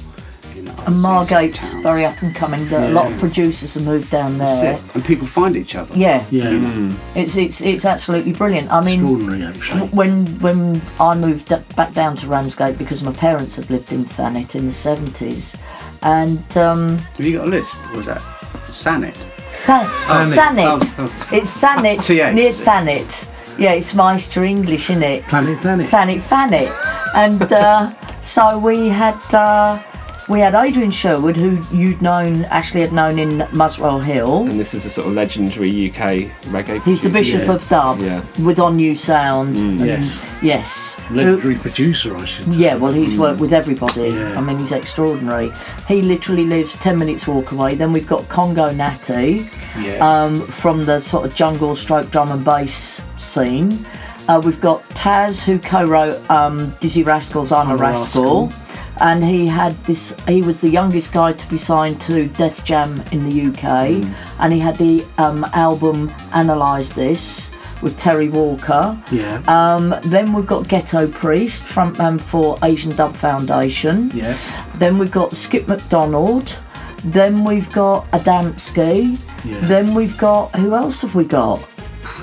in 0.55 0.69
And 0.69 0.97
Margate's 1.03 1.73
towns. 1.73 1.83
very 1.83 2.05
up 2.05 2.23
and 2.23 2.33
coming. 2.35 2.69
That 2.69 2.91
A 2.91 2.93
lot 2.93 3.11
of 3.11 3.19
producers 3.19 3.75
have 3.75 3.85
moved 3.85 4.11
down 4.11 4.39
there. 4.39 4.79
And 4.95 5.05
people 5.05 5.27
find 5.27 5.57
each 5.57 5.75
other. 5.75 5.93
Yeah, 5.97 6.25
Yeah. 6.31 6.93
it's 7.17 7.37
it's 7.37 7.61
it's 7.61 7.85
absolutely 7.85 8.33
brilliant. 8.33 8.71
I 8.73 8.81
mean, 8.81 9.01
Extraordinary, 9.01 9.45
actually. 9.53 9.89
when 9.89 10.27
when 10.39 10.81
I 11.01 11.15
moved 11.17 11.49
back 11.75 11.93
down 11.93 12.17
to 12.19 12.29
Ramsgate 12.29 12.79
because 12.79 13.03
my 13.03 13.13
parents 13.13 13.57
had 13.57 13.69
lived 13.71 13.93
in 13.93 14.05
Thanet 14.05 14.55
in 14.55 14.67
the 14.69 14.73
seventies, 14.73 15.57
and 16.03 16.57
um, 16.57 16.99
Have 16.99 17.27
you 17.27 17.39
got 17.39 17.49
a 17.49 17.51
list? 17.51 17.75
What 17.89 17.97
was 17.97 18.07
that 18.07 18.21
Sanet? 18.71 19.17
Than- 19.67 19.87
Thanet, 20.31 20.65
Oh, 20.67 20.95
oh. 20.99 21.29
it's 21.33 21.51
Thanet 21.61 22.03
TH, 22.07 22.35
near 22.35 22.51
it? 22.51 22.57
Thanet. 22.57 23.27
Yeah, 23.59 23.73
it's 23.73 23.95
Meister 23.95 24.43
English, 24.43 24.91
isn't 24.91 25.03
it? 25.03 25.25
Planet 25.25 25.59
Thanet. 25.61 25.89
Thanet, 25.89 26.21
Thanet, 26.21 26.71
and 27.15 27.53
uh, 27.53 27.91
so 28.21 28.59
we 28.59 28.89
had. 28.89 29.19
Uh, 29.35 29.83
we 30.29 30.41
had 30.41 30.55
Adrian 30.55 30.91
Sherwood, 30.91 31.37
who 31.37 31.63
you'd 31.75 32.03
known, 32.03 32.45
actually 32.47 32.81
had 32.81 32.93
known 32.93 33.19
in 33.19 33.47
Muswell 33.53 34.01
Hill. 34.01 34.43
and 34.47 34.59
this 34.59 34.75
is 34.75 34.85
a 34.85 34.91
sort 34.91 35.07
of 35.07 35.15
legendary 35.15 35.71
UK 35.89 36.31
reggae. 36.51 36.81
Producer. 36.81 36.91
He's 36.91 37.01
the 37.01 37.11
producer. 37.11 37.39
Bishop 37.39 37.49
of 37.49 37.61
yes. 37.61 37.69
Dub 37.69 38.01
Yeah. 38.01 38.21
with 38.45 38.59
On-U 38.59 38.97
Sound. 38.97 39.57
and- 39.57 39.81
Yes. 39.81 40.21
Yes. 40.43 40.95
Who- 41.09 41.17
Legendary 41.17 41.55
producer, 41.55 42.17
I 42.17 42.25
should 42.25 42.53
say. 42.53 42.59
Yeah, 42.59 42.75
well, 42.75 42.93
he's 42.93 43.15
worked 43.17 43.39
with 43.39 43.53
everybody. 43.53 44.09
Yeah. 44.11 44.35
I 44.37 44.41
mean, 44.41 44.59
he's 44.59 44.73
extraordinary. 44.73 45.53
He 45.87 46.03
literally 46.03 46.45
lives 46.45 46.75
10 46.75 46.99
minutes 46.99 47.27
walk 47.29 47.53
away. 47.53 47.77
Then 47.77 47.93
we've 47.93 48.07
got 48.09 48.29
Congo 48.29 48.73
Natty 48.73 49.49
Yeah. 49.81 49.99
um, 50.25 50.41
from 50.49 50.87
the 50.87 50.99
sort 51.01 51.25
of 51.25 51.35
jungle 51.37 51.77
stroke 51.77 52.11
drum 52.11 52.33
and 52.33 52.45
bass 52.45 53.01
scene. 53.17 53.87
Uh, 54.29 54.41
we've 54.45 54.61
got 54.61 54.83
Taz, 54.91 55.45
who 55.45 55.57
co-wrote 55.61 56.19
um, 56.29 56.73
Dizzee 56.81 57.07
Rascal's 57.07 57.53
"I'm, 57.53 57.69
I'm 57.69 57.71
a 57.71 57.75
a 57.75 57.77
Rascal," 57.77 58.47
Rascal. 58.49 58.66
And 59.01 59.25
he 59.25 59.47
had 59.47 59.73
this. 59.85 60.15
He 60.27 60.43
was 60.43 60.61
the 60.61 60.71
youngest 60.71 61.13
guy 61.13 61.33
to 61.33 61.49
be 61.49 61.59
signed 61.59 62.01
to 62.03 62.27
Def 62.29 62.65
Jam 62.65 63.03
in 63.13 63.25
the 63.29 63.47
UK, 63.51 64.05
and 64.41 64.53
he 64.53 64.59
had 64.59 64.77
the 64.77 65.05
um, 65.19 65.45
album 65.53 66.13
"Analyze 66.33 66.93
This" 66.93 67.51
with 67.83 67.99
Terry 67.99 68.29
Walker. 68.29 68.97
Yeah. 69.13 69.43
Um, 69.47 69.95
then 70.07 70.33
we've 70.33 70.47
got 70.47 70.67
Ghetto 70.69 71.09
Priest, 71.09 71.63
frontman 71.63 72.21
for 72.21 72.59
Asian 72.63 72.95
Dub 72.97 73.15
Foundation. 73.15 74.11
yeah. 74.15 74.37
Then 74.77 74.99
we've 74.99 75.11
got 75.11 75.37
Skip 75.37 75.69
McDonald. 75.69 76.59
Then 77.05 77.45
we've 77.45 77.71
got 77.73 78.11
Adamski. 78.13 79.19
Yeah. 79.45 79.61
Then 79.61 79.95
we've 79.95 80.17
got 80.19 80.55
who 80.57 80.75
else 80.75 81.03
have 81.03 81.15
we 81.15 81.25
got? 81.25 81.63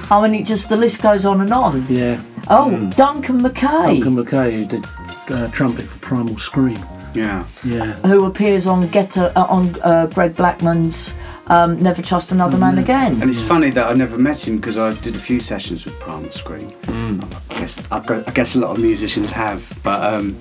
I 0.09 0.21
mean, 0.27 0.41
it 0.41 0.45
just 0.45 0.69
the 0.69 0.75
list 0.77 1.01
goes 1.01 1.25
on 1.25 1.41
and 1.41 1.53
on. 1.53 1.85
Yeah. 1.87 2.21
Oh, 2.49 2.89
Duncan 2.97 3.41
McKay, 3.41 4.01
Duncan 4.01 4.15
McKay 4.17 4.51
who 4.51 4.65
did 4.65 4.85
uh, 5.29 5.47
trumpet 5.49 5.85
for 5.85 5.99
Primal 5.99 6.37
Scream. 6.37 6.79
Yeah. 7.13 7.45
Yeah. 7.63 7.93
who 8.07 8.25
appears 8.25 8.65
on 8.65 8.87
Ghetto 8.87 9.31
uh, 9.35 9.45
on 9.47 9.79
uh, 9.81 10.07
Greg 10.07 10.35
Blackman's 10.35 11.13
um, 11.47 11.77
"Never 11.81 12.01
Trust 12.01 12.31
Another 12.31 12.57
Man 12.57 12.79
Again." 12.79 13.21
And 13.21 13.29
it's 13.29 13.41
funny 13.41 13.69
that 13.69 13.85
I 13.87 13.93
never 13.93 14.17
met 14.17 14.47
him 14.47 14.57
because 14.57 14.79
I 14.79 14.93
did 15.01 15.15
a 15.15 15.19
few 15.19 15.39
sessions 15.39 15.85
with 15.85 15.93
Primal 15.99 16.31
Scream. 16.31 16.71
I 16.87 17.53
guess 17.59 17.81
I've 17.91 18.07
got, 18.07 18.27
I 18.27 18.31
guess 18.31 18.55
a 18.55 18.59
lot 18.59 18.71
of 18.71 18.79
musicians 18.79 19.29
have, 19.31 19.61
but 19.83 20.01
um, 20.13 20.35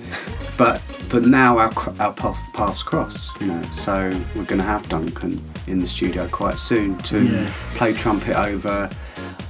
but 0.57 0.81
but 1.09 1.21
now 1.23 1.59
our 1.59 1.71
our 1.99 2.13
paths 2.13 2.81
cross. 2.81 3.29
You 3.39 3.47
know, 3.47 3.61
so 3.75 4.09
we're 4.35 4.45
going 4.45 4.59
to 4.61 4.65
have 4.67 4.89
Duncan 4.89 5.39
in 5.67 5.79
the 5.79 5.87
studio 5.87 6.27
quite 6.27 6.55
soon 6.57 6.97
to 7.03 7.21
Yeah. 7.23 7.53
play 7.75 7.93
trumpet 7.93 8.35
over. 8.35 8.89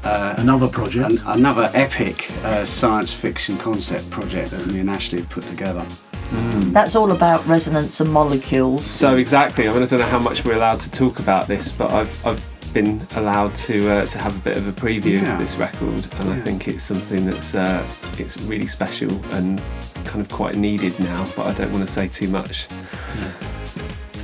Uh, 0.03 0.35
Another 0.37 0.67
project. 0.67 1.09
an, 1.09 1.19
another 1.27 1.71
epic 1.73 2.29
uh, 2.43 2.65
science 2.65 3.13
fiction 3.13 3.57
concept 3.57 4.09
project 4.09 4.51
that 4.51 4.65
me 4.67 4.81
and 4.81 4.89
Ashley 4.89 5.19
have 5.19 5.29
put 5.29 5.43
together. 5.45 5.85
That's 6.71 6.95
all 6.95 7.11
about 7.11 7.45
resonance 7.47 7.99
and 8.01 8.11
molecules. 8.11 8.85
So 8.85 9.15
exactly. 9.15 9.67
I 9.69 9.73
mean, 9.73 9.83
I 9.83 9.85
don't 9.85 9.99
know 9.99 10.05
how 10.07 10.19
much 10.19 10.43
we're 10.43 10.55
allowed 10.55 10.81
to 10.81 10.91
talk 10.91 11.19
about 11.19 11.47
this, 11.47 11.71
but 11.71 11.91
I've 11.91 12.25
I've 12.25 12.73
been 12.73 13.05
allowed 13.15 13.53
to 13.55 13.87
uh, 13.89 14.05
to 14.07 14.17
have 14.17 14.35
a 14.35 14.39
bit 14.39 14.57
of 14.57 14.67
a 14.67 14.71
preview 14.73 15.21
Yeah. 15.21 15.33
of 15.33 15.39
this 15.39 15.57
record, 15.57 16.07
and 16.19 16.29
I 16.31 16.39
think 16.41 16.67
it's 16.67 16.83
something 16.83 17.25
that's 17.25 17.53
uh, 17.55 17.85
it's 18.17 18.37
really 18.41 18.65
special 18.67 19.11
and 19.33 19.61
kind 20.05 20.21
of 20.21 20.29
quite 20.29 20.55
needed 20.55 20.99
now. 20.99 21.25
But 21.35 21.45
I 21.47 21.53
don't 21.53 21.71
want 21.71 21.85
to 21.85 21.91
say 21.91 22.07
too 22.07 22.27
much. 22.27 22.67
Yeah, 23.19 23.31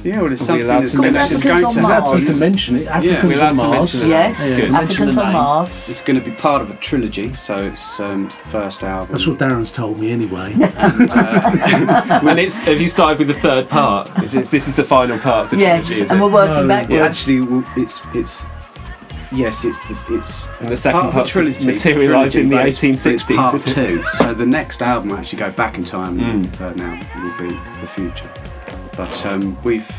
well, 0.03 0.31
it's 0.31 0.49
Are 0.49 0.55
we 0.55 0.61
something 0.61 0.63
allowed 0.65 0.79
that's 0.81 0.91
to 0.93 0.97
mention- 1.01 1.13
that's 1.13 1.31
Africans 1.33 1.61
going 1.61 1.73
to 1.75 1.81
Mars? 1.81 2.03
happen. 2.03 2.19
you 2.19 2.25
can 2.27 2.39
mention 2.39 2.75
it. 2.77 2.87
Africans 2.87 3.23
we're 3.23 3.33
allowed 3.35 3.49
on 3.49 3.55
to 3.57 3.63
Mars. 3.63 3.93
mention 3.93 4.09
yes, 4.09 4.55
Yeah, 4.57 4.77
Africans 4.79 5.17
on. 5.17 5.33
Mars. 5.33 5.89
It's 5.89 6.01
going 6.01 6.19
to 6.19 6.25
be 6.25 6.31
part 6.35 6.61
of 6.61 6.71
a 6.71 6.75
trilogy, 6.75 7.33
so 7.33 7.57
it's, 7.57 7.99
um, 7.99 8.25
it's 8.27 8.37
the 8.43 8.49
first 8.49 8.83
album. 8.83 9.11
That's 9.11 9.27
what 9.27 9.37
Darren's 9.37 9.71
told 9.71 9.99
me 9.99 10.11
anyway. 10.11 10.53
and 10.53 12.39
it's 12.39 12.59
have 12.59 12.79
you 12.79 12.87
started 12.87 13.19
with 13.19 13.27
the 13.27 13.41
third 13.41 13.69
part? 13.69 14.07
Is 14.23 14.35
it, 14.35 14.45
this 14.47 14.67
is 14.67 14.75
the 14.75 14.83
final 14.83 15.17
part 15.19 15.45
of 15.45 15.49
the 15.51 15.57
Yes, 15.57 15.85
trilogy? 15.87 16.03
Is 16.05 16.11
and 16.11 16.19
it? 16.19 16.23
we're 16.23 16.31
working 16.31 16.67
No, 16.67 16.75
backwards. 16.75 16.91
Yeah, 16.99 17.05
actually, 17.05 17.63
it's 17.77 18.01
it's 18.13 18.45
yes, 19.31 19.63
it's 19.65 19.79
the, 20.05 20.17
it's 20.17 20.47
And 20.59 20.69
the 20.69 20.77
second 20.77 20.99
part 21.01 21.07
of 21.09 21.13
part 21.13 21.25
the 21.27 21.31
trilogy. 21.31 21.65
materialise 21.65 22.35
in 22.35 22.49
the 22.49 22.55
trilogy, 22.55 22.91
but 22.91 22.93
it's- 22.93 23.25
1860s, 23.27 23.35
part 23.35 23.61
two. 23.61 24.03
So 24.17 24.33
the 24.33 24.45
next 24.45 24.81
album 24.81 25.09
will 25.09 25.17
actually 25.17 25.39
go 25.39 25.51
back 25.51 25.77
in 25.77 25.83
time. 25.83 26.17
Mm. 26.19 26.29
And 26.29 26.45
the 26.45 26.57
third 26.57 26.77
now 26.77 26.99
will 27.21 27.37
be 27.49 27.53
the 27.81 27.87
future. 27.87 28.29
But 28.99 29.25
um, 29.25 29.57
we've 29.63 29.89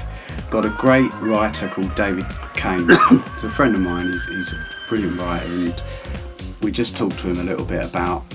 got 0.51 0.67
a 0.67 0.69
great 0.69 1.11
writer 1.23 1.69
called 1.69 1.95
David 1.95 2.27
Kane. 2.55 2.87
He's 3.33 3.45
a 3.45 3.49
friend 3.49 3.75
of 3.75 3.81
mine. 3.81 4.13
He's, 4.13 4.27
he's 4.27 4.53
a 4.53 4.67
brilliant 4.91 5.19
writer, 5.19 5.47
and 5.47 5.83
we 6.61 6.71
just 6.71 6.99
talked 6.99 7.19
to 7.21 7.31
him 7.31 7.41
a 7.41 7.43
little 7.43 7.65
bit 7.65 7.83
about 7.83 8.29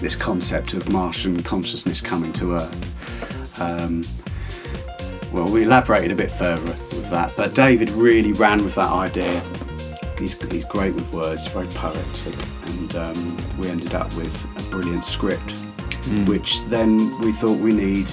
this 0.00 0.16
concept 0.16 0.72
of 0.72 0.90
Martian 0.90 1.42
consciousness 1.42 2.00
coming 2.00 2.32
to 2.32 2.54
Earth. 2.54 3.60
Um, 3.60 4.02
well, 5.30 5.50
we 5.50 5.64
elaborated 5.64 6.10
a 6.10 6.16
bit 6.16 6.30
further 6.30 6.64
with 6.64 7.10
that, 7.10 7.30
but 7.36 7.54
David 7.54 7.90
really 7.90 8.32
ran 8.32 8.64
with 8.64 8.76
that 8.76 8.92
idea. 8.92 9.40
He's, 10.18 10.42
he's 10.50 10.64
great 10.64 10.94
with 10.94 11.12
words, 11.12 11.46
very 11.48 11.66
poetic, 11.74 12.34
and 12.64 12.96
um, 12.96 13.36
we 13.58 13.68
ended 13.68 13.94
up 13.94 14.10
with 14.14 14.34
a 14.56 14.70
brilliant 14.70 15.04
script, 15.04 15.52
which 16.26 16.62
then 16.70 17.20
we 17.20 17.32
thought 17.32 17.58
we 17.58 17.74
need 17.74 18.10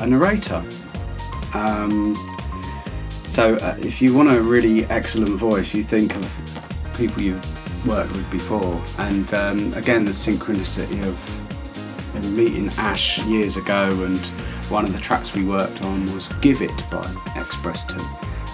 a 0.00 0.06
narrator. 0.06 0.62
Um, 1.54 2.16
so, 3.28 3.56
uh, 3.56 3.76
if 3.80 4.00
you 4.02 4.14
want 4.14 4.32
a 4.32 4.40
really 4.40 4.84
excellent 4.86 5.36
voice, 5.38 5.72
you 5.74 5.82
think 5.82 6.14
of 6.14 6.92
people 6.96 7.22
you've 7.22 7.86
worked 7.86 8.12
with 8.12 8.28
before, 8.30 8.80
and 8.98 9.32
um, 9.34 9.72
again, 9.74 10.04
the 10.04 10.10
synchronicity 10.12 11.02
of 11.06 11.16
meeting 12.36 12.68
Ash 12.76 13.18
years 13.26 13.56
ago, 13.56 13.88
and 14.04 14.18
one 14.70 14.84
of 14.84 14.92
the 14.92 15.00
tracks 15.00 15.34
we 15.34 15.44
worked 15.44 15.82
on 15.82 16.12
was 16.14 16.28
"Give 16.40 16.62
It" 16.62 16.70
by 16.90 17.04
X-Press 17.36 17.84
Two, 17.86 18.00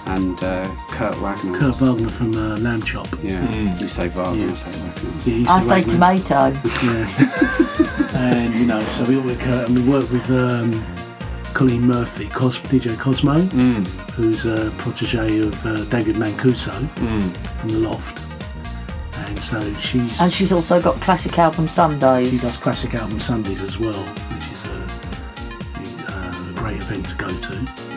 and 0.07 0.43
uh, 0.43 0.69
Kurt 0.89 1.17
Wagner. 1.21 1.59
Kurt 1.59 1.77
Wagner 1.81 2.09
from 2.09 2.33
uh, 2.35 2.57
Lambchop. 2.57 3.23
Yeah, 3.23 3.75
you 3.79 3.89
say 3.89 4.09
Wagner, 4.09 4.47
Yeah. 4.47 4.53
I 4.53 4.55
say 4.57 4.71
Wagner. 4.73 5.11
Yeah, 5.25 5.35
he 5.35 5.47
I 5.47 5.61
say 5.61 5.75
Wagner. 5.83 5.93
tomato. 5.93 6.61
Yeah. 8.11 8.17
and 8.17 8.55
you 8.55 8.67
know, 8.67 8.83
so 8.83 9.05
we 9.05 9.17
work 9.17 9.27
with 9.27 9.41
Kurt 9.41 9.69
and 9.69 9.79
we 9.79 9.89
work 9.91 10.11
with 10.11 10.29
um, 10.31 10.73
Colleen 11.55 11.83
Murphy, 11.87 12.27
Cos- 12.29 12.59
DJ 12.61 12.97
Cosmo, 12.99 13.39
Mm, 13.41 13.87
who's 14.15 14.45
a 14.45 14.71
protege 14.79 15.41
of 15.41 15.67
uh, 15.67 15.85
David 15.85 16.17
Mancuso 16.17 16.73
mm. 16.73 17.37
from 17.61 17.71
the 17.71 17.79
Loft. 17.79 18.19
And 19.29 19.39
so 19.39 19.75
she's 19.77 20.21
And 20.21 20.33
she's 20.33 20.53
also 20.53 20.81
got 20.81 20.95
classic 21.01 21.39
album 21.39 21.69
Sundays. 21.69 22.33
she 22.33 22.39
does 22.47 22.57
classic 22.57 22.95
album 22.95 23.21
Sundays 23.21 23.61
as 23.63 23.79
well, 23.79 24.03
which 24.03 24.47
is 24.53 24.65
a, 26.09 26.13
a, 26.13 26.51
a 26.51 26.53
great 26.55 26.77
event 26.77 27.07
to 27.09 27.15
go 27.17 27.29
to. 27.29 27.53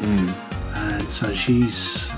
Mm. 0.05 0.33
And 0.75 1.03
so 1.07 1.33
she's 1.33 2.09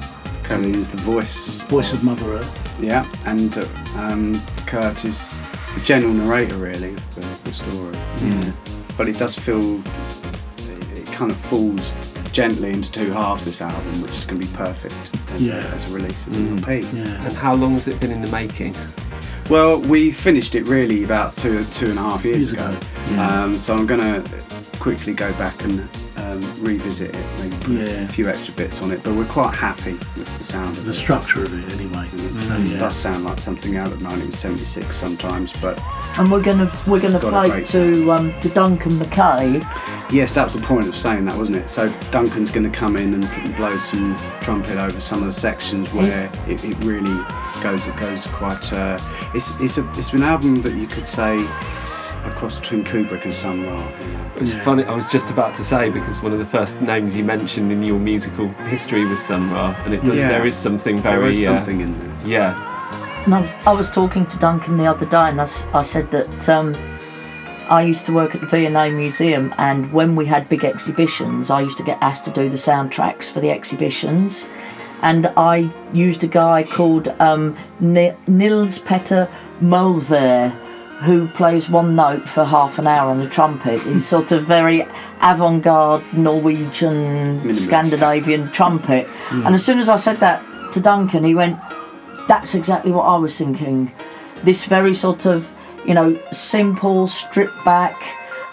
Colleen 0.43 0.75
is 0.75 0.87
the 0.89 0.97
voice. 0.97 1.61
voice 1.63 1.93
of 1.93 2.03
Mother 2.03 2.25
Earth. 2.33 2.61
Yeah, 2.81 3.09
and 3.25 3.57
uh, 3.57 3.65
um, 3.97 4.41
Kurt 4.67 5.05
is 5.05 5.29
the 5.75 5.81
general 5.85 6.13
narrator, 6.13 6.57
really, 6.57 6.89
of 6.93 7.15
the, 7.15 7.21
the 7.49 7.53
story. 7.53 7.95
Mm. 8.17 8.53
But 8.97 9.07
it 9.09 9.17
does 9.17 9.33
feel, 9.37 9.75
it, 9.79 9.85
it 9.85 10.24
kind 11.15 11.31
of 11.31 11.37
falls 11.37 11.91
gently 12.31 12.71
into 12.71 12.91
two 12.91 13.11
halves, 13.11 13.45
this 13.45 13.61
album, 13.61 14.01
which 14.01 14.11
is 14.11 14.25
going 14.25 14.39
to 14.41 14.45
be 14.45 14.53
perfect 14.55 14.93
as, 15.33 15.41
Yeah. 15.41 15.55
a, 15.55 15.75
as 15.75 15.89
a 15.89 15.93
release, 15.93 16.27
as 16.27 16.35
Mm. 16.35 16.47
an 16.51 16.59
LP. 16.59 16.79
Yeah. 16.97 17.25
And 17.25 17.33
how 17.35 17.53
long 17.55 17.73
has 17.73 17.87
it 17.87 17.99
been 18.01 18.11
in 18.11 18.21
the 18.21 18.27
making? 18.27 18.75
Well, 19.49 19.79
we 19.79 20.11
finished 20.11 20.55
it 20.55 20.63
really 20.65 21.03
about 21.03 21.37
two, 21.37 21.63
two 21.65 21.89
and 21.91 21.99
a 21.99 22.01
half 22.01 22.25
years, 22.25 22.51
Years 22.51 22.53
ago. 22.53 22.67
ago, 22.67 22.79
yeah. 23.11 23.43
Um, 23.43 23.55
so 23.57 23.73
I'm 23.75 23.85
going 23.85 24.01
to 24.01 24.41
quickly 24.79 25.13
go 25.13 25.31
back 25.33 25.63
and 25.63 25.87
um, 26.35 26.63
revisit 26.63 27.15
it, 27.15 27.25
maybe 27.39 27.55
put 27.57 27.69
Yeah. 27.75 28.03
a 28.03 28.07
few 28.07 28.27
extra 28.29 28.53
bits 28.53 28.81
on 28.81 28.91
it. 28.91 29.01
But 29.03 29.13
we're 29.15 29.25
quite 29.25 29.55
happy 29.55 29.93
with 29.93 30.37
the 30.37 30.43
sound 30.43 30.77
of 30.77 30.85
The 30.85 30.91
it. 30.91 30.95
structure 30.95 31.43
of 31.43 31.53
it, 31.53 31.73
anyway. 31.73 32.07
And 32.11 32.39
So 32.41 32.53
It 32.75 32.79
does 32.79 32.95
sound 32.95 33.23
like 33.25 33.39
something 33.39 33.77
out 33.77 33.91
of 33.91 34.01
1976 34.01 34.95
sometimes, 34.97 35.53
but 35.61 35.79
And 36.17 36.31
we're 36.31 36.41
gonna 36.43 36.69
we're 36.87 36.99
gonna 36.99 37.19
got 37.19 37.31
play 37.49 37.63
to 37.63 38.11
um, 38.11 38.33
to 38.41 38.49
Duncan 38.49 38.99
McKay. 38.99 39.61
yes, 40.11 40.33
that 40.35 40.45
was 40.45 40.53
the 40.53 40.61
point 40.61 40.87
of 40.87 40.95
saying 40.95 41.25
that, 41.25 41.37
wasn't 41.37 41.57
it? 41.57 41.69
So 41.69 41.91
Duncan's 42.11 42.51
going 42.51 42.69
to 42.69 42.77
come 42.77 42.95
in 42.97 43.13
and 43.13 43.55
blow 43.55 43.75
some 43.77 44.15
trumpet 44.41 44.77
over 44.77 44.99
some 44.99 45.19
of 45.19 45.25
the 45.27 45.33
sections 45.33 45.93
where 45.93 46.31
it, 46.47 46.63
it 46.63 46.77
really 46.83 47.15
goes. 47.61 47.87
It 47.87 47.95
goes 47.97 48.25
quite. 48.27 48.71
Uh, 48.73 48.99
it's 49.33 49.51
it's 49.59 49.77
a 49.77 49.89
it's 49.97 50.13
an 50.13 50.23
album 50.23 50.61
that 50.61 50.73
you 50.75 50.87
could 50.87 51.07
say 51.07 51.37
a 52.26 52.31
cross 52.31 52.60
between 52.60 52.84
Kubrick 52.84 53.23
and 53.26 53.34
Sun 53.34 53.65
Ra. 53.65 53.88
It 54.35 54.41
was 54.41 54.53
Yeah. 54.53 54.64
funny. 54.64 54.84
I 54.84 54.93
was 54.93 55.07
just 55.07 55.30
about 55.30 55.53
to 55.56 55.64
say 55.64 55.89
because 55.89 56.22
one 56.22 56.34
of 56.34 56.39
the 56.39 56.45
first 56.45 56.80
names 56.81 57.15
you 57.15 57.23
mentioned 57.23 57.72
in 57.72 57.84
your 57.84 57.99
musical 57.99 58.47
history 58.68 59.06
was 59.06 59.19
Sun 59.23 59.52
Ra, 59.52 59.76
and 59.85 59.93
it 59.93 60.03
does. 60.03 60.19
Yeah. 60.19 60.30
There 60.30 60.45
is 60.45 60.56
something 60.56 61.02
very. 61.02 61.22
There 61.22 61.30
is 61.30 61.47
uh, 61.47 61.72
in 61.72 61.97
there. 61.99 62.11
yeah. 62.26 62.72
And 63.26 63.34
I 63.34 63.41
was, 63.41 63.56
I 63.65 63.72
was 63.73 63.89
talking 63.91 64.26
to 64.27 64.38
Duncan 64.38 64.77
the 64.77 64.85
other 64.85 65.06
day, 65.07 65.30
and 65.30 65.41
I 65.41 65.81
said 65.81 66.11
that 66.11 66.47
um, 66.49 66.76
I 67.69 67.81
used 67.81 68.06
to 68.06 68.14
work 68.14 68.35
at 68.35 68.41
the 68.41 68.47
V&A 68.47 68.91
Museum, 68.91 69.52
and 69.57 69.91
when 69.91 70.15
we 70.15 70.26
had 70.26 70.47
big 70.47 70.64
exhibitions, 70.64 71.49
I 71.49 71.61
used 71.61 71.77
to 71.80 71.84
get 71.84 71.97
asked 72.02 72.26
to 72.26 72.31
do 72.31 72.49
the 72.49 72.57
soundtracks 72.57 73.31
for 73.31 73.39
the 73.39 73.49
exhibitions. 73.49 74.47
And 75.02 75.27
I 75.38 75.72
used 75.93 76.23
a 76.23 76.27
guy 76.27 76.64
called 76.64 77.07
um, 77.19 77.56
Nils 77.80 78.77
Petter 78.80 79.27
Molvær, 79.61 80.53
who 81.01 81.27
plays 81.27 81.69
one 81.69 81.95
note 81.95 82.27
for 82.27 82.45
half 82.45 82.80
an 82.80 82.88
hour 82.88 83.09
on 83.11 83.22
a 83.22 83.30
trumpet. 83.30 83.81
He's 83.81 84.07
sort 84.15 84.31
of 84.31 84.43
very 84.43 84.85
avant-garde 85.22 86.03
Norwegian, 86.13 87.41
Minimalist. 87.41 87.65
Scandinavian 87.65 88.49
trumpet. 88.51 89.07
And 89.31 89.53
as 89.53 89.65
soon 89.65 89.80
as 89.80 89.89
I 89.89 89.95
said 89.95 90.17
that 90.17 90.41
to 90.73 90.80
Duncan, 90.80 91.23
he 91.23 91.35
went, 91.35 91.59
that's 92.27 92.55
exactly 92.55 92.91
what 92.91 93.03
I 93.03 93.17
was 93.17 93.38
thinking. 93.38 93.91
This 94.43 94.65
very 94.65 94.93
sort 94.93 95.26
of, 95.26 95.51
you 95.85 95.93
know, 95.93 96.19
simple, 96.31 97.07
stripped 97.07 97.63
back 97.65 98.01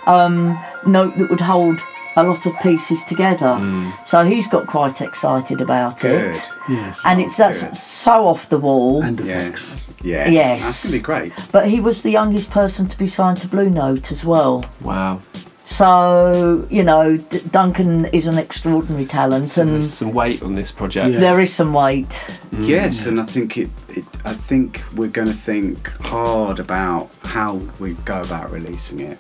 um, 0.06 0.58
note 0.86 1.16
that 1.18 1.30
would 1.30 1.40
hold 1.40 1.80
a 2.16 2.22
lot 2.22 2.44
of 2.46 2.52
pieces 2.60 3.04
together. 3.04 3.46
Mm. 3.58 3.92
So 4.06 4.24
he's 4.24 4.46
got 4.46 4.66
quite 4.66 5.00
excited 5.00 5.60
about 5.60 6.00
Good. 6.00 6.34
it. 6.34 6.48
Yes. 6.68 7.00
And 7.04 7.20
it's 7.20 7.36
that's 7.36 7.62
Good. 7.62 7.76
so 7.76 8.26
off 8.26 8.48
the 8.48 8.58
wall. 8.58 9.02
and 9.02 9.18
Yeah. 9.20 9.38
effects. 9.40 9.90
Yeah. 10.02 10.28
Yes. 10.28 10.62
That's 10.62 10.84
gonna 10.84 10.98
be 10.98 11.02
great. 11.02 11.32
but 11.52 11.68
he 11.68 11.80
was 11.80 12.02
the 12.02 12.10
youngest 12.10 12.50
person 12.50 12.86
to 12.88 12.98
be 12.98 13.06
signed 13.06 13.38
to 13.40 13.48
Blue 13.48 13.70
Note 13.70 14.12
as 14.12 14.24
well. 14.24 14.64
Wow. 14.82 15.20
So, 15.64 16.66
you 16.70 16.82
know, 16.82 17.16
D- 17.16 17.40
Duncan 17.50 18.04
is 18.06 18.26
an 18.26 18.36
extraordinary 18.36 19.06
talent 19.06 19.48
So 19.50 19.62
and 19.62 19.70
there's 19.70 19.94
some 19.94 20.12
weight 20.12 20.42
on 20.42 20.54
this 20.54 20.70
project. 20.70 21.08
Yeah. 21.08 21.20
there 21.20 21.40
is 21.40 21.52
some 21.52 21.72
weight. 21.72 22.10
Mm. 22.54 22.66
Yes, 22.68 23.06
and 23.06 23.18
I 23.18 23.24
think 23.24 23.56
it, 23.56 23.70
it. 23.88 24.04
I 24.24 24.34
think 24.34 24.82
we're 24.94 25.08
going 25.08 25.28
to 25.28 25.32
think 25.34 25.88
hard 26.02 26.60
about 26.60 27.08
how 27.24 27.60
we 27.78 27.94
go 28.04 28.20
about 28.20 28.50
releasing 28.52 29.00
it, 29.00 29.18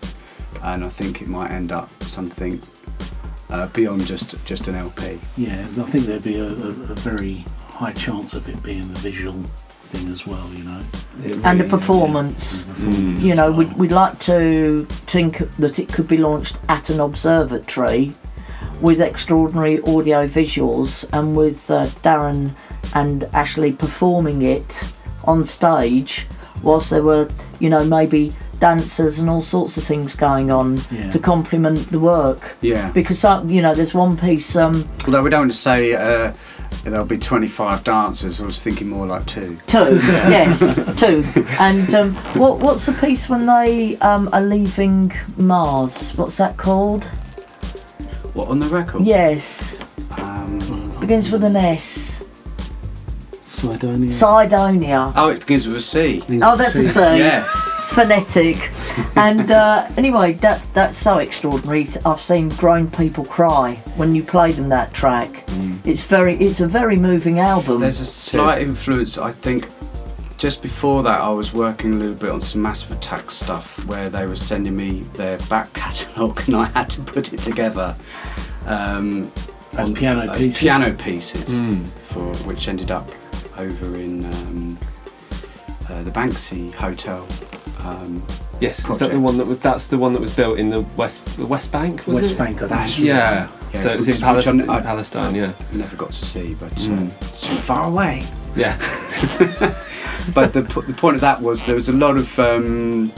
and 0.62 0.84
I 0.84 0.88
think 0.90 1.22
it 1.22 1.28
might 1.28 1.50
end 1.50 1.72
up 1.72 1.88
something 2.02 2.60
uh, 3.50 3.66
beyond 3.68 4.06
just 4.06 4.42
just 4.44 4.68
an 4.68 4.74
LP. 4.74 5.18
Yeah, 5.36 5.60
I 5.60 5.82
think 5.84 6.06
there'd 6.06 6.22
be 6.22 6.38
a, 6.38 6.44
a, 6.48 6.68
a 6.68 6.94
very 6.94 7.44
high 7.68 7.92
chance 7.92 8.34
of 8.34 8.48
it 8.48 8.62
being 8.62 8.82
a 8.82 8.98
visual 8.98 9.34
thing 9.92 10.08
as 10.10 10.26
well, 10.26 10.48
you 10.54 10.64
know. 10.64 10.82
It 11.24 11.32
And 11.44 11.60
the 11.60 11.64
really- 11.64 11.68
performance. 11.68 12.62
Mm. 12.62 13.20
You 13.20 13.34
know, 13.34 13.50
we'd, 13.52 13.72
we'd 13.74 13.92
like 13.92 14.18
to 14.20 14.84
think 14.86 15.38
that 15.58 15.78
it 15.78 15.88
could 15.92 16.08
be 16.08 16.16
launched 16.16 16.56
at 16.68 16.88
an 16.90 17.00
observatory 17.00 18.14
with 18.80 19.00
extraordinary 19.00 19.80
audio 19.82 20.26
visuals 20.26 21.06
and 21.12 21.36
with 21.36 21.70
uh, 21.70 21.86
Darren 22.02 22.54
and 22.94 23.24
Ashley 23.32 23.72
performing 23.72 24.42
it 24.42 24.84
on 25.24 25.44
stage 25.44 26.26
whilst 26.62 26.90
there 26.90 27.02
were, 27.02 27.28
you 27.60 27.68
know, 27.70 27.84
maybe 27.84 28.32
dancers 28.66 29.18
and 29.18 29.28
all 29.28 29.42
sorts 29.42 29.76
of 29.76 29.82
things 29.82 30.14
going 30.14 30.48
on 30.52 30.80
Yeah. 30.90 31.10
to 31.10 31.18
complement 31.18 31.90
the 31.90 31.98
work. 31.98 32.56
Yeah. 32.60 32.90
Because, 32.92 33.24
uh, 33.24 33.42
you 33.46 33.60
know, 33.60 33.74
there's 33.74 33.92
one 33.92 34.16
piece, 34.16 34.54
um, 34.56 34.88
Although 35.04 35.22
we 35.22 35.30
don't 35.30 35.40
want 35.40 35.52
to 35.52 35.58
say 35.58 35.94
uh, 35.94 36.32
there'll 36.84 37.04
be 37.04 37.18
25 37.18 37.82
dancers, 37.82 38.40
I 38.40 38.44
was 38.46 38.62
thinking 38.62 38.88
more 38.88 39.04
like 39.06 39.26
two. 39.26 39.58
Two, 39.66 39.98
yes, 40.36 40.60
two. 40.96 41.24
And 41.58 41.92
um, 41.94 42.14
what 42.38 42.58
what's 42.60 42.86
the 42.86 42.92
piece 42.92 43.28
when 43.28 43.46
they 43.46 43.96
um, 43.98 44.28
are 44.32 44.40
leaving 44.56 45.12
Mars? 45.36 46.12
What's 46.16 46.36
that 46.36 46.56
called? 46.56 47.06
What 48.34 48.46
on 48.48 48.60
the 48.60 48.66
record? 48.68 49.02
Yes, 49.02 49.76
Um, 50.18 50.58
begins 51.00 51.30
with 51.32 51.42
an 51.44 51.56
S. 51.56 52.22
Cydonia. 53.62 54.10
Cydonia. 54.10 55.12
oh, 55.16 55.28
it 55.28 55.40
begins 55.40 55.66
with 55.66 55.76
a 55.76 55.80
C. 55.80 56.22
Oh, 56.42 56.56
that's 56.56 56.74
a 56.74 56.82
C. 56.82 57.00
Yeah. 57.00 57.48
It's 57.72 57.92
phonetic. 57.92 58.70
And 59.16 59.50
uh, 59.50 59.88
anyway, 59.96 60.34
that's 60.34 60.66
that's 60.68 60.98
so 60.98 61.18
extraordinary. 61.18 61.86
I've 62.04 62.20
seen 62.20 62.48
grown 62.50 62.90
people 62.90 63.24
cry 63.24 63.76
when 63.96 64.14
you 64.14 64.22
play 64.22 64.52
them 64.52 64.68
that 64.70 64.92
track. 64.92 65.44
It's 65.84 66.02
very, 66.04 66.36
it's 66.36 66.60
a 66.60 66.66
very 66.68 66.96
moving 66.96 67.38
album. 67.38 67.80
There's 67.80 68.00
a 68.00 68.04
slight 68.04 68.62
influence, 68.62 69.16
I 69.18 69.32
think. 69.32 69.66
Just 70.38 70.60
before 70.60 71.04
that, 71.04 71.20
I 71.20 71.28
was 71.28 71.54
working 71.54 71.92
a 71.92 71.96
little 71.96 72.14
bit 72.14 72.30
on 72.30 72.40
some 72.40 72.62
Massive 72.62 72.90
Attack 72.90 73.30
stuff 73.30 73.84
where 73.86 74.10
they 74.10 74.26
were 74.26 74.34
sending 74.36 74.74
me 74.76 75.00
their 75.14 75.38
back 75.48 75.72
catalogue 75.74 76.42
and 76.46 76.56
I 76.56 76.64
had 76.64 76.90
to 76.90 77.02
put 77.02 77.32
it 77.32 77.38
together. 77.40 77.94
Um, 78.66 79.30
As 79.78 79.90
piano 79.92 80.32
pieces? 80.36 80.58
Piano 80.58 80.94
pieces, 80.96 81.44
Mm. 81.48 81.84
for 81.86 82.34
which 82.48 82.66
ended 82.68 82.90
up 82.90 83.08
over 83.58 83.96
in 83.96 84.24
um, 84.24 84.78
uh, 85.88 86.02
the 86.02 86.10
Banksy 86.10 86.72
Hotel. 86.74 87.26
Um, 87.80 88.22
Yes, 88.60 88.88
is 88.88 88.98
that 88.98 89.10
the 89.10 89.18
one 89.18 89.38
that 89.38 89.46
was? 89.48 89.58
That's 89.58 89.88
the 89.88 89.98
one 89.98 90.12
that 90.12 90.20
was 90.20 90.36
built 90.36 90.56
in 90.56 90.70
the 90.70 90.82
west, 90.96 91.36
the 91.36 91.44
West 91.46 91.72
Bank. 91.72 92.06
Was 92.06 92.14
West 92.14 92.32
it? 92.34 92.38
Bank, 92.38 92.56
I 92.58 92.58
think. 92.60 92.70
That's 92.70 92.98
Yeah. 92.98 93.48
Yeah, 93.74 93.80
so 93.80 93.90
it 93.92 93.96
was 93.96 94.06
in, 94.06 94.12
which 94.14 94.20
Palestine. 94.22 94.60
I'm- 94.60 94.70
I- 94.70 94.80
Palestine. 94.80 95.34
Yeah. 95.34 95.50
never 95.72 95.96
got 95.96 96.12
to 96.12 96.24
see, 96.24 96.54
but 96.54 96.70
Mm. 96.76 96.96
um, 96.98 97.12
it's 97.22 97.40
too 97.40 97.56
far 97.56 97.88
away. 97.88 98.22
Yeah. 98.54 98.76
but 100.32 100.52
the, 100.52 100.62
p- 100.62 100.86
the 100.86 100.94
point 100.96 101.16
of 101.16 101.20
that 101.22 101.40
was 101.42 101.64
there 101.66 101.74
was 101.74 101.88
a 101.88 101.92
lot 101.92 102.16
of 102.16 102.38
um, 102.38 103.10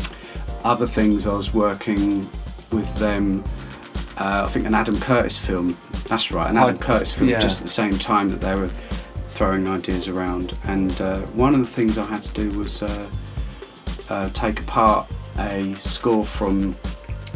other 0.64 0.86
things 0.86 1.26
I 1.26 1.34
was 1.34 1.52
working 1.52 2.26
with 2.72 2.94
them. 2.96 3.44
Uh, 4.16 4.44
I 4.46 4.48
think 4.50 4.64
an 4.64 4.74
Adam 4.74 4.98
Curtis 4.98 5.36
film. 5.36 5.76
That's 6.08 6.30
right, 6.32 6.48
an 6.48 6.56
Adam 6.56 6.78
Curtis 6.78 7.12
film. 7.12 7.28
yeah. 7.28 7.40
Just 7.40 7.58
at 7.60 7.64
the 7.64 7.72
same 7.72 7.98
time 7.98 8.30
that 8.30 8.40
they 8.40 8.54
were 8.54 8.70
throwing 9.34 9.66
ideas 9.66 10.06
around, 10.06 10.56
and 10.64 11.00
uh, 11.00 11.18
one 11.32 11.54
of 11.54 11.60
the 11.60 11.66
things 11.66 11.98
I 11.98 12.04
had 12.04 12.22
to 12.22 12.32
do 12.34 12.56
was 12.56 12.82
uh, 12.82 13.10
uh, 14.08 14.30
take 14.30 14.60
apart 14.60 15.08
a 15.38 15.74
score 15.74 16.24
from 16.24 16.76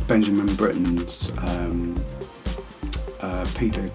Benjamin 0.06 0.54
Britten's 0.54 1.30
um, 1.38 2.00
uh, 3.20 3.44
Peter. 3.56 3.90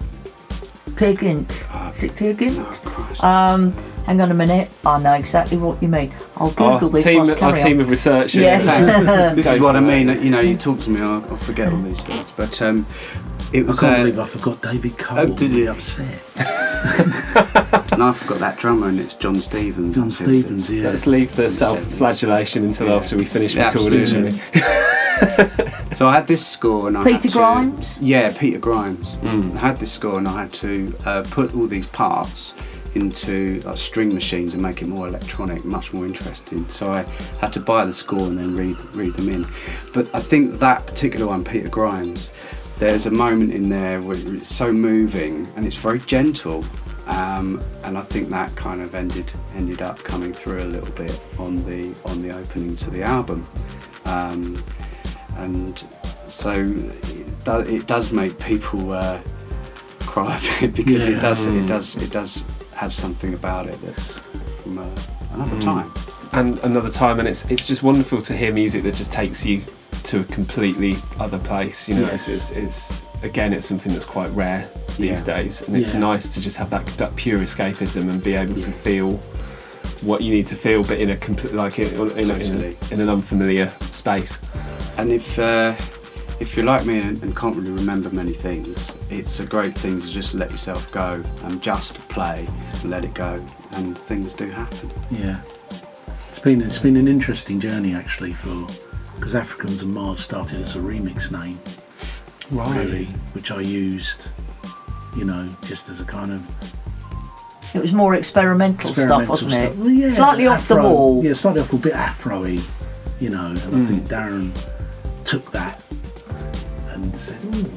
Pig 0.96 1.22
Ink. 1.24 1.48
Uh, 1.74 1.92
Is 1.96 2.02
it 2.04 2.14
Pig 2.14 2.42
Ink? 2.42 2.56
oh 2.58 3.16
Um, 3.20 3.72
hang 4.04 4.20
on 4.20 4.30
a 4.30 4.34
minute. 4.34 4.70
I 4.84 5.00
know 5.02 5.14
exactly 5.14 5.56
what 5.56 5.82
you 5.82 5.88
mean. 5.88 6.12
I'll 6.36 6.48
Our 6.58 6.78
Google 6.78 6.90
this 6.90 7.04
team, 7.04 7.18
whilst 7.18 7.42
our 7.42 7.52
carry 7.52 7.62
team 7.70 7.80
of 7.80 7.88
researchers. 7.90 8.34
Yes. 8.34 8.66
this 9.34 9.46
is 9.50 9.60
what 9.60 9.76
I 9.76 9.80
mean. 9.80 10.08
You 10.22 10.30
know, 10.30 10.40
you 10.40 10.56
talk 10.58 10.78
to 10.80 10.90
me, 10.90 11.00
I'll, 11.00 11.24
I'll 11.30 11.36
forget 11.38 11.72
all 11.72 11.78
these 11.80 12.04
things. 12.04 12.30
But 12.32 12.60
um, 12.60 12.86
it 13.52 13.64
I 13.64 13.66
was. 13.66 13.80
can't 13.80 13.94
uh, 13.94 13.98
believe 14.00 14.18
I 14.18 14.26
forgot 14.26 14.60
David 14.62 14.98
Cole. 14.98 15.18
Oh, 15.20 15.34
did 15.34 15.52
you? 15.52 15.70
upset. 15.70 16.20
and 17.94 18.02
I 18.02 18.12
forgot 18.12 18.38
that 18.38 18.58
drummer, 18.58 18.88
and 18.88 19.00
it's 19.00 19.14
John 19.14 19.36
Stevens. 19.36 19.94
John 19.94 20.06
I 20.06 20.10
think 20.10 20.28
it 20.36 20.40
Stevens, 20.42 20.70
yeah. 20.70 20.88
Let's 20.90 21.06
leave 21.06 21.34
the 21.34 21.48
self-flagellation 21.50 22.64
until 22.64 22.88
Yeah. 22.88 22.94
after 22.96 23.16
we 23.16 23.24
finish 23.24 23.54
Yeah, 23.54 23.68
recording. 23.72 24.02
absolutely. 24.02 24.40
So 25.94 26.08
I 26.08 26.14
had 26.14 26.26
this 26.26 26.44
score, 26.46 26.88
and 26.88 26.98
I 26.98 27.04
Peter 27.04 27.14
had 27.14 27.22
to, 27.22 27.28
Grimes? 27.30 28.00
Yeah, 28.02 28.32
Peter 28.36 28.58
Grimes. 28.58 29.16
Mm. 29.16 29.54
I 29.54 29.58
had 29.58 29.78
this 29.78 29.92
score, 29.92 30.18
and 30.18 30.26
I 30.26 30.42
had 30.42 30.52
to 30.54 30.94
uh, 31.06 31.24
put 31.30 31.54
all 31.54 31.66
these 31.68 31.86
parts 31.86 32.52
into 32.96 33.60
like, 33.64 33.78
string 33.78 34.12
machines 34.12 34.54
and 34.54 34.62
make 34.62 34.82
it 34.82 34.88
more 34.88 35.06
electronic, 35.08 35.64
much 35.64 35.92
more 35.92 36.04
interesting. 36.04 36.68
So 36.68 36.92
I 36.92 37.02
had 37.40 37.52
to 37.54 37.60
buy 37.60 37.84
the 37.84 37.92
score 37.92 38.20
and 38.20 38.36
then 38.38 38.56
read 38.56 38.76
read 38.94 39.14
them 39.14 39.28
in. 39.28 39.46
But 39.92 40.08
I 40.14 40.20
think 40.20 40.58
that 40.60 40.86
particular 40.86 41.26
one, 41.26 41.44
Peter 41.44 41.68
Grimes, 41.68 42.30
there's 42.78 43.06
a 43.06 43.10
moment 43.10 43.52
in 43.52 43.68
there 43.68 44.00
where 44.02 44.16
it's 44.16 44.52
so 44.54 44.72
moving 44.72 45.48
and 45.56 45.64
it's 45.66 45.76
very 45.76 46.00
gentle. 46.00 46.64
Um, 47.06 47.60
and 47.82 47.98
I 47.98 48.02
think 48.02 48.30
that 48.30 48.54
kind 48.56 48.80
of 48.80 48.94
ended 48.94 49.32
ended 49.54 49.82
up 49.82 49.98
coming 50.04 50.32
through 50.32 50.62
a 50.62 50.64
little 50.64 50.90
bit 50.92 51.20
on 51.38 51.62
the 51.66 51.94
on 52.06 52.22
the 52.22 52.30
opening 52.36 52.76
to 52.76 52.90
the 52.90 53.02
album. 53.02 53.46
Um, 54.06 54.62
and 55.36 55.78
so 56.28 56.52
it, 56.52 57.44
do, 57.44 57.58
it 57.60 57.86
does 57.86 58.12
make 58.12 58.38
people 58.38 58.92
uh, 58.92 59.20
cry 60.00 60.36
a 60.36 60.60
bit 60.68 60.74
because 60.84 61.06
Yeah. 61.08 61.16
it 61.16 61.20
does 61.20 61.46
Mm. 61.46 61.64
it 61.64 61.66
does 61.68 61.96
it 61.96 62.10
does 62.10 62.44
have 62.74 62.94
something 62.94 63.34
about 63.34 63.66
it 63.68 63.78
that's 63.82 64.18
from 64.62 64.78
uh, 64.78 64.86
another 65.34 65.56
Mm. 65.56 65.62
time. 65.64 65.90
and 66.32 66.58
another 66.60 66.90
time, 66.90 67.18
and 67.20 67.28
it's 67.28 67.44
it's 67.50 67.66
just 67.66 67.82
wonderful 67.82 68.20
to 68.22 68.34
hear 68.36 68.52
music 68.52 68.82
that 68.84 68.94
just 68.94 69.12
takes 69.12 69.44
you 69.44 69.62
to 70.04 70.20
a 70.20 70.24
completely 70.24 70.96
other 71.20 71.38
place. 71.38 71.88
You 71.88 71.96
know, 71.96 72.02
Yes. 72.10 72.28
it's, 72.28 72.50
it's, 72.50 72.90
it's 72.90 73.02
again, 73.22 73.52
it's 73.52 73.66
something 73.66 73.92
that's 73.92 74.04
quite 74.06 74.30
rare 74.30 74.68
these 74.98 75.20
Yeah. 75.20 75.36
days, 75.36 75.62
and 75.66 75.76
it's 75.76 75.92
Yeah. 75.94 76.00
nice 76.00 76.28
to 76.34 76.40
just 76.40 76.56
have 76.56 76.70
that, 76.70 76.84
that 76.98 77.14
pure 77.16 77.38
escapism 77.38 78.08
and 78.10 78.22
be 78.22 78.34
able 78.34 78.54
to 78.60 78.72
feel 78.72 79.20
what 80.02 80.20
you 80.22 80.32
need 80.32 80.46
to 80.48 80.56
feel, 80.56 80.84
but 80.84 80.98
in 80.98 81.10
a 81.10 81.16
complete 81.16 81.54
like 81.54 81.78
in, 81.78 81.88
in, 82.18 82.30
a- 82.30 82.34
in, 82.34 82.54
a, 82.64 82.92
in 82.94 83.00
an 83.00 83.08
unfamiliar 83.08 83.72
space. 83.90 84.38
And 84.98 85.10
if 85.10 85.38
uh, 85.38 85.74
if 86.40 86.56
you're 86.56 86.66
like 86.66 86.84
me 86.84 86.98
and, 87.00 87.22
and 87.22 87.34
can't 87.34 87.56
really 87.56 87.70
remember 87.70 88.10
many 88.10 88.32
things, 88.32 88.90
it's 89.10 89.40
a 89.40 89.46
great 89.46 89.74
thing 89.74 90.00
to 90.00 90.08
just 90.08 90.34
let 90.34 90.50
yourself 90.50 90.90
go 90.92 91.22
and 91.44 91.62
just 91.62 91.96
play 92.08 92.46
and 92.82 92.90
let 92.90 93.04
it 93.04 93.14
go, 93.14 93.42
and 93.72 93.96
things 93.96 94.34
do 94.34 94.46
happen. 94.46 94.90
Yeah, 95.10 95.38
it's 96.30 96.38
been 96.40 96.60
it's 96.60 96.78
been 96.78 96.96
an 96.96 97.08
interesting 97.08 97.58
journey 97.58 97.94
actually 97.94 98.34
for 98.34 98.66
because 99.16 99.34
Africans 99.34 99.80
and 99.82 99.92
Mars 99.94 100.20
started 100.20 100.60
as 100.60 100.76
a 100.76 100.80
remix 100.80 101.30
name, 101.30 101.58
really, 102.50 103.06
which 103.32 103.50
I 103.50 103.60
used, 103.60 104.28
you 105.16 105.24
know, 105.24 105.48
just 105.64 105.88
as 105.88 106.00
a 106.00 106.04
kind 106.04 106.32
of 106.32 106.42
It 107.74 107.80
was 107.80 107.92
more 107.92 108.14
experimental, 108.14 108.92
stuff, 108.92 109.28
wasn't 109.28 109.54
it? 109.54 109.76
Well, 109.76 109.90
yeah, 109.90 110.10
Slightly 110.10 110.46
off 110.46 110.68
the 110.68 110.74
Afro- 110.74 110.90
wall. 110.90 111.24
Yeah, 111.24 111.32
slightly 111.32 111.60
off 111.60 111.72
a 111.72 111.76
bit 111.76 111.92
Afro-y, 111.94 112.60
you 113.20 113.30
know, 113.30 113.46
and 113.46 113.58
Mm. 113.58 113.82
I 113.82 113.86
think 113.86 114.02
Darren 114.04 114.52
took 115.24 115.50
that 115.52 115.82
and 116.90 117.16
said, 117.16 117.38
"Ooh, 117.46 117.70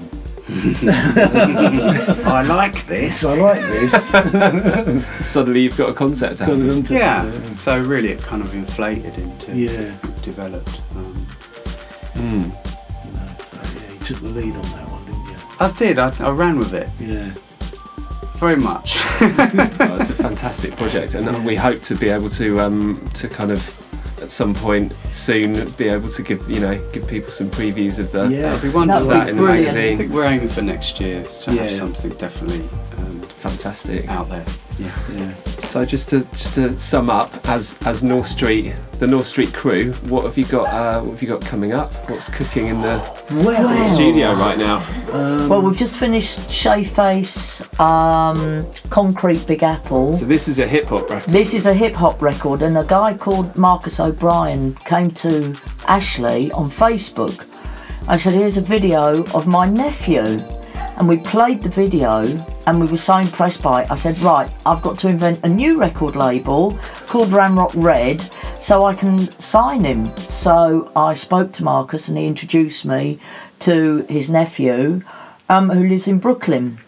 I 2.26 2.44
like 2.44 2.85
this. 2.88 3.23
I 3.23 3.34
like 3.35 3.61
this." 3.61 4.11
Suddenly, 5.27 5.61
you've 5.61 5.77
got 5.77 5.89
a 5.89 5.94
concept 5.94 6.41
out. 6.41 6.48
Got 6.48 6.57
of 6.57 6.65
it 6.65 6.72
it. 6.95 6.99
Yeah. 6.99 7.31
So 7.56 7.80
really, 7.81 8.10
it 8.10 8.22
kind 8.22 8.41
of 8.44 8.53
inflated 8.53 9.18
into 9.18 9.56
Yeah. 9.56 9.94
developed. 10.23 10.81
Um, 10.95 11.14
Mm. 12.18 12.52
Took 14.08 14.20
the 14.22 14.30
lead 14.30 14.56
on 14.56 14.62
that 14.62 14.90
one, 14.90 15.04
didn't 15.06 15.26
you? 15.28 15.36
I 15.60 15.72
did. 15.72 16.00
I, 16.00 16.14
I 16.26 16.32
ran 16.32 16.58
with 16.60 16.74
it 16.74 16.88
Yeah. 17.00 17.32
very 18.38 18.56
much. 18.56 18.98
Oh, 19.20 19.98
it's 20.00 20.10
a 20.12 20.14
fantastic 20.28 20.76
project, 20.76 21.16
and 21.16 21.46
we 21.46 21.56
hope 21.56 21.82
to 21.84 21.96
be 21.96 22.10
able 22.10 22.30
to 22.32 22.60
um, 22.60 23.04
to 23.16 23.28
kind 23.28 23.52
of 23.52 23.60
at 24.22 24.30
some 24.30 24.54
point 24.54 24.94
soon 25.12 25.70
be 25.72 25.88
able 25.90 26.10
to 26.10 26.22
give 26.24 26.48
you 26.50 26.60
know 26.60 26.78
give 26.92 27.08
people 27.08 27.32
some 27.32 27.50
previews 27.50 27.98
of 28.00 28.12
the 28.12 28.26
Yeah. 28.28 28.42
That'd 28.54 28.62
be 28.62 28.68
That 28.70 28.76
wonderful. 28.76 29.08
would 29.08 29.16
that 29.16 29.30
in 29.30 29.36
the 29.38 29.42
brilliant. 29.42 29.70
I 29.70 29.74
magazine. 29.74 29.98
think 29.98 30.12
we're 30.14 30.26
aiming 30.26 30.50
for 30.50 30.62
next 30.62 31.00
year 31.00 31.24
to 31.24 31.52
have 31.52 31.72
something 31.78 32.12
definitely 32.12 32.70
um, 33.00 33.16
Fantastic. 33.38 34.07
out 34.09 34.30
there. 34.30 34.45
Yeah. 34.80 34.91
Yeah. 35.14 35.34
So 35.68 35.85
just 35.85 36.09
to 36.09 36.22
just 36.31 36.55
to 36.55 36.77
sum 36.77 37.09
up, 37.09 37.30
as 37.47 37.77
as 37.85 38.01
North 38.03 38.26
Street, 38.27 38.73
the 38.99 39.07
North 39.07 39.26
Street 39.27 39.53
crew, 39.53 39.91
what 40.09 40.23
have 40.23 40.38
you 40.38 40.45
got? 40.45 40.68
Uh, 40.68 41.01
what 41.01 41.11
have 41.11 41.22
you 41.22 41.27
got 41.27 41.41
coming 41.41 41.72
up? 41.73 41.91
What's 42.09 42.30
cooking 42.30 42.68
in 42.68 42.81
the 42.81 42.97
Well, 43.31 43.85
studio 43.85 44.34
right 44.34 44.57
now? 44.57 44.84
Well, 45.47 45.61
we've 45.61 45.77
just 45.77 45.97
finished 45.99 46.51
Shea 46.51 46.84
Face, 46.84 47.61
um, 47.80 48.65
Concrete 48.89 49.45
Big 49.47 49.61
Apple. 49.64 50.15
So 50.18 50.26
this 50.26 50.47
is 50.47 50.59
a 50.59 50.68
hip 50.68 50.85
hop 50.85 51.09
record. 51.09 51.31
This 51.31 51.53
is 51.53 51.65
a 51.65 51.73
hip 51.73 51.93
hop 51.93 52.22
record, 52.22 52.61
and 52.61 52.77
a 52.77 52.84
guy 52.85 53.14
called 53.15 53.55
Marcus 53.55 53.99
O'Brien 53.99 54.73
came 54.85 55.11
to 55.11 55.55
Ashley 55.88 56.51
on 56.51 56.69
Facebook 56.69 57.45
and 58.07 58.19
said, 58.19 58.34
Here's 58.34 58.57
a 58.57 58.61
video 58.61 59.23
of 59.34 59.47
my 59.47 59.68
nephew. 59.68 60.22
And 60.97 61.07
we 61.07 61.18
played 61.18 61.61
the 61.61 61.69
video, 61.69 62.23
and 62.68 62.81
we 62.81 62.85
were 62.85 62.98
so 62.98 63.15
impressed 63.15 63.64
by 63.64 63.84
it. 63.84 63.89
I 63.89 63.95
said, 63.95 64.19
Right, 64.19 64.52
I've 64.65 64.81
got 64.81 64.99
to 64.99 65.07
invent 65.07 65.44
a 65.44 65.49
new 65.49 65.80
record 65.80 66.18
label 66.18 66.77
called 67.07 67.30
Ramrock 67.30 67.72
Red 67.73 68.22
so 68.60 68.84
I 68.84 68.94
can 68.94 69.18
sign 69.39 69.85
him. 69.85 70.15
So 70.18 70.91
I 70.94 71.14
spoke 71.14 71.53
to 71.53 71.64
Marcus, 71.64 72.10
and 72.10 72.18
he 72.18 72.27
introduced 72.27 72.85
me 72.85 73.19
to 73.60 74.06
his 74.10 74.30
nephew 74.30 75.02
um, 75.48 75.69
who 75.69 75.88
lives 75.88 76.10
in 76.10 76.19
Brooklyn. 76.19 76.80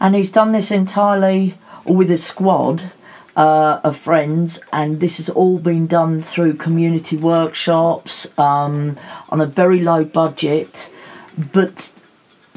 And 0.00 0.16
he's 0.16 0.32
done 0.32 0.50
this 0.50 0.72
entirely 0.72 1.56
with 1.86 2.10
a 2.10 2.18
squad 2.18 2.90
uh, 3.36 3.80
of 3.84 3.96
friends, 3.96 4.58
and 4.72 4.98
this 4.98 5.18
has 5.18 5.30
all 5.30 5.58
been 5.58 5.86
done 5.86 6.20
through 6.20 6.54
community 6.54 7.16
workshops 7.16 8.26
um, 8.36 8.98
on 9.30 9.40
a 9.40 9.46
very 9.46 9.78
low 9.78 10.04
budget. 10.04 10.90
But 11.52 11.92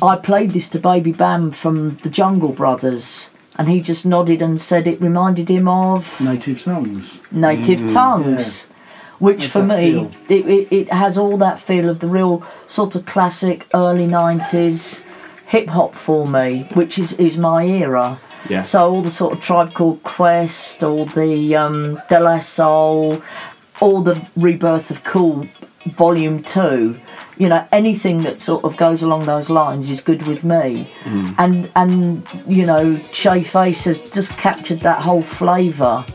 I 0.01 0.17
played 0.17 0.53
this 0.53 0.67
to 0.69 0.79
Baby 0.79 1.11
Bam 1.11 1.51
from 1.51 1.95
the 1.97 2.09
Jungle 2.09 2.51
Brothers, 2.51 3.29
and 3.57 3.69
he 3.69 3.81
just 3.81 4.05
nodded 4.05 4.41
and 4.41 4.59
said 4.59 4.87
it 4.87 4.99
reminded 5.01 5.49
him 5.49 5.67
of 5.67 6.19
native 6.19 6.59
songs. 6.59 7.21
native 7.31 7.87
tongues. 7.91 8.67
Which 9.17 9.43
How's 9.43 9.51
for 9.53 9.63
me, 9.63 10.11
it, 10.27 10.45
it, 10.45 10.67
it 10.73 10.89
has 10.89 11.17
all 11.17 11.37
that 11.37 11.57
feel 11.57 11.87
of 11.87 11.99
the 11.99 12.07
real 12.07 12.45
sort 12.65 12.95
of 12.95 13.05
classic 13.05 13.65
early 13.73 14.07
90s 14.07 15.05
hip 15.45 15.69
hop 15.69 15.95
for 15.95 16.27
me, 16.27 16.67
which 16.73 16.99
is, 16.99 17.13
is 17.13 17.37
my 17.37 17.65
era. 17.65 18.19
Yeah. 18.49 18.61
So 18.61 18.91
all 18.91 19.01
the 19.01 19.09
sort 19.09 19.33
of 19.33 19.39
Tribe 19.39 19.73
Called 19.73 20.03
Quest, 20.03 20.83
all 20.83 21.05
the 21.05 21.55
um, 21.55 22.01
De 22.09 22.19
La 22.19 22.39
Soul, 22.39 23.21
all 23.79 24.01
the 24.01 24.27
Rebirth 24.35 24.91
of 24.91 25.03
Cool 25.05 25.47
Volume 25.85 26.43
2, 26.43 26.99
you 27.37 27.49
know, 27.49 27.67
anything 27.71 28.19
that 28.23 28.39
sort 28.39 28.63
of 28.63 28.77
goes 28.77 29.01
along 29.01 29.25
those 29.25 29.49
lines 29.49 29.89
is 29.89 30.01
good 30.01 30.25
with 30.27 30.43
me. 30.43 30.87
And, 31.37 31.69
and 31.75 32.27
you 32.47 32.65
know, 32.65 32.97
Shea 33.11 33.43
Face 33.43 33.85
has 33.85 34.09
just 34.09 34.31
captured 34.37 34.79
that 34.79 35.01
whole 35.01 35.21
flavour. 35.21 36.05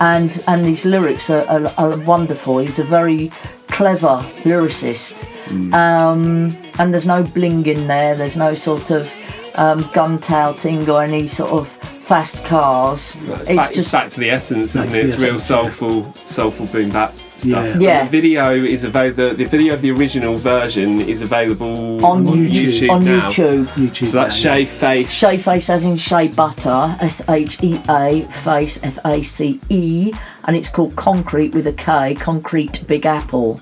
And, 0.00 0.42
and 0.48 0.64
these 0.64 0.84
lyrics 0.84 1.30
are, 1.30 1.46
are, 1.46 1.72
are 1.78 1.98
wonderful. 1.98 2.58
He's 2.58 2.78
a 2.78 2.84
very 2.84 3.28
clever 3.68 4.22
lyricist. 4.44 5.24
Um, 5.72 6.56
and 6.78 6.92
there's 6.92 7.06
no 7.06 7.22
bling 7.22 7.66
in 7.66 7.86
there, 7.86 8.14
there's 8.14 8.36
no 8.36 8.54
sort 8.54 8.90
of 8.90 9.12
um, 9.56 9.88
gun 9.92 10.18
touting 10.18 10.88
or 10.88 11.02
any 11.02 11.26
sort 11.26 11.50
of 11.50 11.68
fast 11.68 12.44
cars. 12.44 13.16
It's, 13.16 13.40
it's 13.40 13.48
back, 13.48 13.56
just 13.56 13.78
it's 13.78 13.92
back 13.92 14.08
to 14.10 14.20
the 14.20 14.30
essence, 14.30 14.74
isn't 14.76 14.94
it? 14.94 15.04
It's 15.04 15.16
real 15.16 15.36
essence, 15.36 15.50
yeah. 15.50 15.62
soulful, 15.62 16.14
soulful 16.26 16.66
boom 16.66 16.90
bap 16.90 17.14
stuff. 17.36 17.66
Yeah. 17.66 17.78
Yeah. 17.78 18.04
The 18.04 18.10
video 18.10 18.54
is 18.54 18.84
available. 18.84 19.28
The, 19.28 19.34
the 19.34 19.44
video 19.44 19.74
of 19.74 19.80
the 19.80 19.90
original 19.90 20.36
version 20.36 21.00
is 21.00 21.22
available 21.22 22.04
On 22.04 22.24
YouTube, 22.24 22.90
on 22.90 23.04
now. 23.04 23.28
YouTube. 23.28 23.66
YouTube. 23.66 24.06
So 24.06 24.18
that's 24.18 24.42
now, 24.44 24.54
Shea 24.54 24.64
Face. 24.64 25.10
Shea 25.10 25.36
face 25.36 25.70
as 25.70 25.84
in 25.84 25.96
shea 25.96 26.28
butter, 26.28 26.96
S 27.00 27.28
H 27.28 27.62
E 27.62 27.80
A, 27.88 28.22
face 28.30 28.80
F 28.82 28.98
A 29.04 29.22
C 29.22 29.60
E, 29.68 30.12
and 30.44 30.56
it's 30.56 30.68
called 30.68 30.96
Concrete 30.96 31.54
with 31.54 31.66
a 31.66 31.72
K, 31.72 32.14
Concrete 32.14 32.86
Big 32.86 33.06
Apple. 33.06 33.60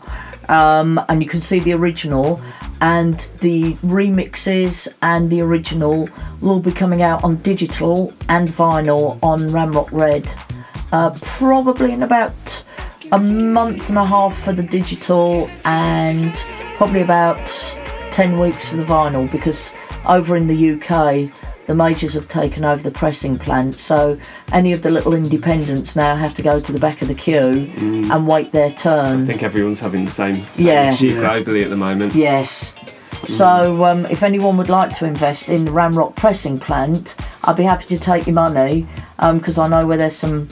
Um, 0.49 1.01
and 1.09 1.23
you 1.23 1.29
can 1.29 1.41
see 1.41 1.61
the 1.61 1.73
original 1.73 2.41
and 2.81 3.31
the 3.41 3.75
remixes 3.75 4.93
and 5.01 5.31
the 5.31 5.41
original 5.41 6.09
will 6.41 6.51
all 6.51 6.61
be 6.61 6.73
coming 6.73 7.01
out 7.01 7.23
on 7.23 7.37
digital 7.37 8.13
and 8.29 8.49
vinyl 8.49 9.21
on 9.23 9.49
Ramrock 9.51 9.91
Red. 9.93 10.35
Uh, 10.91 11.17
probably 11.23 11.93
in 11.93 12.03
about 12.03 12.65
a 13.13 13.19
month 13.19 13.91
and 13.91 13.99
a 13.99 14.05
half 14.05 14.37
for 14.37 14.53
the 14.53 14.63
digital 14.63 15.49
and 15.67 16.35
probably 16.77 17.03
about 17.03 17.47
10 18.11 18.41
weeks 18.41 18.71
for 18.71 18.77
the 18.77 18.85
vinyl 18.85 19.31
because 19.31 19.75
over 20.07 20.35
in 20.35 20.47
the 20.47 20.73
UK 20.73 21.31
the 21.67 21.75
majors 21.75 22.15
have 22.15 22.27
taken 22.27 22.65
over 22.65 22.83
the 22.83 22.91
pressing 22.91 23.39
plant 23.39 23.79
so 23.79 24.19
any 24.53 24.73
of 24.73 24.83
the 24.83 24.91
little 24.91 25.13
independents 25.15 25.95
now 25.95 26.17
have 26.17 26.33
to 26.35 26.43
go 26.43 26.59
to 26.59 26.73
the 26.73 26.79
back 26.79 27.03
of 27.03 27.09
the 27.09 27.15
queue 27.15 27.67
mm. 27.77 28.11
and 28.11 28.27
wait 28.27 28.51
their 28.51 28.71
turn. 28.71 29.23
I 29.23 29.27
think 29.27 29.43
everyone's 29.43 29.81
having 29.81 30.07
the 30.07 30.11
same, 30.11 30.37
same 30.55 30.67
Yeah. 30.67 30.93
issue 30.93 31.21
globally 31.21 31.63
at 31.63 31.71
the 31.71 31.77
moment. 31.77 32.15
yes 32.15 32.75
so 33.25 33.45
mm. 33.45 33.91
um, 33.91 34.07
if 34.07 34.23
anyone 34.23 34.57
would 34.57 34.71
like 34.71 34.97
to 34.97 35.05
invest 35.05 35.51
in 35.51 35.67
the 35.67 35.71
Ramrock 35.71 36.17
pressing 36.17 36.59
plant 36.59 37.15
I'd 37.45 37.57
be 37.57 37.65
happy 37.65 37.85
to 37.87 37.99
take 37.99 38.27
your 38.27 38.35
money 38.35 38.87
um, 39.19 39.37
because 39.37 39.59
I 39.59 39.69
know 39.69 39.87
where 39.87 39.99
there's 39.99 40.17
some 40.17 40.49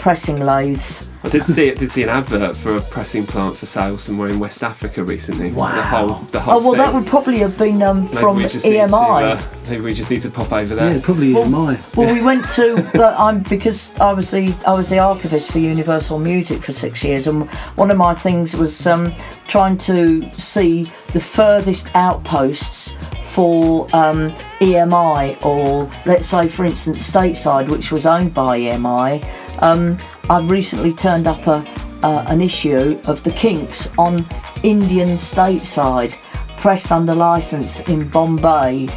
pressing 0.00 0.40
lathes 0.40 1.10
I 1.22 1.28
did 1.28 1.46
see 1.46 1.68
it. 1.68 1.78
Did 1.78 1.90
see 1.90 2.02
an 2.02 2.08
advert 2.08 2.56
for 2.56 2.76
a 2.76 2.80
pressing 2.80 3.26
plant 3.26 3.54
for 3.54 3.66
sale 3.66 3.98
somewhere 3.98 4.28
in 4.28 4.38
West 4.38 4.62
Africa 4.62 5.04
recently. 5.04 5.52
Wow. 5.52 5.74
The 5.74 5.82
whole, 5.82 6.14
the 6.30 6.40
whole 6.40 6.54
oh 6.54 6.64
well 6.64 6.74
that 6.76 6.94
would 6.94 7.06
probably 7.06 7.38
have 7.40 7.58
been 7.58 7.82
um, 7.82 8.06
from 8.06 8.36
we 8.36 8.44
just 8.44 8.64
need 8.64 8.72
to, 8.72 8.86
EMI 8.86 9.36
uh, 9.36 9.42
maybe 9.68 9.82
we 9.82 9.92
just 9.92 10.10
need 10.10 10.22
to 10.22 10.30
pop 10.30 10.50
over 10.50 10.74
there. 10.74 10.94
Yeah, 10.94 11.00
probably 11.02 11.34
Well- 11.34 11.50
my. 11.50 11.78
Well, 11.94 12.12
we 12.12 12.22
went 12.22 12.48
to, 12.50 12.88
but 12.94 13.18
I'm 13.18 13.40
because 13.42 13.98
I 14.00 14.12
was 14.12 14.30
the 14.30 14.54
I 14.66 14.72
was 14.72 14.88
the 14.88 14.98
archivist 14.98 15.52
for 15.52 15.58
Universal 15.58 16.18
Music 16.20 16.62
for 16.62 16.72
six 16.72 17.04
years, 17.04 17.26
and 17.26 17.50
one 17.76 17.90
of 17.90 17.98
my 17.98 18.14
things 18.14 18.56
was 18.56 18.86
um, 18.86 19.12
trying 19.46 19.76
to 19.78 20.32
see 20.32 20.84
the 21.12 21.20
furthest 21.20 21.94
outposts 21.94 22.96
for 23.30 23.84
um, 23.94 24.22
EMI, 24.60 25.44
or 25.44 25.90
let's 26.04 26.28
say, 26.28 26.48
for 26.48 26.64
instance, 26.64 27.08
Stateside, 27.08 27.68
which 27.68 27.92
was 27.92 28.06
owned 28.06 28.34
by 28.34 28.58
EMI. 28.58 29.22
Um, 29.60 29.98
I 30.28 30.40
recently 30.40 30.92
turned 30.92 31.28
up 31.28 31.46
a 31.46 31.64
uh, 32.02 32.24
an 32.28 32.40
issue 32.40 32.98
of 33.06 33.22
the 33.24 33.30
Kinks 33.30 33.90
on 33.98 34.26
Indian 34.62 35.10
Stateside, 35.10 36.14
pressed 36.56 36.92
under 36.92 37.14
license 37.14 37.80
in 37.88 38.08
Bombay. 38.08 38.88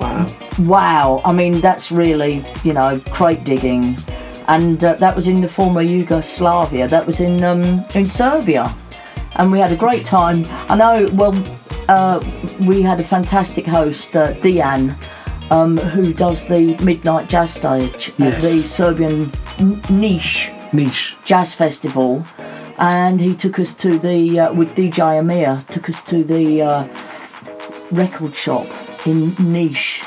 Wow. 0.00 0.26
wow. 0.60 1.22
I 1.24 1.32
mean 1.32 1.60
that's 1.60 1.92
really 1.92 2.44
you 2.64 2.72
know 2.72 3.00
crate 3.10 3.44
digging. 3.44 3.96
And 4.48 4.82
uh, 4.82 4.94
that 4.94 5.14
was 5.14 5.28
in 5.28 5.40
the 5.40 5.48
former 5.48 5.82
yugoslavia. 5.82 6.88
That 6.88 7.06
was 7.06 7.20
in 7.20 7.42
um, 7.44 7.84
in 7.94 8.08
serbia. 8.08 8.74
And 9.36 9.50
we 9.50 9.58
had 9.58 9.72
a 9.72 9.76
great 9.76 10.04
time. 10.04 10.44
I 10.68 10.76
know 10.76 11.08
well 11.14 11.34
uh, 11.88 12.20
we 12.60 12.82
had 12.82 13.00
a 13.00 13.04
fantastic 13.04 13.66
host 13.66 14.16
uh, 14.16 14.32
Diane 14.34 14.96
um, 15.50 15.76
who 15.76 16.12
does 16.12 16.46
the 16.46 16.76
midnight 16.82 17.28
jazz 17.28 17.54
stage 17.54 18.12
at 18.20 18.40
the 18.40 18.62
serbian 18.62 19.30
niche. 19.90 20.50
Niche. 20.72 21.16
jazz 21.24 21.54
festival. 21.54 22.26
And 22.78 23.20
he 23.20 23.34
took 23.34 23.58
us 23.58 23.74
to 23.74 23.98
the 23.98 24.40
uh, 24.40 24.54
with 24.54 24.74
dj 24.74 25.18
amir 25.18 25.64
took 25.70 25.88
us 25.88 26.02
to 26.04 26.24
the 26.24 26.62
uh, 26.62 26.88
record 27.90 28.34
shop 28.34 28.66
in 29.06 29.34
niche. 29.38 30.02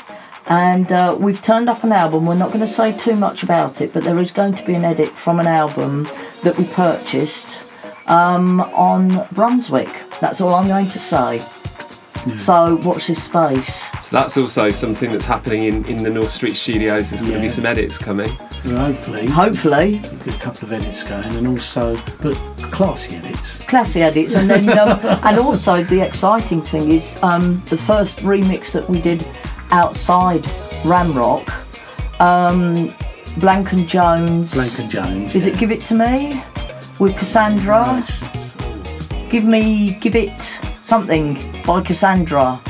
And 0.48 0.90
uh, 0.92 1.16
we've 1.18 1.42
turned 1.42 1.68
up 1.68 1.82
an 1.82 1.92
album. 1.92 2.26
We're 2.26 2.34
not 2.34 2.48
going 2.48 2.60
to 2.60 2.68
say 2.68 2.96
too 2.96 3.16
much 3.16 3.42
about 3.42 3.80
it 3.80 3.92
but 3.92 4.04
there 4.04 4.18
is 4.18 4.30
going 4.30 4.54
to 4.54 4.66
be 4.66 4.74
an 4.74 4.84
edit 4.84 5.08
from 5.08 5.38
an 5.40 5.46
album 5.46 6.08
that 6.42 6.56
we 6.58 6.64
purchased 6.64 7.60
um, 8.06 8.60
on 8.60 9.26
brunswick. 9.32 10.04
That's 10.20 10.40
all 10.40 10.54
i'm 10.54 10.68
going 10.68 10.88
to 10.88 10.98
say. 10.98 11.42
So 12.34 12.74
watch 12.76 13.06
this 13.06 13.22
space. 13.22 13.92
So 14.04 14.16
that's 14.16 14.36
also 14.36 14.72
something 14.72 15.12
that's 15.12 15.24
happening 15.24 15.64
in, 15.64 15.84
in 15.86 16.02
the 16.02 16.10
North 16.10 16.30
Street 16.30 16.56
studios. 16.56 17.10
There's 17.10 17.22
going 17.22 17.34
to 17.34 17.40
be 17.40 17.48
some 17.48 17.64
edits 17.64 17.98
coming. 17.98 18.30
Well, 18.66 18.76
hopefully, 18.92 19.26
hopefully 19.26 20.00
a 20.26 20.38
couple 20.38 20.64
of 20.66 20.72
edits 20.72 21.02
going, 21.04 21.32
and 21.36 21.46
also, 21.46 21.94
but 22.20 22.34
classy 22.72 23.14
edits. 23.16 23.64
classy 23.64 24.02
edits 24.02 24.34
and 24.34 24.50
then 24.50 24.68
um, 24.78 24.98
and 25.24 25.38
also 25.38 25.82
the 25.84 26.00
exciting 26.00 26.60
thing 26.60 26.90
is 26.90 27.16
um, 27.22 27.60
the 27.70 27.76
first 27.76 28.18
remix 28.18 28.72
that 28.72 28.88
we 28.90 29.00
did 29.00 29.26
outside 29.70 30.42
ramrock 30.82 31.48
um, 32.20 32.92
blank 33.38 33.72
and 33.72 33.88
jones 33.88 34.54
Blank 34.54 34.78
and 34.78 34.90
Jones. 34.90 35.34
is 35.34 35.46
it 35.46 35.56
give 35.58 35.70
it 35.70 35.80
to 35.82 35.94
me 35.94 36.42
with 36.98 37.16
cassandra 37.16 37.82
Nice. 37.82 38.24
Give 39.30 39.44
me 39.44 39.94
give 40.00 40.14
it 40.16 40.40
something 40.82 41.34
by 41.62 41.80
cassandra 41.82 42.60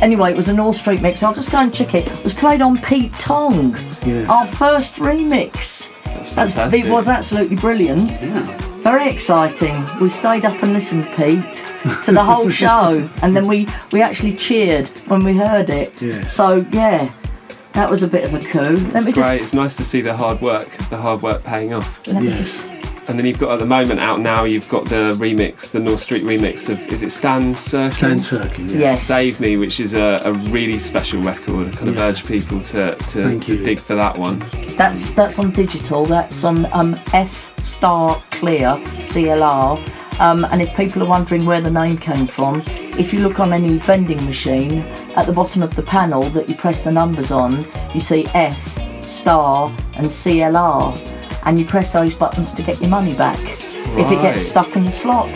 anyway 0.00 0.30
it 0.32 0.36
was 0.36 0.48
a 0.48 0.52
north 0.54 0.76
street 0.76 1.00
mix 1.00 1.22
i'll 1.22 1.32
just 1.34 1.50
go 1.52 1.58
and 1.58 1.72
check 1.72 1.94
it 1.94 2.08
it 2.10 2.24
was 2.24 2.34
played 2.34 2.60
on 2.60 2.76
pete 2.78 3.12
tong 3.14 3.74
Yes. 4.06 4.28
our 4.28 4.46
first 4.46 4.96
remix 4.96 5.88
That's 6.04 6.30
That's, 6.30 6.54
fantastic. 6.54 6.84
it 6.84 6.90
was 6.90 7.08
absolutely 7.08 7.56
brilliant 7.56 8.10
Yeah. 8.10 8.40
Very 8.84 9.08
exciting. 9.08 9.82
We 9.98 10.10
stayed 10.10 10.44
up 10.44 10.62
and 10.62 10.74
listened, 10.74 11.06
Pete, 11.16 11.64
to 12.04 12.12
the 12.12 12.22
whole 12.22 12.50
show, 12.64 13.08
and 13.22 13.34
then 13.34 13.46
we 13.46 13.66
we 13.92 14.02
actually 14.02 14.34
cheered 14.36 14.88
when 15.08 15.24
we 15.24 15.34
heard 15.34 15.70
it. 15.70 15.90
Yeah. 16.02 16.20
So 16.26 16.66
yeah, 16.70 17.10
that 17.72 17.88
was 17.88 18.02
a 18.02 18.08
bit 18.08 18.24
of 18.24 18.34
a 18.34 18.40
coup. 18.40 18.76
Let 18.92 19.04
me 19.04 19.08
It's 19.08 19.16
just 19.16 19.30
great. 19.30 19.40
It's 19.40 19.54
nice 19.54 19.74
to 19.78 19.84
see 19.86 20.02
the 20.02 20.14
hard 20.14 20.42
work, 20.42 20.68
the 20.90 20.98
hard 20.98 21.22
work 21.22 21.42
paying 21.44 21.72
off. 21.72 22.06
let 22.06 22.22
me 22.22 22.28
just. 22.28 22.68
And 23.06 23.18
then 23.18 23.26
you've 23.26 23.38
got 23.38 23.52
at 23.52 23.58
the 23.58 23.66
moment 23.66 24.00
out 24.00 24.20
now. 24.20 24.44
You've 24.44 24.68
got 24.68 24.86
the 24.86 25.12
remix, 25.18 25.70
the 25.70 25.80
North 25.80 26.00
Street 26.00 26.24
remix 26.24 26.70
of 26.70 26.80
is 26.88 27.02
it 27.02 27.10
Stan 27.10 27.54
Sirkin? 27.54 27.92
Stan 27.92 28.18
Sirkin, 28.18 28.70
yeah. 28.70 28.78
Yes. 28.78 29.04
Save 29.06 29.40
Me, 29.40 29.56
which 29.58 29.78
is 29.78 29.94
a, 29.94 30.20
a 30.24 30.32
really 30.32 30.78
special 30.78 31.20
record. 31.20 31.68
I 31.68 31.70
kind 31.72 31.88
of 31.90 31.96
Yeah. 31.96 32.04
urge 32.06 32.26
people 32.26 32.60
to, 32.62 32.94
to, 32.94 33.38
to 33.40 33.62
dig 33.64 33.78
for 33.78 33.94
that 33.94 34.16
one. 34.16 34.42
That's 34.78 35.12
that's 35.12 35.38
on 35.38 35.50
digital. 35.50 36.06
That's 36.06 36.44
on 36.44 36.66
um, 36.72 36.98
F 37.12 37.52
Star 37.64 38.22
Clear 38.30 38.76
CLR. 39.00 39.78
Um, 40.20 40.44
and 40.46 40.62
if 40.62 40.74
people 40.76 41.02
are 41.02 41.08
wondering 41.08 41.44
where 41.44 41.60
the 41.60 41.70
name 41.70 41.96
came 41.98 42.26
from, 42.26 42.62
if 42.98 43.12
you 43.12 43.20
look 43.20 43.40
on 43.40 43.52
any 43.52 43.78
vending 43.78 44.24
machine 44.24 44.78
at 45.16 45.26
the 45.26 45.32
bottom 45.32 45.62
of 45.62 45.74
the 45.74 45.82
panel 45.82 46.22
that 46.30 46.48
you 46.48 46.54
press 46.54 46.84
the 46.84 46.92
numbers 46.92 47.30
on, 47.32 47.66
you 47.92 48.00
see 48.00 48.24
F 48.32 48.78
Star 49.04 49.68
and 49.94 50.06
CLR, 50.06 50.96
and 51.44 51.58
you 51.58 51.64
press 51.64 51.92
those 51.92 52.14
buttons 52.14 52.52
to 52.52 52.62
get 52.62 52.80
your 52.80 52.90
money 52.90 53.14
back 53.14 53.38
if 53.40 54.10
it 54.10 54.20
gets 54.22 54.42
stuck 54.42 54.76
in 54.76 54.84
the 54.84 54.90
slot. 54.90 55.28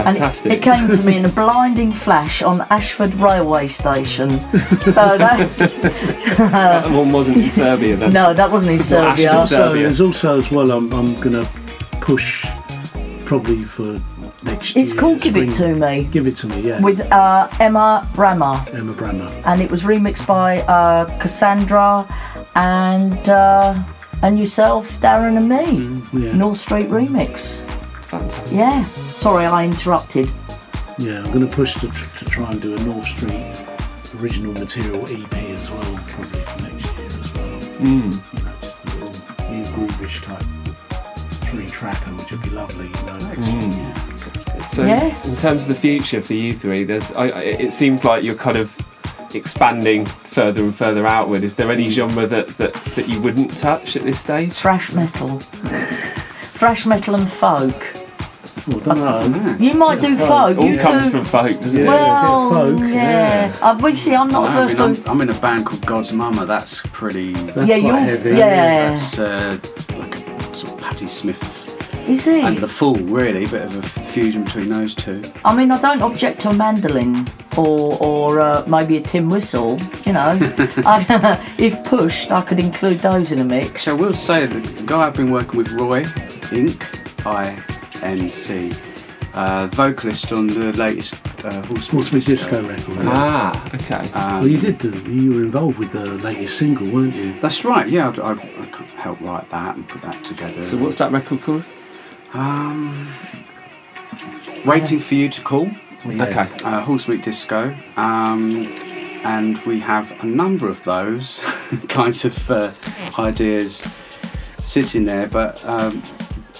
And 0.00 0.16
it, 0.16 0.20
Fantastic. 0.20 0.52
it 0.52 0.62
came 0.62 0.86
to 0.88 1.02
me 1.02 1.16
in 1.16 1.24
a 1.24 1.28
blinding 1.28 1.92
flash 1.92 2.40
on 2.40 2.60
Ashford 2.70 3.14
railway 3.14 3.66
station. 3.68 4.30
So 4.88 5.18
that 5.18 5.38
that 6.38 6.90
one 6.90 7.12
wasn't 7.12 7.38
in 7.38 7.50
Serbia 7.50 7.96
then. 7.96 8.12
no, 8.12 8.32
that 8.32 8.50
wasn't 8.50 8.72
in 8.72 8.80
Serbia. 8.80 9.26
Ashford. 9.30 9.38
Also, 9.38 9.56
Serbia. 9.56 9.82
there's 9.82 10.00
also 10.00 10.38
as 10.38 10.50
well. 10.50 10.70
I'm, 10.70 10.92
I'm 10.92 11.14
going 11.16 11.32
to 11.44 11.48
push 12.00 12.46
probably 13.24 13.64
for 13.64 14.00
next 14.44 14.76
year. 14.76 14.84
It's 14.84 14.94
called 14.94 15.20
Give 15.20 15.36
It. 15.36 15.52
To 15.54 15.74
Me. 15.74 16.04
Give 16.10 16.26
it 16.26 16.36
to 16.36 16.46
me, 16.46 16.60
yeah. 16.62 16.80
with 16.80 17.00
uh, 17.12 17.48
Emma 17.60 18.08
Brammer, 18.14 18.72
Emma 18.74 18.94
Brammer. 18.94 19.30
and 19.46 19.60
it 19.60 19.70
was 19.70 19.82
remixed 19.82 20.26
by 20.26 20.60
uh, 20.62 21.04
Cassandra 21.18 22.06
and 22.54 23.28
uh, 23.28 23.74
and 24.22 24.38
yourself, 24.38 24.98
Darren, 25.00 25.36
and 25.36 25.48
me. 25.48 26.02
Yeah, 26.26 26.32
North 26.32 26.58
Street 26.58 26.88
remix. 26.88 27.60
Fantastic. 28.06 28.58
Yeah. 28.58 28.86
Sorry, 29.18 29.44
I 29.46 29.64
interrupted. 29.64 30.30
yeah. 30.98 31.18
I'm 31.24 31.32
going 31.32 31.48
to 31.48 31.54
push 31.54 31.74
to, 31.74 31.88
to 31.88 32.24
try 32.24 32.50
and 32.50 32.60
do 32.60 32.74
a 32.74 32.80
North 32.84 33.06
Street 33.06 33.54
original 34.20 34.52
material 34.54 35.02
EP 35.06 35.34
as 35.34 35.70
well, 35.70 36.00
probably 36.08 36.40
for 36.40 36.62
next 36.62 36.98
year 36.98 37.06
as 37.06 37.34
well. 37.34 37.60
Mm. 37.78 38.38
You 38.38 38.44
know, 38.44 38.52
just 38.60 38.84
a 38.84 38.88
little 38.94 39.50
new 39.50 39.64
groovish 39.66 40.22
type 40.24 40.42
three 41.44 41.66
tracker, 41.66 42.10
which 42.12 42.30
would 42.32 42.42
be 42.42 42.50
lovely. 42.50 42.86
You 42.86 42.92
know. 42.92 43.18
Mm. 43.36 44.74
So, 44.74 44.84
Yeah. 44.84 45.22
in 45.24 45.36
terms 45.36 45.62
of 45.62 45.68
the 45.68 45.74
future 45.74 46.20
for 46.20 46.34
you 46.34 46.52
three, 46.52 46.84
there's 46.84 47.12
I, 47.12 47.26
I- 47.26 47.40
it 47.42 47.72
seems 47.72 48.04
like 48.04 48.22
you're 48.24 48.34
kind 48.34 48.56
of 48.56 48.76
expanding 49.34 50.06
further 50.38 50.62
and 50.62 50.74
further 50.74 51.04
outward. 51.04 51.42
Is 51.42 51.54
there 51.56 51.70
any 51.72 51.88
genre 51.90 52.24
that, 52.26 52.46
that, 52.58 52.72
that 52.74 53.08
you 53.08 53.20
wouldn't 53.20 53.56
touch 53.58 53.96
at 53.96 54.04
this 54.04 54.20
stage? 54.20 54.52
Thrash 54.52 54.92
metal. 54.92 55.40
Thrash 56.60 56.86
metal 56.86 57.16
and 57.16 57.28
folk. 57.28 57.94
Well, 58.68 58.80
I 58.92 59.22
don't 59.24 59.32
know. 59.32 59.56
You 59.58 59.74
might 59.74 60.00
do 60.00 60.16
folk. 60.16 60.56
All 60.58 60.64
you 60.70 60.78
comes 60.78 61.04
two- 61.06 61.10
from 61.10 61.24
folk, 61.24 61.58
doesn't 61.60 61.80
Yeah. 61.80 61.86
it? 61.86 61.88
Well, 61.88 62.52
a 62.52 62.64
bit 62.64 62.72
of 62.74 62.78
folk, 62.80 62.88
yeah. 62.94 63.56
Uh, 63.62 63.78
we 63.82 63.96
see. 63.96 64.14
I'm 64.14 64.28
not 64.28 64.50
I 64.50 64.66
mean, 64.66 64.80
I'm, 64.80 65.02
I'm 65.08 65.20
in 65.22 65.30
a 65.30 65.40
band 65.40 65.66
called 65.66 65.84
God's 65.86 66.12
Mama. 66.12 66.46
That's 66.46 66.82
pretty. 66.92 67.32
That's 67.32 67.66
Yeah, 67.66 67.80
quite 67.80 67.86
you're- 67.88 68.00
heavy. 68.00 68.30
yeah. 68.30 68.90
That's 68.90 69.18
uh, 69.18 69.58
like 69.98 70.18
a 70.18 70.54
sort 70.54 70.72
of 70.74 70.80
Patti 70.80 71.08
Smith 71.08 71.42
Is 72.08 72.26
and 72.26 72.54
he? 72.54 72.60
the 72.60 72.68
Fool, 72.68 72.94
really. 72.94 73.44
A 73.44 73.48
bit 73.48 73.62
of 73.62 73.76
a 73.76 73.82
fusion 73.82 74.44
between 74.44 74.70
those 74.70 74.94
two. 74.94 75.22
I 75.44 75.54
mean, 75.54 75.70
I 75.70 75.78
don't 75.80 76.00
object 76.00 76.40
to 76.42 76.48
a 76.48 76.54
mandolin 76.54 77.28
or 77.56 77.98
or 78.00 78.40
uh, 78.40 78.64
maybe 78.66 78.96
a 78.96 79.00
tin 79.02 79.28
whistle. 79.28 79.78
You 80.06 80.14
know, 80.14 80.38
I, 80.86 81.54
if 81.58 81.84
pushed, 81.84 82.32
I 82.32 82.40
could 82.40 82.60
include 82.60 83.00
those 83.00 83.30
in 83.30 83.40
a 83.40 83.44
mix. 83.44 83.82
So 83.82 83.94
I 83.94 84.00
will 84.00 84.14
say 84.14 84.46
that 84.46 84.64
the 84.76 84.82
guy 84.84 85.06
I've 85.06 85.14
been 85.14 85.30
working 85.30 85.58
with, 85.58 85.70
Roy 85.72 86.04
Inc. 86.50 86.82
I 87.26 87.62
N 88.02 88.30
C, 88.30 88.72
uh, 89.34 89.66
vocalist 89.72 90.32
on 90.32 90.46
the 90.46 90.72
latest 90.72 91.14
uh, 91.44 91.60
Horse 91.66 91.92
What's 91.92 92.12
my 92.12 92.20
disco 92.20 92.66
record? 92.66 92.98
Ah, 93.02 93.70
okay. 93.74 94.10
Um, 94.12 94.40
Well, 94.40 94.48
you 94.48 94.58
did. 94.58 94.78
Do, 94.78 94.90
you 95.10 95.34
were 95.34 95.42
involved 95.42 95.78
with 95.78 95.92
the 95.92 96.06
latest 96.06 96.56
single, 96.56 96.88
weren't 96.88 97.14
you? 97.14 97.38
That's 97.40 97.64
right. 97.64 97.86
Yeah, 97.86 98.14
I, 98.18 98.30
I, 98.30 98.32
I 98.32 98.66
could 98.66 98.90
help 98.92 99.20
write 99.20 99.50
that 99.50 99.76
and 99.76 99.86
put 99.86 100.00
that 100.02 100.24
together. 100.24 100.64
So 100.64 100.78
what's 100.78 100.96
that 100.96 101.12
record 101.12 101.42
called? 101.42 101.64
Um, 102.34 103.08
waiting 104.66 104.98
for 104.98 105.14
you 105.14 105.28
to 105.28 105.40
call. 105.40 105.70
Yeah. 106.06 106.24
Okay. 106.24 106.48
uh, 106.64 106.80
Horse 106.82 107.08
Meat 107.08 107.22
Disco, 107.22 107.74
um, 107.96 108.66
and 109.24 109.58
we 109.62 109.80
have 109.80 110.12
a 110.22 110.26
number 110.26 110.68
of 110.68 110.82
those 110.84 111.40
kinds 111.88 112.24
of 112.24 112.50
uh, 112.50 112.70
ideas 113.18 113.82
sitting 114.62 115.04
there. 115.04 115.28
But 115.28 115.64
um, 115.66 116.02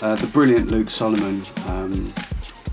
uh, 0.03 0.17
the 0.17 0.27
brilliant 0.27 0.71
Luke 0.71 0.91
Solomon 0.91 1.43
um, 1.69 2.13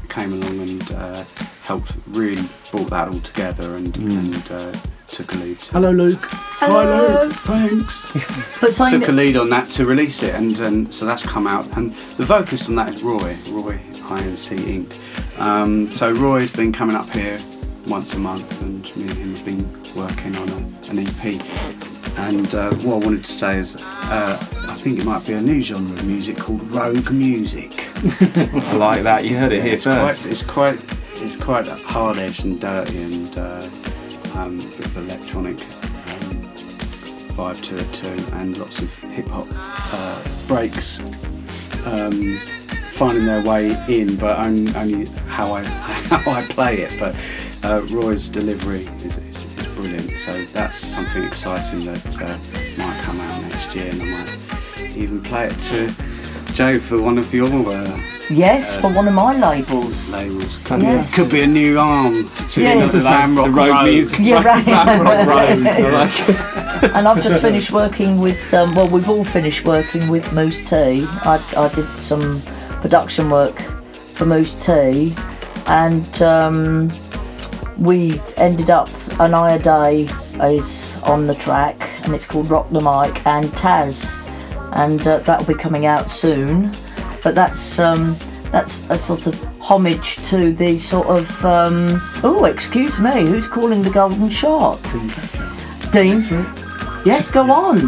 came 0.10 0.34
along 0.34 0.60
and 0.60 0.92
uh, 0.94 1.24
helped 1.64 1.96
really 2.08 2.48
brought 2.72 2.90
that 2.90 3.10
all 3.10 3.20
together 3.20 3.76
and, 3.76 3.96
and 3.98 4.52
uh, 4.52 4.74
took 5.16 5.34
a 5.34 5.38
lead. 5.38 5.60
Hello, 5.72 5.92
Luke. 5.92 6.20
Hello. 6.60 6.84
Hi, 6.84 7.24
Luke. 7.24 7.34
Thanks. 7.34 8.60
but 8.62 8.74
saying 8.74 9.00
Took 9.00 9.10
a 9.10 9.14
lead 9.14 9.38
on 9.38 9.50
that 9.50 9.70
to 9.72 9.86
release 9.86 10.22
it, 10.24 10.36
and, 10.36 10.60
and 10.60 10.94
so 10.94 11.06
that's 11.06 11.24
come 11.24 11.48
out. 11.48 11.66
And 11.78 11.94
the 12.18 12.26
vocalist 12.26 12.68
on 12.68 12.76
that 12.76 12.94
is 12.94 13.02
Roy, 13.02 13.38
Roy 13.50 13.78
INC 13.78 14.58
Inc. 14.58 15.40
Um, 15.40 15.88
so 15.88 16.12
Roy's 16.12 16.52
been 16.52 16.74
coming 16.74 16.98
up 16.98 17.10
here 17.10 17.40
once 17.88 18.14
a 18.14 18.20
month, 18.20 18.62
and 18.62 18.84
me 18.98 19.04
and 19.04 19.18
him 19.18 19.36
have 19.36 19.46
been 19.46 19.64
working 19.96 20.36
on 20.36 20.50
a, 20.50 20.90
an 20.90 21.00
EP. 21.00 22.18
And 22.18 22.54
uh, 22.54 22.74
what 22.76 23.02
I 23.02 23.06
wanted 23.06 23.24
to 23.24 23.32
say 23.32 23.58
is, 23.58 23.78
uh, 23.78 24.38
I 24.68 24.76
think 24.76 25.00
it 25.00 25.06
might 25.06 25.26
be 25.26 25.34
a 25.34 25.42
new 25.42 25.62
genre 25.62 25.98
of 25.98 26.06
music 26.06 26.38
called 26.38 26.62
rogue 26.72 27.10
music. 27.12 27.72
I 28.22 28.74
like 28.74 29.04
that. 29.04 29.24
You 29.24 29.38
heard 29.38 29.54
it 29.54 29.64
here 29.64 29.76
it's 29.76 29.86
quite, 29.86 30.16
first. 30.16 30.26
it's 30.26 30.44
quite, 30.44 31.00
it's 31.24 31.38
quite 31.38 31.68
hard 31.68 32.18
edged 32.18 32.44
and 32.44 32.60
dirty, 32.60 33.02
and 33.02 33.38
uh, 33.38 33.70
um, 34.36 34.60
of 34.60 34.98
electronic 34.98 35.58
um, 35.58 36.36
vibe 37.36 37.64
to 37.66 37.78
it 37.78 37.94
too, 37.94 38.36
and 38.36 38.58
lots 38.58 38.82
of 38.82 38.94
hip 38.96 39.28
hop 39.30 39.48
uh, 39.52 40.24
breaks 40.48 41.00
um, 41.86 42.38
finding 42.94 43.26
their 43.26 43.44
way 43.44 43.72
in, 43.88 44.16
but 44.16 44.40
only, 44.40 44.74
only 44.76 45.06
how 45.28 45.54
I 45.54 45.64
how 45.64 46.32
I 46.32 46.42
play 46.44 46.82
it. 46.82 47.00
But 47.00 47.16
uh, 47.64 47.82
Roy's 47.86 48.30
delivery 48.30 48.88
is, 48.98 49.18
is, 49.18 49.58
is 49.58 49.68
brilliant, 49.76 50.12
so 50.12 50.44
that's 50.46 50.78
something 50.78 51.24
exciting 51.24 51.86
that 51.86 52.22
uh, 52.22 52.38
might 52.78 53.00
come 53.04 53.20
out 53.20 53.42
next 53.44 53.76
year, 53.76 53.90
and 53.92 54.02
I 54.02 54.06
might 54.06 54.98
even 54.98 55.22
play 55.22 55.48
it 55.48 55.60
to 55.72 55.94
Joe 56.54 56.80
for 56.80 57.02
one 57.02 57.18
of 57.18 57.34
your 57.34 57.50
yes, 58.30 58.76
for 58.76 58.92
one 58.92 59.08
of 59.08 59.14
my 59.14 59.38
labels. 59.38 60.16
labels. 60.16 60.60
Yes. 60.70 61.16
Could 61.16 61.32
be 61.32 61.42
a 61.42 61.48
new 61.48 61.78
arm 61.80 62.28
to 62.52 62.62
Yes. 62.62 62.94
the 62.94 63.00
Ramrock 63.00 63.46
the 63.46 63.52
road 63.52 63.70
Road. 63.70 63.84
music. 63.86 64.20
Yeah, 64.22 64.44
right. 64.44 64.66
Ramrock 64.66 65.26
Road. 65.28 65.68
I 65.68 66.92
and 66.98 67.08
I've 67.08 67.24
just 67.24 67.42
finished 67.42 67.72
working 67.72 68.20
with. 68.20 68.54
Um, 68.54 68.76
well, 68.76 68.88
we've 68.88 69.10
all 69.10 69.24
finished 69.24 69.66
working 69.66 70.08
with 70.10 70.32
Mousse 70.34 70.62
T. 70.70 70.76
I, 71.24 71.44
I 71.58 71.74
did 71.74 71.86
some 72.00 72.42
production 72.82 73.30
work 73.30 73.60
for 73.60 74.26
Mousse 74.26 74.56
T, 74.56 75.14
and 75.68 76.22
um, 76.22 76.92
we 77.78 78.20
ended 78.38 78.70
up 78.70 78.90
Anaya 79.20 79.60
Day 79.60 80.10
is 80.44 81.02
on 81.04 81.28
the 81.28 81.36
track, 81.36 81.78
and 82.04 82.14
it's 82.14 82.26
called 82.26 82.50
Rock 82.52 82.70
the 82.70 82.82
Mic 82.82 83.26
and 83.26 83.46
Taz, 83.52 84.20
and 84.74 85.00
uh, 85.08 85.20
that'll 85.20 85.46
be 85.48 85.54
coming 85.60 85.86
out 85.86 86.10
soon. 86.12 86.72
But 87.26 87.34
that's 87.34 87.80
um, 87.80 88.16
that's 88.52 88.88
a 88.92 88.98
sort 89.00 89.26
of 89.26 89.44
homage 89.60 90.18
to 90.30 90.54
the 90.54 90.78
sort 90.78 91.08
of. 91.08 91.44
Um, 91.44 92.00
oh, 92.24 92.46
excuse 92.46 93.00
me, 93.00 93.26
who's 93.26 93.48
calling 93.48 93.82
the 93.82 93.90
golden 93.90 94.30
shot? 94.30 94.84
Dean. 95.92 96.22
Yes, 97.04 97.32
go 97.32 97.52
on. 97.52 97.80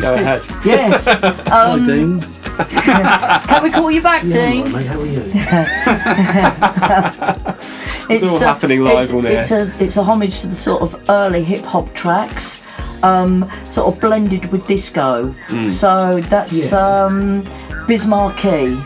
Go 0.00 0.14
ahead. 0.14 0.40
Yes. 0.64 1.06
Hi, 1.08 1.72
Um, 1.72 1.86
Dean. 1.86 2.20
can 2.70 3.62
we 3.62 3.70
call 3.70 3.90
you 3.90 4.00
back, 4.00 4.22
Yeah, 4.24 4.50
Dean? 4.50 4.62
right, 4.64 4.72
mate. 4.72 4.86
How 4.86 5.00
are 5.00 5.06
you? 5.06 5.22
It's, 8.08 8.24
all 8.24 8.38
happening 8.38 8.82
live 8.82 9.02
it's, 9.02 9.12
on. 9.12 9.26
It's 9.26 9.50
a 9.50 9.84
it's 9.84 9.96
a 9.96 10.04
homage 10.04 10.40
to 10.40 10.46
the 10.46 10.56
sort 10.56 10.80
of 10.80 11.10
early 11.10 11.42
hip 11.42 11.64
hop 11.64 11.92
tracks, 11.92 12.60
um, 13.02 13.50
sort 13.64 13.92
of 13.94 14.00
blended 14.00 14.50
with 14.52 14.66
disco. 14.66 15.34
Mm. 15.48 15.70
So 15.70 16.20
that's 16.28 16.72
Yeah. 16.72 17.04
um, 17.06 17.48
Biz 17.86 18.06
Markie 18.06 18.78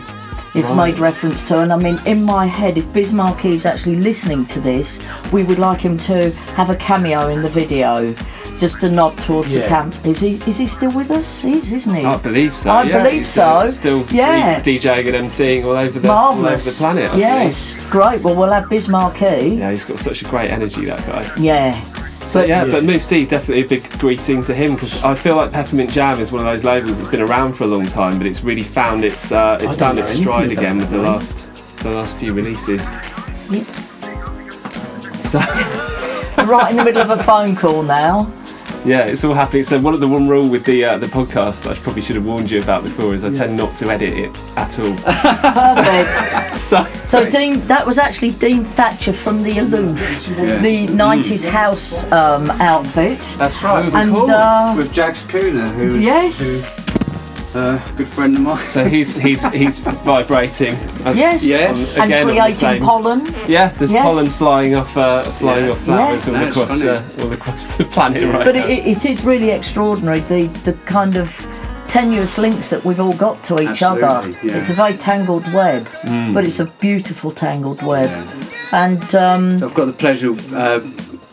is 0.53 0.67
Right. 0.69 0.87
made 0.87 0.99
reference 0.99 1.43
to, 1.45 1.59
and 1.61 1.71
I 1.71 1.77
mean 1.77 1.97
in 2.05 2.23
my 2.23 2.45
head, 2.45 2.77
if 2.77 2.91
Biz 2.93 3.13
Markie 3.13 3.55
is 3.55 3.65
actually 3.65 3.95
listening 3.97 4.45
to 4.47 4.59
this, 4.59 4.99
we 5.31 5.43
would 5.43 5.59
like 5.59 5.79
him 5.81 5.97
to 5.99 6.31
have 6.55 6.69
a 6.69 6.75
cameo 6.75 7.29
in 7.29 7.41
the 7.41 7.49
video. 7.49 8.13
just 8.59 8.83
a 8.83 8.89
nod 8.91 9.17
towards 9.17 9.55
the 9.55 9.61
camp. 9.61 9.95
Is 10.05 10.19
he? 10.19 10.39
Is 10.45 10.59
he 10.59 10.67
still 10.67 10.91
with 10.91 11.09
us? 11.09 11.41
He 11.41 11.53
is, 11.53 11.73
isn't 11.73 11.95
he? 11.95 12.05
I 12.05 12.15
believe 12.17 12.53
so. 12.55 12.69
I 12.69 12.83
yeah. 12.83 12.99
believe 13.01 13.13
He's, 13.23 13.35
uh, 13.39 13.63
so. 13.65 13.71
Still 13.71 14.05
Yeah. 14.11 14.59
DJing 14.61 15.07
and 15.07 15.15
MCing 15.31 15.65
all 15.65 15.71
over 15.71 15.99
the 15.99 16.11
all 16.11 16.33
over 16.45 16.55
the 16.55 16.75
planet. 16.77 17.05
I 17.05 17.07
believe. 17.07 17.19
yes, 17.21 17.75
great. 17.89 18.21
Well, 18.21 18.35
we'll 18.35 18.51
have 18.51 18.69
Biz 18.69 18.87
Markie. 18.87 19.55
Yeah, 19.57 19.71
he's 19.71 19.83
got 19.83 19.97
such 19.97 20.21
a 20.21 20.25
great 20.25 20.51
energy, 20.51 20.85
that 20.85 21.03
guy. 21.07 21.27
Yeah. 21.39 21.75
So 22.25 22.43
yeah, 22.43 22.65
Yeah. 22.65 22.71
but 22.71 22.83
Mousse 22.85 23.07
T 23.07 23.25
definitely 23.25 23.63
a 23.63 23.67
big 23.67 23.89
greeting 23.99 24.41
to 24.43 24.53
him 24.53 24.73
because 24.75 25.03
I 25.03 25.15
feel 25.15 25.35
like 25.35 25.51
Peppermint 25.51 25.91
Jam 25.91 26.19
is 26.19 26.31
one 26.31 26.39
of 26.39 26.45
those 26.45 26.63
labels 26.63 26.97
that's 26.97 27.09
been 27.09 27.21
around 27.21 27.53
for 27.53 27.65
a 27.65 27.67
long 27.67 27.87
time, 27.87 28.17
but 28.17 28.25
it's 28.27 28.43
really 28.43 28.63
found 28.63 29.03
its 29.03 29.31
uh, 29.31 29.57
it's 29.61 29.75
found 29.75 29.99
its 29.99 30.11
stride 30.11 30.51
again 30.51 30.77
with 30.77 30.89
the 30.89 30.97
that, 30.97 31.03
last 31.03 31.79
the 31.83 31.91
last 31.91 32.17
few 32.17 32.33
releases. 32.33 32.81
Yeah. 33.49 33.63
So 35.15 35.39
right 36.45 36.71
in 36.71 36.77
the 36.77 36.83
middle 36.83 37.01
of 37.01 37.09
a 37.09 37.21
phone 37.23 37.55
call 37.55 37.83
now. 37.83 38.31
Yeah, 38.83 39.05
it's 39.05 39.23
all 39.23 39.33
happy. 39.35 39.61
So 39.61 39.79
one 39.79 39.93
of 39.93 39.99
the 39.99 40.07
one 40.07 40.27
rule 40.27 40.47
with 40.49 40.65
the 40.65 40.83
uh, 40.85 40.97
the 40.97 41.05
podcast 41.05 41.63
that 41.63 41.77
I 41.77 41.79
probably 41.81 42.01
should 42.01 42.15
have 42.15 42.25
warned 42.25 42.49
you 42.49 42.61
about 42.63 42.83
before 42.83 43.13
is 43.13 43.23
I 43.23 43.31
tend 43.31 43.55
not 43.55 43.75
to 43.77 43.91
edit 43.91 44.13
it 44.13 44.35
at 44.57 44.79
all. 44.79 44.95
Perfect. 44.97 46.57
so 46.59 46.83
So 47.05 47.29
Dean, 47.29 47.59
that 47.67 47.85
was 47.85 47.97
actually 47.99 48.31
Dean 48.31 48.63
Thatcher 48.65 49.13
from 49.13 49.43
the 49.43 49.59
Aloof, 49.59 50.27
Yeah. 50.29 50.57
the 50.57 50.87
'90s 50.87 51.47
house 51.47 52.11
um, 52.11 52.49
outfit. 52.59 53.19
That's 53.37 53.61
right. 53.63 53.93
And, 53.93 54.15
uh, 54.15 54.73
with 54.75 54.91
Jagz 54.93 55.27
Kooner, 55.27 55.71
who 55.75 55.99
Yes. 55.99 56.63
who, 56.75 56.80
uh, 57.55 57.79
a 57.85 57.97
good 57.97 58.07
friend 58.07 58.35
of 58.35 58.41
mine. 58.41 58.65
so 58.67 58.83
he's 58.87 59.15
he's 59.17 59.43
he's 59.51 59.79
vibrating. 59.79 60.75
Yes. 61.15 61.43
Yes. 61.45 61.97
on- 61.97 62.03
And 62.03 62.11
again 62.13 62.21
on 62.29 62.35
the 62.35 62.41
creating 62.41 62.83
pollen. 62.85 63.19
Yeah, 63.47 63.67
there's 63.69 63.91
Yes. 63.91 64.03
pollen 64.05 64.25
flying 64.27 64.75
off 64.75 64.95
uh, 64.97 65.23
flying 65.39 65.65
Yeah. 65.65 65.71
off 65.71 65.79
flowers 65.81 66.27
Yeah. 66.27 66.33
all 66.33 66.41
No, 66.45 66.49
across 66.49 66.83
uh, 66.83 67.03
all 67.21 67.31
across 67.33 67.77
the 67.77 67.83
planet 67.85 68.23
right 68.23 68.45
But 68.45 68.55
now. 68.55 68.67
it, 68.67 68.85
it 68.87 69.05
is 69.05 69.23
really 69.25 69.49
extraordinary 69.49 70.19
the 70.21 70.47
the 70.63 70.73
kind 70.85 71.15
of 71.17 71.27
tenuous 71.87 72.37
links 72.37 72.69
that 72.69 72.85
we've 72.85 73.01
all 73.01 73.13
got 73.17 73.43
to 73.43 73.55
each 73.61 73.81
other. 73.81 74.05
Absolutely, 74.05 74.49
yeah. 74.49 74.57
It's 74.57 74.69
a 74.69 74.73
very 74.73 74.93
tangled 74.97 75.45
web, 75.53 75.87
Mm. 76.03 76.33
but 76.33 76.45
it's 76.45 76.59
a 76.61 76.65
beautiful 76.79 77.31
tangled 77.31 77.81
web. 77.83 78.09
Yeah. 78.09 78.83
And 78.85 79.15
um, 79.15 79.57
So 79.59 79.65
I've 79.67 79.73
got 79.73 79.85
the 79.85 79.93
pleasure 80.05 80.29
of 80.29 80.53
uh, 80.53 80.79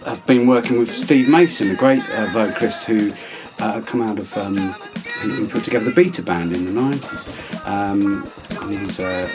I've 0.06 0.24
been 0.26 0.46
working 0.48 0.78
with 0.80 0.90
Steve 0.92 1.28
Mason, 1.28 1.70
a 1.70 1.74
great 1.76 2.02
uh, 2.10 2.26
vocalist 2.32 2.84
who 2.84 3.12
uh, 3.60 3.80
come 3.82 4.00
out 4.02 4.18
of 4.18 4.36
um, 4.36 4.74
he, 5.22 5.40
he 5.40 5.46
put 5.46 5.64
together 5.64 5.86
the 5.86 5.94
Beta 5.94 6.22
Band 6.22 6.52
in 6.52 6.64
the 6.64 6.72
nineties, 6.72 7.66
um, 7.66 8.30
and 8.60 8.78
he's 8.78 8.98
a 9.00 9.28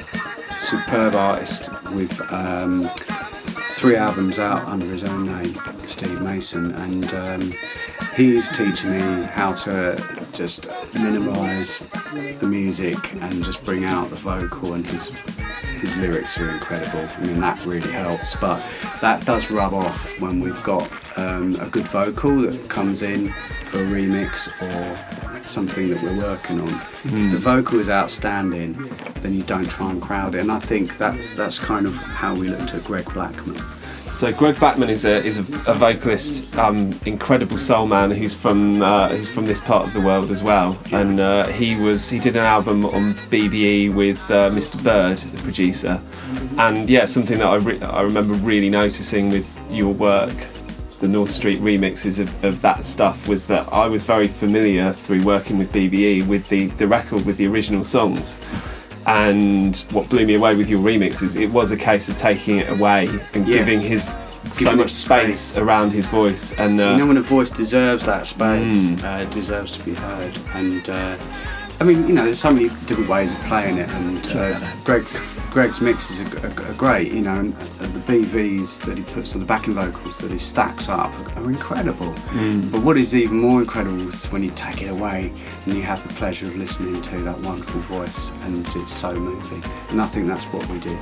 superb 0.60 1.16
artist 1.16 1.70
with 1.92 2.20
um, 2.32 2.90
three 3.76 3.96
albums 3.96 4.40
out 4.40 4.66
under 4.68 4.86
his 4.86 5.04
own 5.04 5.26
name, 5.26 5.54
Steve 5.88 6.22
Mason, 6.22 6.72
and 6.72 7.14
um, 7.14 7.54
he's 8.16 8.50
teaching 8.50 8.92
me 8.92 9.24
how 9.24 9.54
to 9.54 10.28
just 10.34 10.68
minimise 10.94 11.80
the 12.40 12.48
music 12.48 13.14
and 13.16 13.44
just 13.44 13.64
bring 13.66 13.84
out 13.84 14.10
the 14.10 14.16
vocal 14.16 14.74
and 14.74 14.86
his 14.86 15.10
his 15.84 15.98
lyrics 15.98 16.40
are 16.40 16.50
incredible. 16.50 17.06
I 17.18 17.22
mean, 17.26 17.42
that 17.42 17.64
really 17.66 17.92
helps. 17.92 18.38
But 18.38 18.64
that 19.02 19.26
does 19.26 19.52
rub 19.52 19.74
off 19.74 20.22
when 20.22 20.40
we've 20.40 20.64
got 20.64 20.90
um, 21.18 21.58
a 21.60 21.68
good 21.68 21.84
vocal 21.88 22.44
that 22.44 22.70
comes 22.70 23.02
in 23.02 23.28
for 23.70 23.80
a 23.80 23.86
remix 23.88 24.48
or 24.62 25.33
something 25.46 25.90
that 25.90 26.02
we're 26.02 26.18
working 26.18 26.60
on. 26.60 26.70
If 27.04 27.32
the 27.32 27.38
vocal 27.38 27.80
is 27.80 27.90
outstanding, 27.90 28.90
then 29.22 29.34
you 29.34 29.44
don't 29.44 29.70
try 29.70 29.92
and 29.92 30.02
crowd 30.02 30.36
it. 30.36 30.40
And 30.40 30.52
I 30.52 30.60
think 30.60 30.98
that's 30.98 31.34
that's 31.34 31.60
kind 31.60 31.86
of 31.86 31.96
how 31.96 32.36
we 32.36 32.50
looked 32.50 32.74
at 32.74 32.84
Greg 32.84 33.06
Blackman. 33.14 33.62
So 34.14 34.32
Greg 34.32 34.60
Blackman 34.60 34.92
is 34.92 35.06
a 35.06 35.26
is 35.26 35.40
a, 35.40 35.72
a 35.72 35.74
vocalist, 35.74 36.56
um, 36.56 36.94
incredible 37.04 37.58
soul 37.58 37.88
man 37.88 38.12
who's 38.12 38.36
from 38.36 38.84
uh, 38.84 39.10
who's 39.10 39.28
from 39.28 39.48
this 39.48 39.60
part 39.60 39.88
of 39.88 39.94
the 39.94 40.02
world 40.02 40.30
as 40.30 40.44
well, 40.44 40.78
and 40.92 41.20
uh, 41.20 41.48
he 41.48 41.76
was 41.76 42.10
he 42.10 42.20
did 42.20 42.36
an 42.36 42.44
album 42.44 42.86
on 42.86 43.14
BBE 43.32 43.92
with 43.94 44.20
uh, 44.30 44.52
Mr 44.52 44.82
Bird, 44.84 45.18
the 45.18 45.42
producer, 45.42 46.00
and 46.60 46.88
yeah, 46.88 47.06
something 47.06 47.40
that 47.40 47.48
I 47.48 47.56
re- 47.56 47.82
I 47.82 48.02
remember 48.02 48.36
really 48.36 48.70
noticing 48.70 49.32
with 49.32 49.48
your 49.72 49.92
work, 49.92 50.36
the 51.04 51.10
North 51.10 51.32
Street 51.32 51.60
remixes 51.62 52.18
of, 52.18 52.44
of 52.46 52.62
that 52.62 52.86
stuff 52.86 53.28
was 53.28 53.46
that 53.48 53.68
I 53.74 53.88
was 53.88 54.04
very 54.04 54.30
familiar 54.30 54.94
through 54.94 55.22
working 55.26 55.58
with 55.58 55.70
BBE 55.74 56.26
with 56.28 56.48
the 56.48 56.68
the 56.82 56.88
record 56.88 57.26
with 57.26 57.36
the 57.36 57.46
original 57.48 57.84
songs. 57.84 58.38
And 59.06 59.76
what 59.92 60.10
blew 60.10 60.26
me 60.26 60.36
away 60.36 60.56
with 60.56 60.70
your 60.70 60.80
remixes, 60.80 61.36
it 61.36 61.52
was 61.52 61.72
a 61.72 61.78
case 61.78 62.08
of 62.08 62.16
taking 62.16 62.60
it 62.60 62.70
away 62.70 63.10
and 63.34 63.46
Yes. 63.46 63.58
giving 63.58 63.82
his 63.82 64.16
so 64.54 64.76
much 64.76 64.86
it 64.88 64.90
space 64.92 65.58
around 65.58 65.92
his 65.92 66.06
voice. 66.06 66.54
And 66.58 66.80
uh, 66.80 66.92
you 66.92 66.98
know 67.00 67.08
when 67.08 67.18
a 67.18 67.22
voice 67.22 67.52
deserves 67.52 68.06
that 68.06 68.26
space, 68.26 68.92
Mm. 68.92 69.04
uh, 69.04 69.24
it 69.24 69.32
deserves 69.32 69.74
to 69.74 69.84
be 69.84 69.94
heard. 69.94 70.34
And 70.56 70.90
uh, 70.90 71.18
I 71.82 71.84
mean, 71.84 72.08
you 72.08 72.14
know, 72.14 72.24
there's 72.24 72.40
so 72.40 72.52
many 72.52 72.70
different 72.88 73.10
ways 73.10 73.34
of 73.34 73.40
playing 73.40 73.78
it, 73.78 73.90
and 73.90 74.26
uh, 74.38 74.58
Greg's 74.86 75.20
Greg's 75.54 75.82
mixes 75.82 76.20
are, 76.20 76.48
are, 76.48 76.68
are 76.68 76.74
great. 76.74 77.12
You 77.12 77.22
know, 77.22 77.36
and 77.36 77.54
the 77.54 78.00
BVs 78.00 78.84
that 78.86 78.98
he 78.98 79.04
puts 79.04 79.36
on 79.36 79.42
the 79.42 79.46
backing 79.46 79.76
vocals 79.76 80.18
that 80.18 80.32
he 80.32 80.40
stacks 80.40 80.90
up 80.90 81.12
are 81.38 81.48
incredible. 81.48 82.12
Mm. 82.12 82.72
But 82.72 82.82
what 82.82 82.98
is 82.98 83.16
even 83.16 83.40
more 83.40 83.62
incredible 83.62 84.10
is 84.10 84.26
when 84.26 84.42
you 84.42 84.50
take 84.56 84.82
it 84.82 84.88
away 84.88 85.32
and 85.66 85.76
you 85.76 85.84
have 85.84 86.06
the 86.08 86.14
pleasure 86.16 86.48
of 86.48 86.56
listening 86.56 87.00
to 87.04 87.22
that 87.22 87.40
wonderful 87.42 87.82
voice, 87.82 88.32
and 88.46 88.66
it's 88.76 88.92
so 88.92 89.14
moving. 89.14 89.64
And 89.90 90.02
I 90.02 90.08
think 90.08 90.28
that's 90.28 90.46
what 90.46 90.68
we 90.70 90.80
did. 90.80 90.98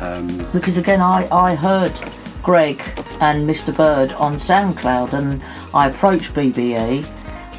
Um, 0.00 0.28
because 0.52 0.78
again, 0.78 1.00
I, 1.00 1.28
I 1.32 1.56
heard 1.56 1.92
Greg 2.40 2.80
and 3.20 3.48
Mr. 3.48 3.76
Bird 3.76 4.12
on 4.12 4.34
SoundCloud, 4.34 5.12
and 5.12 5.42
I 5.74 5.88
approached 5.88 6.34
BBE 6.34 7.04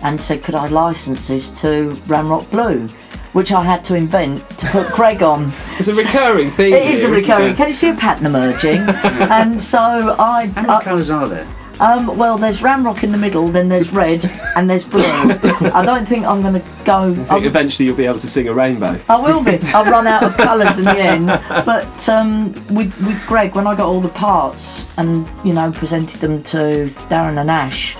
and 0.03 0.21
said, 0.21 0.41
could 0.43 0.55
I 0.55 0.67
license 0.67 1.27
this 1.27 1.51
to 1.61 1.91
Ramrock 2.07 2.49
Blue, 2.49 2.89
which 3.34 3.51
I 3.51 3.64
had 3.64 3.84
to 3.85 3.95
invent 3.95 4.47
to 4.60 4.68
put 4.68 4.91
Greg 4.95 5.22
on. 5.22 5.51
it's 5.80 5.88
a 5.88 5.93
recurring 5.93 6.49
theme. 6.49 6.73
It 6.73 6.85
is 6.85 7.03
a 7.03 7.10
recurring. 7.11 7.51
it? 7.51 7.57
Can 7.57 7.68
you 7.68 7.73
see 7.73 7.89
a 7.89 7.95
pattern 7.95 8.26
emerging? 8.27 8.77
and 8.88 9.61
so 9.61 10.15
I, 10.18 10.47
how 10.47 10.61
many 10.61 10.73
I 10.73 10.84
colours 10.84 11.10
are 11.10 11.27
there? 11.27 11.47
um, 11.80 12.15
well, 12.18 12.38
there's 12.38 12.61
Ramrock 12.61 13.03
in 13.03 13.11
the 13.11 13.18
middle, 13.18 13.47
then 13.49 13.68
there's 13.68 13.91
red, 13.91 14.26
and 14.55 14.69
there's 14.69 14.84
blue. 14.84 15.01
I 15.03 15.84
don't 15.84 16.07
think 16.07 16.23
I'm 16.26 16.41
going 16.41 16.53
to 16.53 16.65
go. 16.85 17.11
I 17.11 17.26
think 17.26 17.45
eventually 17.45 17.88
you'll 17.88 17.97
be 17.97 18.05
able 18.05 18.19
to 18.19 18.27
sing 18.27 18.47
a 18.47 18.53
rainbow. 18.53 18.99
I 19.10 19.18
will 19.19 19.43
be. 19.43 19.57
I'll 19.73 19.84
run 19.84 20.05
out 20.05 20.23
of 20.23 20.38
colours 20.38 20.77
in 20.77 20.85
the 20.85 20.97
end. 20.97 21.26
But 21.65 22.07
um, 22.07 22.53
with 22.73 22.95
with 23.01 23.26
Greg, 23.26 23.55
when 23.55 23.65
I 23.65 23.76
got 23.76 23.88
all 23.88 23.99
the 24.01 24.10
parts 24.10 24.88
and 24.97 25.27
you 25.43 25.53
know 25.53 25.72
presented 25.72 26.19
them 26.22 26.43
to 26.43 26.91
Darren 27.10 27.41
and 27.41 27.49
Ash, 27.49 27.97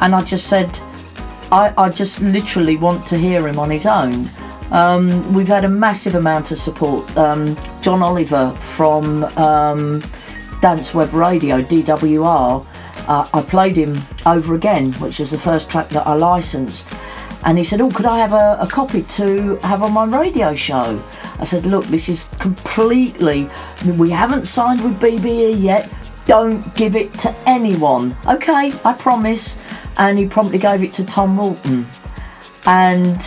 and 0.00 0.14
I 0.16 0.22
just 0.22 0.48
said, 0.48 0.68
I, 1.52 1.72
I 1.78 1.88
just 1.90 2.20
literally 2.22 2.76
want 2.76 3.06
to 3.06 3.16
hear 3.16 3.46
him 3.46 3.58
on 3.58 3.70
his 3.70 3.86
own. 3.86 4.30
Um, 4.72 5.34
we've 5.34 5.48
had 5.48 5.64
a 5.64 5.68
massive 5.68 6.14
amount 6.14 6.50
of 6.50 6.58
support. 6.58 7.14
Um, 7.16 7.56
John 7.82 8.02
Oliver 8.02 8.50
from 8.52 9.24
um, 9.36 10.02
Dance 10.62 10.94
Web 10.94 11.12
Radio, 11.12 11.60
DWR. 11.60 12.66
Uh, 13.06 13.28
I 13.34 13.42
played 13.42 13.76
him 13.76 14.00
over 14.24 14.54
again, 14.54 14.92
which 14.94 15.18
was 15.18 15.30
the 15.30 15.38
first 15.38 15.68
track 15.68 15.90
that 15.90 16.06
I 16.06 16.14
licensed. 16.14 16.90
And 17.44 17.58
he 17.58 17.64
said, 17.64 17.82
Oh, 17.82 17.90
could 17.90 18.06
I 18.06 18.18
have 18.18 18.32
a, 18.32 18.56
a 18.60 18.66
copy 18.66 19.02
to 19.02 19.56
have 19.56 19.82
on 19.82 19.92
my 19.92 20.04
radio 20.04 20.54
show? 20.54 21.04
I 21.38 21.44
said, 21.44 21.66
Look, 21.66 21.84
this 21.86 22.08
is 22.08 22.24
completely, 22.40 23.50
we 23.98 24.08
haven't 24.08 24.44
signed 24.44 24.82
with 24.82 24.98
BBE 25.00 25.60
yet. 25.60 25.92
Don't 26.24 26.74
give 26.76 26.96
it 26.96 27.12
to 27.14 27.34
anyone. 27.46 28.16
Okay, 28.26 28.72
I 28.84 28.94
promise. 28.94 29.58
And 29.98 30.18
he 30.18 30.26
promptly 30.26 30.58
gave 30.58 30.82
it 30.82 30.94
to 30.94 31.04
Tom 31.04 31.34
Moulton. 31.34 31.86
And 32.64 33.20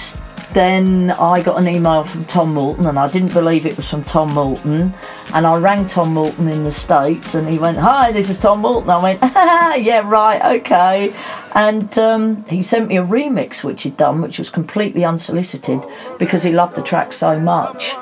then 0.55 1.11
I 1.11 1.43
got 1.43 1.59
an 1.59 1.67
email 1.67 2.05
from 2.05 2.23
Tom 2.23 2.53
Moulton, 2.53 2.87
and 2.87 2.97
I 2.97 3.09
didn't 3.09 3.33
believe 3.33 3.65
it 3.65 3.75
was 3.75 3.89
from 3.89 4.05
Tom 4.05 4.33
Moulton. 4.33 4.93
And 5.33 5.45
I 5.45 5.57
rang 5.57 5.85
Tom 5.85 6.13
Moulton 6.13 6.47
in 6.47 6.63
the 6.63 6.71
States, 6.71 7.35
and 7.35 7.47
he 7.47 7.59
went, 7.59 7.77
Hi, 7.77 8.13
this 8.13 8.29
is 8.29 8.37
Tom 8.37 8.61
Moulton. 8.61 8.89
I 8.89 9.03
went, 9.03 9.19
Yeah, 9.85 10.09
right, 10.09 10.59
okay. 10.61 11.13
And 11.53 11.95
um, 11.99 12.45
he 12.45 12.63
sent 12.63 12.87
me 12.87 12.97
a 12.97 13.05
remix 13.05 13.65
which 13.65 13.83
he'd 13.83 13.97
done, 13.97 14.21
which 14.21 14.39
was 14.39 14.49
completely 14.49 15.03
unsolicited 15.03 15.81
because 16.17 16.43
he 16.43 16.53
loved 16.53 16.75
the 16.75 16.81
track 16.81 17.11
so 17.11 17.37
much. 17.37 17.93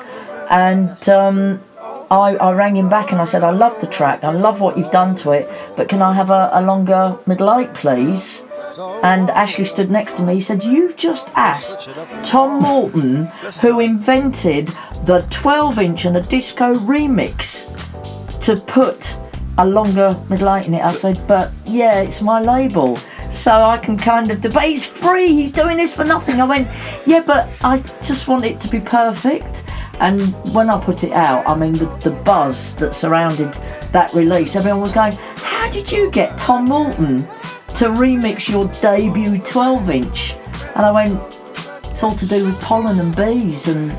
And 0.48 1.08
um, 1.08 1.60
I, 2.10 2.36
I 2.36 2.52
rang 2.52 2.76
him 2.76 2.88
back 2.88 3.10
and 3.10 3.20
I 3.20 3.24
said, 3.24 3.42
I 3.42 3.50
love 3.50 3.80
the 3.80 3.88
track, 3.88 4.22
I 4.22 4.30
love 4.30 4.60
what 4.60 4.78
you've 4.78 4.92
done 4.92 5.16
to 5.16 5.32
it, 5.32 5.50
but 5.76 5.88
can 5.88 6.02
I 6.02 6.12
have 6.12 6.30
a, 6.30 6.50
a 6.52 6.62
longer 6.62 7.18
middle 7.26 7.52
eight, 7.58 7.74
please? 7.74 8.44
And 8.78 9.30
Ashley 9.30 9.64
stood 9.64 9.90
next 9.90 10.14
to 10.14 10.22
me. 10.22 10.34
He 10.34 10.40
said, 10.40 10.64
You've 10.64 10.96
just 10.96 11.28
asked 11.36 11.88
Tom 12.22 12.62
Moulton, 12.62 13.26
who 13.60 13.80
invented 13.80 14.68
the 15.04 15.26
12 15.30 15.78
inch 15.78 16.04
and 16.04 16.16
a 16.16 16.22
disco 16.22 16.74
remix, 16.74 17.70
to 18.40 18.56
put 18.56 19.16
a 19.58 19.66
longer 19.66 20.18
middle 20.28 20.54
eight 20.54 20.66
in 20.66 20.74
it. 20.74 20.84
I 20.84 20.92
said, 20.92 21.20
But 21.28 21.52
yeah, 21.66 22.00
it's 22.00 22.20
my 22.20 22.40
label. 22.40 22.96
So 23.30 23.50
I 23.62 23.78
can 23.78 23.96
kind 23.96 24.30
of, 24.30 24.40
debate. 24.40 24.68
he's 24.68 24.86
free, 24.86 25.28
he's 25.28 25.50
doing 25.50 25.76
this 25.76 25.94
for 25.94 26.04
nothing. 26.04 26.40
I 26.40 26.44
went, 26.44 26.68
Yeah, 27.06 27.22
but 27.26 27.48
I 27.62 27.78
just 28.02 28.28
want 28.28 28.44
it 28.44 28.60
to 28.60 28.68
be 28.68 28.80
perfect. 28.80 29.64
And 30.00 30.20
when 30.52 30.70
I 30.70 30.80
put 30.82 31.04
it 31.04 31.12
out, 31.12 31.46
I 31.46 31.56
mean, 31.56 31.74
the, 31.74 31.86
the 32.02 32.10
buzz 32.10 32.74
that 32.76 32.94
surrounded 32.94 33.52
that 33.92 34.12
release, 34.12 34.56
everyone 34.56 34.80
was 34.80 34.92
going, 34.92 35.12
How 35.36 35.70
did 35.70 35.90
you 35.90 36.10
get 36.10 36.36
Tom 36.36 36.66
Moulton 36.68 37.26
to 37.74 37.86
remix 37.86 38.48
your 38.48 38.66
debut 38.80 39.38
12 39.38 39.90
inch. 39.90 40.34
And 40.76 40.84
I 40.86 40.90
went, 40.92 41.18
it's 41.90 42.02
all 42.02 42.14
to 42.16 42.26
do 42.26 42.44
with 42.46 42.60
pollen 42.60 42.98
and 42.98 43.14
bees 43.16 43.68
and, 43.68 43.92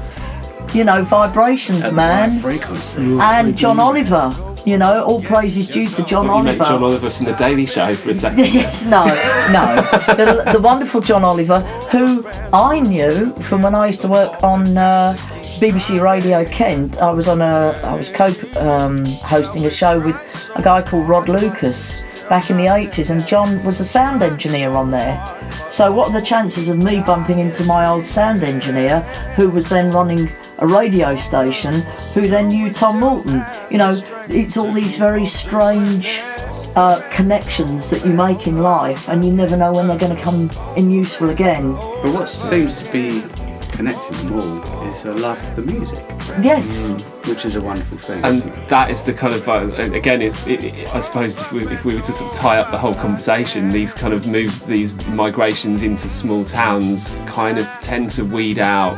you 0.73 0.84
know, 0.84 1.03
vibrations, 1.03 1.81
At 1.81 1.89
the 1.89 1.95
man. 1.95 2.31
right 2.31 2.41
frequency. 2.41 3.18
and 3.19 3.56
John 3.57 3.80
Oliver, 3.80 4.31
you 4.65 4.77
know, 4.77 5.03
all 5.03 5.22
praise 5.22 5.56
is 5.57 5.68
due 5.69 5.88
to 5.88 6.03
John 6.03 6.27
Thought 6.27 6.39
you 6.39 6.43
meant 6.45 6.60
Oliver. 6.61 6.73
John 6.73 6.84
Oliver 6.84 7.10
from 7.10 7.26
the 7.26 7.34
Daily 7.34 7.65
Show 7.65 7.93
for 7.93 8.10
a 8.11 8.15
second. 8.26 8.39
Yes, 8.47 8.85
no, 8.85 9.06
no. 9.06 9.81
The, 10.15 10.52
the 10.53 10.60
wonderful 10.61 11.02
John 11.02 11.23
Oliver, 11.23 11.60
who 11.91 12.26
I 12.53 12.80
knew 12.80 13.34
from 13.35 13.61
when 13.61 13.76
I 13.76 13.88
used 13.88 14.02
to 14.02 14.07
work 14.07 14.43
on 14.43 14.77
uh, 14.77 15.15
BBC 15.60 16.02
Radio 16.02 16.43
Kent. 16.45 17.02
I 17.02 17.11
was 17.11 17.27
on 17.27 17.41
a, 17.41 17.73
I 17.84 17.95
was 17.95 18.10
co 18.10 18.26
um, 18.57 19.06
hosting 19.23 19.65
a 19.65 19.69
show 19.69 19.99
with 19.99 20.15
a 20.56 20.61
guy 20.61 20.81
called 20.81 21.07
Rod 21.07 21.30
Lucas 21.30 22.02
back 22.30 22.49
in 22.49 22.57
the 22.57 22.65
80s, 22.65 23.10
and 23.11 23.26
John 23.26 23.64
was 23.64 23.80
a 23.80 23.85
sound 23.85 24.22
engineer 24.22 24.72
on 24.72 24.91
there. 24.91 25.23
So, 25.69 25.91
what 25.91 26.10
are 26.10 26.14
the 26.14 26.26
chances 26.26 26.69
of 26.69 26.81
me 26.84 27.02
bumping 27.02 27.39
into 27.39 27.64
my 27.64 27.88
old 27.88 28.06
sound 28.06 28.43
engineer, 28.43 29.02
who 29.35 29.49
was 29.49 29.69
then 29.69 29.91
running 29.91 30.30
a 30.60 30.68
radio 30.68 31.15
station, 31.15 31.81
who 32.14 32.27
then 32.27 32.47
knew 32.47 32.72
Tom 32.72 32.99
Moulton? 32.99 33.43
You 33.69 33.77
know, 33.77 34.02
it's 34.30 34.57
all 34.57 34.72
these 34.72 34.97
very 34.97 35.26
strange 35.26 36.22
uh, 36.76 37.02
connections 37.11 37.89
that 37.89 38.06
you 38.06 38.14
make 38.14 38.47
in 38.47 38.57
life, 38.57 39.07
and 39.10 39.23
you 39.23 39.31
never 39.31 39.57
know 39.57 39.73
when 39.73 39.88
they're 39.88 39.97
going 39.97 40.15
to 40.15 40.22
come 40.22 40.49
in 40.76 40.91
useful 40.91 41.30
again. 41.30 41.73
But 41.73 42.14
what 42.14 42.30
seems 42.30 42.81
to 42.81 42.91
be 42.91 43.23
connecting 43.72 44.18
them 44.30 44.34
all 44.34 44.88
is 44.88 45.06
a 45.06 45.14
love 45.14 45.41
of 45.57 45.65
the 45.65 45.73
music, 45.73 46.03
Yes, 46.41 46.89
which 47.27 47.45
is 47.45 47.56
a 47.56 47.61
wonderful 47.61 47.97
thing. 47.97 48.23
and 48.23 48.41
that 48.69 48.89
is 48.89 49.03
the 49.03 49.14
kind 49.14 49.34
of 49.34 49.47
uh, 49.47 49.68
again 49.93 50.22
it's 50.22 50.45
it, 50.47 50.64
it- 50.64 50.95
i 50.95 50.99
suppose 50.99 51.35
if 51.35 51.52
we, 51.52 51.61
if 51.68 51.84
we 51.85 51.95
were 51.95 52.02
to 52.02 52.14
sort 52.14 52.31
of 52.31 52.38
tie 52.38 52.57
up 52.60 52.69
the 52.72 52.77
whole 52.77 52.93
conversation 52.95 53.69
these 53.69 53.93
kind 53.93 54.14
of 54.14 54.27
move 54.27 54.65
these 54.68 54.93
migrations 55.10 55.84
into 55.84 56.07
small 56.07 56.43
towns 56.45 57.10
kind 57.26 57.57
of 57.57 57.65
tend 57.81 58.10
to 58.11 58.23
weed 58.23 58.60
out 58.60 58.95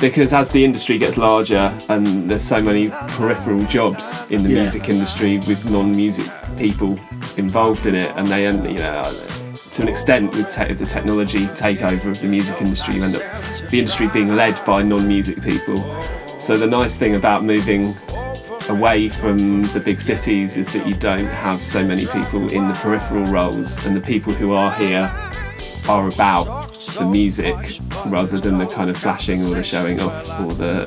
because 0.00 0.32
as 0.32 0.50
the 0.52 0.64
industry 0.64 0.96
gets 0.96 1.16
larger 1.16 1.76
and 1.88 2.06
there's 2.30 2.42
so 2.42 2.62
many 2.62 2.88
peripheral 3.16 3.60
jobs 3.62 4.22
in 4.30 4.42
the 4.44 4.50
Yeah. 4.50 4.62
music 4.62 4.88
industry 4.88 5.38
with 5.38 5.70
non-music 5.70 6.30
people 6.56 6.96
involved 7.36 7.86
in 7.86 7.94
it 7.96 8.10
and 8.16 8.26
they 8.28 8.46
end 8.46 8.64
you 8.70 8.78
know 8.78 9.02
to 9.74 9.82
an 9.82 9.88
extent 9.88 10.32
with 10.34 10.52
te- 10.54 10.72
the 10.74 10.86
technology 10.86 11.46
takeover 11.48 12.06
of 12.10 12.20
the 12.20 12.26
music 12.28 12.60
industry 12.60 12.94
you 12.96 13.02
end 13.02 13.16
up 13.16 13.22
the 13.70 13.78
industry 13.78 14.08
being 14.08 14.34
led 14.36 14.58
by 14.64 14.82
non-music 14.82 15.42
people 15.42 15.76
so 16.38 16.56
the 16.56 16.66
nice 16.66 16.96
thing 16.96 17.14
about 17.14 17.44
moving 17.44 17.94
away 18.68 19.08
from 19.08 19.62
the 19.64 19.82
big 19.84 20.00
cities 20.00 20.56
is 20.56 20.72
that 20.72 20.86
you 20.86 20.94
don't 20.94 21.26
have 21.26 21.60
so 21.60 21.84
many 21.84 22.06
people 22.06 22.48
in 22.50 22.68
the 22.68 22.74
peripheral 22.74 23.24
roles 23.26 23.84
and 23.86 23.96
the 23.96 24.00
people 24.00 24.32
who 24.32 24.54
are 24.54 24.72
here 24.72 25.10
are 25.88 26.08
about 26.08 26.77
the 26.94 27.06
music 27.06 27.54
rather 28.06 28.38
than 28.38 28.58
the 28.58 28.66
kind 28.66 28.90
of 28.90 28.96
flashing 28.96 29.42
or 29.44 29.50
the 29.54 29.62
showing 29.62 30.00
off 30.00 30.28
or 30.40 30.52
the 30.52 30.86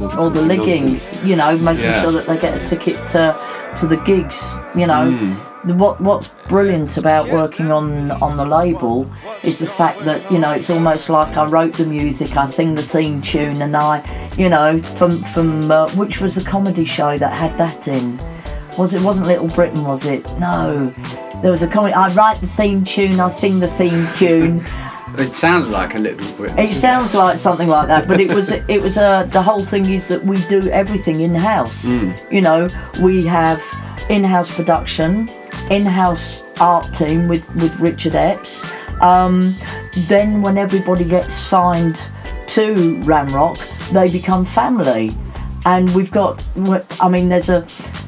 or, 0.00 0.04
or, 0.04 0.26
or 0.26 0.30
the 0.30 0.40
talking 0.40 0.48
ligging, 0.48 0.86
nonsense. 0.92 1.24
you 1.24 1.36
know, 1.36 1.56
making 1.58 1.84
Yeah. 1.84 2.02
sure 2.02 2.12
that 2.12 2.26
they 2.26 2.38
get 2.38 2.60
a 2.60 2.64
ticket 2.64 3.06
to 3.08 3.38
to 3.76 3.86
the 3.86 3.96
gigs. 3.98 4.56
You 4.74 4.86
know, 4.86 5.10
the, 5.64 5.74
what 5.74 6.00
what's 6.00 6.28
brilliant 6.48 6.96
about 6.96 7.28
working 7.30 7.70
on 7.72 8.10
on 8.12 8.36
the 8.36 8.44
label 8.46 9.08
is 9.42 9.58
the 9.58 9.66
fact 9.66 10.04
that 10.04 10.30
you 10.30 10.38
know 10.38 10.52
it's 10.52 10.70
almost 10.70 11.10
like 11.10 11.36
I 11.36 11.44
wrote 11.46 11.74
the 11.74 11.86
music, 11.86 12.36
I 12.36 12.46
sing 12.46 12.74
the 12.74 12.82
theme 12.82 13.20
tune, 13.22 13.60
and 13.62 13.76
I, 13.76 14.02
you 14.36 14.48
know, 14.48 14.80
from 14.82 15.10
from 15.34 15.70
uh, 15.70 15.88
which 15.90 16.20
was 16.20 16.34
the 16.34 16.48
comedy 16.48 16.84
show 16.84 17.16
that 17.18 17.32
had 17.32 17.56
that 17.58 17.88
in. 17.88 18.18
Was 18.78 18.94
it 18.94 19.02
wasn't 19.02 19.26
Little 19.26 19.48
Britain? 19.48 19.84
Was 19.84 20.06
it? 20.06 20.24
No, 20.38 20.92
there 21.42 21.50
was 21.50 21.62
a 21.62 21.68
comedy. 21.68 21.92
I 21.94 22.08
write 22.14 22.36
the 22.40 22.46
theme 22.46 22.84
tune, 22.84 23.18
I 23.18 23.28
sing 23.30 23.58
the 23.58 23.66
theme 23.68 24.06
tune. 24.16 24.64
It 25.16 25.34
sounds 25.34 25.68
like 25.68 25.94
a 25.94 25.98
little 25.98 26.30
bit. 26.36 26.58
It 26.58 26.70
sounds 26.70 27.14
like 27.14 27.38
something 27.38 27.68
like 27.68 27.88
that, 27.88 28.06
but 28.06 28.20
it 28.20 28.32
was 28.32 28.50
it 28.68 28.82
was 28.82 28.98
uh, 28.98 29.24
the 29.24 29.42
whole 29.42 29.64
thing 29.64 29.86
is 29.86 30.08
that 30.08 30.22
we 30.22 30.36
do 30.46 30.60
everything 30.70 31.20
in 31.20 31.34
house. 31.34 31.86
You 32.30 32.40
know, 32.40 32.68
we 33.02 33.24
have 33.24 33.62
in-house 34.08 34.54
production, 34.54 35.28
in-house 35.70 36.44
art 36.60 36.92
team 36.94 37.28
with 37.28 37.44
with 37.56 37.78
Richard 37.80 38.14
Epps. 38.14 38.64
Um, 39.00 39.54
then 40.08 40.42
when 40.42 40.58
everybody 40.58 41.04
gets 41.04 41.34
signed 41.34 41.96
to 42.48 42.74
Ramrock, 43.02 43.58
they 43.90 44.10
become 44.10 44.44
family, 44.44 45.10
and 45.64 45.88
we've 45.94 46.10
got. 46.10 46.46
I 47.00 47.08
mean, 47.08 47.28
there's 47.28 47.48
a 47.48 47.66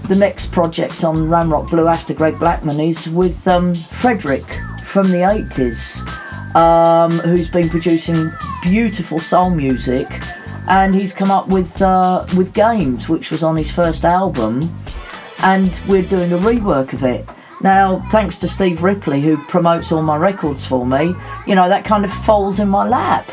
the 0.08 0.16
next 0.16 0.50
project 0.50 1.04
on 1.04 1.16
Ramrock 1.16 1.70
Blue 1.70 1.86
after 1.86 2.12
Greg 2.14 2.38
Blackman 2.38 2.80
is 2.80 3.08
with 3.08 3.46
um, 3.46 3.74
Frederick 3.74 4.44
from 4.82 5.08
the 5.12 5.18
80s 5.18 6.04
um, 6.54 7.12
who's 7.20 7.48
been 7.48 7.68
producing 7.68 8.30
beautiful 8.62 9.18
soul 9.18 9.50
music, 9.50 10.06
and 10.68 10.94
he's 10.94 11.12
come 11.12 11.30
up 11.30 11.48
with 11.48 11.80
uh, 11.82 12.26
with 12.36 12.52
Games, 12.54 13.08
which 13.08 13.30
was 13.30 13.42
on 13.42 13.56
his 13.56 13.70
first 13.70 14.04
album, 14.04 14.60
and 15.42 15.80
we're 15.88 16.02
doing 16.02 16.32
a 16.32 16.38
rework 16.38 16.92
of 16.92 17.04
it. 17.04 17.28
Now, 17.62 18.00
thanks 18.10 18.38
to 18.40 18.48
Steve 18.48 18.82
Ripley, 18.82 19.20
who 19.20 19.36
promotes 19.36 19.92
all 19.92 20.02
my 20.02 20.16
records 20.16 20.64
for 20.66 20.86
me, 20.86 21.14
you 21.46 21.54
know 21.54 21.68
that 21.68 21.84
kind 21.84 22.04
of 22.04 22.12
falls 22.12 22.58
in 22.58 22.68
my 22.68 22.88
lap. 22.88 23.30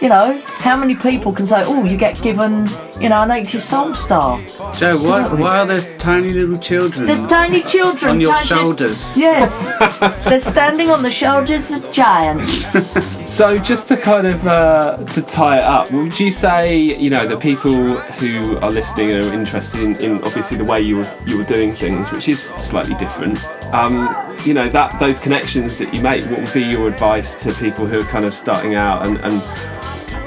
You 0.00 0.08
know, 0.08 0.40
how 0.46 0.76
many 0.78 0.94
people 0.94 1.30
can 1.32 1.46
say, 1.46 1.62
"Oh, 1.66 1.84
you 1.84 1.98
get 1.98 2.20
given, 2.22 2.66
you 3.00 3.10
know, 3.10 3.20
an 3.22 3.28
80s 3.30 3.60
soul 3.60 3.94
star"? 3.94 4.40
Jo, 4.74 4.96
why, 4.96 5.28
why 5.34 5.58
are 5.58 5.66
there 5.66 5.82
tiny 5.98 6.30
little 6.30 6.56
children 6.56 7.04
There's 7.06 7.26
tiny 7.26 7.62
children 7.62 8.12
on 8.12 8.20
your 8.20 8.32
tiny- 8.34 8.46
shoulders? 8.46 9.14
Yes, 9.14 9.68
they're 10.24 10.40
standing 10.40 10.90
on 10.90 11.02
the 11.02 11.10
shoulders 11.10 11.70
of 11.70 11.92
giants. 11.92 12.76
So 13.30 13.58
just 13.58 13.86
to 13.88 13.96
kind 13.96 14.26
of 14.26 14.44
uh, 14.44 14.96
to 15.14 15.22
tie 15.22 15.58
it 15.58 15.62
up, 15.62 15.92
would 15.92 16.18
you 16.18 16.32
say 16.32 16.76
you 16.76 17.10
know 17.10 17.28
the 17.28 17.36
people 17.36 17.72
who 18.18 18.58
are 18.58 18.72
listening 18.72 19.12
are 19.12 19.32
interested 19.32 19.80
in, 19.82 19.94
in 20.04 20.24
obviously 20.24 20.56
the 20.58 20.64
way 20.64 20.80
you 20.80 20.96
were 20.96 21.10
you 21.26 21.38
were 21.38 21.44
doing 21.44 21.70
things, 21.70 22.10
which 22.10 22.28
is 22.28 22.42
slightly 22.42 22.96
different. 22.96 23.38
Um, 23.72 24.12
you 24.44 24.52
know 24.52 24.68
that 24.70 24.98
those 24.98 25.20
connections 25.20 25.78
that 25.78 25.94
you 25.94 26.02
make. 26.02 26.24
What 26.24 26.40
would 26.40 26.52
be 26.52 26.62
your 26.64 26.88
advice 26.88 27.36
to 27.44 27.54
people 27.54 27.86
who 27.86 28.00
are 28.00 28.10
kind 28.10 28.24
of 28.24 28.34
starting 28.34 28.74
out 28.74 29.06
and 29.06 29.16
and, 29.18 29.40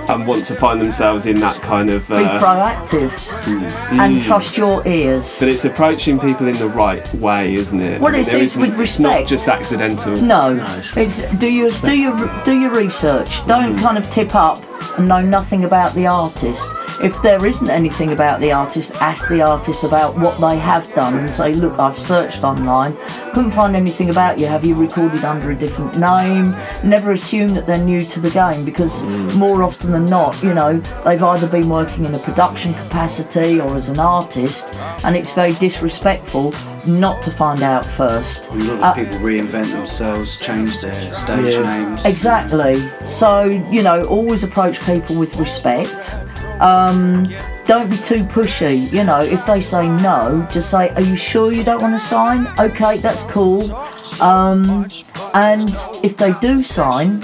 and 0.10 0.28
want 0.28 0.46
to 0.46 0.56
find 0.56 0.80
themselves 0.82 1.26
in 1.26 1.40
that 1.40 1.62
kind 1.62 1.90
of? 1.90 2.08
Be 2.08 2.16
Uh, 2.16 2.40
proactive 2.40 3.12
hmm. 3.46 4.00
and 4.00 4.16
hmm. 4.16 4.20
trust 4.20 4.58
your 4.58 4.86
ears. 4.88 5.40
but 5.40 5.50
it's 5.50 5.66
approaching 5.66 6.20
people 6.20 6.48
in 6.48 6.58
the 6.58 6.68
right 6.68 7.14
way, 7.16 7.54
isn't 7.56 7.82
it? 7.82 8.00
Well, 8.02 8.14
it's- 8.14 8.32
there 8.32 8.42
it's 8.42 8.54
isn't- 8.56 8.62
with 8.62 8.80
It's 8.80 9.00
not 9.00 9.10
respect. 9.10 9.30
just 9.30 9.48
accidental. 9.48 10.16
No, 10.18 10.56
it's- 10.56 10.98
it's 10.98 11.36
do 11.36 11.52
your 11.52 11.72
do 11.84 11.94
your 11.94 12.16
do 12.44 12.54
your 12.54 12.72
research. 12.72 13.46
Don't 13.48 13.74
hmm. 13.74 13.80
kind 13.86 13.98
of 13.98 14.10
tip 14.10 14.36
up 14.36 14.58
and 14.98 15.08
know 15.08 15.22
nothing 15.22 15.64
about 15.66 15.94
the 15.94 16.08
artist. 16.08 16.68
If 17.02 17.20
there 17.24 17.44
isn't 17.46 17.70
anything 17.70 18.12
about 18.12 18.40
the 18.40 18.52
artist, 18.52 18.94
ask 19.02 19.28
the 19.28 19.42
artist 19.42 19.84
about 19.84 20.16
what 20.16 20.40
they 20.40 20.58
have 20.60 20.92
done 20.94 21.16
and 21.18 21.30
say, 21.30 21.54
look, 21.54 21.78
I've 21.80 21.98
searched 21.98 22.44
online, 22.44 22.96
couldn't 23.34 23.52
find 23.52 23.76
anything 23.76 24.10
about 24.12 24.38
you. 24.40 24.46
Have 24.46 24.64
you 24.64 24.76
recorded 24.76 25.26
under 25.26 25.50
a 25.52 25.56
different 25.56 25.98
name? 25.98 26.56
Never 26.84 27.12
assume 27.12 27.50
that 27.56 27.66
they're 27.66 27.84
new 27.84 28.02
to 28.06 28.20
the 28.20 28.30
game 28.30 28.64
because 28.64 29.04
more 29.36 29.64
often 29.64 29.92
than 29.92 30.06
not, 30.06 30.42
you 30.44 30.54
know, 30.54 30.78
they've 31.04 31.24
either 31.24 31.48
been 31.48 31.68
working 31.68 32.06
in 32.06 32.14
a 32.14 32.20
production 32.20 32.74
capacity 32.76 33.60
or 33.60 33.76
as 33.76 33.90
an 33.90 34.00
artist, 34.00 34.74
and 35.04 35.16
it's 35.16 35.34
very 35.34 35.54
disrespectful 35.54 36.54
not 36.88 37.22
to 37.24 37.32
find 37.32 37.64
out 37.64 37.86
first. 37.86 38.50
A 38.50 38.54
lot 38.56 38.70
of 38.76 38.82
Uh, 38.84 38.94
people 38.94 39.20
reinvent 39.20 39.72
themselves, 39.72 40.38
change 40.40 40.80
their 40.82 40.94
stage 41.14 41.56
Yeah. 41.56 41.70
names. 41.70 42.06
Exactly. 42.06 42.84
So, 43.08 43.44
you 43.72 43.82
know, 43.82 44.04
always 44.04 44.44
approach 44.44 44.73
people 44.80 45.18
with 45.18 45.38
respect. 45.38 46.16
Um, 46.60 47.28
don't 47.66 47.90
be 47.90 47.98
too 47.98 48.24
pushy. 48.26 48.92
You 48.92 49.04
know, 49.04 49.20
if 49.20 49.46
they 49.46 49.62
say 49.62 49.88
no, 49.88 50.48
just 50.52 50.70
say, 50.70 50.90
Are 50.92 51.02
you 51.02 51.16
sure 51.16 51.54
you 51.54 51.64
don't 51.64 51.82
want 51.82 51.94
to 51.94 52.00
sign? 52.00 52.48
Okay, 52.60 52.98
that's 52.98 53.24
cool. 53.24 53.74
Um, 54.22 54.86
and 55.34 55.70
if 56.04 56.18
they 56.18 56.34
do 56.40 56.62
sign, 56.62 57.22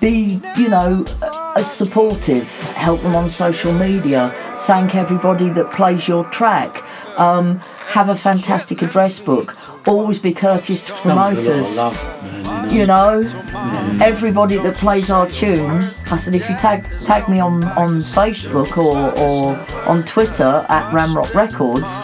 be, 0.00 0.40
you 0.56 0.68
know, 0.68 1.04
as 1.56 1.70
supportive. 1.70 2.48
Help 2.72 3.02
them 3.02 3.14
on 3.14 3.28
social 3.28 3.72
media. 3.72 4.34
Thank 4.66 4.94
everybody 4.94 5.48
that 5.50 5.70
plays 5.70 6.08
your 6.08 6.24
track. 6.24 6.82
Um, 7.18 7.58
have 7.88 8.08
a 8.08 8.16
fantastic 8.16 8.80
address 8.82 9.18
book. 9.18 9.56
Always 9.86 10.18
be 10.18 10.32
courteous 10.32 10.82
to 10.84 10.92
Done 10.92 11.02
with 11.04 11.06
a 11.06 11.14
lot 11.14 11.32
of 11.32 11.44
promoters 11.44 11.76
love, 11.76 12.44
man, 12.44 12.70
you 12.70 12.86
know. 12.86 13.18
you 13.18 13.26
know 13.26 13.98
everybody 14.02 14.56
that 14.56 14.76
plays 14.76 15.10
our 15.10 15.28
tune 15.28 15.82
i 16.12 16.16
said 16.16 16.34
if 16.34 16.48
you 16.48 16.56
tag 16.56 16.84
tag 17.04 17.28
me 17.28 17.40
on 17.40 17.64
on 17.64 18.00
facebook 18.00 18.76
or 18.76 19.18
or 19.18 19.56
on 19.88 20.02
twitter 20.04 20.64
at 20.68 20.84
ramrock 20.92 21.32
records 21.34 22.02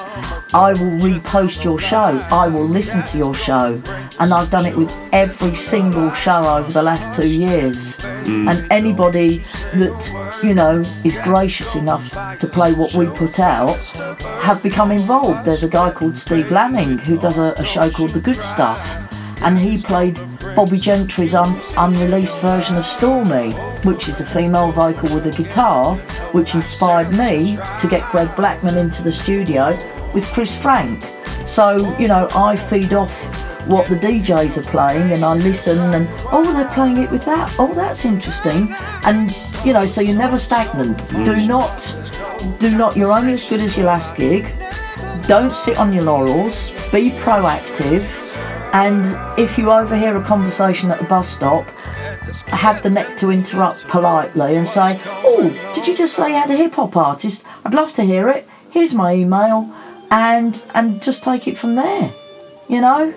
i 0.55 0.73
will 0.73 0.97
repost 0.99 1.63
your 1.63 1.79
show. 1.79 2.27
I 2.31 2.49
will 2.49 2.65
listen 2.65 3.03
to 3.03 3.19
your 3.19 3.35
show. 3.35 3.81
And 4.19 4.33
i've 4.33 4.51
done 4.51 4.67
it 4.67 4.77
with 4.77 4.91
every 5.13 5.55
single 5.55 6.11
show 6.13 6.57
over 6.57 6.73
the 6.73 6.83
last 6.83 7.13
two 7.13 7.29
years. 7.29 7.97
Mm. 8.25 8.51
And 8.51 8.73
anybody 8.73 9.39
that 9.75 10.39
you 10.43 10.55
know 10.55 10.81
is 11.05 11.17
gracious 11.23 11.75
enough 11.75 12.11
to 12.39 12.47
play 12.47 12.73
what 12.73 12.95
we 12.95 13.07
put 13.07 13.41
out 13.41 13.77
have 14.41 14.63
become 14.63 14.91
involved. 14.91 15.45
There's 15.45 15.65
a 15.65 15.69
guy 15.69 15.91
called 15.91 16.17
steve 16.17 16.51
lamming 16.51 16.99
who 16.99 17.19
does 17.19 17.39
a, 17.39 17.53
a 17.59 17.65
show 17.65 17.91
called 17.91 18.11
the 18.11 18.21
good 18.21 18.41
stuff 18.41 19.05
and 19.43 19.59
he 19.59 19.79
played 19.79 20.19
Bobbie 20.55 20.79
Gentry's 20.79 21.35
un- 21.35 21.61
unreleased 21.77 22.39
version 22.39 22.77
of 22.77 22.85
Stormy, 22.85 23.53
which 23.85 24.09
is 24.09 24.21
a 24.21 24.27
female 24.27 24.73
vocal 24.73 25.15
with 25.15 25.27
a 25.27 25.43
guitar, 25.43 25.97
which 26.33 26.55
inspired 26.55 27.11
me 27.17 27.59
to 27.79 27.89
get 27.89 28.09
Greg 28.11 28.35
Blackman 28.37 28.77
into 28.77 29.03
the 29.03 29.13
studio 29.13 29.69
with 30.13 30.25
Chris 30.33 30.57
Franck. 30.61 31.03
So, 31.47 31.97
you 31.99 32.09
know, 32.09 32.29
I 32.35 32.57
feed 32.57 32.93
off 32.93 33.13
what 33.69 33.87
the 33.87 33.97
DJs 33.97 34.59
are 34.59 34.71
playing 34.71 35.13
and 35.13 35.23
I 35.23 35.35
listen 35.35 35.79
and 35.95 36.09
oh 36.33 36.53
they're 36.55 36.71
playing 36.71 36.97
it 36.99 37.11
with 37.11 37.25
that. 37.27 37.55
Oh 37.59 37.73
that's 37.75 38.07
interesting. 38.07 38.75
And 39.05 39.31
you 39.63 39.75
know 39.75 39.85
so 39.85 40.01
you're 40.01 40.17
never 40.17 40.39
stagnant. 40.39 40.97
Do 41.11 41.47
not 41.47 41.97
do 42.59 42.75
not 42.77 42.97
you're 42.97 43.13
only 43.13 43.35
as 43.35 43.47
good 43.47 43.61
as 43.61 43.77
your 43.77 43.87
last 43.87 44.17
gig. 44.17 44.51
Don't 45.27 45.55
sit 45.55 45.77
on 45.79 45.93
your 45.93 46.05
laurels. 46.05 46.71
Be 46.91 47.11
proactive 47.11 48.28
and 48.73 49.39
if 49.39 49.59
you 49.59 49.71
overhear 49.71 50.17
a 50.17 50.25
conversation 50.25 50.91
at 50.91 51.01
a 51.01 51.05
bus 51.05 51.29
stop 51.29 51.69
have 52.49 52.83
the 52.83 52.91
neck 52.91 53.17
to 53.17 53.31
interrupt 53.31 53.89
politely 53.89 54.57
and 54.57 54.69
say 54.69 55.01
oh 55.07 55.49
did 55.75 55.87
you 55.87 55.97
just 55.97 56.15
say 56.15 56.29
you 56.29 56.35
had 56.35 56.51
a 56.51 56.57
hip 56.57 56.75
hop 56.75 56.97
artist? 56.97 57.45
I'd 57.65 57.75
love 57.75 57.93
to 57.95 58.03
hear 58.03 58.29
it. 58.29 58.47
Here's 58.71 58.95
my 58.95 59.15
email. 59.15 59.75
And 60.11 60.63
and 60.75 61.03
just 61.03 61.23
take 61.23 61.47
it 61.49 61.57
from 61.57 61.75
there 61.75 62.13
you 62.69 62.81
know? 62.81 63.15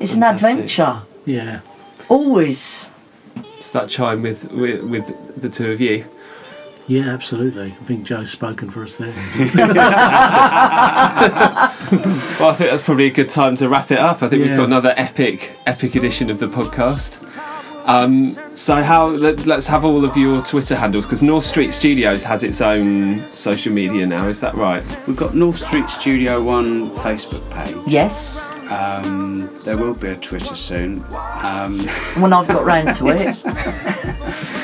It's 0.00 0.14
an 0.14 0.22
adventure. 0.22 1.02
Yeah. 1.24 1.60
always. 2.08 2.88
It's 3.36 3.70
that 3.72 3.88
chime 3.88 4.22
with, 4.22 4.50
with 4.50 4.82
with 4.82 5.40
the 5.40 5.48
two 5.48 5.70
of 5.70 5.80
you. 5.80 6.04
Yeah, 6.88 7.08
absolutely. 7.10 7.66
I 7.80 7.84
think 7.84 8.04
Jo's 8.04 8.30
spoken 8.30 8.68
for 8.70 8.82
us 8.82 8.96
there. 8.96 9.12
Well, 12.40 12.50
I 12.50 12.54
think 12.54 12.70
that's 12.70 12.82
probably 12.82 13.06
a 13.06 13.10
good 13.10 13.28
time 13.30 13.56
to 13.56 13.68
wrap 13.68 13.90
it 13.90 13.98
up. 13.98 14.22
I 14.22 14.28
think 14.28 14.42
we've 14.42 14.56
got 14.56 14.64
another 14.64 14.94
epic, 14.96 15.52
epic 15.66 15.94
edition 15.94 16.30
of 16.30 16.38
the 16.38 16.46
podcast. 16.46 17.18
Um, 17.86 18.36
so 18.54 18.82
how 18.82 19.08
let, 19.08 19.44
let's 19.46 19.66
have 19.66 19.84
all 19.84 20.04
of 20.04 20.16
your 20.16 20.42
Twitter 20.42 20.74
handles 20.76 21.04
because 21.06 21.22
North 21.22 21.44
Street 21.44 21.72
Studios 21.72 22.22
has 22.22 22.42
its 22.44 22.60
own 22.60 23.18
social 23.28 23.72
media 23.72 24.06
now. 24.06 24.26
Is 24.28 24.40
that 24.40 24.54
right? 24.54 24.82
We've 25.06 25.16
got 25.16 25.34
North 25.34 25.58
Street 25.58 25.90
Studio 25.90 26.42
One 26.42 26.88
Facebook 26.90 27.48
page. 27.50 27.76
yes 27.86 28.44
Um, 28.70 29.50
there 29.64 29.76
will 29.76 29.94
be 29.94 30.08
a 30.08 30.16
Twitter 30.16 30.56
soon. 30.56 31.04
Um, 31.42 31.78
when 32.20 32.32
I've 32.32 32.48
got 32.48 32.64
round 32.64 32.94
to 32.94 33.08
it 33.08 33.36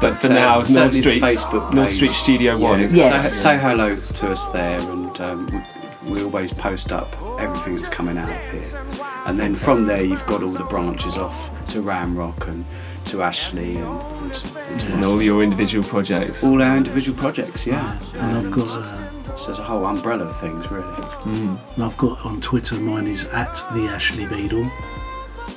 But 0.00 0.16
for 0.16 0.26
So, 0.28 0.34
now, 0.34 0.54
North 0.68 0.92
Street, 0.92 1.22
Facebook 1.22 1.72
North. 1.72 1.90
Street 1.90 2.12
Studio 2.12 2.58
One. 2.58 2.80
yeah, 2.80 2.86
Is 2.86 2.94
Yes. 2.94 3.32
Say, 3.32 3.42
say 3.42 3.58
hello 3.58 3.94
to 3.94 4.30
us 4.30 4.46
there, 4.48 4.80
and 4.80 5.20
um, 5.20 5.64
we, 6.06 6.14
we 6.14 6.22
always 6.24 6.52
post 6.52 6.92
up 6.92 7.08
everything 7.40 7.76
that's 7.76 7.88
coming 7.88 8.18
out 8.18 8.28
of 8.28 8.50
here. 8.50 8.80
And 9.26 9.38
then 9.38 9.54
from 9.54 9.86
there, 9.86 10.02
you've 10.02 10.26
got 10.26 10.42
all 10.42 10.50
the 10.50 10.64
branches 10.64 11.16
off 11.16 11.48
to 11.68 11.80
Ramrock 11.82 12.46
and 12.48 12.64
to 13.06 13.22
Ashley 13.22 13.76
and, 13.76 13.86
and, 13.86 14.34
to, 14.34 14.58
and 14.58 14.80
to 14.80 14.92
and 14.94 15.04
all 15.04 15.22
your 15.22 15.42
individual 15.42 15.86
projects. 15.86 16.42
all 16.42 16.60
our 16.62 16.76
individual 16.76 17.16
projects. 17.18 17.66
Yeah, 17.66 17.98
And 18.16 18.38
I've 18.46 18.50
got 18.52 18.68
uh, 18.70 19.36
so 19.36 19.46
there's 19.46 19.58
a 19.58 19.62
whole 19.64 19.84
umbrella 19.86 20.24
of 20.24 20.40
things 20.40 20.70
really. 20.70 20.86
and 21.26 21.58
I've 21.82 21.96
got 21.98 22.24
on 22.24 22.40
Twitter 22.40 22.76
mine 22.76 23.06
is 23.06 23.24
at 23.26 23.54
the 23.74 23.86
Ashley 23.88 24.24
Beedle, 24.26 24.62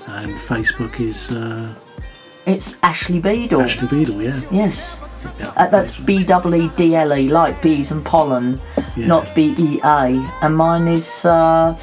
and 0.10 0.32
Facebook 0.32 1.00
is 1.00 1.30
uh, 1.32 1.74
it's 2.48 2.76
Ashley 2.82 3.22
Beedle 3.22 3.64
Ashley 3.64 3.88
Beedle. 3.88 4.24
Yeah. 4.24 4.40
yes 4.52 5.00
yeah 5.40 5.52
uh, 5.58 5.68
that's 5.68 5.92
B 6.06 6.24
W 6.24 6.64
E 6.66 6.72
D 6.78 6.96
L 6.96 7.14
E 7.14 7.28
like 7.28 7.62
bees 7.62 7.92
and 7.92 8.04
pollen 8.06 8.60
Yeah. 8.96 9.08
not 9.08 9.30
B 9.36 9.54
E 9.58 9.80
A 9.84 10.30
and 10.42 10.56
mine 10.56 10.88
is 10.88 11.26
uh, 11.26 11.74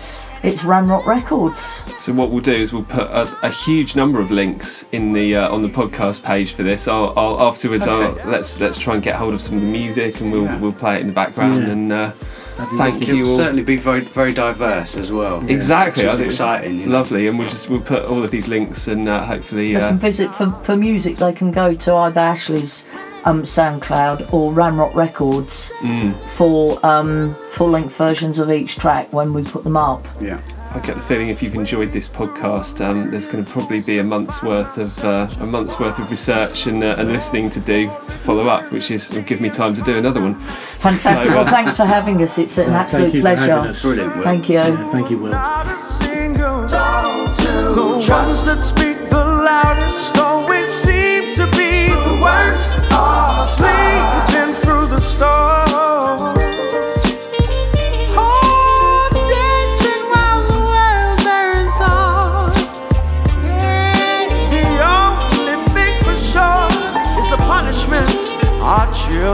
it's 0.42 0.62
Ramrock 0.62 1.06
Records 1.06 1.82
So 1.98 2.12
what 2.12 2.30
we'll 2.30 2.42
do 2.42 2.52
is 2.52 2.72
we'll 2.72 2.84
put 2.84 3.06
a, 3.08 3.28
a 3.42 3.50
huge 3.50 3.96
number 3.96 4.20
of 4.20 4.30
links 4.30 4.84
in 4.92 5.12
the 5.12 5.36
uh, 5.36 5.50
on 5.54 5.62
the 5.62 5.68
podcast 5.68 6.22
page 6.22 6.52
for 6.52 6.62
this. 6.62 6.86
I'll, 6.86 7.14
I'll 7.16 7.40
afterwards. 7.48 7.86
Okay. 7.86 8.20
I'll, 8.22 8.30
let's 8.30 8.60
let's 8.60 8.76
try 8.78 8.92
and 8.94 9.02
get 9.02 9.14
hold 9.16 9.32
of 9.34 9.40
some 9.40 9.56
of 9.56 9.62
the 9.62 9.70
music 9.70 10.20
and 10.20 10.30
we'll 10.30 10.44
Yeah. 10.44 10.60
we'll 10.60 10.72
play 10.72 10.96
it 10.96 11.00
in 11.00 11.06
the 11.06 11.12
background 11.14 11.62
Yeah. 11.62 11.70
and 11.70 11.92
uh, 11.92 11.96
That'd 11.96 12.20
be 12.20 12.43
thank 12.56 12.94
lovely. 13.00 13.06
you 13.08 13.14
It'll 13.22 13.30
all. 13.32 13.36
certainly 13.36 13.62
be 13.62 13.76
very 13.76 14.00
very 14.00 14.32
diverse 14.32 14.96
as 14.96 15.10
well. 15.10 15.44
Exactly, 15.48 16.04
which 16.04 16.12
is 16.14 16.20
it's 16.20 16.34
exciting. 16.34 16.78
You 16.80 16.86
know? 16.86 16.92
Lovely, 16.98 17.26
and 17.28 17.38
we'll 17.38 17.48
just 17.48 17.68
we'll 17.68 17.80
put 17.80 18.04
all 18.04 18.22
of 18.22 18.30
these 18.30 18.48
links 18.48 18.86
and 18.88 19.08
uh, 19.08 19.24
hopefully 19.24 19.72
they 19.74 19.80
uh, 19.80 19.88
can 19.88 19.98
visit 19.98 20.34
for, 20.34 20.50
for 20.50 20.76
music 20.76 21.16
they 21.16 21.32
can 21.32 21.50
go 21.50 21.74
to 21.74 21.94
either 21.94 22.20
Ashley's 22.20 22.84
um, 23.24 23.42
SoundCloud 23.42 24.32
or 24.32 24.52
Ramrock 24.52 24.94
Records 24.94 25.70
mm, 25.80 26.12
for 26.36 26.84
um, 26.86 27.34
full 27.50 27.70
length 27.70 27.96
versions 27.96 28.38
of 28.38 28.50
each 28.50 28.76
track 28.76 29.12
when 29.12 29.32
we 29.32 29.42
put 29.42 29.64
them 29.64 29.76
up 29.76 30.06
Yeah. 30.20 30.40
I 30.74 30.80
get 30.80 30.96
the 30.96 31.02
feeling 31.02 31.28
if 31.28 31.40
you've 31.40 31.54
enjoyed 31.54 31.92
this 31.92 32.08
podcast, 32.08 32.84
um, 32.84 33.08
there's 33.08 33.28
going 33.28 33.44
to 33.44 33.48
probably 33.48 33.80
be 33.80 33.98
a 33.98 34.02
month's 34.04 34.42
worth 34.42 34.76
of 34.76 35.04
uh, 35.04 35.28
a 35.40 35.46
month's 35.46 35.78
worth 35.78 36.00
of 36.00 36.10
research 36.10 36.66
and, 36.66 36.82
uh, 36.82 36.96
and 36.98 37.12
listening 37.12 37.48
to 37.50 37.60
do 37.60 37.86
to 37.86 38.18
follow 38.18 38.48
up, 38.48 38.72
which 38.72 38.90
is 38.90 39.08
will 39.14 39.22
give 39.22 39.40
me 39.40 39.48
time 39.50 39.74
to 39.74 39.82
do 39.82 39.96
another 39.96 40.20
one. 40.20 40.34
fantastic 40.78 41.30
So, 41.30 41.36
well 41.36 41.46
uh, 41.46 41.50
than's 41.50 41.76
for 41.76 41.84
having 41.84 42.20
us 42.22 42.38
it's 42.38 42.58
an 42.58 42.64
Thank 42.64 42.76
absolute 42.76 43.14
you 43.14 43.20
pleasure 43.20 43.52
us. 43.52 43.82
Brilliant. 43.82 44.16
Will. 44.16 44.24
thank 44.24 44.48
you 44.48 44.56
Yeah, 44.56 44.90
thank 44.90 45.10
you, 45.10 45.18
Will. 45.18 45.30
Not 45.30 45.68
a 45.68 45.76
single 45.76 46.62
The 46.66 48.06
ones 48.10 48.44
that 48.44 48.64
speak 48.64 48.98
the 49.10 49.24
loudest 49.24 50.16
always 50.18 50.66
seem 50.66 51.22
to 51.36 51.46
be 51.52 51.86
the 51.88 52.20
worst. 52.20 52.90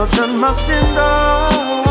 Children 0.07 0.39
must 0.39 0.71
endure. 0.71 1.90